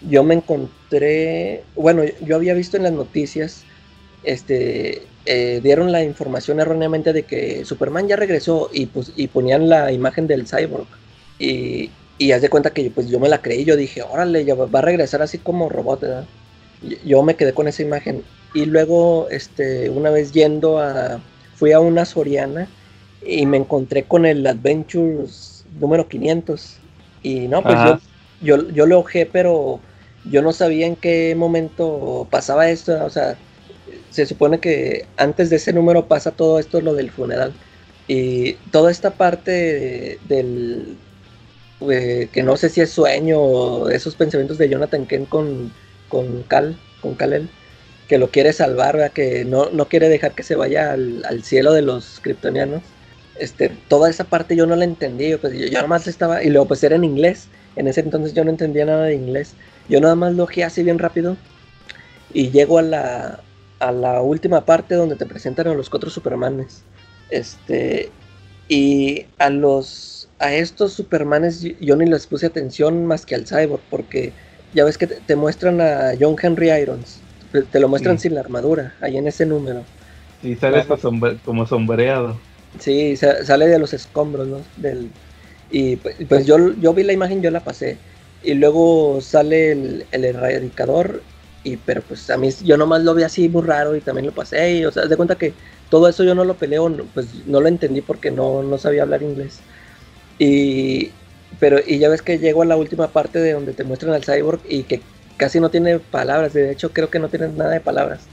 yo 0.00 0.22
me 0.24 0.34
encontré, 0.34 1.64
bueno, 1.74 2.02
yo 2.20 2.36
había 2.36 2.54
visto 2.54 2.76
en 2.76 2.82
las 2.84 2.92
noticias, 2.92 3.66
este, 4.22 5.08
eh, 5.26 5.60
dieron 5.62 5.92
la 5.92 6.02
información 6.02 6.60
erróneamente 6.60 7.12
de 7.12 7.22
que 7.22 7.64
Superman 7.64 8.08
ya 8.08 8.16
regresó 8.16 8.70
y, 8.72 8.86
pues, 8.86 9.12
y 9.16 9.28
ponían 9.28 9.68
la 9.68 9.92
imagen 9.92 10.26
del 10.26 10.46
cyborg. 10.46 10.86
Y, 11.38 11.90
y 12.18 12.32
haz 12.32 12.42
de 12.42 12.48
cuenta 12.48 12.70
que 12.70 12.90
pues 12.90 13.08
yo 13.08 13.18
me 13.18 13.28
la 13.28 13.42
creí, 13.42 13.64
yo 13.64 13.76
dije, 13.76 14.02
órale, 14.02 14.44
ya 14.44 14.54
va 14.54 14.78
a 14.78 14.82
regresar 14.82 15.22
así 15.22 15.38
como 15.38 15.68
robot, 15.68 16.00
¿verdad? 16.00 16.24
Yo 17.04 17.22
me 17.22 17.34
quedé 17.34 17.52
con 17.52 17.68
esa 17.68 17.82
imagen. 17.82 18.22
Y 18.52 18.66
luego, 18.66 19.28
este, 19.30 19.90
una 19.90 20.10
vez 20.10 20.32
yendo 20.32 20.78
a, 20.78 21.20
fui 21.56 21.72
a 21.72 21.80
una 21.80 22.04
Soriana 22.04 22.68
y 23.26 23.46
me 23.46 23.56
encontré 23.56 24.04
con 24.04 24.26
el 24.26 24.46
Adventures 24.46 25.64
número 25.80 26.06
500. 26.06 26.76
Y 27.22 27.48
no, 27.48 27.62
pues 27.62 27.76
yo, 28.42 28.68
yo 28.70 28.86
lo 28.86 29.00
ojé, 29.00 29.26
pero 29.26 29.80
yo 30.24 30.42
no 30.42 30.52
sabía 30.52 30.86
en 30.86 30.96
qué 30.96 31.34
momento 31.34 32.26
pasaba 32.30 32.68
esto, 32.70 33.04
o 33.04 33.10
sea, 33.10 33.36
se 34.14 34.26
supone 34.26 34.60
que 34.60 35.06
antes 35.16 35.50
de 35.50 35.56
ese 35.56 35.72
número 35.72 36.08
pasa 36.08 36.32
todo 36.32 36.58
esto, 36.58 36.80
lo 36.80 36.94
del 36.94 37.10
funeral. 37.10 37.52
Y 38.06 38.54
toda 38.70 38.90
esta 38.90 39.16
parte 39.16 39.50
de- 39.50 40.18
del, 40.28 40.98
eh, 41.90 42.28
que 42.32 42.42
no 42.42 42.56
sé 42.56 42.68
si 42.68 42.80
es 42.80 42.90
sueño 42.90 43.40
o 43.40 43.88
esos 43.90 44.16
pensamientos 44.16 44.58
de 44.58 44.68
Jonathan 44.68 45.06
Kent 45.06 45.28
con, 45.28 45.72
con 46.08 46.42
Cal, 46.44 46.76
con 47.00 47.14
Kal-El, 47.14 47.48
que 48.08 48.18
lo 48.18 48.30
quiere 48.30 48.52
salvar, 48.52 49.12
que 49.12 49.44
no, 49.44 49.70
no 49.70 49.88
quiere 49.88 50.08
dejar 50.08 50.34
que 50.34 50.42
se 50.42 50.56
vaya 50.56 50.92
al, 50.92 51.24
al 51.26 51.44
cielo 51.44 51.72
de 51.72 51.82
los 51.82 52.20
kryptonianos. 52.20 52.82
Este, 53.34 53.70
toda 53.88 54.10
esa 54.10 54.24
parte 54.24 54.56
yo 54.56 54.66
no 54.66 54.76
la 54.76 54.84
entendí, 54.84 55.36
pues 55.36 55.54
yo, 55.54 55.66
yo 55.66 55.72
nada 55.74 55.88
más 55.88 56.06
estaba, 56.06 56.42
y 56.44 56.50
luego 56.50 56.68
pues 56.68 56.84
era 56.84 56.96
en 56.96 57.04
inglés, 57.04 57.48
en 57.76 57.88
ese 57.88 58.00
entonces 58.00 58.34
yo 58.34 58.44
no 58.44 58.50
entendía 58.50 58.84
nada 58.86 59.06
de 59.06 59.14
inglés, 59.14 59.54
yo 59.88 60.00
nada 60.00 60.14
más 60.14 60.34
lo 60.34 60.46
así 60.64 60.82
bien 60.84 60.98
rápido, 61.00 61.36
y 62.32 62.50
llego 62.50 62.78
a 62.78 62.82
la, 62.82 63.40
a 63.88 63.92
la 63.92 64.22
última 64.22 64.64
parte 64.64 64.94
donde 64.94 65.16
te 65.16 65.26
presentan 65.26 65.68
a 65.68 65.74
los 65.74 65.90
cuatro 65.90 66.10
Supermanes. 66.10 66.82
Este, 67.30 68.10
y 68.68 69.26
a 69.38 69.50
los 69.50 70.28
a 70.38 70.52
estos 70.52 70.92
Supermanes 70.92 71.62
yo- 71.80 71.96
ni 71.96 72.06
les 72.06 72.26
puse 72.26 72.46
atención 72.46 73.06
más 73.06 73.24
que 73.24 73.34
al 73.34 73.46
Cyborg, 73.46 73.80
porque 73.90 74.32
ya 74.74 74.84
ves 74.84 74.98
que 74.98 75.06
te, 75.06 75.16
te 75.16 75.36
muestran 75.36 75.80
a 75.80 76.12
John 76.18 76.36
Henry 76.40 76.70
Irons. 76.70 77.20
Te, 77.52 77.62
te 77.62 77.78
lo 77.80 77.88
muestran 77.88 78.18
Sí. 78.18 78.22
sin 78.24 78.34
la 78.34 78.40
armadura, 78.40 78.94
ahí 79.00 79.16
en 79.16 79.28
ese 79.28 79.46
número. 79.46 79.84
Y 80.42 80.56
sale 80.56 80.78
hasta 80.78 80.96
sombre- 80.96 81.38
como 81.44 81.66
sombreado. 81.66 82.36
Sí, 82.80 83.16
sa- 83.16 83.44
sale 83.44 83.68
de 83.68 83.78
los 83.78 83.94
escombros, 83.94 84.48
¿no? 84.48 84.58
Del, 84.76 85.08
y 85.70 85.96
pues, 85.96 86.16
pues 86.28 86.46
yo, 86.46 86.74
yo 86.74 86.92
vi 86.92 87.04
la 87.04 87.12
imagen, 87.12 87.40
yo 87.42 87.50
la 87.50 87.60
pasé. 87.60 87.96
Y 88.42 88.54
luego 88.54 89.20
sale 89.20 89.72
el, 89.72 90.04
el 90.10 90.24
erradicador, 90.24 91.22
y 91.64 91.78
pero 91.78 92.06
pues 92.06 92.30
a 92.30 92.38
mí 92.38 92.50
yo 92.64 92.76
nomás 92.78 93.02
lo 93.04 93.14
vi 93.16 93.24
así 93.24 93.48
muy 93.50 93.62
raro 93.66 93.96
y 93.96 94.02
también 94.02 94.26
lo 94.26 94.34
pasé. 94.34 94.74
Y, 94.76 94.86
o 94.86 94.92
sea, 94.92 95.06
de 95.06 95.16
cuenta 95.16 95.38
que 95.38 95.58
todo 95.90 96.08
eso 96.08 96.24
yo 96.24 96.34
no 96.36 96.44
lo 96.44 96.58
peleo, 96.58 97.10
pues 97.14 97.46
no 97.46 97.60
lo 97.60 97.68
entendí 97.68 98.02
porque 98.02 98.30
no, 98.32 98.62
no 98.64 98.78
sabía 98.78 99.02
hablar 99.04 99.22
inglés. 99.24 99.66
Y, 100.38 101.16
pero, 101.58 101.78
y 101.86 101.98
ya 101.98 102.08
ves 102.08 102.22
que 102.22 102.38
llego 102.38 102.62
a 102.62 102.66
la 102.66 102.76
última 102.76 103.12
parte 103.12 103.38
de 103.40 103.52
donde 103.52 103.74
te 103.74 103.84
muestran 103.84 104.14
al 104.14 104.24
cyborg 104.24 104.62
y 104.64 104.84
que 104.84 105.06
casi 105.36 105.60
no 105.60 105.70
tiene 105.70 106.00
palabras, 106.00 106.52
de 106.54 106.70
hecho 106.72 106.92
creo 106.92 107.10
que 107.10 107.18
no 107.20 107.30
tiene 107.30 107.48
nada 107.48 107.72
de 107.72 107.80
palabras. 107.80 108.30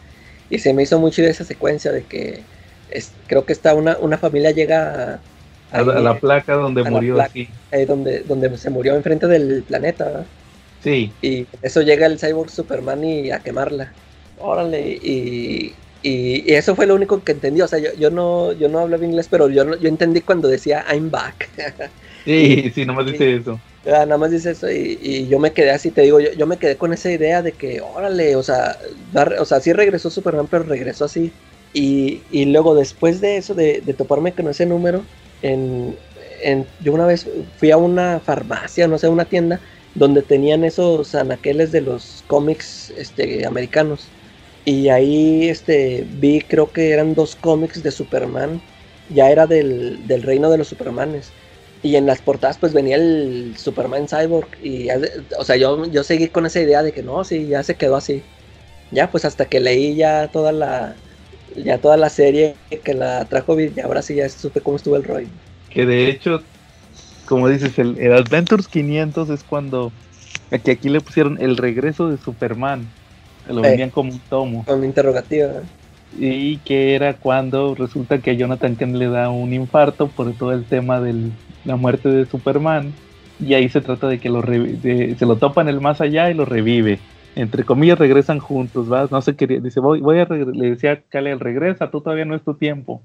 Y 0.50 0.60
se 0.60 0.74
me 0.74 0.84
hizo 0.84 1.00
muy 1.00 1.12
chida 1.12 1.30
esa 1.30 1.46
secuencia 1.46 1.92
de 1.92 2.06
que 2.08 2.48
es- 2.88 3.14
creo 3.28 3.46
que 3.46 3.54
está 3.54 3.76
una, 3.76 3.98
una 4.00 4.18
familia 4.18 4.52
llega 4.52 5.24
A, 5.72 5.80
a 5.80 6.00
la 6.00 6.20
placa 6.20 6.54
donde 6.54 6.84
murió 6.84 7.18
placa. 7.18 7.20
aquí. 7.20 7.56
ahí 7.72 7.86
donde, 7.86 8.24
donde 8.24 8.58
se 8.58 8.70
murió 8.70 8.96
enfrente 8.96 9.28
del 9.28 9.64
planeta. 9.64 10.28
Sí, 10.82 11.18
Y 11.22 11.48
eso 11.62 11.82
llega 11.82 12.08
el 12.08 12.20
Cyborg 12.20 12.50
Superman 12.50 13.04
y 13.04 13.32
a 13.32 13.44
quemarla. 13.44 13.98
Órale, 14.36 14.82
y, 15.02 15.84
y, 16.02 16.52
y 16.52 16.56
eso 16.56 16.76
fue 16.76 16.88
lo 16.88 16.96
único 16.96 17.24
que 17.24 17.34
entendí. 17.34 17.62
O 17.62 17.68
sea, 17.68 17.80
yo, 17.80 17.90
yo 17.98 18.10
no 18.10 18.54
yo 18.54 18.70
no 18.70 18.80
hablaba 18.80 19.06
inglés, 19.06 19.28
pero 19.30 19.50
yo, 19.50 19.78
yo 19.78 19.90
entendí 19.90 20.22
cuando 20.22 20.48
decía 20.48 20.86
I'm 20.92 21.12
back. 21.12 21.52
sí, 22.26 22.70
sí, 22.72 22.86
nomás 22.86 23.06
dice 23.06 23.36
eso. 23.36 23.64
Ah, 23.84 24.06
nada 24.06 24.18
más 24.20 24.30
dice 24.30 24.52
eso 24.52 24.70
y, 24.72 25.00
y 25.02 25.28
yo 25.28 25.40
me 25.40 25.54
quedé 25.54 25.72
así, 25.72 25.92
te 25.92 26.02
digo, 26.04 26.20
yo, 26.20 26.32
yo 26.34 26.46
me 26.46 26.60
quedé 26.60 26.78
con 26.78 26.94
esa 26.94 27.10
idea 27.12 27.42
de 27.42 27.58
que, 27.58 27.82
órale, 27.82 28.36
o 28.36 28.44
sea, 28.44 28.78
o 29.40 29.46
sea, 29.46 29.60
sí 29.60 29.74
regresó 29.74 30.12
Superman, 30.12 30.48
pero 30.50 30.64
regresó 30.66 31.06
así. 31.06 31.36
Y, 31.74 32.28
y 32.30 32.46
luego 32.46 32.76
después 32.76 33.22
de 33.22 33.38
eso, 33.38 33.56
de, 33.56 33.82
de 33.82 33.94
toparme 33.96 34.36
con 34.36 34.48
ese 34.50 34.68
número, 34.68 35.10
en, 35.42 36.00
en- 36.44 36.70
yo 36.78 36.94
una 36.94 37.08
vez 37.08 37.28
fui 37.56 37.72
a 37.72 37.78
una 37.78 38.20
farmacia, 38.22 38.88
no 38.88 39.00
sé, 39.00 39.08
una 39.08 39.26
tienda, 39.30 39.62
donde 39.96 40.22
tenían 40.22 40.64
esos 40.64 41.16
anaqueles 41.16 41.72
de 41.72 41.82
los 41.82 42.24
cómics 42.28 42.94
este, 42.98 43.46
americanos. 43.46 44.08
Y 44.66 44.90
ahí 44.90 45.50
este, 45.50 46.06
vi, 46.20 46.42
creo 46.42 46.72
que 46.72 46.92
eran 46.92 47.16
dos 47.16 47.36
cómics 47.36 47.82
de 47.84 47.92
Superman, 47.92 48.62
ya 49.10 49.30
era 49.30 49.48
del, 49.48 50.08
del 50.08 50.24
reino 50.24 50.50
de 50.50 50.58
los 50.58 50.68
Supermanes. 50.68 51.32
Y 51.84 51.96
en 51.96 52.06
las 52.06 52.22
portadas 52.22 52.60
pues 52.60 52.74
venía 52.74 52.96
el 52.96 53.56
Superman 53.58 54.08
Cyborg 54.08 54.48
y 54.62 54.88
o 55.38 55.44
sea, 55.44 55.56
yo, 55.56 55.84
yo 55.88 56.04
seguí 56.04 56.28
con 56.28 56.46
esa 56.46 56.60
idea 56.62 56.84
de 56.84 56.92
que 56.92 57.02
no, 57.02 57.24
sí, 57.24 57.48
ya 57.48 57.64
se 57.64 57.76
quedó 57.76 57.96
así. 57.96 58.22
Ya 58.92 59.10
pues 59.10 59.26
hasta 59.26 59.46
que 59.46 59.60
leí 59.60 59.96
ya 59.96 60.28
toda 60.28 60.52
la 60.52 60.96
ya 61.56 61.80
toda 61.80 61.98
la 61.98 62.10
serie 62.10 62.56
que 62.84 62.94
la 62.94 63.26
trajo 63.26 63.60
y 63.60 63.74
ahora 63.84 64.02
sí 64.02 64.16
ya 64.16 64.30
supe 64.30 64.62
cómo 64.62 64.78
estuvo 64.78 64.96
el 64.96 65.04
rollo. 65.04 65.28
Que 65.70 65.86
de 65.86 66.10
hecho, 66.10 66.44
como 67.32 67.48
dices, 67.48 67.80
el, 67.80 67.98
el 67.98 68.12
Adventures 68.14 68.68
500 68.68 69.30
es 69.30 69.44
cuando. 69.44 69.92
Que 70.66 70.72
aquí 70.72 70.90
le 70.90 71.00
pusieron 71.00 71.38
el 71.42 71.56
regreso 71.56 72.10
de 72.10 72.18
Superman. 72.18 72.86
Lo 73.50 73.60
Eh. 73.64 73.70
vendían 73.70 73.90
como 73.90 74.12
un 74.12 74.20
tomo. 74.30 74.66
Con 74.66 74.84
interrogativa. 74.84 75.48
Y 76.20 76.58
que 76.58 76.94
era 76.94 77.14
cuando 77.14 77.74
resulta 77.74 78.18
que 78.18 78.32
a 78.32 78.34
Jonathan 78.34 78.76
Kent 78.76 78.96
le 78.98 79.08
da 79.08 79.30
un 79.30 79.54
infarto 79.54 80.08
por 80.10 80.34
todo 80.34 80.52
el 80.52 80.66
tema 80.66 81.00
de 81.00 81.30
la 81.64 81.78
muerte 81.78 82.10
de 82.10 82.26
Superman. 82.26 82.92
Y 83.40 83.54
ahí 83.54 83.70
se 83.70 83.80
trata 83.80 84.10
de 84.10 84.20
que 84.20 84.28
lo 84.30 84.42
de- 84.42 85.16
se 85.18 85.26
lo 85.26 85.38
topan 85.38 85.70
el 85.70 85.80
más 85.80 86.02
allá 86.02 86.30
y 86.30 86.34
lo 86.34 86.44
revive. 86.44 87.00
Entre 87.38 87.64
comillas 87.64 87.98
regresan 87.98 88.40
juntos, 88.40 88.92
¿va? 88.92 89.08
No 89.10 89.22
se 89.22 89.38
quería, 89.38 89.62
dice, 89.62 89.80
voy, 89.80 90.02
voy 90.02 90.20
a 90.20 90.26
regre-", 90.26 90.54
le 90.54 90.72
decía 90.72 90.92
a 90.92 90.96
Kal-El, 90.98 91.40
regresa, 91.40 91.90
tú 91.90 92.02
todavía 92.02 92.26
no 92.26 92.36
es 92.36 92.42
tu 92.44 92.56
tiempo. 92.56 93.02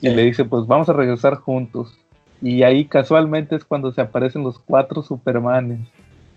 Y 0.00 0.08
le 0.08 0.24
dice, 0.24 0.46
pues 0.46 0.66
vamos 0.66 0.88
a 0.88 0.94
regresar 0.94 1.34
juntos. 1.34 1.94
Y 2.42 2.62
ahí 2.62 2.84
casualmente 2.84 3.56
es 3.56 3.64
cuando 3.64 3.92
se 3.92 4.00
aparecen 4.00 4.42
los 4.42 4.58
cuatro 4.58 5.02
Supermanes. 5.02 5.80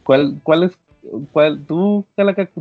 ¿Cuál, 0.03 0.39
cuál 0.43 0.63
es, 0.63 0.77
cuál, 1.33 1.65
tú, 1.65 2.05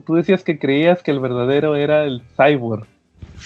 tú 0.04 0.14
decías 0.14 0.42
que 0.42 0.58
creías 0.58 1.02
que 1.02 1.10
el 1.10 1.20
verdadero 1.20 1.76
era 1.76 2.04
el 2.04 2.22
Cyborg. 2.36 2.86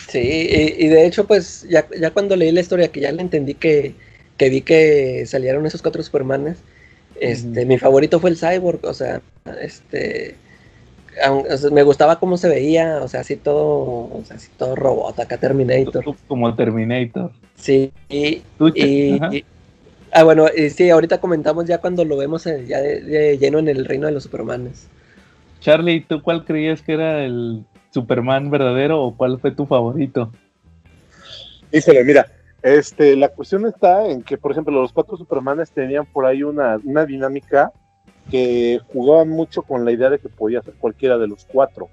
Sí, 0.09 0.19
y, 0.51 0.85
y 0.87 0.89
de 0.89 1.07
hecho 1.07 1.27
pues 1.27 1.67
ya, 1.69 1.87
ya 1.99 2.11
cuando 2.11 2.35
leí 2.35 2.51
la 2.51 2.61
historia 2.61 2.89
que 2.89 3.01
ya 3.01 3.13
le 3.13 3.23
entendí 3.23 3.55
que, 3.55 3.95
que 4.39 4.49
vi 4.49 4.63
que 4.63 5.25
salieron 5.27 5.67
esos 5.67 5.83
cuatro 5.83 6.03
Supermanes, 6.03 6.59
este, 7.21 7.67
mi 7.67 7.79
favorito 7.79 8.19
fue 8.19 8.31
el 8.31 8.39
Cyborg, 8.39 8.81
o 8.85 8.95
sea, 8.95 9.21
este, 9.61 10.35
aun- 11.25 11.47
o 11.49 11.57
sea, 11.57 11.71
me 11.71 11.83
gustaba 11.83 12.19
cómo 12.19 12.37
se 12.37 12.49
veía, 12.49 13.01
o 13.03 13.09
sea, 13.09 13.21
así 13.21 13.37
todo, 13.37 13.69
o 13.69 14.23
sea, 14.27 14.37
así 14.37 14.49
todo 14.57 14.75
robot, 14.75 15.21
acá 15.21 15.37
Terminator. 15.37 16.05
Como 16.27 16.55
Terminator. 16.57 17.31
Sí, 17.55 17.93
y- 18.09 18.43
ah, 20.13 20.23
bueno, 20.25 20.47
y 20.55 20.71
sí, 20.71 20.91
ahorita 20.91 21.21
comentamos 21.21 21.65
ya 21.67 21.79
cuando 21.79 22.05
lo 22.05 22.17
vemos 22.17 22.47
eh, 22.47 22.65
ya 22.67 22.81
de, 22.81 23.01
de 23.01 23.39
lleno 23.39 23.59
en 23.59 23.69
el 23.69 23.85
reino 23.85 24.07
de 24.07 24.13
los 24.13 24.23
Supermanes. 24.25 24.89
Charlie, 25.61 26.01
¿tú 26.01 26.23
cuál 26.23 26.45
creías 26.45 26.83
que 26.83 26.95
era 26.95 27.25
el 27.25 27.65
Superman 27.91 28.51
verdadero 28.51 29.03
o 29.03 29.17
cuál 29.17 29.39
fue 29.41 29.53
tu 29.53 29.67
favorito? 29.67 30.33
Híjole, 31.71 32.05
mira, 32.05 32.27
este, 32.63 33.17
la 33.17 33.29
cuestión 33.29 33.67
está 33.67 34.07
en 34.09 34.23
que, 34.23 34.37
por 34.37 34.53
ejemplo, 34.53 34.73
los 34.73 34.93
cuatro 34.93 35.17
Supermanes 35.17 35.71
tenían 35.71 36.05
por 36.07 36.27
ahí 36.27 36.43
una, 36.43 36.79
una 36.85 37.07
dinámica 37.07 37.73
que 38.31 38.81
jugaban 38.93 39.29
mucho 39.29 39.63
con 39.63 39.85
la 39.85 39.93
idea 39.93 40.11
de 40.11 40.19
que 40.19 40.29
podía 40.29 40.63
ser 40.63 40.75
cualquiera 40.75 41.19
de 41.19 41.29
los 41.29 41.45
cuatro. 41.45 41.89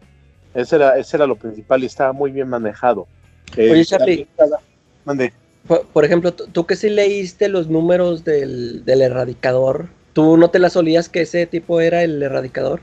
Ese 0.54 0.76
era, 0.78 0.98
ese 0.98 1.18
era 1.18 1.28
lo 1.28 1.36
principal 1.36 1.84
y 1.84 1.86
estaba 1.86 2.12
muy 2.12 2.32
bien 2.32 2.48
manejado. 2.48 3.08
Eh, 3.56 3.70
Oye, 3.72 3.86
Charlie. 3.86 4.28
cada- 4.36 4.60
Mande. 5.06 5.34
Por, 5.68 5.86
por 5.88 6.06
ejemplo, 6.06 6.34
tú, 6.34 6.66
que 6.66 6.76
sí 6.76 6.90
leíste 6.90 7.50
los 7.50 7.70
números 7.70 8.24
del, 8.24 8.86
del 8.86 9.02
erradicador, 9.02 9.88
¿tú 10.14 10.38
no 10.38 10.50
te 10.50 10.60
la 10.60 10.70
solías 10.70 11.10
que 11.10 11.22
ese 11.22 11.46
tipo 11.46 11.82
era 11.82 12.04
el 12.04 12.22
erradicador? 12.22 12.82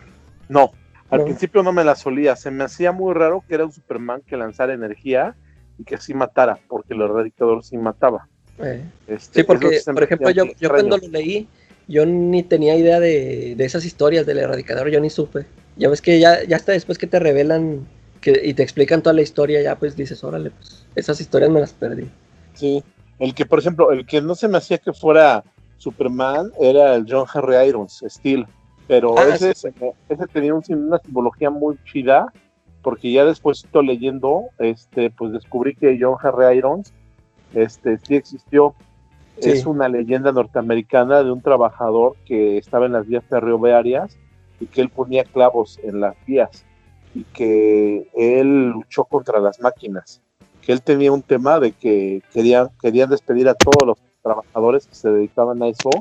No, 0.48 0.70
al 1.10 1.20
No. 1.20 1.24
principio 1.24 1.62
no 1.62 1.72
me 1.72 1.84
la 1.84 1.94
solía. 1.94 2.36
Se 2.36 2.50
me 2.50 2.64
hacía 2.64 2.92
muy 2.92 3.14
raro 3.14 3.44
que 3.46 3.54
era 3.54 3.64
un 3.64 3.72
Superman 3.72 4.22
que 4.26 4.36
lanzara 4.36 4.74
energía 4.74 5.36
y 5.78 5.84
que 5.84 5.98
sí 5.98 6.14
matara, 6.14 6.58
porque 6.68 6.94
el 6.94 7.02
erradicador 7.02 7.64
sí 7.64 7.76
mataba. 7.76 8.28
Eh, 8.58 8.82
Este, 9.08 9.40
Sí, 9.40 9.44
porque, 9.44 9.80
por 9.92 10.02
ejemplo, 10.02 10.30
yo, 10.30 10.44
cuando 10.68 10.96
lo 10.96 11.08
leí, 11.08 11.48
yo 11.88 12.06
ni 12.06 12.42
tenía 12.42 12.76
idea 12.76 13.00
de, 13.00 13.54
de 13.56 13.64
esas 13.64 13.84
historias 13.84 14.26
del 14.26 14.38
erradicador, 14.38 14.88
yo 14.90 15.00
ni 15.00 15.10
supe. 15.10 15.46
Ya 15.76 15.88
ves 15.88 16.00
que 16.00 16.18
ya, 16.18 16.42
ya 16.44 16.56
hasta 16.56 16.72
después 16.72 16.98
que 16.98 17.06
te 17.06 17.18
revelan 17.18 17.86
que, 18.20 18.40
y 18.42 18.54
te 18.54 18.62
explican 18.62 19.02
toda 19.02 19.12
la 19.12 19.22
historia, 19.22 19.60
ya 19.62 19.76
pues 19.76 19.94
dices, 19.94 20.24
órale, 20.24 20.50
pues 20.50 20.86
esas 20.94 21.20
historias 21.20 21.50
me 21.50 21.60
las 21.60 21.72
perdí. 21.72 22.08
Sí, 22.56 22.82
el 23.18 23.34
que, 23.34 23.46
por 23.46 23.58
ejemplo, 23.60 23.92
el 23.92 24.04
que 24.06 24.20
no 24.20 24.34
se 24.34 24.48
me 24.48 24.58
hacía 24.58 24.78
que 24.78 24.92
fuera 24.92 25.44
Superman 25.78 26.50
era 26.60 26.94
el 26.94 27.06
John 27.08 27.26
Henry 27.32 27.68
Irons, 27.68 28.02
Steel. 28.08 28.46
Pero 28.88 29.18
Ah, 29.18 29.24
ese, 29.34 29.50
ese 29.50 30.26
tenía 30.32 30.54
un- 30.54 30.62
una 30.70 30.98
simbología 30.98 31.50
muy 31.50 31.76
chida, 31.84 32.32
porque 32.82 33.10
ya 33.12 33.24
después 33.24 33.64
estoy 33.64 33.86
leyendo, 33.86 34.44
este, 34.58 35.10
pues 35.10 35.32
descubrí 35.32 35.74
que 35.74 35.98
John 36.00 36.16
Henry 36.22 36.58
Irons 36.58 36.92
este, 37.54 37.98
sí 37.98 38.14
existió. 38.16 38.74
Sí. 39.40 39.50
Es 39.50 39.66
una 39.66 39.88
leyenda 39.88 40.32
norteamericana 40.32 41.22
de 41.22 41.30
un 41.30 41.42
trabajador 41.42 42.16
que 42.24 42.56
estaba 42.58 42.86
en 42.86 42.92
las 42.92 43.06
vías 43.06 43.22
ferroviarias 43.28 44.16
y 44.60 44.66
que 44.66 44.80
él 44.80 44.88
ponía 44.88 45.24
clavos 45.24 45.78
en 45.82 46.00
las 46.00 46.14
vías 46.26 46.64
y 47.14 47.22
que 47.24 48.08
él 48.14 48.68
luchó 48.70 49.04
contra 49.04 49.38
las 49.40 49.60
máquinas 49.60 50.22
que 50.66 50.72
él 50.72 50.82
tenía 50.82 51.12
un 51.12 51.22
tema 51.22 51.60
de 51.60 51.70
que 51.72 52.22
querían, 52.32 52.70
querían 52.82 53.08
despedir 53.08 53.48
a 53.48 53.54
todos 53.54 53.86
los 53.86 53.98
trabajadores 54.20 54.88
que 54.88 54.96
se 54.96 55.08
dedicaban 55.10 55.62
a 55.62 55.68
eso, 55.68 55.92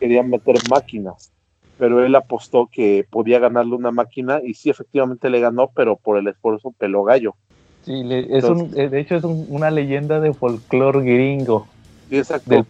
querían 0.00 0.28
meter 0.28 0.56
máquinas, 0.66 1.30
pero 1.78 2.04
él 2.04 2.12
apostó 2.16 2.68
que 2.72 3.06
podía 3.08 3.38
ganarle 3.38 3.76
una 3.76 3.92
máquina 3.92 4.40
y 4.42 4.54
sí, 4.54 4.68
efectivamente 4.68 5.30
le 5.30 5.38
ganó, 5.38 5.70
pero 5.76 5.94
por 5.94 6.18
el 6.18 6.26
esfuerzo 6.26 6.74
peló 6.76 7.04
gallo. 7.04 7.36
Sí, 7.84 8.02
le- 8.02 8.36
es 8.36 8.42
un, 8.44 8.72
eh, 8.76 8.88
de 8.88 8.98
hecho 8.98 9.14
es 9.14 9.22
un- 9.22 9.46
una 9.48 9.70
leyenda 9.70 10.18
de 10.18 10.34
folclore 10.34 11.02
gringo, 11.02 11.68
Sí, 12.10 12.16
exacto. 12.18 12.50
del, 12.50 12.64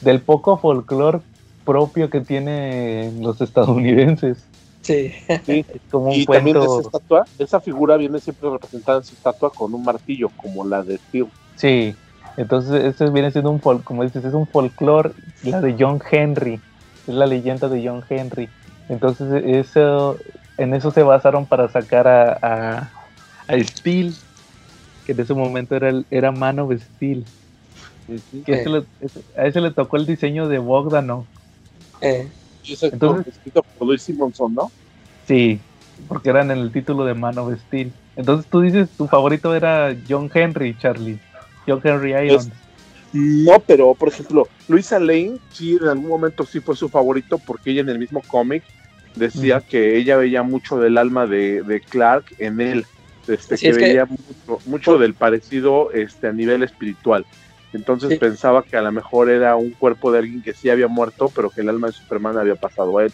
del 0.00 0.20
poco 0.22 0.56
folclore 0.56 1.20
propio 1.66 2.08
que 2.08 2.22
tienen 2.22 3.22
los 3.22 3.42
estadounidenses. 3.42 4.42
Sí, 4.82 5.12
Sí. 5.46 5.64
Es 5.74 5.82
como 5.90 6.06
un 6.06 6.20
Y 6.20 6.26
también 6.26 6.56
esa 6.56 6.66
cuento. 6.66 6.80
estatua, 6.88 7.28
esa 7.38 7.60
figura 7.60 7.96
viene 7.96 8.20
siempre 8.20 8.50
representada 8.50 8.98
en 8.98 9.04
su 9.04 9.14
estatua 9.14 9.50
con 9.54 9.74
un 9.74 9.84
martillo, 9.84 10.30
como 10.36 10.64
la 10.66 10.82
de 10.82 10.98
Steel. 10.98 11.28
Sí, 11.56 11.94
entonces 12.36 12.84
este 12.84 13.10
viene 13.10 13.30
siendo 13.30 13.50
un 13.50 13.60
fol, 13.60 13.82
como 13.84 14.02
dices, 14.04 14.24
es 14.24 14.34
un 14.34 14.46
folclore, 14.46 15.12
la 15.42 15.60
de 15.60 15.76
John 15.78 16.00
Henry, 16.10 16.54
es 17.06 17.14
la 17.14 17.26
leyenda 17.26 17.68
de 17.68 17.86
John 17.86 18.02
Henry. 18.08 18.48
Entonces 18.88 19.28
eso, 19.44 20.18
en 20.56 20.74
eso 20.74 20.90
se 20.90 21.02
basaron 21.02 21.46
para 21.46 21.68
sacar 21.68 22.08
a, 22.08 22.38
a, 22.42 22.92
Steel, 23.64 24.14
que 25.04 25.12
en 25.12 25.20
ese 25.20 25.34
momento 25.34 25.76
era, 25.76 25.88
el- 25.90 26.06
era 26.10 26.30
Man 26.32 26.58
of 26.60 26.72
Steel. 26.80 27.26
Que 28.06 28.52
ese 28.52 28.70
le- 28.70 28.86
ese- 29.00 29.24
a 29.36 29.46
ese 29.46 29.60
le 29.60 29.70
tocó 29.72 29.96
el 29.96 30.06
diseño 30.06 30.48
de 30.48 30.58
Bogdanov. 30.58 31.26
Eh, 32.00 32.30
Entonces- 32.66 33.34
escrito 33.34 33.62
por 33.78 33.88
Luis 33.88 34.02
Simonson, 34.02 34.54
¿no? 34.54 34.70
Sí, 35.26 35.60
porque 36.08 36.30
eran 36.30 36.50
en 36.50 36.58
el 36.58 36.72
título 36.72 37.04
de 37.04 37.14
Man 37.14 37.38
of 37.38 37.54
Steel. 37.66 37.92
Entonces 38.16 38.50
tú 38.50 38.60
dices, 38.60 38.88
tu 38.96 39.06
favorito 39.06 39.54
era 39.54 39.94
John 40.08 40.30
Henry, 40.32 40.76
Charlie. 40.78 41.18
John 41.66 41.80
Henry 41.82 42.12
Irons. 42.12 42.50
No, 43.12 43.58
pero 43.60 43.94
por 43.94 44.08
ejemplo, 44.08 44.48
Luisa 44.68 44.98
Lane 44.98 45.36
sí 45.52 45.78
en 45.80 45.88
algún 45.88 46.08
momento 46.08 46.44
sí 46.44 46.60
fue 46.60 46.74
su 46.76 46.88
favorito 46.88 47.38
porque 47.38 47.70
ella 47.70 47.82
en 47.82 47.90
el 47.90 47.98
mismo 47.98 48.22
cómic 48.26 48.62
decía 49.16 49.60
que 49.60 49.96
ella 49.98 50.16
veía 50.16 50.42
mucho 50.42 50.78
del 50.78 50.96
alma 50.96 51.26
de, 51.26 51.62
de 51.62 51.80
Clark 51.80 52.24
en 52.38 52.60
él, 52.62 52.86
este, 53.28 53.56
Sí, 53.58 53.66
que 53.66 53.70
es 53.70 53.76
que- 53.78 53.84
veía 53.84 54.06
mucho, 54.06 54.58
mucho 54.66 54.98
del 54.98 55.12
parecido 55.14 55.90
este, 55.92 56.28
a 56.28 56.32
nivel 56.32 56.62
espiritual. 56.62 57.26
Entonces 57.72 58.10
Sí. 58.10 58.16
pensaba 58.16 58.62
que 58.62 58.76
a 58.76 58.82
lo 58.82 58.92
mejor 58.92 59.30
era 59.30 59.56
un 59.56 59.70
cuerpo 59.70 60.12
de 60.12 60.18
alguien 60.18 60.42
que 60.42 60.54
sí 60.54 60.68
había 60.70 60.88
muerto, 60.88 61.30
pero 61.34 61.50
que 61.50 61.62
el 61.62 61.68
alma 61.68 61.86
de 61.88 61.92
Superman 61.94 62.38
había 62.38 62.56
pasado 62.56 62.98
a 62.98 63.04
él. 63.04 63.12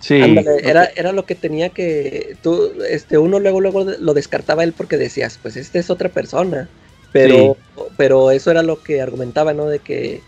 Sí. 0.00 0.20
ándale, 0.22 0.48
era, 0.62 0.86
era 0.96 1.12
lo 1.12 1.26
que 1.26 1.34
tenía 1.34 1.68
que. 1.68 2.36
Tú, 2.42 2.72
este, 2.88 3.18
uno 3.18 3.38
luego, 3.38 3.60
luego 3.60 3.84
lo 3.84 4.14
descartaba 4.14 4.64
él 4.64 4.72
porque 4.72 4.96
decías, 4.96 5.38
pues 5.42 5.56
este 5.56 5.78
es 5.78 5.90
otra 5.90 6.08
persona. 6.08 6.68
Pero, 7.12 7.56
pero 7.96 8.30
eso 8.30 8.50
era 8.50 8.62
lo 8.62 8.82
que 8.82 9.02
argumentaba, 9.02 9.52
¿no? 9.52 9.66
De 9.66 9.80
que, 9.80 10.22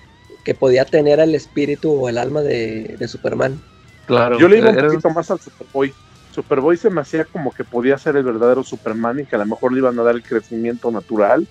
que 0.45 0.55
podía 0.55 0.85
tener 0.85 1.21
el 1.21 1.35
espíritu 1.35 1.93
o 1.93 2.09
el 2.09 2.19
alma 2.19 2.43
de, 2.43 2.97
de 2.99 3.09
Superman. 3.09 3.61
Claro. 4.07 4.39
Yo 4.39 4.49
le 4.49 4.59
iba 4.59 4.71
un 4.71 4.79
era- 4.79 4.89
poquito 4.89 5.11
más 5.11 5.31
al 5.31 5.41
Superboy. 5.41 5.95
Superboy 6.35 6.77
se 6.77 6.91
me 6.91 7.01
hacía 7.03 7.25
como 7.25 7.53
que 7.53 7.63
podía 7.63 7.97
ser 7.99 8.17
el 8.17 8.25
verdadero 8.25 8.65
Superman 8.65 9.21
y 9.21 9.27
que 9.27 9.37
a 9.37 9.39
lo 9.39 9.47
mejor 9.47 9.73
le 9.73 9.79
iban 9.79 9.99
a 9.99 10.03
dar 10.03 10.15
el 10.15 10.23
crecimiento 10.23 10.91
natural 10.91 11.47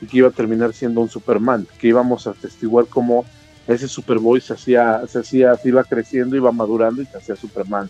y 0.00 0.06
que 0.06 0.18
iba 0.18 0.28
a 0.28 0.32
terminar 0.32 0.72
siendo 0.72 1.00
un 1.00 1.08
Superman, 1.08 1.66
que 1.78 1.88
íbamos 1.88 2.26
a 2.26 2.30
atestiguar 2.30 2.86
cómo 2.86 3.24
ese 3.66 3.88
Superboy 3.88 4.40
se 4.40 4.52
hacía, 4.54 5.02
se 5.08 5.20
hacía, 5.20 5.54
se 5.56 5.68
iba 5.68 5.82
creciendo, 5.84 6.36
iba 6.36 6.52
madurando 6.52 7.02
y 7.02 7.06
se 7.06 7.16
hacía 7.16 7.36
Superman. 7.36 7.88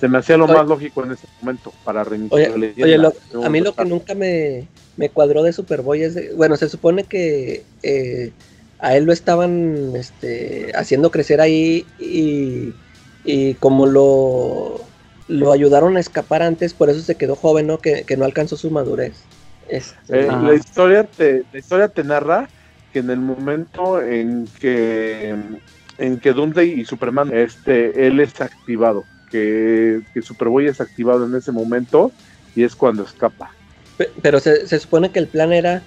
Se 0.00 0.08
me 0.08 0.18
hacía 0.18 0.36
lo 0.36 0.44
Oye. 0.46 0.54
más 0.54 0.66
lógico 0.66 1.04
en 1.04 1.12
ese 1.12 1.26
momento 1.40 1.72
para 1.84 2.02
reiniciar 2.02 2.40
Oye, 2.40 2.48
la 2.50 2.56
leyenda. 2.56 2.84
oye, 2.84 2.98
lo- 3.32 3.44
a 3.44 3.48
mí 3.48 3.60
lo 3.60 3.74
que 3.74 3.84
nunca 3.84 4.14
me, 4.14 4.66
me 4.96 5.08
cuadró 5.08 5.42
de 5.44 5.52
Superboy 5.52 6.02
es, 6.02 6.14
de- 6.14 6.32
bueno, 6.34 6.56
se 6.56 6.68
supone 6.68 7.04
que 7.04 7.62
eh, 7.84 8.32
a 8.80 8.96
él 8.96 9.04
lo 9.04 9.12
estaban 9.12 9.92
este, 9.94 10.72
haciendo 10.74 11.10
crecer 11.12 11.40
ahí 11.40 11.86
y, 12.00 12.72
y 13.24 13.54
como 13.54 13.86
lo, 13.86 14.80
lo 15.28 15.52
ayudaron 15.52 15.96
a 15.96 16.00
escapar 16.00 16.42
antes, 16.42 16.74
por 16.74 16.90
eso 16.90 17.00
se 17.00 17.14
quedó 17.14 17.36
joven, 17.36 17.68
¿no? 17.68 17.78
Que, 17.78 18.02
que 18.02 18.16
no 18.16 18.24
alcanzó 18.24 18.56
su 18.56 18.70
madurez. 18.72 19.14
Este, 19.68 20.26
Eh, 20.26 20.26
la 20.26 20.54
historia 20.54 21.04
te 21.04 21.44
la 21.50 21.58
historia 21.58 21.88
te 21.88 22.04
narra 22.04 22.48
que 22.92 22.98
en 23.00 23.10
el 23.10 23.18
momento 23.20 24.00
en 24.00 24.46
que 24.60 25.34
en 25.98 26.20
que 26.20 26.32
Doomsday 26.32 26.80
y 26.80 26.84
Superman 26.84 27.30
este 27.34 28.06
él 28.06 28.20
es 28.20 28.40
activado 28.40 29.06
que, 29.30 30.00
que 30.12 30.22
Superboy 30.22 30.66
es 30.66 30.80
activado 30.80 31.24
en 31.24 31.34
ese 31.34 31.52
momento 31.52 32.12
y 32.54 32.62
es 32.64 32.76
cuando 32.76 33.02
escapa 33.04 33.50
Pe- 33.96 34.12
Pero 34.22 34.40
se, 34.40 34.66
se 34.66 34.78
supone 34.78 35.10
que 35.10 35.20
el 35.20 35.28
plan 35.28 35.52
era, 35.52 35.84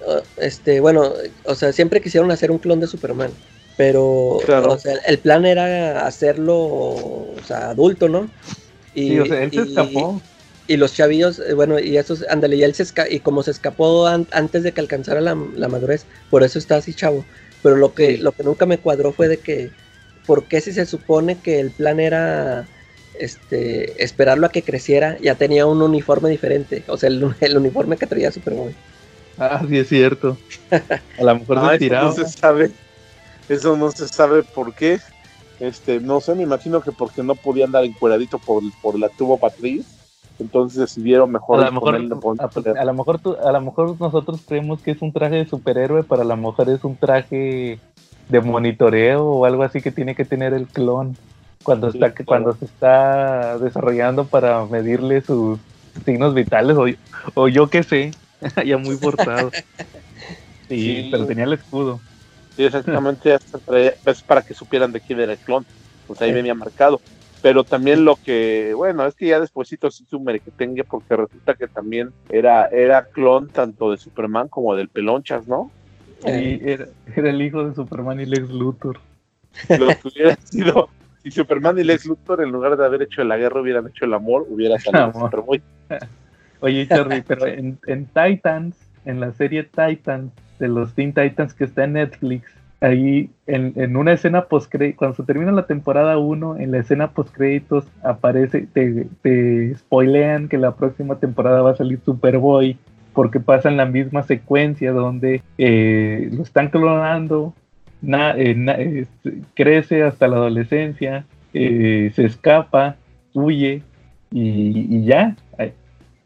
uh, 0.00 0.20
este, 0.38 0.80
bueno, 0.80 1.12
o 1.44 1.54
sea, 1.54 1.72
siempre 1.72 2.00
quisieron 2.00 2.30
hacer 2.30 2.50
un 2.50 2.58
clon 2.58 2.80
de 2.80 2.86
Superman, 2.86 3.30
pero, 3.76 4.38
Claro. 4.46 4.72
o 4.72 4.78
sea, 4.78 4.94
el 5.06 5.18
plan 5.18 5.44
era 5.44 6.06
hacerlo, 6.06 6.56
o 6.58 7.36
sea, 7.44 7.70
adulto, 7.70 8.08
¿no? 8.08 8.30
Y, 8.94 9.08
Sí, 9.10 9.18
o 9.20 9.26
sea, 9.26 9.42
él 9.42 9.52
se 9.52 9.60
y- 9.60 9.64
escapó. 9.68 10.22
Y 10.72 10.76
los 10.76 10.94
chavillos, 10.94 11.40
eh, 11.40 11.54
bueno, 11.54 11.78
y 11.80 11.96
esos, 11.98 12.24
ándale, 12.28 12.56
y 12.56 12.62
él 12.62 12.74
se 12.74 12.84
esca 12.84 13.08
y 13.10 13.20
como 13.20 13.42
se 13.42 13.50
escapó 13.50 14.06
an- 14.06 14.28
antes 14.32 14.62
de 14.62 14.72
que 14.72 14.80
alcanzara 14.80 15.20
la, 15.20 15.36
la 15.54 15.68
madurez, 15.68 16.06
por 16.30 16.42
eso 16.44 16.58
está 16.58 16.76
así 16.76 16.94
chavo. 16.94 17.24
Pero 17.62 17.76
lo 17.76 17.94
que, 17.94 18.16
Sí. 18.16 18.18
lo 18.18 18.32
que 18.32 18.44
nunca 18.44 18.66
me 18.66 18.78
cuadró 18.78 19.12
fue 19.12 19.28
de 19.28 19.40
que, 19.40 19.72
¿por 20.26 20.46
qué 20.48 20.60
si 20.60 20.72
se 20.72 20.86
supone 20.86 21.40
que 21.42 21.60
el 21.60 21.72
plan 21.72 21.98
era 22.00 22.68
este 23.14 24.02
esperarlo 24.04 24.46
a 24.46 24.52
que 24.52 24.64
creciera, 24.64 25.18
ya 25.20 25.34
tenía 25.36 25.66
un 25.66 25.82
uniforme 25.82 26.30
diferente? 26.30 26.84
O 26.88 26.96
sea, 26.96 27.08
el, 27.10 27.24
el 27.40 27.56
uniforme 27.58 27.96
que 27.98 28.06
traía 28.06 28.30
Superman. 28.32 28.76
Ah, 29.36 29.64
sí, 29.66 29.78
es 29.78 29.88
cierto. 29.88 30.38
A 31.16 31.24
lo 31.24 31.36
mejor 31.40 31.60
Ah, 31.60 31.62
se 31.62 31.72
eso 31.74 31.78
tiraba. 31.78 32.08
no 32.08 32.12
se 32.12 32.24
sabe 32.26 32.70
eso 33.48 33.76
no 33.76 33.90
se 33.92 34.08
sabe 34.08 34.44
por 34.44 34.74
qué 34.74 34.98
este 35.58 36.00
no 36.00 36.20
sé 36.20 36.34
me 36.36 36.44
imagino 36.44 36.82
que 36.82 36.92
porque 36.92 37.22
no 37.24 37.36
podía 37.36 37.66
andar 37.66 37.84
encueradito 37.84 38.40
por, 38.40 38.62
por 38.80 38.98
la 38.98 39.10
tubo 39.10 39.38
patriz 39.40 39.99
entonces 40.40 40.78
decidieron 40.80 41.30
mejor 41.30 41.60
A 41.60 41.66
lo 41.66 41.72
mejor, 41.72 41.94
ponerle- 41.96 42.78
a, 42.78 42.84
lo 42.84 42.94
mejor 42.94 43.18
tú- 43.18 43.36
a 43.44 43.52
lo 43.52 43.60
mejor 43.60 44.00
nosotros 44.00 44.40
creemos 44.46 44.80
que 44.80 44.92
es 44.92 45.02
un 45.02 45.12
traje 45.12 45.36
de 45.36 45.46
superhéroe, 45.46 46.02
pero 46.04 46.22
a 46.22 46.24
lo 46.24 46.36
mejor 46.36 46.68
es 46.70 46.82
un 46.84 46.96
traje 46.96 47.78
de 48.28 48.40
monitoreo 48.40 49.24
o 49.24 49.44
algo 49.44 49.62
así 49.62 49.80
que 49.80 49.90
tiene 49.90 50.14
que 50.14 50.24
tener 50.24 50.52
el 50.54 50.66
clon 50.66 51.16
cuando 51.62 51.90
Sí, 51.90 51.98
está 51.98 52.12
claro. 52.12 52.26
cuando 52.26 52.54
se 52.54 52.64
está 52.64 53.58
desarrollando 53.58 54.24
para 54.24 54.64
medirle 54.66 55.20
sus 55.20 55.58
signos 56.04 56.34
vitales 56.34 56.76
o, 56.76 56.86
o 57.34 57.48
yo 57.48 57.68
qué 57.68 57.82
sé, 57.82 58.12
ya 58.64 58.78
muy 58.78 58.96
forzado. 58.96 59.50
Sí, 60.68 61.02
Sí. 61.02 61.08
pero 61.10 61.26
tenía 61.26 61.44
el 61.44 61.52
escudo. 61.52 62.00
Sí, 62.56 62.64
exactamente, 62.64 63.36
es 64.06 64.22
para 64.22 64.42
que 64.42 64.54
supieran 64.54 64.92
de 64.92 65.00
quién 65.00 65.20
era 65.20 65.32
el 65.32 65.38
clon. 65.38 65.64
Pues 66.06 66.20
ahí 66.22 66.32
venía 66.32 66.54
marcado. 66.54 67.00
Pero 67.42 67.64
también 67.64 68.04
lo 68.04 68.16
que, 68.16 68.74
bueno, 68.74 69.06
es 69.06 69.14
que 69.14 69.28
ya 69.28 69.40
despuésito 69.40 69.90
sí 69.90 70.04
sume 70.04 70.40
que 70.40 70.50
tenga, 70.50 70.84
porque 70.84 71.16
resulta 71.16 71.54
que 71.54 71.68
también 71.68 72.10
era, 72.28 72.66
era 72.66 73.04
clon 73.06 73.48
tanto 73.48 73.90
de 73.90 73.96
Superman 73.96 74.48
como 74.48 74.76
del 74.76 74.88
Pelonchas, 74.88 75.48
¿no? 75.48 75.70
Y 76.26 76.68
era, 76.68 76.86
era 77.16 77.30
el 77.30 77.40
hijo 77.40 77.64
de 77.64 77.74
Superman 77.74 78.20
y 78.20 78.26
Lex 78.26 78.50
Luthor. 78.50 79.00
Lo 79.70 79.88
que 79.88 80.08
hubiera 80.14 80.36
sido, 80.44 80.90
si 81.22 81.30
Superman 81.30 81.78
y 81.78 81.84
Lex 81.84 82.04
Luthor 82.04 82.42
en 82.42 82.50
lugar 82.50 82.76
de 82.76 82.84
haber 82.84 83.02
hecho 83.02 83.24
la 83.24 83.38
guerra 83.38 83.62
hubieran 83.62 83.88
hecho 83.88 84.04
el 84.04 84.12
amor, 84.12 84.46
hubiera 84.48 84.78
salido 84.78 85.04
Amor. 85.04 85.30
Superboy. 85.30 85.62
Oye, 86.60 86.86
Charlie, 86.86 87.22
pero 87.26 87.46
en, 87.46 87.78
en 87.86 88.06
Titans, 88.06 88.76
en 89.06 89.18
la 89.18 89.32
serie 89.32 89.62
Titans, 89.62 90.30
de 90.58 90.68
los 90.68 90.94
Teen 90.94 91.14
Titans 91.14 91.54
que 91.54 91.64
está 91.64 91.84
en 91.84 91.94
Netflix, 91.94 92.52
ahí 92.80 93.30
en, 93.46 93.72
en 93.76 93.96
una 93.96 94.12
escena 94.12 94.46
post 94.46 94.72
cuando 94.96 95.16
se 95.16 95.22
termina 95.24 95.52
la 95.52 95.66
temporada 95.66 96.18
1, 96.18 96.56
en 96.58 96.70
la 96.72 96.78
escena 96.78 97.10
post 97.10 97.34
créditos 97.34 97.84
aparece, 98.02 98.66
te, 98.72 99.06
te 99.22 99.74
spoilean 99.76 100.48
que 100.48 100.58
la 100.58 100.74
próxima 100.74 101.16
temporada 101.18 101.62
va 101.62 101.72
a 101.72 101.76
salir 101.76 102.00
Superboy, 102.04 102.76
porque 103.12 103.40
pasan 103.40 103.76
la 103.76 103.86
misma 103.86 104.22
secuencia 104.22 104.92
donde 104.92 105.42
eh, 105.58 106.30
lo 106.32 106.42
están 106.42 106.68
clonando, 106.68 107.54
na- 108.00 108.34
eh, 108.36 109.06
crece 109.54 110.02
hasta 110.02 110.28
la 110.28 110.36
adolescencia, 110.36 111.24
eh, 111.52 112.12
se 112.14 112.24
escapa, 112.24 112.96
huye 113.34 113.82
y, 114.30 114.96
y 114.96 115.04
ya. 115.04 115.36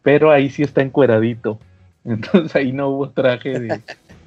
Pero 0.03 0.31
ahí 0.31 0.51
sí 0.51 0.63
está 0.63 0.83
encueradito. 0.83 1.59
Entonces 2.05 2.55
ahí 2.55 2.73
no 2.73 2.89
hubo 2.91 3.09
traje 3.09 3.59
de 3.59 3.81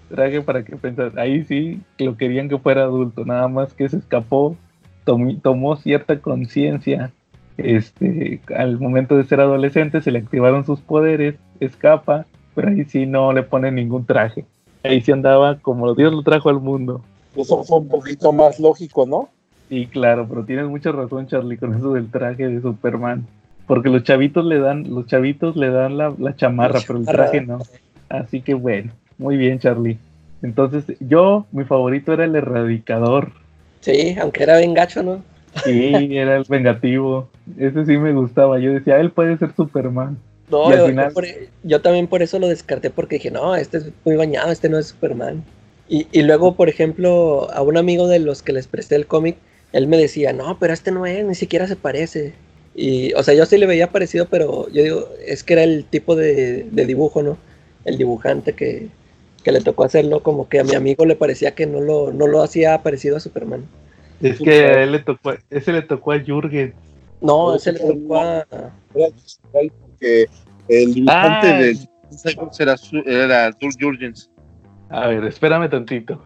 traje 0.10 0.42
para 0.42 0.64
que 0.64 0.76
pensar. 0.76 1.18
Ahí 1.18 1.44
sí 1.44 1.82
lo 2.00 2.18
querían 2.18 2.50
que 2.50 2.58
fuera 2.58 2.84
adulto, 2.84 3.26
nada 3.26 3.48
más 3.48 3.74
que 3.74 3.88
se 3.90 3.98
escapó, 3.98 4.56
tomi- 5.06 5.42
tomó 5.42 5.76
cierta 5.76 6.20
conciencia. 6.20 7.12
Este, 7.58 8.40
al 8.56 8.80
momento 8.80 9.18
de 9.18 9.24
ser 9.24 9.40
adolescente 9.42 10.02
se 10.02 10.12
le 10.12 10.20
activaron 10.20 10.66
sus 10.66 10.80
poderes, 10.82 11.36
escapa, 11.60 12.26
pero 12.54 12.70
ahí 12.70 12.86
sí 12.86 13.06
no 13.06 13.34
le 13.34 13.44
pone 13.44 13.72
ningún 13.72 14.06
traje. 14.06 14.46
Ahí 14.84 15.02
sí 15.02 15.12
andaba 15.12 15.58
como 15.60 15.94
Dios 15.96 16.14
lo 16.14 16.22
trajo 16.24 16.50
al 16.50 16.60
mundo. 16.60 17.02
Eso 17.36 17.64
fue 17.64 17.80
un 17.80 17.88
poquito 17.88 18.32
más 18.32 18.60
lógico, 18.60 19.06
¿no? 19.06 19.30
Sí, 19.70 19.88
claro, 19.88 20.28
pero 20.30 20.46
tienes 20.46 20.68
mucha 20.68 20.92
razón, 20.92 21.28
Charlie, 21.28 21.58
con 21.58 21.76
eso 21.76 21.94
del 21.94 22.10
traje 22.10 22.48
de 22.48 22.62
Superman. 22.62 23.26
Porque 23.66 23.90
los 23.90 24.04
chavitos 24.04 24.46
le 24.46 24.60
dan, 24.60 24.90
los 24.90 25.08
chavitos 25.08 25.58
le 25.58 25.70
dan 25.70 25.98
la, 25.98 26.14
la 26.18 26.36
chamarra, 26.36 26.80
La 26.80 26.86
pero 26.88 27.00
el 27.00 27.06
traje 27.06 27.42
no. 27.42 27.60
Así 28.08 28.42
que 28.42 28.54
bueno, 28.54 28.94
muy 29.18 29.38
bien, 29.38 29.60
Charlie. 29.60 29.98
Entonces, 30.42 30.84
yo, 31.00 31.46
mi 31.52 31.64
favorito 31.64 32.14
era 32.14 32.26
el 32.26 32.36
erradicador. 32.36 33.32
sí, 33.82 34.16
aunque 34.20 34.44
era 34.44 34.58
bien 34.58 34.74
gacho, 34.74 35.02
¿no? 35.04 35.24
Sí, 35.64 36.10
era 36.18 36.38
el 36.38 36.44
vengativo. 36.48 37.30
Ese 37.58 37.86
sí 37.86 37.98
me 37.98 38.14
gustaba. 38.14 38.60
Yo 38.60 38.74
decía, 38.74 39.00
él 39.00 39.12
puede 39.12 39.38
ser 39.38 39.54
Superman. 39.56 40.18
No, 40.50 40.70
Y 40.70 40.74
al 40.74 40.80
yo, 40.80 40.88
final- 40.88 41.08
yo 41.10 41.14
por- 41.14 41.26
yo 41.64 41.82
también 41.82 42.08
por 42.08 42.22
eso 42.22 42.40
lo 42.40 42.48
descarté, 42.48 42.90
porque 42.90 43.16
dije, 43.16 43.32
no, 43.32 43.56
este 43.56 43.78
es 43.78 43.86
muy 44.06 44.16
bañado, 44.16 44.52
este 44.52 44.70
no 44.70 44.78
es 44.78 44.88
Superman. 44.88 45.44
Y, 45.90 46.08
y 46.12 46.22
luego, 46.24 46.56
por 46.56 46.70
ejemplo, 46.70 47.50
a 47.54 47.62
un 47.62 47.78
amigo 47.78 48.08
de 48.08 48.20
los 48.20 48.44
que 48.44 48.54
les 48.54 48.68
presté 48.68 48.96
el 48.96 49.08
cómic, 49.08 49.38
él 49.74 49.88
me 49.88 49.98
decía, 49.98 50.34
no, 50.34 50.58
pero 50.60 50.74
este 50.74 50.92
no 50.92 51.06
es, 51.06 51.26
ni 51.26 51.36
siquiera 51.36 51.68
se 51.68 51.76
parece. 51.76 52.34
Y, 52.76 53.14
o 53.14 53.24
sea, 53.24 53.34
yo 53.34 53.46
sí 53.46 53.58
le 53.58 53.66
veía 53.66 53.90
parecido, 53.92 54.28
pero 54.30 54.70
yo 54.70 54.84
digo, 54.84 55.10
es 55.26 55.44
que 55.44 55.54
era 55.54 55.64
el 55.64 55.86
tipo 55.86 56.16
de, 56.16 56.68
de 56.72 56.86
dibujo, 56.86 57.24
¿no? 57.24 57.38
El 57.86 57.98
dibujante 57.98 58.54
que, 58.54 58.88
que 59.48 59.54
le 59.54 59.62
tocó 59.62 59.86
hacerlo, 59.86 60.22
como 60.22 60.50
que 60.50 60.60
a 60.60 60.66
mi 60.66 60.76
amigo 60.76 61.06
le 61.06 61.16
parecía 61.16 61.56
que 61.56 61.66
no 61.66 61.80
lo, 61.80 62.12
no 62.12 62.28
lo 62.28 62.44
hacía 62.44 62.84
parecido 62.84 63.16
a 63.16 63.22
Superman. 63.22 63.66
Es 64.22 64.40
que 64.40 64.66
a 64.66 64.84
él 64.84 64.92
le 64.92 65.00
tocó, 65.00 65.36
ese 65.50 65.72
le 65.72 65.84
tocó 65.84 66.12
a 66.12 66.20
Jürgen. 66.20 66.74
No, 67.22 67.56
ese 67.56 67.72
le 67.72 67.80
tocó 67.80 68.18
a... 68.18 68.46
Era 68.94 69.10
digital 69.16 69.72
porque 69.80 70.26
el 70.68 70.94
dibujante 70.96 71.48
Ah, 71.48 71.58
del 71.60 71.78
Era, 72.60 72.76
era 73.06 73.58
Jurgens. 73.80 74.30
A 74.90 75.08
ver, 75.08 75.24
espérame 75.24 75.70
tantito. 75.70 76.22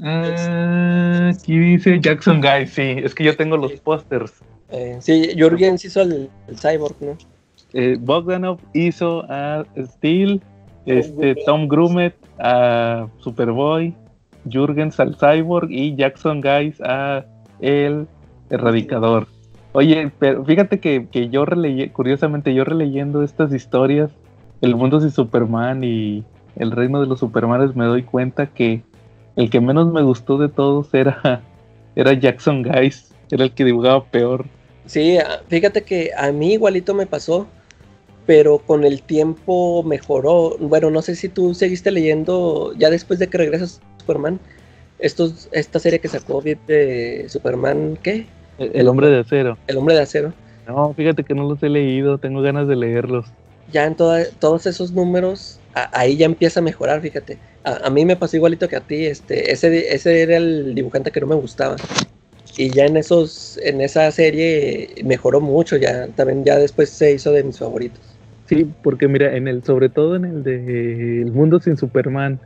Ah, 0.00 1.30
aquí 1.34 1.58
dice 1.58 2.00
Jackson 2.00 2.40
Guy, 2.40 2.66
sí, 2.68 2.94
es 3.04 3.14
que 3.14 3.24
yo 3.24 3.36
tengo 3.36 3.58
los 3.58 3.72
pósters. 3.80 4.32
Eh, 4.70 4.96
sí, 4.98 5.34
Jurgens 5.38 5.84
hizo 5.84 6.00
el, 6.00 6.30
el 6.48 6.58
Cyborg, 6.58 6.96
¿no? 7.02 7.18
Eh, 7.74 7.98
Bogdanov 8.00 8.60
hizo 8.72 9.26
a 9.28 9.66
Steel, 9.78 10.40
este, 10.86 11.34
Tom 11.46 11.68
Grumet 11.68 12.14
a 12.38 13.06
Superboy, 13.18 13.94
Jurgens 14.50 14.98
al 14.98 15.16
Cyborg 15.16 15.70
y 15.70 15.94
Jackson 15.94 16.40
Guys 16.40 16.80
a 16.80 17.24
el 17.60 18.06
Erradicador. 18.50 19.26
Oye, 19.72 20.10
pero 20.18 20.44
fíjate 20.44 20.80
que, 20.80 21.06
que 21.10 21.28
yo 21.30 21.44
releí, 21.44 21.88
curiosamente, 21.88 22.52
yo 22.52 22.64
releyendo 22.64 23.22
estas 23.22 23.52
historias, 23.52 24.10
El 24.60 24.76
mundo 24.76 25.00
sin 25.00 25.10
Superman 25.10 25.82
y 25.82 26.24
El 26.56 26.72
reino 26.72 27.00
de 27.00 27.06
los 27.06 27.20
Supermanes, 27.20 27.74
me 27.74 27.86
doy 27.86 28.02
cuenta 28.02 28.46
que 28.48 28.82
el 29.36 29.48
que 29.48 29.60
menos 29.60 29.90
me 29.90 30.02
gustó 30.02 30.36
de 30.36 30.48
todos 30.48 30.92
era, 30.92 31.42
era 31.96 32.12
Jackson 32.12 32.62
Guys, 32.62 33.14
era 33.30 33.44
el 33.44 33.52
que 33.52 33.64
dibujaba 33.64 34.04
peor. 34.04 34.44
Sí, 34.84 35.16
fíjate 35.48 35.82
que 35.82 36.10
a 36.16 36.32
mí 36.32 36.54
igualito 36.54 36.92
me 36.92 37.06
pasó, 37.06 37.46
pero 38.26 38.58
con 38.58 38.84
el 38.84 39.02
tiempo 39.02 39.82
mejoró. 39.82 40.56
Bueno, 40.58 40.90
no 40.90 41.02
sé 41.02 41.16
si 41.16 41.28
tú 41.28 41.54
seguiste 41.54 41.90
leyendo 41.90 42.72
ya 42.78 42.90
después 42.90 43.18
de 43.18 43.28
que 43.28 43.38
regresas 43.38 43.80
Superman, 43.98 44.38
estos, 44.98 45.48
esta 45.52 45.78
serie 45.78 45.98
que 45.98 46.08
sacó 46.08 46.40
de 46.42 47.26
Superman, 47.28 47.98
¿qué? 48.02 48.26
El, 48.58 48.70
el 48.74 48.88
hombre 48.88 49.08
de 49.08 49.20
acero. 49.20 49.58
El 49.66 49.76
hombre 49.76 49.94
de 49.94 50.02
acero. 50.02 50.32
No, 50.66 50.94
fíjate 50.94 51.24
que 51.24 51.34
no 51.34 51.48
los 51.48 51.62
he 51.62 51.68
leído, 51.68 52.18
tengo 52.18 52.40
ganas 52.42 52.68
de 52.68 52.76
leerlos. 52.76 53.26
Ya 53.72 53.86
en 53.86 53.96
toda- 53.96 54.26
todos 54.38 54.66
esos 54.66 54.92
números, 54.92 55.58
a- 55.74 55.90
ahí 55.98 56.16
ya 56.16 56.26
empieza 56.26 56.60
a 56.60 56.62
mejorar, 56.62 57.00
fíjate. 57.00 57.38
A, 57.64 57.86
a 57.86 57.90
mí 57.90 58.04
me 58.04 58.16
pasó 58.16 58.36
igualito 58.36 58.68
que 58.68 58.76
a 58.76 58.80
ti, 58.80 59.06
este, 59.06 59.50
ese, 59.52 59.94
ese 59.94 60.22
era 60.22 60.36
el 60.36 60.74
dibujante 60.74 61.10
que 61.10 61.20
no 61.20 61.26
me 61.26 61.34
gustaba. 61.34 61.76
Y 62.56 62.70
ya 62.70 62.84
en 62.84 62.96
esos, 62.98 63.58
en 63.62 63.80
esa 63.80 64.10
serie 64.10 64.94
mejoró 65.04 65.40
mucho, 65.40 65.76
ya 65.76 66.06
también 66.08 66.44
ya 66.44 66.58
después 66.58 66.90
se 66.90 67.12
hizo 67.12 67.32
de 67.32 67.42
mis 67.44 67.58
favoritos. 67.58 68.00
Sí, 68.52 68.66
porque 68.82 69.08
mira, 69.08 69.34
en 69.36 69.48
el, 69.48 69.64
sobre 69.64 69.88
todo 69.88 70.16
en 70.16 70.24
el 70.26 70.42
de 70.42 71.22
El 71.22 71.32
mundo 71.32 71.58
sin 71.60 71.76
Superman, 71.76 72.38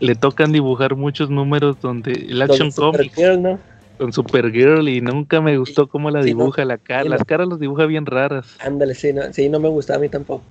le 0.00 0.14
tocan 0.14 0.52
dibujar 0.52 0.96
muchos 0.96 1.30
números 1.30 1.80
donde 1.80 2.12
el 2.12 2.42
Action 2.42 2.70
Comics 2.70 3.18
¿no? 3.38 3.58
con 3.96 4.12
Supergirl 4.12 4.88
y 4.88 5.00
nunca 5.00 5.40
me 5.40 5.56
gustó 5.56 5.86
cómo 5.86 6.10
la 6.10 6.22
Sí, 6.22 6.30
no. 6.34 6.38
dibuja 6.44 6.64
la 6.64 6.76
cara, 6.78 7.02
Sí, 7.04 7.08
no. 7.08 7.14
las 7.14 7.24
caras 7.24 7.48
los 7.48 7.58
dibuja 7.58 7.86
bien 7.86 8.06
raras. 8.06 8.56
Ándale, 8.60 8.94
sí, 8.94 9.12
no, 9.12 9.22
sí, 9.32 9.48
no 9.48 9.60
me 9.60 9.68
gustaba 9.68 9.98
a 9.98 10.00
mí 10.00 10.08
tampoco. 10.08 10.42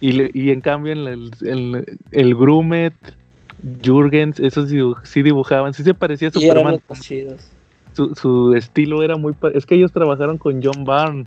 Y, 0.00 0.12
le- 0.12 0.30
y 0.32 0.50
en 0.50 0.60
cambio 0.60 0.92
en 0.92 0.98
el, 1.06 1.30
el, 1.42 1.98
el 2.12 2.34
Grumet, 2.34 2.94
Jurgens, 3.84 4.38
esos 4.40 4.70
dibu- 4.70 4.98
sí 5.04 5.22
dibujaban, 5.22 5.74
sí 5.74 5.82
se 5.82 5.92
parecía 5.94 6.28
a 6.28 6.30
Superman. 6.32 6.80
Su, 7.92 8.14
su 8.14 8.54
estilo 8.54 9.02
era 9.02 9.16
muy... 9.16 9.34
Es 9.54 9.66
que 9.66 9.74
ellos 9.74 9.90
trabajaron 9.92 10.38
con 10.38 10.62
John 10.62 10.84
Byrne. 10.84 11.24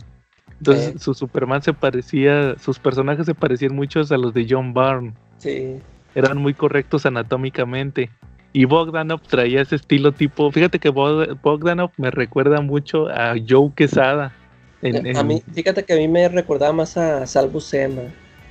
Entonces 0.62 0.92
Sí. 0.92 0.98
su 1.00 1.14
Superman 1.14 1.60
se 1.60 1.72
parecía, 1.72 2.56
sus 2.56 2.78
personajes 2.78 3.26
se 3.26 3.34
parecían 3.34 3.74
muchos 3.74 4.12
a 4.12 4.16
los 4.16 4.32
de 4.32 4.46
John 4.48 4.72
Byrne. 4.72 5.12
Sí, 5.38 5.78
eran 6.14 6.38
muy 6.38 6.54
correctos 6.54 7.04
anatómicamente. 7.04 8.10
Y 8.52 8.66
Bogdanov 8.66 9.20
traía 9.22 9.62
ese 9.62 9.74
estilo 9.76 10.12
tipo, 10.12 10.52
fíjate 10.52 10.78
que 10.78 10.90
Bog- 10.90 11.36
Bogdanov 11.42 11.90
me 11.96 12.10
recuerda 12.12 12.60
mucho 12.60 13.08
a 13.08 13.34
Joe 13.48 13.72
Quesada 13.74 14.32
en, 14.82 15.04
en 15.06 15.16
a 15.16 15.22
mí, 15.24 15.42
fíjate 15.52 15.82
que 15.84 15.94
a 15.94 15.96
mí 15.96 16.06
me 16.06 16.28
recordaba 16.28 16.72
más 16.72 16.96
a 16.96 17.26
Salvo 17.26 17.60
Sema. 17.60 18.02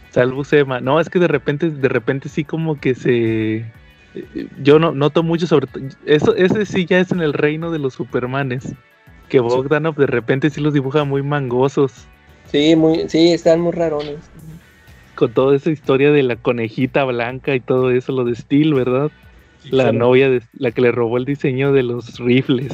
Salvo 0.09 0.43
Sema. 0.43 0.81
No, 0.81 0.99
es 0.99 1.09
que 1.09 1.19
de 1.19 1.27
repente, 1.29 1.69
de 1.69 1.87
repente 1.87 2.27
sí 2.27 2.43
como 2.43 2.77
que 2.77 2.93
se... 2.95 3.57
eh, 3.57 4.47
Yo 4.61 4.79
no 4.79 4.91
noto 4.91 5.23
mucho 5.23 5.47
sobre 5.47 5.67
eso, 6.05 6.35
ese 6.35 6.65
sí 6.65 6.85
ya 6.85 6.99
es 6.99 7.11
en 7.13 7.21
el 7.21 7.31
reino 7.31 7.71
de 7.71 7.79
los 7.79 7.93
Supermanes. 7.93 8.73
Que 9.31 9.39
Bogdanov 9.39 9.95
de 9.95 10.07
repente 10.07 10.49
sí 10.49 10.59
los 10.59 10.73
dibuja 10.73 11.05
muy 11.05 11.23
mangosos. 11.23 12.05
Sí, 12.51 12.75
muy, 12.75 13.07
sí, 13.07 13.31
están 13.31 13.61
muy 13.61 13.71
rarones. 13.71 14.17
Con 15.15 15.31
toda 15.31 15.55
esa 15.55 15.71
historia 15.71 16.11
de 16.11 16.21
la 16.21 16.35
conejita 16.35 17.05
blanca 17.05 17.55
y 17.55 17.61
todo 17.61 17.91
eso, 17.91 18.11
lo 18.11 18.25
de 18.25 18.35
Steel, 18.35 18.73
¿verdad? 18.73 19.09
La 19.63 19.85
claro. 19.85 19.97
novia 19.99 20.29
de 20.29 20.41
la 20.57 20.71
que 20.71 20.81
le 20.81 20.91
robó 20.91 21.15
el 21.15 21.23
diseño 21.23 21.71
de 21.71 21.83
los 21.83 22.19
rifles. 22.19 22.73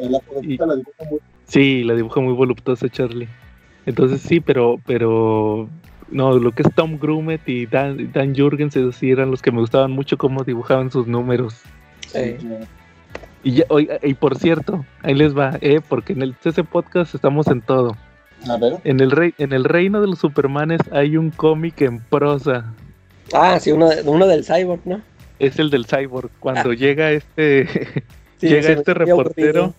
En 0.00 0.12
la 0.12 0.20
conejita 0.20 0.64
la 0.64 0.76
dibuja 0.76 1.04
muy 1.10 1.20
Sí, 1.46 1.84
la 1.84 1.94
dibuja 1.94 2.20
muy 2.22 2.32
voluptuosa 2.32 2.88
Charlie. 2.88 3.28
Entonces 3.84 4.22
sí, 4.22 4.40
pero, 4.40 4.80
pero 4.86 5.68
no, 6.10 6.38
lo 6.38 6.52
que 6.52 6.62
es 6.62 6.74
Tom 6.74 6.98
Grumet 6.98 7.46
y 7.46 7.66
Dan, 7.66 8.10
Dan 8.14 8.34
Jurgens, 8.34 8.74
esos 8.76 8.96
sí 8.96 9.10
eran 9.10 9.30
los 9.30 9.42
que 9.42 9.52
me 9.52 9.60
gustaban 9.60 9.92
mucho 9.92 10.16
cómo 10.16 10.42
dibujaban 10.42 10.90
sus 10.90 11.06
números. 11.06 11.60
Sí. 12.08 12.36
Y, 13.46 13.52
ya, 13.52 13.64
oiga, 13.68 14.00
y 14.02 14.14
por 14.14 14.36
cierto, 14.36 14.84
ahí 15.04 15.14
les 15.14 15.36
va, 15.38 15.56
eh, 15.60 15.80
porque 15.88 16.12
en 16.14 16.22
el 16.22 16.34
CC 16.42 16.64
Podcast 16.64 17.14
estamos 17.14 17.46
en 17.46 17.60
todo. 17.62 17.96
A 18.48 18.56
ver, 18.56 18.78
En 18.82 18.98
el, 18.98 19.12
rey, 19.12 19.34
en 19.38 19.52
el 19.52 19.62
reino 19.62 20.00
de 20.00 20.08
los 20.08 20.18
Supermanes 20.18 20.80
hay 20.90 21.16
un 21.16 21.30
cómic 21.30 21.80
en 21.82 22.00
prosa. 22.00 22.74
Ah, 23.32 23.60
sí, 23.60 23.70
uno, 23.70 23.88
de- 23.88 24.02
uno 24.02 24.26
del 24.26 24.44
Cyborg, 24.44 24.80
¿no? 24.84 25.00
Es 25.38 25.60
el 25.60 25.70
del 25.70 25.86
cyborg. 25.86 26.28
Cuando 26.40 26.72
llega 26.72 27.12
este 27.12 27.68
Sí, 28.40 28.48
Llega 28.48 28.70
este 28.70 28.94
reportero. 28.94 29.74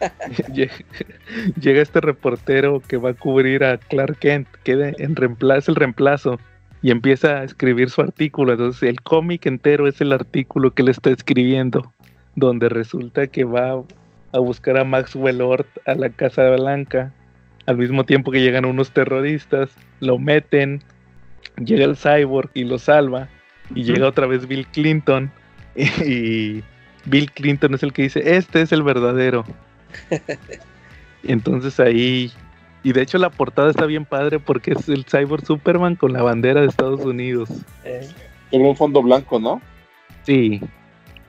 Llega 1.60 1.82
este 1.82 2.00
reportero 2.00 2.80
que 2.86 2.96
va 2.96 3.10
a 3.10 3.14
cubrir 3.14 3.64
a 3.64 3.76
Clark 3.78 4.18
Kent, 4.18 4.48
queda 4.64 4.92
en 4.96 5.14
reemplazo, 5.14 5.58
es 5.58 5.68
el 5.68 5.74
reemplazo, 5.76 6.38
y 6.82 6.90
empieza 6.90 7.40
a 7.40 7.44
escribir 7.44 7.90
su 7.90 8.00
artículo. 8.00 8.52
Entonces, 8.52 8.82
el 8.84 9.00
cómic 9.02 9.46
entero 9.46 9.86
es 9.88 10.00
el 10.00 10.12
artículo 10.12 10.72
que 10.72 10.82
le 10.84 10.92
está 10.92 11.10
escribiendo, 11.10 11.92
donde 12.38 12.68
resulta 12.68 13.26
que 13.26 13.44
va 13.44 13.82
a 14.32 14.38
buscar 14.38 14.76
a 14.76 14.84
Maxwell 14.84 15.40
Ort 15.40 15.68
a 15.86 15.94
la 15.94 16.10
Casa 16.10 16.48
Blanca, 16.50 17.12
al 17.66 17.76
mismo 17.76 18.04
tiempo 18.04 18.30
que 18.30 18.40
llegan 18.40 18.64
unos 18.64 18.90
terroristas, 18.90 19.70
lo 20.00 20.18
meten, 20.18 20.82
llega 21.56 21.84
el 21.84 21.96
cyborg 21.96 22.50
y 22.54 22.64
lo 22.64 22.78
salva, 22.78 23.28
y 23.74 23.84
llega 23.84 24.06
otra 24.06 24.26
vez 24.26 24.46
Bill 24.46 24.66
Clinton, 24.66 25.30
y 25.76 26.62
Bill 27.06 27.30
Clinton 27.32 27.74
es 27.74 27.82
el 27.82 27.92
que 27.92 28.02
dice, 28.02 28.36
este 28.36 28.62
es 28.62 28.72
el 28.72 28.82
verdadero. 28.82 29.44
Entonces 31.22 31.80
ahí, 31.80 32.30
y 32.82 32.92
de 32.92 33.02
hecho 33.02 33.18
la 33.18 33.30
portada 33.30 33.70
está 33.70 33.86
bien 33.86 34.04
padre 34.04 34.38
porque 34.38 34.72
es 34.72 34.88
el 34.88 35.04
Cyborg 35.04 35.44
Superman 35.44 35.96
con 35.96 36.12
la 36.12 36.22
bandera 36.22 36.60
de 36.60 36.68
Estados 36.68 37.00
Unidos. 37.00 37.50
Eh, 37.84 38.08
Con 38.50 38.62
un 38.62 38.76
fondo 38.76 39.02
blanco, 39.02 39.38
¿no? 39.40 39.60
Sí, 40.22 40.60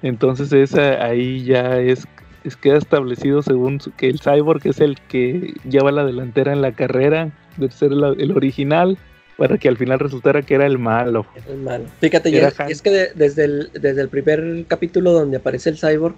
entonces 0.01 0.51
esa 0.53 1.03
ahí 1.03 1.43
ya 1.43 1.79
es, 1.79 2.07
es 2.43 2.55
queda 2.55 2.77
establecido 2.77 3.41
según 3.41 3.81
su- 3.81 3.91
que 3.91 4.07
el 4.07 4.19
Cyborg 4.19 4.61
es 4.65 4.79
el 4.79 4.97
que 5.07 5.53
lleva 5.69 5.91
la 5.91 6.05
delantera 6.05 6.53
en 6.53 6.61
la 6.61 6.71
carrera 6.71 7.31
de 7.57 7.69
ser 7.71 7.91
la- 7.91 8.15
el 8.17 8.31
original 8.31 8.97
para 9.37 9.57
que 9.57 9.69
al 9.69 9.77
final 9.77 9.99
resultara 9.99 10.41
que 10.41 10.55
era 10.55 10.65
el 10.65 10.77
malo. 10.79 11.25
es 11.35 11.57
malo. 11.57 11.85
Fíjate, 11.99 12.31
ya- 12.31 12.51
es 12.67 12.81
que 12.81 12.89
de- 12.89 13.11
desde, 13.15 13.45
el, 13.45 13.69
desde 13.73 14.01
el 14.01 14.09
primer 14.09 14.65
capítulo 14.67 15.11
donde 15.13 15.37
aparece 15.37 15.69
el 15.69 15.77
Cyborg, 15.77 16.15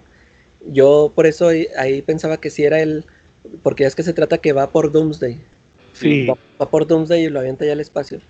yo 0.68 1.12
por 1.14 1.26
eso 1.26 1.48
ahí, 1.48 1.66
ahí 1.76 2.02
pensaba 2.02 2.36
que 2.38 2.50
sí 2.50 2.64
era 2.64 2.80
él, 2.80 3.04
porque 3.62 3.84
es 3.84 3.94
que 3.94 4.02
se 4.02 4.12
trata 4.12 4.38
que 4.38 4.52
va 4.52 4.68
por 4.70 4.92
Doomsday. 4.92 5.38
Sí, 5.92 6.26
va, 6.26 6.36
va 6.60 6.70
por 6.70 6.86
Doomsday 6.86 7.24
y 7.24 7.28
lo 7.28 7.40
avienta 7.40 7.64
ya 7.64 7.72
al 7.72 7.80
espacio. 7.80 8.20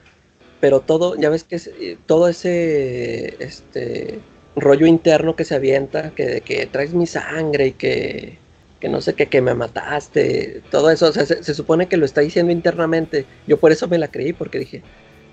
Pero 0.61 0.81
todo, 0.81 1.17
ya 1.17 1.29
ves 1.31 1.45
que 1.45 1.57
es- 1.57 1.67
eh, 1.81 1.99
todo 2.07 2.29
ese 2.29 3.37
este 3.43 4.21
rollo 4.57 4.87
interno 4.87 5.37
que 5.37 5.45
se 5.45 5.55
avienta, 5.55 6.11
que, 6.11 6.27
de 6.27 6.41
que 6.41 6.67
traes 6.67 6.95
mi 6.95 7.07
sangre 7.07 7.69
y 7.69 7.73
que, 7.73 8.39
que 8.81 8.89
no 8.89 9.01
sé 9.01 9.15
qué, 9.15 9.27
que 9.27 9.41
me 9.41 9.55
mataste, 9.55 10.63
todo 10.71 10.91
eso, 10.91 11.07
o 11.07 11.13
sea, 11.13 11.25
se, 11.27 11.43
se 11.43 11.55
supone 11.55 11.89
que 11.89 11.97
lo 11.97 12.05
está 12.05 12.21
diciendo 12.21 12.53
internamente. 12.53 13.25
Yo 13.47 13.59
por 13.59 13.73
eso 13.73 13.89
me 13.89 13.99
la 13.99 14.09
creí, 14.09 14.33
porque 14.33 14.59
dije, 14.59 14.83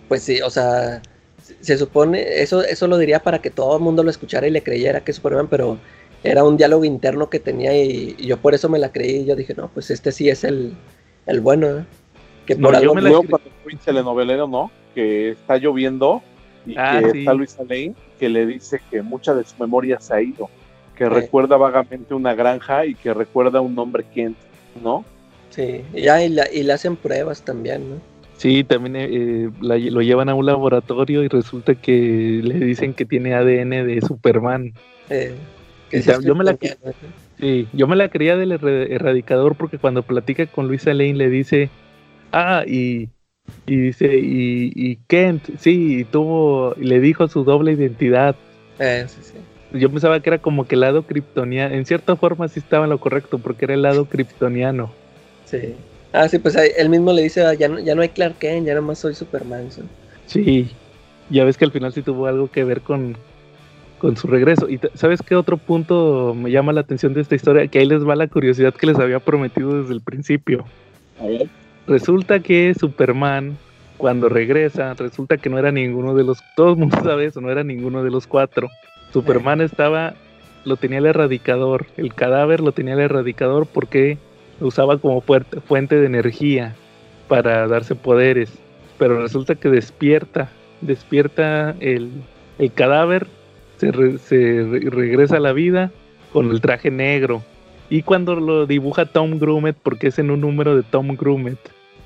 pues 0.07 0.23
sí, 0.23 0.41
o 0.41 0.49
sea, 0.49 1.01
se, 1.41 1.55
se 1.63 1.77
supone, 1.77 2.41
eso, 2.41 2.63
eso 2.63 2.87
lo 2.87 2.97
diría 2.97 3.19
para 3.19 3.39
que 3.39 3.49
todo 3.49 3.77
el 3.77 3.83
mundo 3.83 4.03
lo 4.03 4.09
escuchara 4.09 4.47
y 4.47 4.51
le 4.51 4.63
creyera 4.63 5.03
que 5.03 5.11
es 5.11 5.17
Superman, 5.17 5.47
pero 5.47 5.77
era 6.23 6.43
un 6.43 6.57
diálogo 6.57 6.85
interno 6.85 7.29
que 7.29 7.39
tenía 7.39 7.75
y, 7.81 8.15
y 8.17 8.27
yo 8.27 8.37
por 8.37 8.53
eso 8.53 8.69
me 8.69 8.79
la 8.79 8.91
creí 8.91 9.21
y 9.21 9.25
yo 9.25 9.35
dije, 9.35 9.53
no, 9.55 9.69
pues 9.69 9.89
este 9.89 10.11
sí 10.11 10.29
es 10.29 10.43
el, 10.43 10.73
el 11.25 11.39
bueno, 11.41 11.67
¿eh? 11.67 11.85
Que 12.45 12.55
No, 12.55 12.67
por 12.67 12.73
yo 12.73 12.79
algo 12.79 12.95
me 12.95 13.01
la 13.01 13.09
¿no? 14.47 14.71
Que 14.95 15.29
está 15.29 15.57
lloviendo 15.57 16.23
y 16.69 16.75
Ah, 16.77 16.99
que 17.01 17.11
sí. 17.11 17.17
está 17.19 17.33
Luisa 17.33 17.63
Lane 17.63 17.93
que 18.19 18.29
le 18.29 18.45
dice 18.45 18.79
que 18.91 19.01
mucha 19.01 19.33
de 19.33 19.43
su 19.43 19.55
memoria 19.59 19.99
se 19.99 20.13
ha 20.13 20.21
ido, 20.21 20.49
que 20.95 21.05
Sí. 21.05 21.09
recuerda 21.11 21.57
vagamente 21.57 22.13
una 22.13 22.33
granja 22.35 22.85
y 22.85 22.95
que 22.95 23.13
recuerda 23.13 23.59
a 23.59 23.61
un 23.61 23.77
hombre 23.79 24.03
Kent, 24.13 24.37
¿no? 24.83 25.05
Sí, 25.49 25.81
ya, 25.93 26.23
y, 26.23 26.29
la- 26.29 26.51
y 26.51 26.63
le 26.63 26.73
hacen 26.73 26.95
pruebas 26.95 27.41
también, 27.43 27.89
¿no? 27.89 27.95
sí, 28.37 28.63
también 28.63 28.95
eh, 28.97 29.49
la- 29.61 29.77
lo 29.77 30.01
llevan 30.01 30.29
a 30.29 30.35
un 30.35 30.45
laboratorio 30.45 31.23
y 31.23 31.27
resulta 31.27 31.75
que 31.75 32.39
le 32.43 32.53
dicen 32.59 32.93
que 32.93 33.05
tiene 33.05 33.33
ADN 33.33 33.83
de 33.85 33.99
Superman. 34.01 34.73
Eh, 35.09 35.33
sí 35.91 36.01
yo 36.23 36.35
me 36.35 36.43
la-. 36.45 36.57
Sí, 37.39 37.67
yo 37.73 37.87
me 37.87 37.95
la 37.95 38.09
creía 38.09 38.35
del 38.37 38.51
erra- 38.53 38.83
erradicador 38.89 39.55
porque 39.55 39.77
cuando 39.77 40.03
platica 40.03 40.45
con 40.45 40.67
Luisa 40.67 40.93
Lane 40.93 41.15
le 41.15 41.29
dice, 41.29 41.69
ah, 42.31 42.63
y 42.67 43.09
Y 43.65 43.75
dice, 43.75 44.17
y, 44.17 44.71
y 44.75 44.97
Kent, 45.07 45.43
sí, 45.59 46.05
tuvo, 46.11 46.73
le 46.79 46.99
dijo 46.99 47.27
su 47.27 47.43
doble 47.43 47.73
identidad. 47.73 48.35
Eh, 48.79 49.05
sí, 49.07 49.19
sí. 49.21 49.79
Yo 49.79 49.89
pensaba 49.89 50.19
que 50.19 50.29
era 50.29 50.39
como 50.39 50.65
que 50.65 50.75
el 50.75 50.81
lado 50.81 51.03
kryptoniano. 51.03 51.75
En 51.75 51.85
cierta 51.85 52.15
forma 52.15 52.47
sí 52.47 52.59
estaba 52.59 52.85
en 52.85 52.89
lo 52.89 52.97
correcto, 52.99 53.37
porque 53.37 53.65
era 53.65 53.75
el 53.75 53.83
lado 53.83 54.05
kryptoniano. 54.05 54.91
Sí. 55.45 55.75
Ah, 56.11 56.27
sí, 56.27 56.39
pues 56.39 56.55
ahí 56.55 56.69
él 56.77 56.89
mismo 56.89 57.13
le 57.13 57.21
dice, 57.23 57.45
"Ah, 57.45 57.53
ya 57.53 57.67
no, 57.67 57.79
ya 57.79 57.93
no 57.93 58.01
hay 58.01 58.09
Clark 58.09 58.37
Kent, 58.39 58.65
ya 58.65 58.73
nomás 58.73 58.97
soy 58.99 59.13
Superman. 59.13 59.69
sí. 59.71 59.81
Sí. 60.25 60.71
Ya 61.29 61.43
ves 61.43 61.57
que 61.57 61.65
al 61.65 61.71
final 61.71 61.93
sí 61.93 62.01
tuvo 62.01 62.25
algo 62.25 62.49
que 62.49 62.63
ver 62.63 62.81
con, 62.81 63.15
con 63.99 64.17
su 64.17 64.25
regreso. 64.25 64.67
Y 64.67 64.79
¿sabes 64.95 65.21
qué 65.21 65.35
otro 65.35 65.57
punto 65.57 66.33
me 66.35 66.49
llama 66.49 66.73
la 66.73 66.81
atención 66.81 67.13
de 67.13 67.21
esta 67.21 67.35
historia? 67.35 67.67
Que 67.67 67.79
ahí 67.79 67.85
les 67.85 68.07
va 68.07 68.15
la 68.15 68.27
curiosidad 68.27 68.73
que 68.73 68.87
les 68.87 68.97
había 68.97 69.19
prometido 69.19 69.79
desde 69.79 69.93
el 69.93 70.01
principio. 70.01 70.65
A 71.19 71.25
ver. 71.27 71.47
Resulta 71.89 72.39
que 72.39 72.73
Superman, 72.79 73.57
cuando 73.97 74.29
regresa, 74.29 74.93
resulta 74.93 75.37
que 75.37 75.49
no 75.49 75.57
era 75.57 75.71
ninguno 75.71 76.13
de 76.13 76.23
los. 76.23 76.39
Todo 76.55 76.69
el 76.71 76.75
mundo 76.77 76.97
sabe 77.03 77.25
eso, 77.25 77.41
no 77.41 77.49
era 77.51 77.63
ninguno 77.63 78.03
de 78.03 78.11
los 78.11 78.27
cuatro. 78.27 78.69
Superman 79.11 79.59
estaba. 79.61 80.13
Lo 80.65 80.75
tenía 80.77 80.99
el 80.99 81.07
erradicador. 81.07 81.87
El 81.97 82.13
cadáver 82.13 82.59
lo 82.59 82.73
tenía 82.73 82.93
el 82.93 82.99
erradicador 82.99 83.65
porque 83.65 84.17
lo 84.59 84.67
usaba 84.67 84.97
como 84.99 85.21
fuente 85.21 85.95
de 85.95 86.05
energía 86.05 86.75
para 87.27 87.67
darse 87.67 87.95
poderes. 87.95 88.51
Pero 88.99 89.19
resulta 89.21 89.55
que 89.55 89.69
despierta. 89.69 90.49
Despierta 90.81 91.75
el, 91.79 92.09
el 92.59 92.71
cadáver. 92.71 93.25
Se, 93.77 93.91
re- 93.91 94.17
se 94.19 94.63
re- 94.69 94.89
regresa 94.91 95.37
a 95.37 95.39
la 95.39 95.53
vida 95.53 95.91
con 96.31 96.51
el 96.51 96.61
traje 96.61 96.91
negro. 96.91 97.41
Y 97.89 98.03
cuando 98.03 98.35
lo 98.35 98.67
dibuja 98.67 99.05
Tom 99.05 99.39
Grumet, 99.39 99.75
porque 99.81 100.07
es 100.07 100.19
en 100.19 100.29
un 100.29 100.41
número 100.41 100.75
de 100.75 100.83
Tom 100.83 101.15
Grumet, 101.15 101.57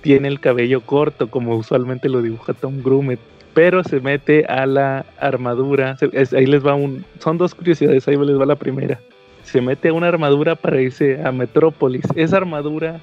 tiene 0.03 0.27
el 0.27 0.39
cabello 0.39 0.81
corto, 0.81 1.29
como 1.31 1.55
usualmente 1.55 2.09
lo 2.09 2.21
dibuja 2.21 2.53
Tom 2.53 2.83
Grumet. 2.83 3.19
Pero 3.55 3.83
se 3.83 3.99
mete 3.99 4.45
a 4.45 4.65
la 4.67 5.05
armadura. 5.19 5.97
se- 5.97 6.09
es- 6.13 6.33
ahí 6.33 6.45
les 6.45 6.63
va 6.65 6.75
un. 6.75 7.03
Son 7.19 7.37
dos 7.39 7.55
curiosidades, 7.55 8.07
ahí 8.07 8.17
les 8.17 8.39
va 8.39 8.45
la 8.45 8.55
primera. 8.55 8.99
Se 9.43 9.61
mete 9.61 9.89
a 9.89 9.93
una 9.93 10.07
armadura 10.09 10.55
para 10.55 10.81
irse 10.81 11.21
a 11.23 11.31
Metrópolis. 11.31 12.03
Esa 12.15 12.37
armadura 12.37 12.99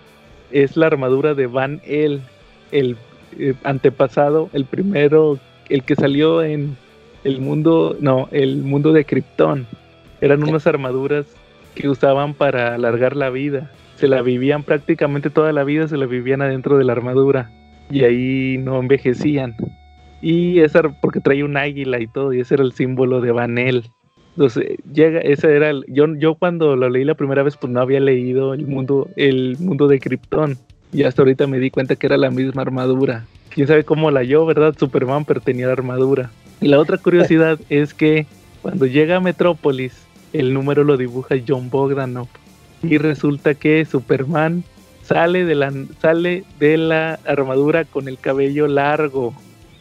es 0.52 0.76
la 0.76 0.86
armadura 0.88 1.34
de 1.34 1.46
Van 1.46 1.80
El, 1.84 2.20
el 2.72 2.96
eh, 3.38 3.54
antepasado, 3.64 4.48
el 4.52 4.64
primero, 4.64 5.38
el 5.68 5.82
que 5.84 5.94
salió 5.94 6.42
en 6.42 6.76
el 7.24 7.40
mundo. 7.40 7.96
No, 8.00 8.28
el 8.32 8.56
mundo 8.58 8.92
de 8.92 9.04
Krypton. 9.04 9.66
Eran 10.20 10.42
unas 10.42 10.66
armaduras 10.66 11.26
que 11.74 11.88
usaban 11.88 12.34
para 12.34 12.74
alargar 12.74 13.14
la 13.16 13.30
vida. 13.30 13.70
Se 14.00 14.08
la 14.08 14.22
vivían 14.22 14.62
prácticamente 14.62 15.28
toda 15.28 15.52
la 15.52 15.62
vida, 15.62 15.86
se 15.86 15.98
la 15.98 16.06
vivían 16.06 16.40
adentro 16.40 16.78
de 16.78 16.84
la 16.84 16.92
armadura. 16.92 17.50
Y 17.90 18.04
ahí 18.04 18.56
no 18.56 18.80
envejecían. 18.80 19.56
Y 20.22 20.60
esa, 20.60 20.80
porque 21.02 21.20
traía 21.20 21.44
un 21.44 21.58
águila 21.58 22.00
y 22.00 22.06
todo, 22.06 22.32
y 22.32 22.40
ese 22.40 22.54
era 22.54 22.64
el 22.64 22.72
símbolo 22.72 23.20
de 23.20 23.30
Vanel. 23.30 23.84
Entonces, 24.30 24.78
llega, 24.90 25.20
ese 25.20 25.54
era 25.54 25.68
el, 25.68 25.84
yo, 25.86 26.06
yo 26.16 26.34
cuando 26.34 26.76
lo 26.76 26.88
leí 26.88 27.04
la 27.04 27.14
primera 27.14 27.42
vez, 27.42 27.58
pues 27.58 27.70
no 27.70 27.78
había 27.78 28.00
leído 28.00 28.54
el 28.54 28.66
mundo, 28.66 29.10
el 29.16 29.58
mundo 29.58 29.86
de 29.86 30.00
Krypton. 30.00 30.56
Y 30.94 31.02
hasta 31.02 31.20
ahorita 31.20 31.46
me 31.46 31.58
di 31.58 31.70
cuenta 31.70 31.94
que 31.94 32.06
era 32.06 32.16
la 32.16 32.30
misma 32.30 32.62
armadura. 32.62 33.26
Quién 33.50 33.66
sabe 33.66 33.84
cómo 33.84 34.10
la 34.10 34.22
yo, 34.22 34.46
¿verdad? 34.46 34.74
Superman, 34.78 35.26
pero 35.26 35.42
tenía 35.42 35.66
la 35.66 35.74
armadura. 35.74 36.30
Y 36.62 36.68
la 36.68 36.78
otra 36.78 36.96
curiosidad 36.96 37.60
es 37.68 37.92
que 37.92 38.26
cuando 38.62 38.86
llega 38.86 39.16
a 39.16 39.20
Metrópolis, 39.20 40.06
el 40.32 40.54
número 40.54 40.84
lo 40.84 40.96
dibuja 40.96 41.36
John 41.46 41.68
Bogdanov. 41.68 42.28
Y 42.82 42.98
resulta 42.98 43.54
que 43.54 43.84
Superman 43.84 44.64
sale 45.02 45.44
de 45.44 45.54
la, 45.54 45.72
sale 46.00 46.44
de 46.58 46.76
la 46.76 47.18
armadura 47.26 47.84
con 47.84 48.08
el 48.08 48.18
cabello 48.18 48.66
largo. 48.68 49.34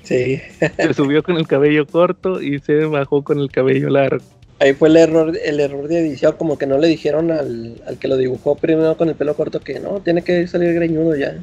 Sí. 0.04 0.42
Se 0.78 0.94
subió 0.94 1.24
con 1.24 1.38
el 1.38 1.48
cabello 1.48 1.86
corto 1.86 2.42
y 2.42 2.60
se 2.60 2.86
bajó 2.86 3.24
con 3.24 3.40
el 3.40 3.52
cabello 3.52 3.90
largo. 3.90 4.24
Ahí 4.60 4.74
fue 4.74 4.90
el 4.90 4.98
error, 4.98 5.38
el 5.46 5.60
error 5.60 5.88
de 5.88 6.00
edición, 6.00 6.36
como 6.38 6.58
que 6.58 6.68
no 6.68 6.78
le 6.78 6.88
dijeron 6.88 7.32
al, 7.32 7.82
al 7.88 7.98
que 7.98 8.10
lo 8.10 8.18
dibujó 8.18 8.56
primero 8.56 8.98
con 8.98 9.08
el 9.08 9.16
pelo 9.16 9.36
corto 9.36 9.62
que 9.62 9.80
no, 9.80 10.02
tiene 10.02 10.22
que 10.22 10.48
salir 10.48 10.74
greñudo 10.74 11.16
ya. 11.16 11.38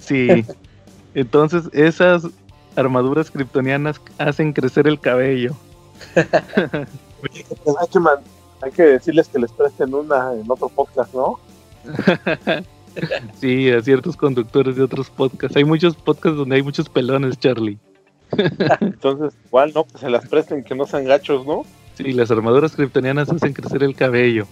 Sí. 0.00 0.44
Entonces 1.14 1.64
esas 1.72 2.26
armaduras 2.76 3.30
kryptonianas 3.30 4.00
hacen 4.18 4.52
crecer 4.52 4.88
el 4.88 4.98
cabello. 4.98 5.54
Oye, 7.22 7.44
que 7.44 7.98
hay 8.62 8.70
que 8.72 8.82
decirles 8.82 9.28
que 9.28 9.38
les 9.38 9.52
presten 9.52 9.94
una 9.94 10.32
en 10.34 10.50
otro 10.50 10.68
podcast, 10.68 11.12
¿no? 11.14 11.38
Sí, 13.40 13.70
a 13.70 13.80
ciertos 13.82 14.16
conductores 14.16 14.74
de 14.76 14.82
otros 14.82 15.08
podcasts. 15.10 15.56
Hay 15.56 15.62
muchos 15.64 15.94
podcasts 15.94 16.36
donde 16.36 16.56
hay 16.56 16.62
muchos 16.62 16.88
pelones, 16.88 17.38
Charlie. 17.38 17.78
Entonces, 18.80 19.32
igual, 19.46 19.72
¿no? 19.74 19.84
Que 19.84 19.98
se 19.98 20.10
las 20.10 20.26
presten, 20.28 20.64
que 20.64 20.74
no 20.74 20.86
sean 20.86 21.04
gachos, 21.04 21.46
¿no? 21.46 21.62
Sí, 21.94 22.12
las 22.12 22.30
armaduras 22.32 22.72
kryptonianas 22.74 23.30
hacen 23.30 23.52
crecer 23.52 23.84
el 23.84 23.94
cabello. 23.94 24.46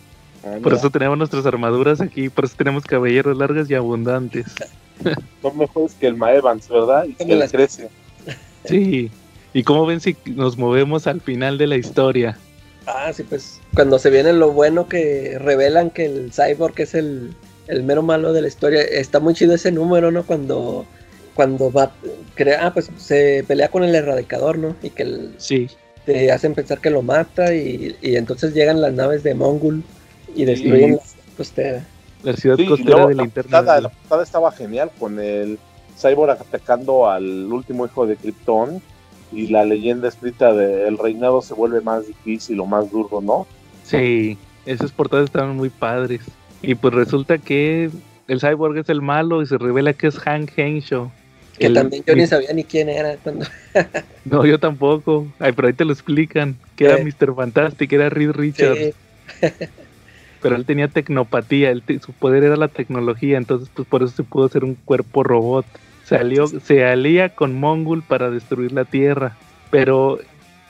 Ah, 0.44 0.56
Por 0.62 0.72
eso 0.72 0.88
tenemos 0.88 1.18
nuestras 1.18 1.44
armaduras 1.46 2.00
aquí, 2.00 2.28
por 2.28 2.44
eso 2.44 2.54
tenemos 2.56 2.84
cabelleras 2.84 3.36
largas 3.36 3.68
y 3.70 3.74
abundantes. 3.74 4.46
Son 5.42 5.58
mejores 5.58 5.94
que 5.94 6.06
el 6.06 6.16
Maevans, 6.16 6.68
¿verdad? 6.68 7.04
Y 7.06 7.12
que 7.14 7.24
Como 7.24 7.30
le 7.34 7.38
las- 7.40 7.50
crece. 7.50 7.90
Sí. 8.64 9.10
¿Y 9.52 9.62
cómo 9.64 9.84
ven 9.84 10.00
si 10.00 10.16
nos 10.26 10.56
movemos 10.56 11.08
al 11.08 11.20
final 11.20 11.58
de 11.58 11.66
la 11.66 11.76
historia? 11.76 12.38
Ah, 12.90 13.12
sí, 13.12 13.22
pues 13.22 13.60
cuando 13.74 13.98
se 13.98 14.08
viene 14.08 14.32
lo 14.32 14.52
bueno 14.52 14.88
que 14.88 15.36
revelan 15.38 15.90
que 15.90 16.06
el 16.06 16.32
cyborg 16.32 16.72
es 16.80 16.94
el, 16.94 17.34
el 17.66 17.82
mero 17.82 18.02
malo 18.02 18.32
de 18.32 18.40
la 18.40 18.48
historia, 18.48 18.80
está 18.80 19.20
muy 19.20 19.34
chido 19.34 19.54
ese 19.54 19.70
número, 19.70 20.10
¿no? 20.10 20.24
Cuando 20.24 20.86
cuando 21.34 21.70
va, 21.70 21.92
crea, 22.34 22.66
ah, 22.66 22.74
pues 22.74 22.90
se 22.96 23.44
pelea 23.46 23.68
con 23.68 23.84
el 23.84 23.94
erradicador, 23.94 24.58
¿no? 24.58 24.74
Y 24.82 24.90
que 24.90 25.02
el- 25.04 25.34
Sí. 25.36 25.68
te 26.04 26.32
hacen 26.32 26.54
pensar 26.54 26.80
que 26.80 26.90
lo 26.90 27.02
mata 27.02 27.54
y, 27.54 27.94
y 28.00 28.16
entonces 28.16 28.54
llegan 28.54 28.80
las 28.80 28.92
naves 28.94 29.22
de 29.22 29.34
Mongul 29.34 29.84
y 30.34 30.44
destruyen 30.46 30.96
la 30.96 31.02
ciudad 31.04 31.24
costera. 31.36 31.86
La 32.24 32.32
ciudad 32.36 32.56
Sí, 32.56 32.66
costera 32.66 32.90
luego 32.90 33.08
de 33.10 33.14
la 33.14 33.24
portada, 33.26 33.80
la 33.82 33.88
portada 33.90 34.22
estaba 34.24 34.50
genial 34.50 34.90
con 34.98 35.20
el 35.20 35.58
Cyborg 36.00 36.30
atacando 36.30 37.08
al 37.08 37.52
último 37.52 37.84
hijo 37.84 38.06
de 38.06 38.16
Krypton 38.16 38.82
y 39.32 39.48
la 39.48 39.64
leyenda 39.64 40.08
escrita 40.08 40.52
de 40.52 40.88
el 40.88 40.98
reinado 40.98 41.42
se 41.42 41.54
vuelve 41.54 41.80
más 41.80 42.06
difícil 42.06 42.58
o 42.60 42.66
más 42.66 42.90
duro, 42.90 43.20
¿no? 43.20 43.46
Sí, 43.84 44.36
esas 44.66 44.90
portadas 44.92 45.26
estaban 45.26 45.56
muy 45.56 45.70
padres. 45.70 46.20
Y 46.62 46.74
pues 46.74 46.92
resulta 46.94 47.38
que 47.38 47.90
el 48.26 48.40
cyborg 48.40 48.76
es 48.78 48.88
el 48.88 49.00
malo 49.02 49.42
y 49.42 49.46
se 49.46 49.58
revela 49.58 49.92
que 49.92 50.08
es 50.08 50.18
Hank 50.18 50.50
Henshaw. 50.56 51.10
Que 51.58 51.66
El- 51.66 51.74
también 51.74 52.04
yo 52.06 52.14
ni 52.14 52.26
sabía 52.26 52.52
ni 52.52 52.64
quién 52.64 52.88
era 52.88 53.16
cuando 53.16 53.46
No, 54.24 54.44
yo 54.46 54.58
tampoco. 54.58 55.26
Ay, 55.38 55.52
pero 55.52 55.68
ahí 55.68 55.74
te 55.74 55.84
lo 55.84 55.92
explican. 55.92 56.56
Que 56.76 56.84
era 56.86 56.98
Sí. 56.98 57.04
Mr. 57.04 57.34
Fantastic, 57.34 57.92
era 57.92 58.08
Reed 58.10 58.30
Richards. 58.32 58.78
Sí, 58.80 58.92
Pero 60.40 60.54
él 60.54 60.64
tenía 60.64 60.86
tecnopatía, 60.86 61.70
él 61.70 61.82
te- 61.82 61.98
su 61.98 62.12
poder 62.12 62.44
era 62.44 62.56
la 62.56 62.68
tecnología, 62.68 63.38
entonces 63.38 63.68
pues 63.74 63.88
por 63.88 64.04
eso 64.04 64.14
se 64.14 64.22
pudo 64.22 64.46
hacer 64.46 64.62
un 64.62 64.76
cuerpo 64.76 65.24
robot. 65.24 65.66
Salió, 66.08 66.46
se 66.46 66.84
alía 66.86 67.28
con 67.28 67.60
Mongul 67.60 68.02
para 68.02 68.30
destruir 68.30 68.72
la 68.72 68.86
Tierra, 68.86 69.36
pero 69.70 70.18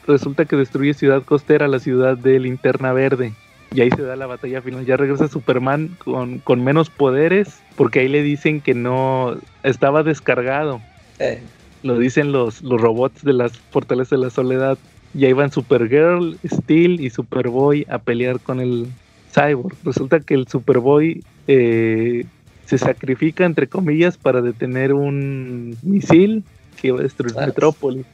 resulta 0.06 0.46
que 0.46 0.56
destruye 0.56 0.94
Ciudad 0.94 1.22
Costera, 1.22 1.68
la 1.68 1.78
ciudad 1.78 2.18
de 2.18 2.40
Linterna 2.40 2.92
Verde. 2.92 3.32
Y 3.72 3.82
ahí 3.82 3.90
se 3.90 4.02
da 4.02 4.16
la 4.16 4.26
batalla 4.26 4.62
final. 4.62 4.84
Ya 4.84 4.96
regresa 4.96 5.28
Superman 5.28 5.96
con, 6.02 6.38
con 6.38 6.64
menos 6.64 6.90
poderes, 6.90 7.60
porque 7.76 8.00
ahí 8.00 8.08
le 8.08 8.22
dicen 8.22 8.60
que 8.60 8.74
no 8.74 9.36
estaba 9.62 10.02
descargado. 10.02 10.80
eh, 11.18 11.40
Lo 11.82 11.98
dicen 11.98 12.32
los, 12.32 12.62
los 12.62 12.80
robots 12.80 13.22
de 13.22 13.34
las 13.34 13.56
Fortalezas 13.58 14.18
de 14.18 14.24
la 14.24 14.30
Soledad. 14.30 14.78
Y 15.14 15.26
ahí 15.26 15.34
van 15.34 15.52
Supergirl, 15.52 16.36
Steel 16.44 17.00
y 17.00 17.10
Superboy 17.10 17.86
a 17.88 17.98
pelear 17.98 18.40
con 18.40 18.58
el 18.60 18.86
Cyborg. 19.32 19.76
Resulta 19.84 20.18
que 20.20 20.34
el 20.34 20.48
Superboy 20.48 21.22
eh, 21.46 22.24
se 22.68 22.76
sacrifica, 22.76 23.46
entre 23.46 23.66
comillas, 23.66 24.18
para 24.18 24.42
detener 24.42 24.92
un 24.92 25.74
misil 25.82 26.44
que 26.78 26.88
iba 26.88 26.98
a 27.00 27.02
destruir 27.02 27.34
Ah. 27.38 27.46
Metrópolis. 27.46 28.04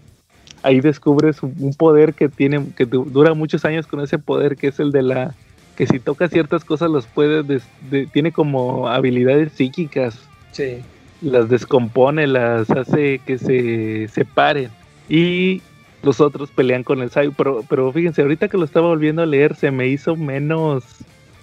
Ahí 0.62 0.80
descubre 0.80 1.32
su- 1.32 1.52
un 1.58 1.74
poder 1.74 2.14
que 2.14 2.28
tiene 2.28 2.64
que 2.76 2.86
du- 2.86 3.04
dura 3.04 3.34
muchos 3.34 3.64
años 3.64 3.88
con 3.88 4.00
ese 4.00 4.18
poder 4.18 4.56
que 4.56 4.68
es 4.68 4.78
el 4.78 4.92
de 4.92 5.02
la 5.02 5.34
que 5.76 5.88
si 5.88 5.98
toca 5.98 6.28
ciertas 6.28 6.64
cosas 6.64 6.88
los 6.88 7.04
puede 7.06 7.42
des- 7.42 7.66
de- 7.90 8.06
tiene 8.06 8.30
como 8.30 8.88
habilidades 8.88 9.50
psíquicas 9.52 10.20
sí. 10.52 10.76
las 11.20 11.48
descompone, 11.48 12.28
las 12.28 12.70
hace 12.70 13.18
que 13.26 13.38
se 13.38 14.06
separen. 14.08 14.70
Y 15.08 15.62
los 16.04 16.20
otros 16.20 16.50
pelean 16.52 16.84
con 16.84 17.02
el 17.02 17.10
Cyborg. 17.10 17.34
Pero, 17.36 17.64
pero 17.68 17.92
fíjense, 17.92 18.22
ahorita 18.22 18.46
que 18.48 18.56
lo 18.56 18.64
estaba 18.64 18.86
volviendo 18.86 19.22
a 19.22 19.26
leer, 19.26 19.56
se 19.56 19.72
me 19.72 19.88
hizo 19.88 20.14
menos. 20.14 20.84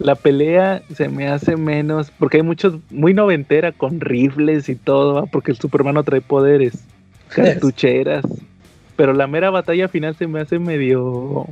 La 0.03 0.15
pelea 0.15 0.81
se 0.95 1.09
me 1.09 1.27
hace 1.27 1.55
menos. 1.57 2.11
Porque 2.17 2.37
hay 2.37 2.43
muchos. 2.43 2.75
Muy 2.89 3.13
noventera 3.13 3.71
con 3.71 3.99
rifles 3.99 4.67
y 4.69 4.75
todo, 4.75 5.13
¿va? 5.15 5.25
porque 5.25 5.51
el 5.51 5.57
Superman 5.57 5.95
no 5.95 6.03
trae 6.03 6.21
poderes. 6.21 6.83
Cartucheras. 7.29 8.25
Pero 8.95 9.13
la 9.13 9.27
mera 9.27 9.49
batalla 9.49 9.87
final 9.87 10.15
se 10.15 10.27
me 10.27 10.41
hace 10.41 10.59
medio. 10.59 11.47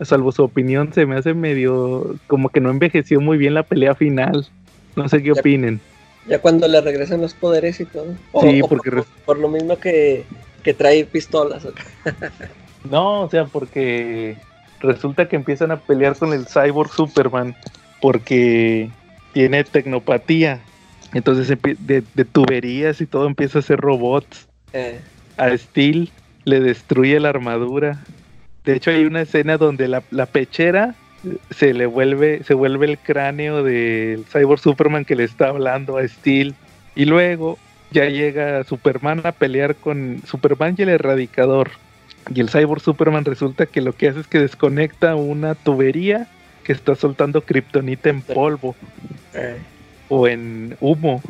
Salvo 0.00 0.32
su 0.32 0.42
opinión, 0.42 0.92
se 0.92 1.06
me 1.06 1.16
hace 1.16 1.34
medio. 1.34 2.16
Como 2.26 2.48
que 2.48 2.60
no 2.60 2.70
envejeció 2.70 3.20
muy 3.20 3.38
bien 3.38 3.54
la 3.54 3.62
pelea 3.62 3.94
final. 3.94 4.46
No 4.96 5.08
sé 5.08 5.22
qué 5.22 5.32
Ya. 5.34 5.40
opinen. 5.40 5.80
Ya 6.26 6.38
cuando 6.40 6.66
le 6.68 6.80
regresan 6.80 7.20
los 7.20 7.34
poderes 7.34 7.80
y 7.80 7.84
todo. 7.84 8.14
O- 8.32 8.42
Sí, 8.42 8.62
o 8.62 8.68
porque 8.68 8.90
por, 9.26 9.38
lo 9.38 9.48
mismo 9.48 9.78
que, 9.78 10.24
que 10.62 10.72
trae 10.72 11.04
pistolas. 11.04 11.66
No, 12.90 13.22
o 13.22 13.30
sea, 13.30 13.44
porque 13.46 14.36
resulta 14.80 15.28
que 15.28 15.36
empiezan 15.36 15.70
a 15.70 15.76
pelear 15.78 16.16
con 16.16 16.32
el 16.32 16.46
Cyborg 16.46 16.90
Superman 16.92 17.54
porque 18.04 18.90
tiene 19.32 19.64
tecnopatía. 19.64 20.60
Entonces 21.14 21.48
de, 21.48 22.02
de 22.14 22.24
tuberías 22.26 23.00
y 23.00 23.06
todo 23.06 23.26
empieza 23.26 23.58
a 23.58 23.60
hacer 23.60 23.80
robots. 23.80 24.46
Eh, 24.74 25.00
A 25.38 25.56
Steel 25.56 26.10
le 26.44 26.60
destruye 26.60 27.18
la 27.18 27.30
armadura. 27.30 28.04
De 28.66 28.76
hecho 28.76 28.90
hay 28.90 29.06
una 29.06 29.22
escena 29.22 29.56
donde 29.56 29.88
la, 29.88 30.02
la 30.10 30.26
pechera 30.26 30.94
se 31.48 31.72
le 31.72 31.86
vuelve, 31.86 32.42
se 32.44 32.52
vuelve 32.52 32.84
el 32.84 32.98
cráneo 32.98 33.62
del 33.62 34.26
Cyborg 34.26 34.60
Superman 34.60 35.06
que 35.06 35.16
le 35.16 35.24
está 35.24 35.48
hablando 35.48 35.96
a 35.96 36.06
Steel. 36.06 36.54
Y 36.94 37.06
luego 37.06 37.56
ya 37.90 38.04
llega 38.04 38.64
Superman 38.64 39.22
a 39.24 39.32
pelear 39.32 39.76
con 39.76 40.20
Superman 40.26 40.74
y 40.76 40.82
el 40.82 40.90
Erradicador. 40.90 41.70
Y 42.34 42.40
el 42.42 42.50
Cyborg 42.50 42.82
Superman 42.82 43.24
resulta 43.24 43.64
que 43.64 43.80
lo 43.80 43.94
que 43.94 44.08
hace 44.08 44.20
es 44.20 44.26
que 44.26 44.40
desconecta 44.40 45.14
una 45.14 45.54
tubería 45.54 46.28
que 46.64 46.72
está 46.72 46.94
soltando 46.94 47.42
kriptonita 47.42 48.10
en 48.10 48.22
polvo 48.22 48.74
eh, 49.34 49.58
o 50.08 50.26
en 50.26 50.76
humo 50.80 51.22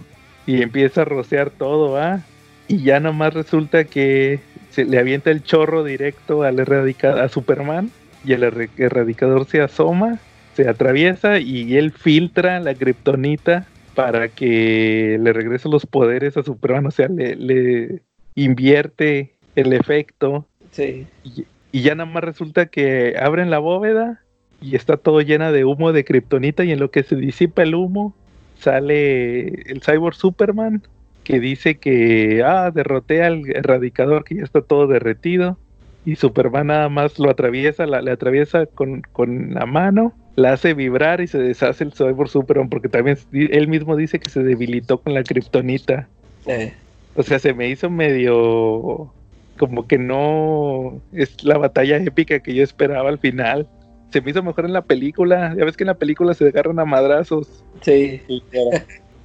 y 0.46 0.62
empieza 0.62 1.02
a 1.02 1.04
rociar 1.04 1.50
todo, 1.50 1.98
¿ah? 1.98 2.20
Y 2.68 2.82
ya 2.82 3.00
nomás 3.00 3.34
resulta 3.34 3.84
que 3.84 4.40
se 4.70 4.84
le 4.84 4.98
avienta 4.98 5.30
el 5.30 5.42
chorro 5.42 5.84
directo 5.84 6.42
al 6.42 6.58
erradica 6.58 7.22
a 7.22 7.28
Superman 7.28 7.90
y 8.24 8.32
el 8.32 8.42
erradicador 8.42 9.46
se 9.46 9.60
asoma, 9.60 10.18
se 10.56 10.68
atraviesa 10.68 11.38
y 11.38 11.76
él 11.76 11.92
filtra 11.92 12.60
la 12.60 12.74
kriptonita 12.74 13.66
para 13.94 14.28
que 14.28 15.18
le 15.20 15.32
regrese 15.32 15.68
los 15.68 15.86
poderes 15.86 16.36
a 16.36 16.42
Superman, 16.42 16.86
o 16.86 16.90
sea, 16.90 17.08
le, 17.08 17.36
le 17.36 18.02
invierte 18.34 19.34
el 19.54 19.72
efecto 19.72 20.46
sí. 20.72 21.06
y, 21.22 21.44
y 21.70 21.82
ya 21.82 21.94
nada 21.94 22.10
más 22.10 22.24
resulta 22.24 22.66
que 22.66 23.14
abren 23.20 23.50
la 23.50 23.58
bóveda 23.58 24.23
y 24.60 24.76
está 24.76 24.96
todo 24.96 25.20
llena 25.20 25.52
de 25.52 25.64
humo 25.64 25.92
de 25.92 26.04
kriptonita 26.04 26.64
y 26.64 26.72
en 26.72 26.80
lo 26.80 26.90
que 26.90 27.02
se 27.02 27.16
disipa 27.16 27.62
el 27.62 27.74
humo 27.74 28.14
sale 28.58 29.48
el 29.70 29.82
cyborg 29.84 30.14
Superman 30.14 30.82
que 31.22 31.40
dice 31.40 31.78
que 31.78 32.42
ah 32.44 32.70
derroté 32.70 33.22
al 33.22 33.42
erradicador 33.54 34.24
que 34.24 34.36
ya 34.36 34.42
está 34.42 34.62
todo 34.62 34.86
derretido 34.86 35.58
y 36.04 36.16
Superman 36.16 36.66
nada 36.66 36.88
más 36.90 37.18
lo 37.18 37.30
atraviesa, 37.30 37.86
la- 37.86 38.02
le 38.02 38.10
atraviesa 38.10 38.66
con, 38.66 39.00
con 39.12 39.54
la 39.54 39.64
mano, 39.64 40.12
la 40.36 40.52
hace 40.52 40.74
vibrar 40.74 41.22
y 41.22 41.26
se 41.26 41.38
deshace 41.38 41.82
el 41.84 41.92
cyborg 41.94 42.28
Superman 42.28 42.68
porque 42.68 42.90
también 42.90 43.16
él 43.32 43.68
mismo 43.68 43.96
dice 43.96 44.20
que 44.20 44.28
se 44.28 44.42
debilitó 44.42 45.00
con 45.00 45.14
la 45.14 45.24
kriptonita. 45.24 46.10
eh, 46.46 46.74
O 47.14 47.22
sea, 47.22 47.38
se 47.38 47.54
me 47.54 47.68
hizo 47.70 47.88
medio 47.90 49.14
como 49.56 49.86
que 49.86 49.98
no 49.98 51.00
es 51.12 51.42
la 51.42 51.56
batalla 51.58 51.96
épica 51.98 52.40
que 52.40 52.54
yo 52.54 52.62
esperaba 52.62 53.08
al 53.08 53.18
final. 53.18 53.66
Se 54.14 54.20
me 54.20 54.30
hizo 54.30 54.44
mejor 54.44 54.64
en 54.64 54.72
la 54.72 54.82
película. 54.82 55.56
Ya 55.58 55.64
ves 55.64 55.76
que 55.76 55.82
en 55.82 55.88
la 55.88 55.94
película 55.94 56.34
se 56.34 56.46
agarran 56.46 56.78
a 56.78 56.84
madrazos. 56.84 57.48
sí. 57.82 58.20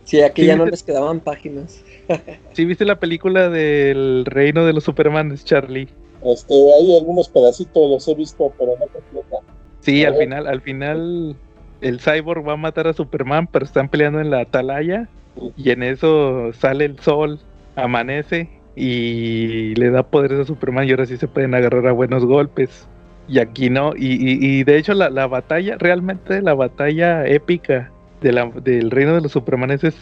Sí, 0.03 0.19
aquí 0.21 0.41
Sí, 0.41 0.47
ya 0.47 0.55
no 0.55 0.63
viste- 0.63 0.71
les 0.71 0.81
quedaban 0.83 1.19
páginas. 1.19 1.83
¿Sí 2.53 2.65
viste 2.65 2.83
la 2.85 2.99
película 2.99 3.49
del 3.49 4.25
reino 4.25 4.65
de 4.65 4.73
los 4.73 4.83
Supermanes, 4.83 5.45
Charlie? 5.45 5.87
Este, 6.23 6.55
hay 6.55 6.97
algunos 6.97 7.29
pedacitos, 7.29 7.87
los 7.91 8.07
he 8.07 8.15
visto, 8.15 8.51
pero 8.57 8.71
no 8.79 8.87
completa. 8.87 9.35
Sí, 9.81 10.03
A 10.03 10.07
al 10.07 10.13
ver. 10.15 10.23
final, 10.23 10.47
al 10.47 10.61
final 10.61 11.35
el 11.81 11.99
cyborg 11.99 12.47
va 12.47 12.53
a 12.53 12.57
matar 12.57 12.87
a 12.87 12.93
Superman, 12.93 13.47
pero 13.53 13.65
están 13.65 13.87
peleando 13.89 14.19
en 14.19 14.31
la 14.31 14.39
atalaya 14.39 15.07
y 15.55 15.69
en 15.69 15.83
eso 15.83 16.51
sale 16.53 16.85
el 16.85 16.97
sol, 16.97 17.39
amanece 17.75 18.49
y 18.75 19.75
le 19.75 19.91
da 19.91 20.01
poderes 20.01 20.39
a 20.39 20.45
Superman 20.45 20.87
y 20.87 20.91
ahora 20.91 21.05
sí 21.05 21.17
se 21.17 21.27
pueden 21.27 21.53
agarrar 21.53 21.85
a 21.85 21.91
buenos 21.91 22.25
golpes. 22.25 22.87
Y 23.29 23.39
aquí 23.39 23.69
no, 23.69 23.93
y, 23.95 24.07
y- 24.13 24.59
y 24.59 24.63
de 24.63 24.77
hecho 24.77 24.93
la, 24.93 25.09
la 25.09 25.27
batalla, 25.27 25.75
realmente 25.77 26.41
la 26.41 26.55
batalla 26.55 27.25
épica 27.27 27.93
de 28.21 28.31
la- 28.31 28.51
del 28.63 28.89
reino 28.91 29.13
de 29.15 29.21
los 29.21 29.31
Supermanes 29.31 29.83
es 29.83 29.95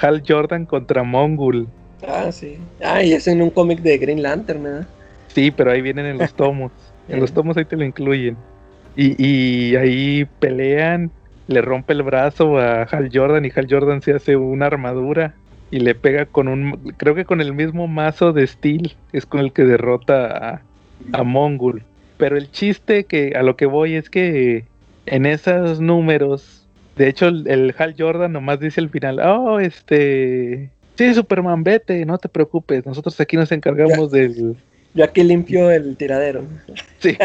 Hal 0.00 0.22
Jordan 0.26 0.66
contra 0.66 1.04
Mongul. 1.04 1.68
Ah, 2.06 2.30
sí. 2.32 2.58
Ah, 2.82 3.02
y 3.02 3.12
es 3.12 3.26
en 3.28 3.40
un 3.40 3.50
cómic 3.50 3.80
de 3.80 3.98
Green 3.98 4.22
Lantern, 4.22 4.62
¿verdad? 4.62 4.88
Sí, 5.28 5.50
pero 5.50 5.70
ahí 5.70 5.80
vienen 5.82 6.06
en 6.06 6.18
los 6.18 6.34
tomos. 6.34 6.72
En 7.06 7.20
los 7.20 7.32
tomos 7.32 7.56
ahí 7.56 7.64
te 7.64 7.76
lo 7.76 7.84
incluyen. 7.84 8.36
Y, 8.94 9.14
y 9.72 9.76
ahí 9.76 10.24
pelean, 10.40 11.12
le 11.46 11.60
rompe 11.62 11.92
el 11.92 12.02
brazo 12.02 12.58
a 12.58 12.82
Hal 12.82 13.10
Jordan 13.12 13.44
y 13.44 13.50
Hal 13.54 13.66
Jordan 13.70 14.02
se 14.02 14.14
hace 14.14 14.36
una 14.36 14.66
armadura 14.66 15.38
y 15.70 15.80
le 15.80 15.94
pega 15.94 16.26
con 16.26 16.48
un, 16.48 16.72
creo 16.96 17.14
que 17.14 17.24
con 17.26 17.40
el 17.40 17.52
mismo 17.54 17.86
mazo 17.86 18.32
de 18.32 18.46
Steel, 18.46 18.98
es 19.12 19.26
con 19.26 19.40
el 19.40 19.52
que 19.52 19.64
derrota 19.64 20.54
a, 20.56 20.66
a 21.12 21.22
Mongul. 21.22 21.86
Pero 22.18 22.36
el 22.36 22.50
chiste 22.50 23.04
que 23.04 23.32
a 23.36 23.42
lo 23.42 23.56
que 23.56 23.66
voy 23.66 23.94
es 23.94 24.08
que 24.10 24.64
en 25.06 25.26
esos 25.26 25.80
números, 25.80 26.66
de 26.96 27.08
hecho 27.08 27.28
el, 27.28 27.46
el 27.48 27.74
Hal 27.78 27.94
Jordan 27.98 28.32
nomás 28.32 28.58
dice 28.60 28.80
al 28.80 28.88
final, 28.90 29.20
oh, 29.20 29.60
este, 29.60 30.70
sí, 30.96 31.14
Superman, 31.14 31.62
vete, 31.62 32.04
no 32.06 32.18
te 32.18 32.28
preocupes, 32.28 32.84
nosotros 32.86 33.20
aquí 33.20 33.36
nos 33.36 33.52
encargamos 33.52 34.10
del, 34.10 34.56
Yo 34.94 35.04
aquí 35.04 35.22
limpio 35.22 35.70
el 35.70 35.96
tiradero. 35.96 36.44
Sí, 36.98 37.16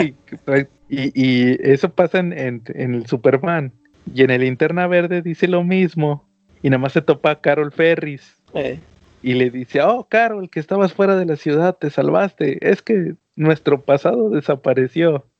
y, 0.89 1.11
y 1.15 1.57
eso 1.61 1.89
pasa 1.89 2.19
en, 2.19 2.33
en- 2.33 2.63
en 2.75 2.93
el 2.95 3.05
Superman. 3.07 3.71
Y 4.13 4.23
en 4.23 4.31
el 4.31 4.41
Linterna 4.41 4.87
Verde 4.87 5.21
dice 5.21 5.47
lo 5.47 5.63
mismo. 5.63 6.27
Y 6.61 6.69
nada 6.69 6.79
más 6.79 6.91
se 6.93 7.01
topa 7.01 7.31
a 7.31 7.39
Carol 7.39 7.71
Ferris. 7.71 8.35
Eh, 8.53 8.77
Y 9.23 9.33
le 9.35 9.49
dice, 9.49 9.81
oh, 9.81 10.05
Carol, 10.09 10.49
que 10.49 10.59
estabas 10.59 10.93
fuera 10.93 11.15
de 11.15 11.25
la 11.25 11.37
ciudad, 11.37 11.77
te 11.79 11.89
salvaste. 11.89 12.57
Es 12.69 12.81
que 12.81 13.13
nuestro 13.35 13.81
pasado 13.81 14.29
desapareció. 14.29 15.25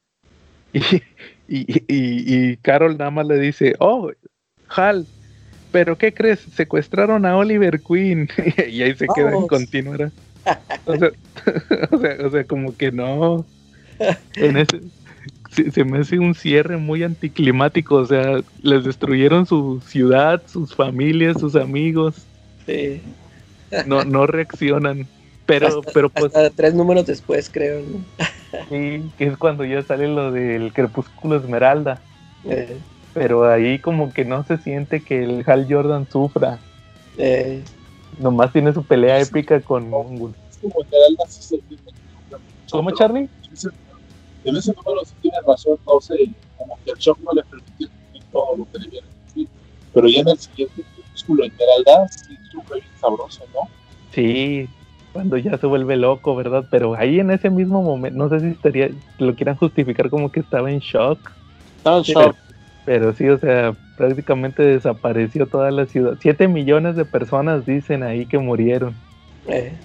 Y, 0.74 1.64
y, 1.66 1.84
y- 1.94 2.52
y 2.52 2.58
Carol 2.58 2.98
nada 2.98 3.12
más 3.12 3.28
le 3.28 3.38
dice, 3.38 3.76
oh, 3.80 4.10
Hal, 4.70 5.06
¿pero 5.74 5.98
qué 5.98 6.14
crees? 6.14 6.40
Secuestraron 6.40 7.26
a 7.26 7.36
Oliver 7.36 7.82
Queen. 7.82 8.30
y 8.70 8.82
ahí 8.82 8.96
se 8.96 9.06
queda 9.14 9.28
en 9.28 9.34
Vamos. 9.34 9.50
continuará. 9.50 10.12
O 10.86 10.96
sea, 10.96 11.10
o 11.92 11.98
sea, 11.98 12.18
o 12.26 12.30
sea, 12.30 12.44
como 12.46 12.74
que 12.78 12.94
no. 12.94 13.46
En 14.36 14.56
ese, 14.56 14.80
se, 15.52 15.72
se 15.72 15.84
me 15.84 16.00
hace 16.00 16.20
un 16.20 16.36
cierre 16.36 16.78
muy 16.78 17.04
anticlimático. 17.04 17.96
O 17.96 18.06
sea, 18.06 18.40
les 18.62 18.86
destruyeron 18.86 19.46
su 19.46 19.82
ciudad, 19.86 20.42
sus 20.48 20.74
familias, 20.74 21.38
sus 21.38 21.58
amigos. 21.58 22.16
sí. 22.66 23.02
No, 23.86 24.04
no 24.06 24.26
reaccionan. 24.26 25.06
Pero, 25.52 25.68
Hasta- 25.80 25.92
pero 25.92 26.08
pues 26.10 26.28
Hasta 26.34 26.50
tres 26.52 26.74
números 26.74 27.06
después, 27.06 27.50
creo. 27.50 27.82
¿no? 27.82 28.00
sí, 28.70 29.04
que 29.18 29.26
es 29.28 29.36
cuando 29.38 29.66
ya 29.66 29.84
sale 29.84 30.08
lo 30.08 30.32
del 30.32 30.72
crepúsculo 30.72 31.36
esmeralda. 31.36 32.02
Eh, 32.46 32.80
Pero 33.14 33.44
ahí 33.44 33.78
como 33.80 34.14
que 34.14 34.24
no 34.24 34.46
se 34.46 34.58
siente 34.60 35.04
que 35.04 35.22
el 35.26 35.44
Hal 35.46 35.68
Jordan 35.70 36.08
sufra. 36.10 36.58
eh, 37.18 37.62
Nomás 38.18 38.54
tiene 38.54 38.72
su 38.74 38.82
pelea 38.86 39.20
épica 39.20 39.60
con 39.60 39.90
Mongul. 39.90 40.34
Es 40.50 40.58
como 40.60 40.82
Esmeralda, 40.84 41.26
sí 41.28 41.44
se 41.44 41.56
entiende. 41.56 41.92
¿Cómo, 42.72 42.92
Charlie? 42.92 43.28
En 44.46 44.56
ese- 44.56 44.74
número 44.74 45.04
sí 45.04 45.14
tiene 45.22 45.38
razón, 45.46 45.78
no 45.86 46.00
sé, 46.00 46.16
como 46.58 46.78
que 46.86 46.92
el 46.92 46.98
shock 46.98 47.20
no 47.20 47.32
le 47.34 47.44
permitió 47.44 47.90
todo 48.32 48.56
lo 48.56 48.66
que 48.72 48.80
debía 48.80 49.02
cumplir. 49.26 49.50
Pero 49.94 50.08
ya 50.08 50.22
en 50.22 50.30
el 50.30 50.38
siguiente 50.40 50.82
crepúsculo 50.96 51.44
Esmeralda 51.44 52.08
sí 52.08 52.38
sufre 52.50 52.80
bien 52.80 52.92
sabroso, 53.02 53.44
¿no? 53.54 53.68
Sí, 54.14 54.70
cuando 55.12 55.38
ya 55.38 55.58
se 55.58 55.68
vuelve 55.68 55.98
loco, 55.98 56.36
¿verdad? 56.36 56.68
Pero 56.70 56.96
ahí 56.96 57.20
en 57.20 57.32
ese 57.32 57.50
mismo 57.50 57.84
momento, 57.84 58.18
no 58.18 58.30
sé 58.30 58.40
si 58.42 58.48
estaría, 58.48 58.90
lo 59.18 59.36
quieran 59.36 59.58
justificar 59.58 60.10
como 60.10 60.32
que 60.32 60.40
estaba 60.42 60.72
en 60.72 60.80
shock. 60.80 61.32
Estaba 61.78 61.98
en 61.98 62.04
shock. 62.04 62.38
Pero 62.84 63.14
sí, 63.14 63.28
o 63.30 63.38
sea, 63.38 63.76
prácticamente 63.96 64.64
desapareció 64.64 65.48
toda 65.48 65.72
la 65.72 65.86
ciudad. 65.86 66.18
Siete 66.22 66.48
millones 66.48 66.96
de 66.96 67.06
personas 67.06 67.66
dicen 67.66 68.04
ahí 68.04 68.28
que 68.28 68.40
murieron. 68.40 69.02
eh, 69.46 69.80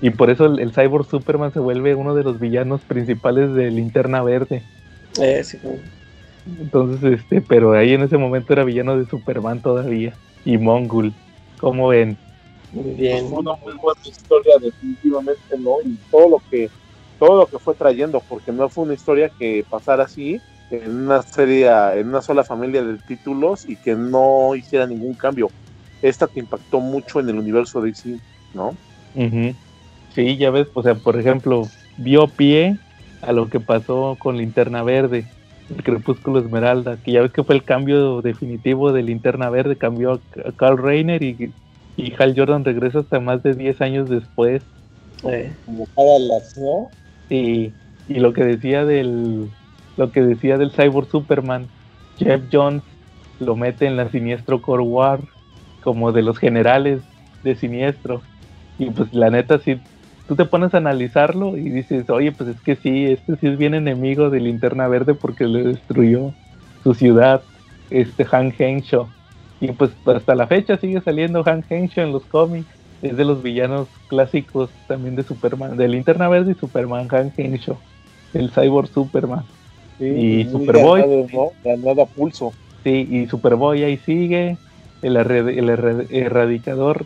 Y 0.00 0.10
por 0.10 0.30
eso 0.30 0.46
el, 0.46 0.58
el 0.60 0.72
Cyborg 0.74 1.06
Superman 1.06 1.52
se 1.52 1.60
vuelve 1.60 1.94
uno 1.94 2.14
de 2.14 2.24
los 2.24 2.38
villanos 2.38 2.84
principales 2.84 3.54
de 3.54 3.70
Linterna 3.70 4.22
Verde. 4.22 4.70
eh, 5.20 5.42
sí, 5.44 5.58
Entonces, 6.44 7.02
este, 7.20 7.40
pero 7.42 7.72
ahí 7.72 7.92
en 7.94 8.02
ese 8.02 8.18
momento 8.18 8.52
era 8.52 8.64
villano 8.64 8.96
de 8.98 9.06
Superman 9.06 9.62
todavía. 9.62 10.18
Y 10.44 10.58
Mongul. 10.58 11.20
¿Cómo 11.56 11.88
ven? 11.88 12.21
Muy 12.72 12.92
bien. 12.94 13.28
Fue 13.28 13.38
una 13.40 13.52
muy 13.62 13.74
buena 13.80 14.00
historia, 14.04 14.54
definitivamente, 14.60 15.58
¿no? 15.58 15.76
Y 15.84 15.96
todo 16.10 16.28
lo 16.28 16.42
que 16.50 16.68
todo 17.18 17.36
lo 17.38 17.46
que 17.46 17.58
fue 17.60 17.76
trayendo, 17.76 18.20
porque 18.26 18.50
no 18.50 18.68
fue 18.68 18.84
una 18.84 18.94
historia 18.94 19.30
que 19.38 19.64
pasara 19.68 20.04
así 20.04 20.42
en 20.70 20.90
una 20.90 21.22
serie, 21.22 21.68
en 22.00 22.08
una 22.08 22.20
sola 22.20 22.42
familia 22.42 22.82
de 22.82 22.98
títulos 22.98 23.64
y 23.68 23.76
que 23.76 23.94
no 23.94 24.56
hiciera 24.56 24.86
ningún 24.88 25.14
cambio. 25.14 25.52
Esta 26.00 26.26
te 26.26 26.40
impactó 26.40 26.80
mucho 26.80 27.20
en 27.20 27.28
el 27.28 27.38
universo 27.38 27.80
de 27.80 27.90
DC, 27.90 28.18
¿no? 28.54 28.76
Ujú. 29.14 29.54
Sí, 30.08 30.36
ya 30.36 30.50
ves, 30.50 30.66
o 30.74 30.82
sea, 30.82 30.96
por 30.96 31.18
ejemplo, 31.18 31.68
dio 31.96 32.26
pie 32.34 32.78
a 33.20 33.32
lo 33.32 33.48
que 33.48 33.60
pasó 33.60 34.16
con 34.18 34.36
Linterna 34.36 34.82
Verde, 34.82 35.28
el 35.68 35.82
Crepúsculo 35.84 36.40
Esmeralda, 36.40 36.98
que 37.04 37.12
ya 37.12 37.22
ves 37.22 37.32
que 37.32 37.44
fue 37.44 37.54
el 37.54 37.64
cambio 37.64 38.20
definitivo 38.20 38.92
de 38.92 39.02
Linterna 39.04 39.48
Verde, 39.48 39.78
cambió 39.78 40.12
a 40.12 40.22
a 40.48 40.52
Carl 40.52 40.78
Reiner 40.78 41.22
y, 41.22 41.54
Y 42.02 42.12
Hal 42.18 42.34
Jordan 42.36 42.64
regresa 42.64 42.98
hasta 42.98 43.20
más 43.20 43.44
de 43.44 43.54
10 43.54 43.80
años 43.80 44.10
después. 44.10 44.60
Eh, 45.22 45.52
Como. 45.64 46.90
Y, 47.30 47.72
y 48.08 48.14
lo 48.14 48.32
que 48.32 48.44
decía 48.44 48.84
del 48.84 49.48
lo 49.96 50.10
que 50.10 50.22
decía 50.22 50.58
del 50.58 50.72
Cyborg 50.72 51.08
Superman, 51.08 51.68
Jeff 52.18 52.42
Jones 52.50 52.82
lo 53.38 53.54
mete 53.54 53.86
en 53.86 53.96
la 53.96 54.08
Siniestro 54.08 54.60
Core 54.62 54.82
War 54.82 55.20
como 55.82 56.10
de 56.10 56.22
los 56.22 56.38
generales 56.38 57.02
de 57.44 57.54
Siniestro. 57.54 58.20
Y 58.80 58.90
pues 58.90 59.14
la 59.14 59.30
neta 59.30 59.58
si 59.60 59.78
tú 60.26 60.34
te 60.34 60.44
pones 60.44 60.74
a 60.74 60.78
analizarlo 60.78 61.56
y 61.56 61.70
dices, 61.70 62.10
"Oye, 62.10 62.32
pues 62.32 62.50
es 62.50 62.60
que 62.62 62.74
sí, 62.74 63.06
este 63.06 63.36
sí 63.36 63.46
es 63.46 63.58
bien 63.58 63.74
enemigo 63.74 64.28
de 64.28 64.40
Linterna 64.40 64.88
Verde 64.88 65.14
porque 65.14 65.44
le 65.44 65.62
destruyó 65.62 66.32
su 66.82 66.94
ciudad, 66.94 67.42
este 67.90 68.26
Han 68.32 68.52
Henshaw." 68.58 69.06
Y 69.62 69.70
pues 69.70 69.92
hasta 70.06 70.34
la 70.34 70.48
fecha 70.48 70.76
sigue 70.76 71.00
saliendo 71.02 71.44
Han 71.46 71.64
Henshaw 71.68 72.04
en 72.04 72.12
los 72.12 72.24
cómics. 72.24 72.66
Es 73.00 73.16
de 73.16 73.24
los 73.24 73.42
villanos 73.42 73.86
clásicos 74.08 74.70
también 74.88 75.14
de 75.14 75.22
Superman, 75.22 75.76
de 75.76 75.86
Linterna 75.88 76.28
Verde 76.28 76.52
y 76.52 76.54
Superman, 76.54 77.08
Han 77.10 77.32
Henshaw, 77.36 77.76
el 78.34 78.50
Cyborg 78.50 78.88
Superman. 78.88 79.44
Sí, 79.98 80.04
Y 80.04 80.44
Superboy. 80.50 81.00
ganado, 81.00 81.26
¿no? 81.32 81.50
Ganado 81.64 82.02
a 82.02 82.06
pulso. 82.06 82.52
Sí, 82.82 83.06
y 83.08 83.26
Superboy 83.28 83.84
ahí 83.84 83.98
sigue, 83.98 84.56
el, 85.02 85.16
erradicador 85.16 87.04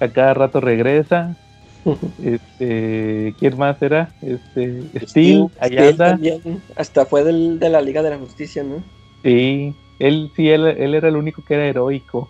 a 0.00 0.08
cada 0.08 0.34
rato 0.34 0.60
regresa. 0.60 1.36
Este, 2.22 3.34
¿quién 3.38 3.56
más 3.56 3.80
era? 3.80 4.10
Este, 4.20 4.82
Steel, 5.06 5.48
Steel 5.62 5.90
anda. 5.90 6.10
también, 6.10 6.40
hasta 6.76 7.06
fue 7.06 7.24
del, 7.24 7.58
de 7.58 7.70
la 7.70 7.80
Liga 7.80 8.02
de 8.02 8.10
la 8.10 8.18
Justicia, 8.18 8.62
¿no? 8.62 8.82
Sí, 9.22 9.74
él 9.98 10.30
sí, 10.34 10.48
él, 10.48 10.66
él 10.66 10.94
era 10.94 11.08
el 11.08 11.16
único 11.16 11.42
que 11.44 11.54
era 11.54 11.66
heroico. 11.66 12.28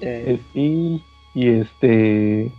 Eh, 0.00 0.38
Steel 0.50 1.02
y 1.34 1.48
este 1.48 2.50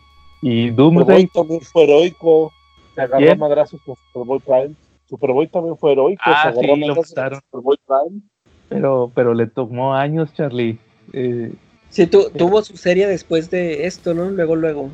y 0.41 0.69
Superboy 0.69 0.75
Doomsday. 0.75 1.27
también 1.27 1.61
fue 1.61 1.83
heroico. 1.83 2.51
Se 2.95 3.01
agarró 3.01 3.17
a 3.17 3.27
¿Quién? 3.27 3.39
madrazos 3.39 3.79
con 3.85 3.95
Superboy 4.07 4.39
Prime. 4.39 4.75
Superboy 5.09 5.47
también 5.47 5.77
fue 5.77 5.91
heroico. 5.93 6.21
Ah, 6.25 6.41
se 6.43 6.47
agarró 6.49 6.73
a 6.73 6.75
sí, 6.75 6.81
lo 6.85 6.95
con 6.95 7.05
Superboy 7.05 7.77
Prime. 7.87 8.21
Pero, 8.69 9.11
pero 9.13 9.33
le 9.33 9.47
tomó 9.47 9.93
años, 9.95 10.33
Charlie. 10.33 10.77
Eh, 11.13 11.51
sí, 11.89 12.07
tu- 12.07 12.29
tuvo 12.29 12.61
su 12.63 12.77
serie 12.77 13.07
después 13.07 13.49
de 13.49 13.85
esto, 13.85 14.13
¿no? 14.13 14.29
Luego, 14.29 14.55
luego. 14.55 14.91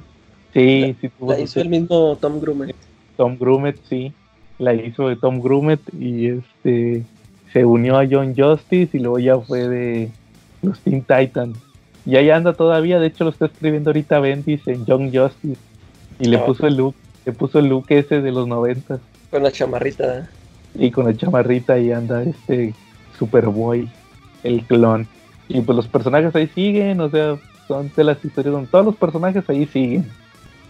sí, 0.54 0.96
sí 1.00 1.10
tuvo 1.10 1.32
La 1.32 1.38
su 1.38 1.44
hizo 1.44 1.62
el 1.62 1.70
mismo 1.70 2.18
Tom 2.20 2.40
Grumet. 2.40 2.76
Tom 3.18 3.38
Grumet, 3.38 3.78
sí. 3.88 4.12
La 4.58 4.74
hizo 4.74 5.08
de 5.08 5.16
Tom 5.18 5.40
Grumet 5.40 5.80
y 6.00 6.30
este 6.30 7.04
se 7.54 7.66
unió 7.66 7.98
a 7.98 8.06
John 8.10 8.34
Justice 8.36 8.96
y 8.98 9.00
luego 9.02 9.20
ya 9.20 9.38
fue 9.40 9.68
de 9.68 10.12
los 10.62 10.80
Teen 10.80 11.02
Titans. 11.02 11.58
Y 12.06 12.16
ahí 12.16 12.30
anda 12.30 12.54
todavía, 12.54 13.00
de 13.00 13.08
hecho 13.08 13.24
lo 13.26 13.32
está 13.32 13.46
escribiendo 13.48 13.90
ahorita 13.90 14.20
Bendis 14.20 14.66
en 14.68 14.86
John 14.86 15.12
Justice. 15.14 15.60
Y 16.20 16.26
le 16.26 16.38
Ah. 16.38 16.46
puso 16.46 16.66
el 16.68 16.76
look, 16.78 16.96
le 17.26 17.32
puso 17.34 17.60
el 17.60 17.68
look 17.68 17.86
ese 17.90 18.22
de 18.22 18.32
los 18.32 18.48
noventas. 18.48 19.00
Con 19.30 19.44
la 19.44 19.52
chamarrita. 19.52 20.20
¿eh? 20.20 20.24
Y 20.76 20.92
con 20.92 21.06
la 21.06 21.16
chamarrita 21.16 21.74
ahí 21.74 21.92
anda 21.92 22.24
este 22.24 22.74
Superboy, 23.20 23.90
el 24.44 24.64
clon. 24.64 25.08
Y 25.50 25.62
pues 25.62 25.76
los 25.76 25.88
personajes 25.88 26.36
ahí 26.36 26.48
siguen, 26.54 27.02
o 27.02 27.10
sea, 27.10 27.38
son 27.68 27.92
de 27.96 28.04
las 28.04 28.24
historias 28.24 28.54
donde 28.54 28.70
todos 28.70 28.86
los 28.86 28.96
personajes 28.96 29.44
ahí 29.50 29.66
siguen. 29.66 30.06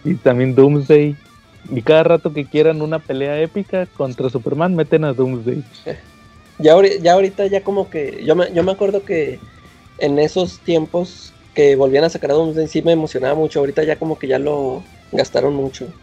Y 0.04 0.14
también 0.14 0.54
Doomsday. 0.54 1.16
Y 1.70 1.82
cada 1.82 2.02
rato 2.04 2.32
que 2.32 2.44
quieran 2.46 2.80
una 2.82 2.98
pelea 2.98 3.40
épica 3.40 3.86
contra 3.96 4.30
Superman, 4.30 4.74
meten 4.74 5.04
a 5.04 5.12
Doomsday. 5.12 5.62
Ya, 6.58 6.74
ya 7.00 7.12
ahorita 7.14 7.46
ya 7.46 7.62
como 7.64 7.88
que... 7.90 8.24
Yo 8.24 8.34
me, 8.36 8.52
yo 8.52 8.62
me 8.64 8.72
acuerdo 8.72 9.04
que 9.04 9.40
en 9.98 10.18
esos 10.18 10.62
tiempos 10.62 11.34
que 11.54 11.76
volvían 11.76 12.04
a 12.04 12.10
sacar 12.10 12.30
a 12.32 12.34
Doomsday 12.34 12.68
sí 12.68 12.82
me 12.82 12.92
emocionaba 12.92 13.34
mucho. 13.34 13.60
Ahorita 13.60 13.84
ya 13.84 13.98
como 13.98 14.18
que 14.18 14.28
ya 14.28 14.38
lo 14.38 14.84
gastaron 15.12 15.54
mucho. 15.54 15.94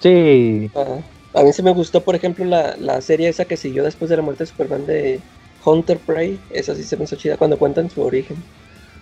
Sí, 0.00 0.72
Ajá. 0.74 1.04
A 1.34 1.42
mí 1.42 1.52
sí 1.52 1.62
me 1.62 1.72
gustó, 1.72 2.04
por 2.04 2.14
ejemplo, 2.16 2.44
la, 2.46 2.74
la 2.78 3.00
serie 3.02 3.28
esa 3.28 3.44
que 3.44 3.56
siguió 3.58 3.84
después 3.84 4.08
de 4.08 4.16
la 4.16 4.22
muerte 4.22 4.44
de 4.44 4.46
Superman 4.46 4.86
de 4.86 5.22
Hunter 5.64 6.00
Prey. 6.00 6.40
Esa 6.48 6.74
sí 6.74 6.84
se 6.84 6.96
me 6.96 7.04
hizo 7.04 7.16
chida 7.16 7.36
cuando 7.36 7.58
cuentan 7.58 7.90
su 7.90 8.00
origen. 8.02 8.42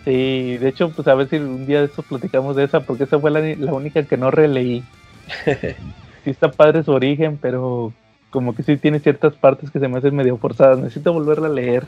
sí. 0.04 0.58
De 0.58 0.68
hecho, 0.68 0.94
pues 0.94 1.08
a 1.08 1.14
ver 1.14 1.28
si 1.28 1.36
un 1.36 1.66
día 1.66 1.80
de 1.80 1.86
eso 1.86 2.02
platicamos 2.06 2.56
de 2.56 2.64
esa, 2.64 2.84
porque 2.84 3.04
esa 3.04 3.20
fue 3.20 3.30
la, 3.30 3.40
la 3.40 3.72
única 3.74 4.06
que 4.06 4.16
no 4.16 4.30
releí. 4.30 4.88
Sí 6.24 6.30
está 6.30 6.56
padre 6.56 6.82
su 6.82 6.90
origen, 6.92 7.38
pero 7.38 7.96
como 8.36 8.54
que 8.54 8.62
sí 8.62 8.76
tiene 8.76 9.00
ciertas 9.00 9.32
partes 9.32 9.70
que 9.70 9.80
se 9.80 9.88
me 9.88 9.96
hacen 9.96 10.14
medio 10.14 10.36
forzadas. 10.36 10.78
Necesito 10.78 11.10
volverla 11.10 11.46
a 11.46 11.50
leer. 11.50 11.86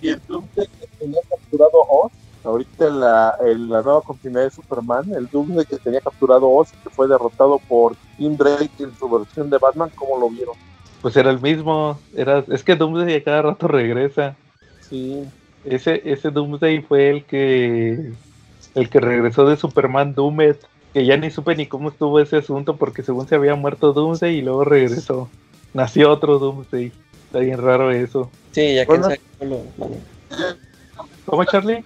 Y 0.00 0.08
el 0.08 0.22
Doomsday 0.26 0.66
que 0.80 0.86
tenía 0.98 1.20
capturado 1.28 1.70
Oz, 1.90 2.12
ahorita 2.44 2.86
en 2.86 3.00
la, 3.00 3.34
en 3.44 3.68
la 3.68 3.82
nueva 3.82 4.00
continuidad 4.00 4.44
de 4.44 4.50
Superman, 4.52 5.12
el 5.14 5.28
Doomsday 5.28 5.66
que 5.66 5.76
tenía 5.76 6.00
capturado 6.00 6.48
Oz 6.48 6.72
y 6.72 6.82
que 6.82 6.88
fue 6.88 7.06
derrotado 7.08 7.60
por 7.68 7.94
Tim 8.16 8.38
Drake 8.38 8.70
en 8.78 8.96
su 8.96 9.06
versión 9.06 9.50
de 9.50 9.58
Batman, 9.58 9.90
¿cómo 9.94 10.18
lo 10.18 10.30
vieron? 10.30 10.54
Pues 11.02 11.14
era 11.14 11.30
el 11.30 11.42
mismo. 11.42 12.00
Era, 12.16 12.42
es 12.48 12.64
que 12.64 12.74
Doomsday 12.74 13.16
a 13.16 13.24
cada 13.24 13.42
rato 13.42 13.68
regresa. 13.68 14.34
Sí, 14.80 15.24
Ese, 15.66 16.00
ese 16.10 16.30
Doomsday 16.30 16.80
fue 16.80 17.10
el 17.10 17.24
que 17.26 18.12
el 18.74 18.88
que 18.88 19.00
regresó 19.00 19.44
de 19.44 19.58
Superman 19.58 20.14
Doomed, 20.14 20.56
que 20.94 21.04
ya 21.04 21.18
ni 21.18 21.30
supe 21.30 21.54
ni 21.54 21.66
cómo 21.66 21.90
estuvo 21.90 22.18
ese 22.18 22.38
asunto 22.38 22.76
porque 22.76 23.02
según 23.02 23.28
se 23.28 23.34
había 23.34 23.54
muerto 23.56 23.92
Doomsday 23.92 24.38
y 24.38 24.40
luego 24.40 24.64
regresó. 24.64 25.28
Nació 25.74 26.10
otro 26.10 26.38
Doomsday. 26.38 26.92
Está 27.26 27.38
bien 27.40 27.60
raro 27.60 27.90
eso. 27.90 28.30
sí, 28.52 28.74
ya 28.74 28.84
Bueno. 28.86 29.08
lo 29.40 29.56
bueno. 29.76 29.96
¿Cómo 31.24 31.44
Charlie? 31.44 31.84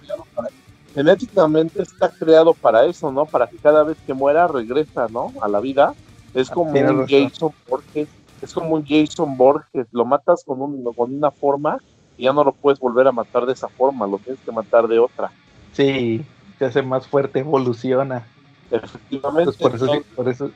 genéticamente 0.93 1.81
está 1.81 2.09
creado 2.09 2.53
para 2.53 2.85
eso, 2.85 3.11
¿no? 3.11 3.25
Para 3.25 3.47
que 3.47 3.57
cada 3.57 3.83
vez 3.83 3.97
que 4.05 4.13
muera 4.13 4.47
regresa, 4.47 5.07
¿no? 5.09 5.31
A 5.41 5.47
la 5.47 5.59
vida. 5.59 5.93
Es 6.33 6.49
Ah, 6.49 6.53
como 6.53 6.71
un 6.71 6.99
razón. 6.99 7.07
Jason 7.09 7.51
Borges, 7.67 8.09
es 8.41 8.53
como 8.53 8.75
un 8.75 8.85
Jason 8.85 9.37
Borges, 9.37 9.87
lo 9.91 10.05
matas 10.05 10.43
con, 10.45 10.61
un, 10.61 10.83
con 10.93 11.13
una 11.13 11.31
forma 11.31 11.77
y 12.17 12.23
ya 12.23 12.33
no 12.33 12.43
lo 12.43 12.51
puedes 12.53 12.79
volver 12.79 13.07
a 13.07 13.11
matar 13.11 13.45
de 13.45 13.53
esa 13.53 13.67
forma, 13.69 14.07
lo 14.07 14.17
tienes 14.19 14.39
que 14.45 14.51
matar 14.51 14.87
de 14.87 14.99
otra. 14.99 15.31
Sí, 15.73 16.21
se 16.59 16.65
hace 16.65 16.81
más 16.81 17.07
fuerte, 17.07 17.39
evoluciona. 17.39 18.25
Efectivamente. 18.69 19.43
Pues 19.45 19.57
por 19.57 19.75
eso, 19.75 19.87
sí, 19.87 20.01
por 20.15 20.29
eso, 20.29 20.51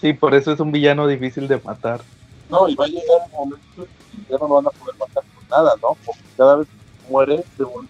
sí, 0.00 0.12
por 0.12 0.34
eso 0.34 0.52
es 0.52 0.60
un 0.60 0.70
villano 0.70 1.06
difícil 1.06 1.48
de 1.48 1.60
matar. 1.60 2.00
No, 2.48 2.68
y 2.68 2.74
va 2.76 2.84
a 2.86 2.88
llegar 2.88 3.18
un 3.32 3.32
momento 3.50 3.82
en 3.82 3.86
que 4.10 4.24
ya 4.28 4.38
no 4.38 4.48
lo 4.48 4.54
van 4.56 4.66
a 4.66 4.70
poder 4.70 4.94
matar 4.98 5.24
con 5.32 5.44
nada, 5.48 5.72
¿no? 5.82 5.98
Porque 6.04 6.22
cada 6.36 6.56
vez 6.56 6.68
que 6.68 7.08
muere, 7.10 7.44
se 7.56 7.64
vuelve 7.64 7.88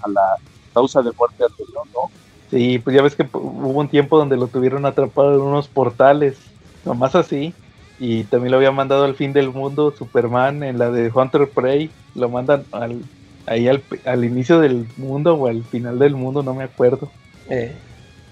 a 0.00 0.08
la 0.10 0.36
causa 0.74 1.02
de 1.02 1.12
muerte 1.16 1.44
anterior, 1.44 1.86
¿no? 1.94 2.12
Sí, 2.50 2.78
pues 2.78 2.96
ya 2.96 3.02
ves 3.02 3.16
que 3.16 3.24
pu- 3.30 3.40
hubo 3.42 3.80
un 3.80 3.90
tiempo 3.90 4.18
donde 4.18 4.36
lo 4.36 4.48
tuvieron 4.50 4.86
atrapado 4.86 5.34
en 5.34 5.40
unos 5.40 5.68
portales, 5.68 6.56
nomás 6.84 7.14
así. 7.14 7.58
Y 7.96 8.24
también 8.28 8.52
lo 8.52 8.58
había 8.58 8.70
mandado 8.72 9.04
al 9.04 9.16
fin 9.16 9.32
del 9.32 9.52
mundo 9.52 9.92
Superman 9.92 10.62
en 10.62 10.78
la 10.78 10.90
de 10.90 11.10
Hunter 11.12 11.52
Prey. 11.54 11.96
Lo 12.14 12.28
mandan 12.30 12.68
al, 12.72 13.10
ahí 13.46 13.68
al, 13.68 13.86
al 14.04 14.24
inicio 14.24 14.60
del 14.60 14.92
mundo 14.96 15.34
o 15.34 15.46
al 15.48 15.66
final 15.66 15.98
del 15.98 16.14
mundo, 16.16 16.42
no 16.42 16.54
me 16.54 16.64
acuerdo. 16.64 17.16
Eh, 17.46 17.84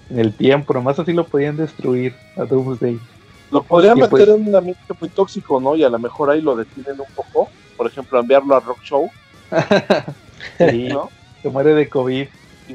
En 0.09 0.19
el 0.19 0.35
tiempo, 0.37 0.73
nomás 0.73 0.99
así 0.99 1.13
lo 1.13 1.29
podían 1.29 1.57
destruir 1.57 2.21
a 2.35 2.45
Doomsday. 2.45 3.07
Lo 3.51 3.63
podrían 3.63 3.97
Y 3.97 4.01
meter 4.01 4.09
pues- 4.11 4.27
en 4.29 4.47
un 4.47 4.55
ambiente 4.55 4.93
muy 4.99 5.09
tóxico, 5.09 5.59
¿no? 5.61 5.75
Y 5.75 5.83
a 5.83 5.89
lo 5.89 5.99
mejor 5.99 6.29
ahí 6.29 6.41
lo 6.41 6.55
detienen 6.55 6.99
un 6.99 7.13
poco. 7.15 7.49
Por 7.77 7.87
ejemplo, 7.87 8.19
enviarlo 8.19 8.55
a 8.55 8.59
Rock 8.59 8.81
Show, 8.83 9.09
Sí, 10.57 10.87
¿no? 10.89 11.09
se 11.41 11.49
muere 11.49 11.73
de 11.73 11.87
COVID. 11.89 12.27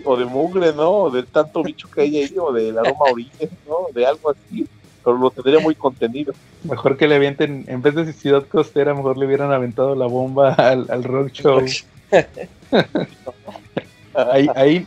O 0.05 0.17
de 0.17 0.25
mugre, 0.25 0.73
¿no? 0.73 0.91
O 0.91 1.11
de 1.11 1.23
tanto 1.25 1.63
bicho 1.63 1.89
que 1.91 2.03
hay 2.03 2.17
ahí, 2.23 2.35
o 2.39 2.53
del 2.53 2.79
aroma 2.79 3.05
origen, 3.13 3.51
¿no? 3.69 3.89
De 3.93 4.07
algo 4.07 4.31
así. 4.31 4.67
Pero 5.05 5.19
lo 5.19 5.31
tendría 5.31 5.61
muy 5.61 5.75
contenido. 5.75 6.33
Mejor 6.65 6.97
que 6.97 7.09
le 7.09 7.17
avienten, 7.17 7.65
en 7.67 7.83
vez 7.83 7.95
de 7.95 8.11
Ciudad 8.13 8.47
Costera, 8.47 8.95
mejor 8.95 9.19
le 9.19 9.27
hubieran 9.27 9.53
aventado 9.53 9.95
la 9.95 10.07
bomba 10.07 10.55
al, 10.55 10.87
al 10.89 11.05
Rock 11.05 11.33
Show. 11.33 11.63
Ahí, 14.15 14.47
ahí, 14.55 14.87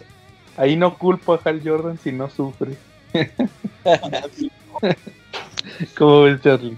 ahí 0.55 0.75
no 0.75 0.99
culpo 0.99 1.33
a 1.33 1.39
Hal 1.43 1.59
Jordan 1.63 1.97
si 1.97 2.11
no 2.11 2.29
sufre. 2.29 2.77
¿Cómo 5.97 6.23
ves, 6.23 6.41
Charlie? 6.41 6.77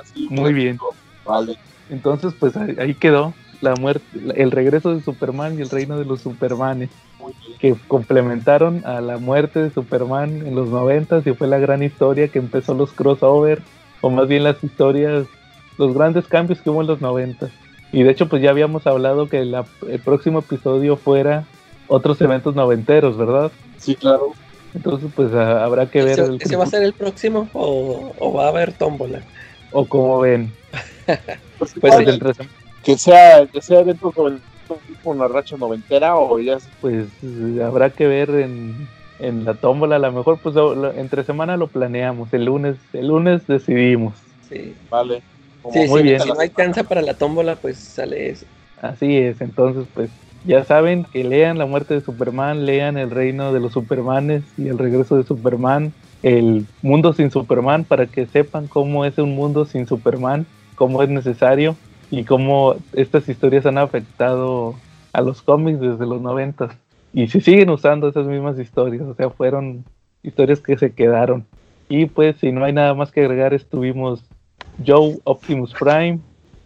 así, 0.00 0.28
Muy 0.30 0.52
bien. 0.52 0.78
Vale. 1.24 1.56
Entonces, 1.88 2.34
pues 2.38 2.56
ahí, 2.56 2.74
ahí 2.78 2.94
quedó 2.94 3.34
la 3.60 3.74
muerte, 3.74 4.04
el 4.36 4.50
regreso 4.50 4.94
de 4.94 5.02
Superman 5.02 5.58
y 5.58 5.62
el 5.62 5.70
reino 5.70 5.98
de 5.98 6.04
los 6.04 6.20
Supermanes, 6.20 6.90
que 7.58 7.74
complementaron 7.88 8.84
a 8.84 9.00
la 9.00 9.18
muerte 9.18 9.62
de 9.62 9.70
Superman 9.70 10.46
en 10.46 10.54
los 10.54 10.68
noventas 10.68 11.26
y 11.26 11.32
fue 11.32 11.46
la 11.48 11.58
gran 11.58 11.82
historia 11.82 12.28
que 12.28 12.38
empezó 12.38 12.74
los 12.74 12.92
crossover, 12.92 13.62
o 14.00 14.10
más 14.10 14.28
bien 14.28 14.44
las 14.44 14.62
historias, 14.62 15.26
los 15.78 15.94
grandes 15.94 16.26
cambios 16.26 16.60
que 16.60 16.70
hubo 16.70 16.80
en 16.82 16.86
los 16.88 17.00
noventas. 17.00 17.50
Y 17.92 18.02
de 18.02 18.10
hecho, 18.10 18.28
pues 18.28 18.42
ya 18.42 18.50
habíamos 18.50 18.86
hablado 18.86 19.28
que 19.28 19.44
la- 19.44 19.64
el 19.88 20.00
próximo 20.00 20.40
episodio 20.40 20.96
fuera 20.96 21.44
otros 21.86 22.20
eventos 22.20 22.54
noventeros, 22.54 23.16
¿verdad? 23.16 23.52
Sí, 23.78 23.94
claro. 23.94 24.32
Entonces, 24.74 25.10
pues 25.14 25.32
a- 25.32 25.64
habrá 25.64 25.86
que 25.86 26.02
ver 26.02 26.18
¿Ese, 26.20 26.24
el 26.32 26.38
ese 26.40 26.56
va 26.56 26.64
a 26.64 26.68
ser 26.68 26.82
el 26.82 26.92
próximo 26.92 27.48
o, 27.52 28.12
o 28.18 28.32
va 28.32 28.46
a 28.46 28.48
haber 28.48 28.72
tómbola? 28.72 29.22
o 29.72 29.86
como 29.86 30.20
ven. 30.20 30.50
Pues, 31.58 31.72
Pues 31.80 31.94
sí. 31.94 32.04
El 32.04 32.20
que 32.82 32.98
sea, 32.98 33.46
que 33.46 33.62
sea 33.62 33.78
noventeros 33.84 34.14
con 34.14 34.40
una 35.04 35.28
racha 35.28 35.56
noventera 35.56 36.16
o 36.16 36.38
ya 36.40 36.54
es- 36.54 36.68
pues 36.80 37.06
habrá 37.62 37.90
que 37.90 38.06
ver 38.06 38.30
en 38.30 38.88
en 39.20 39.44
la 39.44 39.54
tómbola. 39.54 39.96
A 39.96 40.00
lo 40.00 40.12
mejor, 40.12 40.38
pues 40.42 40.54
entre 40.96 41.24
semana 41.24 41.56
lo 41.56 41.68
planeamos. 41.68 42.32
El 42.32 42.46
lunes, 42.46 42.76
el 42.92 43.08
lunes 43.08 43.46
decidimos. 43.46 44.14
Sí, 44.48 44.74
Vale. 44.90 45.22
Como 45.62 45.74
sí, 45.74 45.88
muy 45.88 46.02
sí, 46.02 46.08
bien. 46.08 46.20
si 46.20 46.28
no 46.28 46.40
alcanza 46.40 46.82
para 46.82 47.00
la 47.00 47.14
tómbola, 47.14 47.54
pues 47.56 47.78
sale 47.78 48.30
eso. 48.30 48.44
Así 48.82 49.16
es. 49.16 49.40
Entonces, 49.40 49.86
pues 49.94 50.10
ya 50.44 50.64
saben 50.64 51.04
que 51.04 51.24
lean 51.24 51.58
La 51.58 51.66
muerte 51.66 51.94
de 51.94 52.00
Superman, 52.00 52.66
lean 52.66 52.96
El 52.96 53.10
reino 53.10 53.52
de 53.52 53.60
los 53.60 53.72
Supermanes 53.72 54.42
y 54.56 54.68
El 54.68 54.78
regreso 54.78 55.16
de 55.16 55.24
Superman, 55.24 55.92
El 56.22 56.66
mundo 56.82 57.12
sin 57.12 57.30
Superman, 57.30 57.84
para 57.84 58.06
que 58.06 58.26
sepan 58.26 58.66
cómo 58.66 59.04
es 59.04 59.18
un 59.18 59.34
mundo 59.34 59.64
sin 59.64 59.86
Superman, 59.86 60.46
cómo 60.74 61.02
es 61.02 61.08
necesario 61.08 61.76
y 62.10 62.24
cómo 62.24 62.76
estas 62.92 63.28
historias 63.28 63.66
han 63.66 63.78
afectado 63.78 64.74
a 65.12 65.20
los 65.20 65.42
cómics 65.42 65.80
desde 65.80 66.06
los 66.06 66.20
noventas. 66.20 66.76
Y 67.12 67.28
se 67.28 67.40
siguen 67.40 67.70
usando 67.70 68.08
esas 68.08 68.26
mismas 68.26 68.58
historias, 68.58 69.02
o 69.02 69.14
sea, 69.14 69.30
fueron 69.30 69.84
historias 70.22 70.60
que 70.60 70.76
se 70.76 70.92
quedaron. 70.92 71.46
Y 71.88 72.06
pues, 72.06 72.36
si 72.40 72.50
no 72.50 72.64
hay 72.64 72.72
nada 72.72 72.94
más 72.94 73.12
que 73.12 73.20
agregar, 73.20 73.54
estuvimos 73.54 74.24
Joe 74.84 75.18
Optimus 75.24 75.72
Prime 75.74 76.18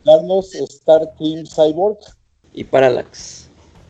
Carlos, 0.04 0.54
Star 0.54 1.02
Team 1.18 1.44
Cyborg. 1.44 1.98
Y 2.54 2.64
Parallax. 2.64 3.47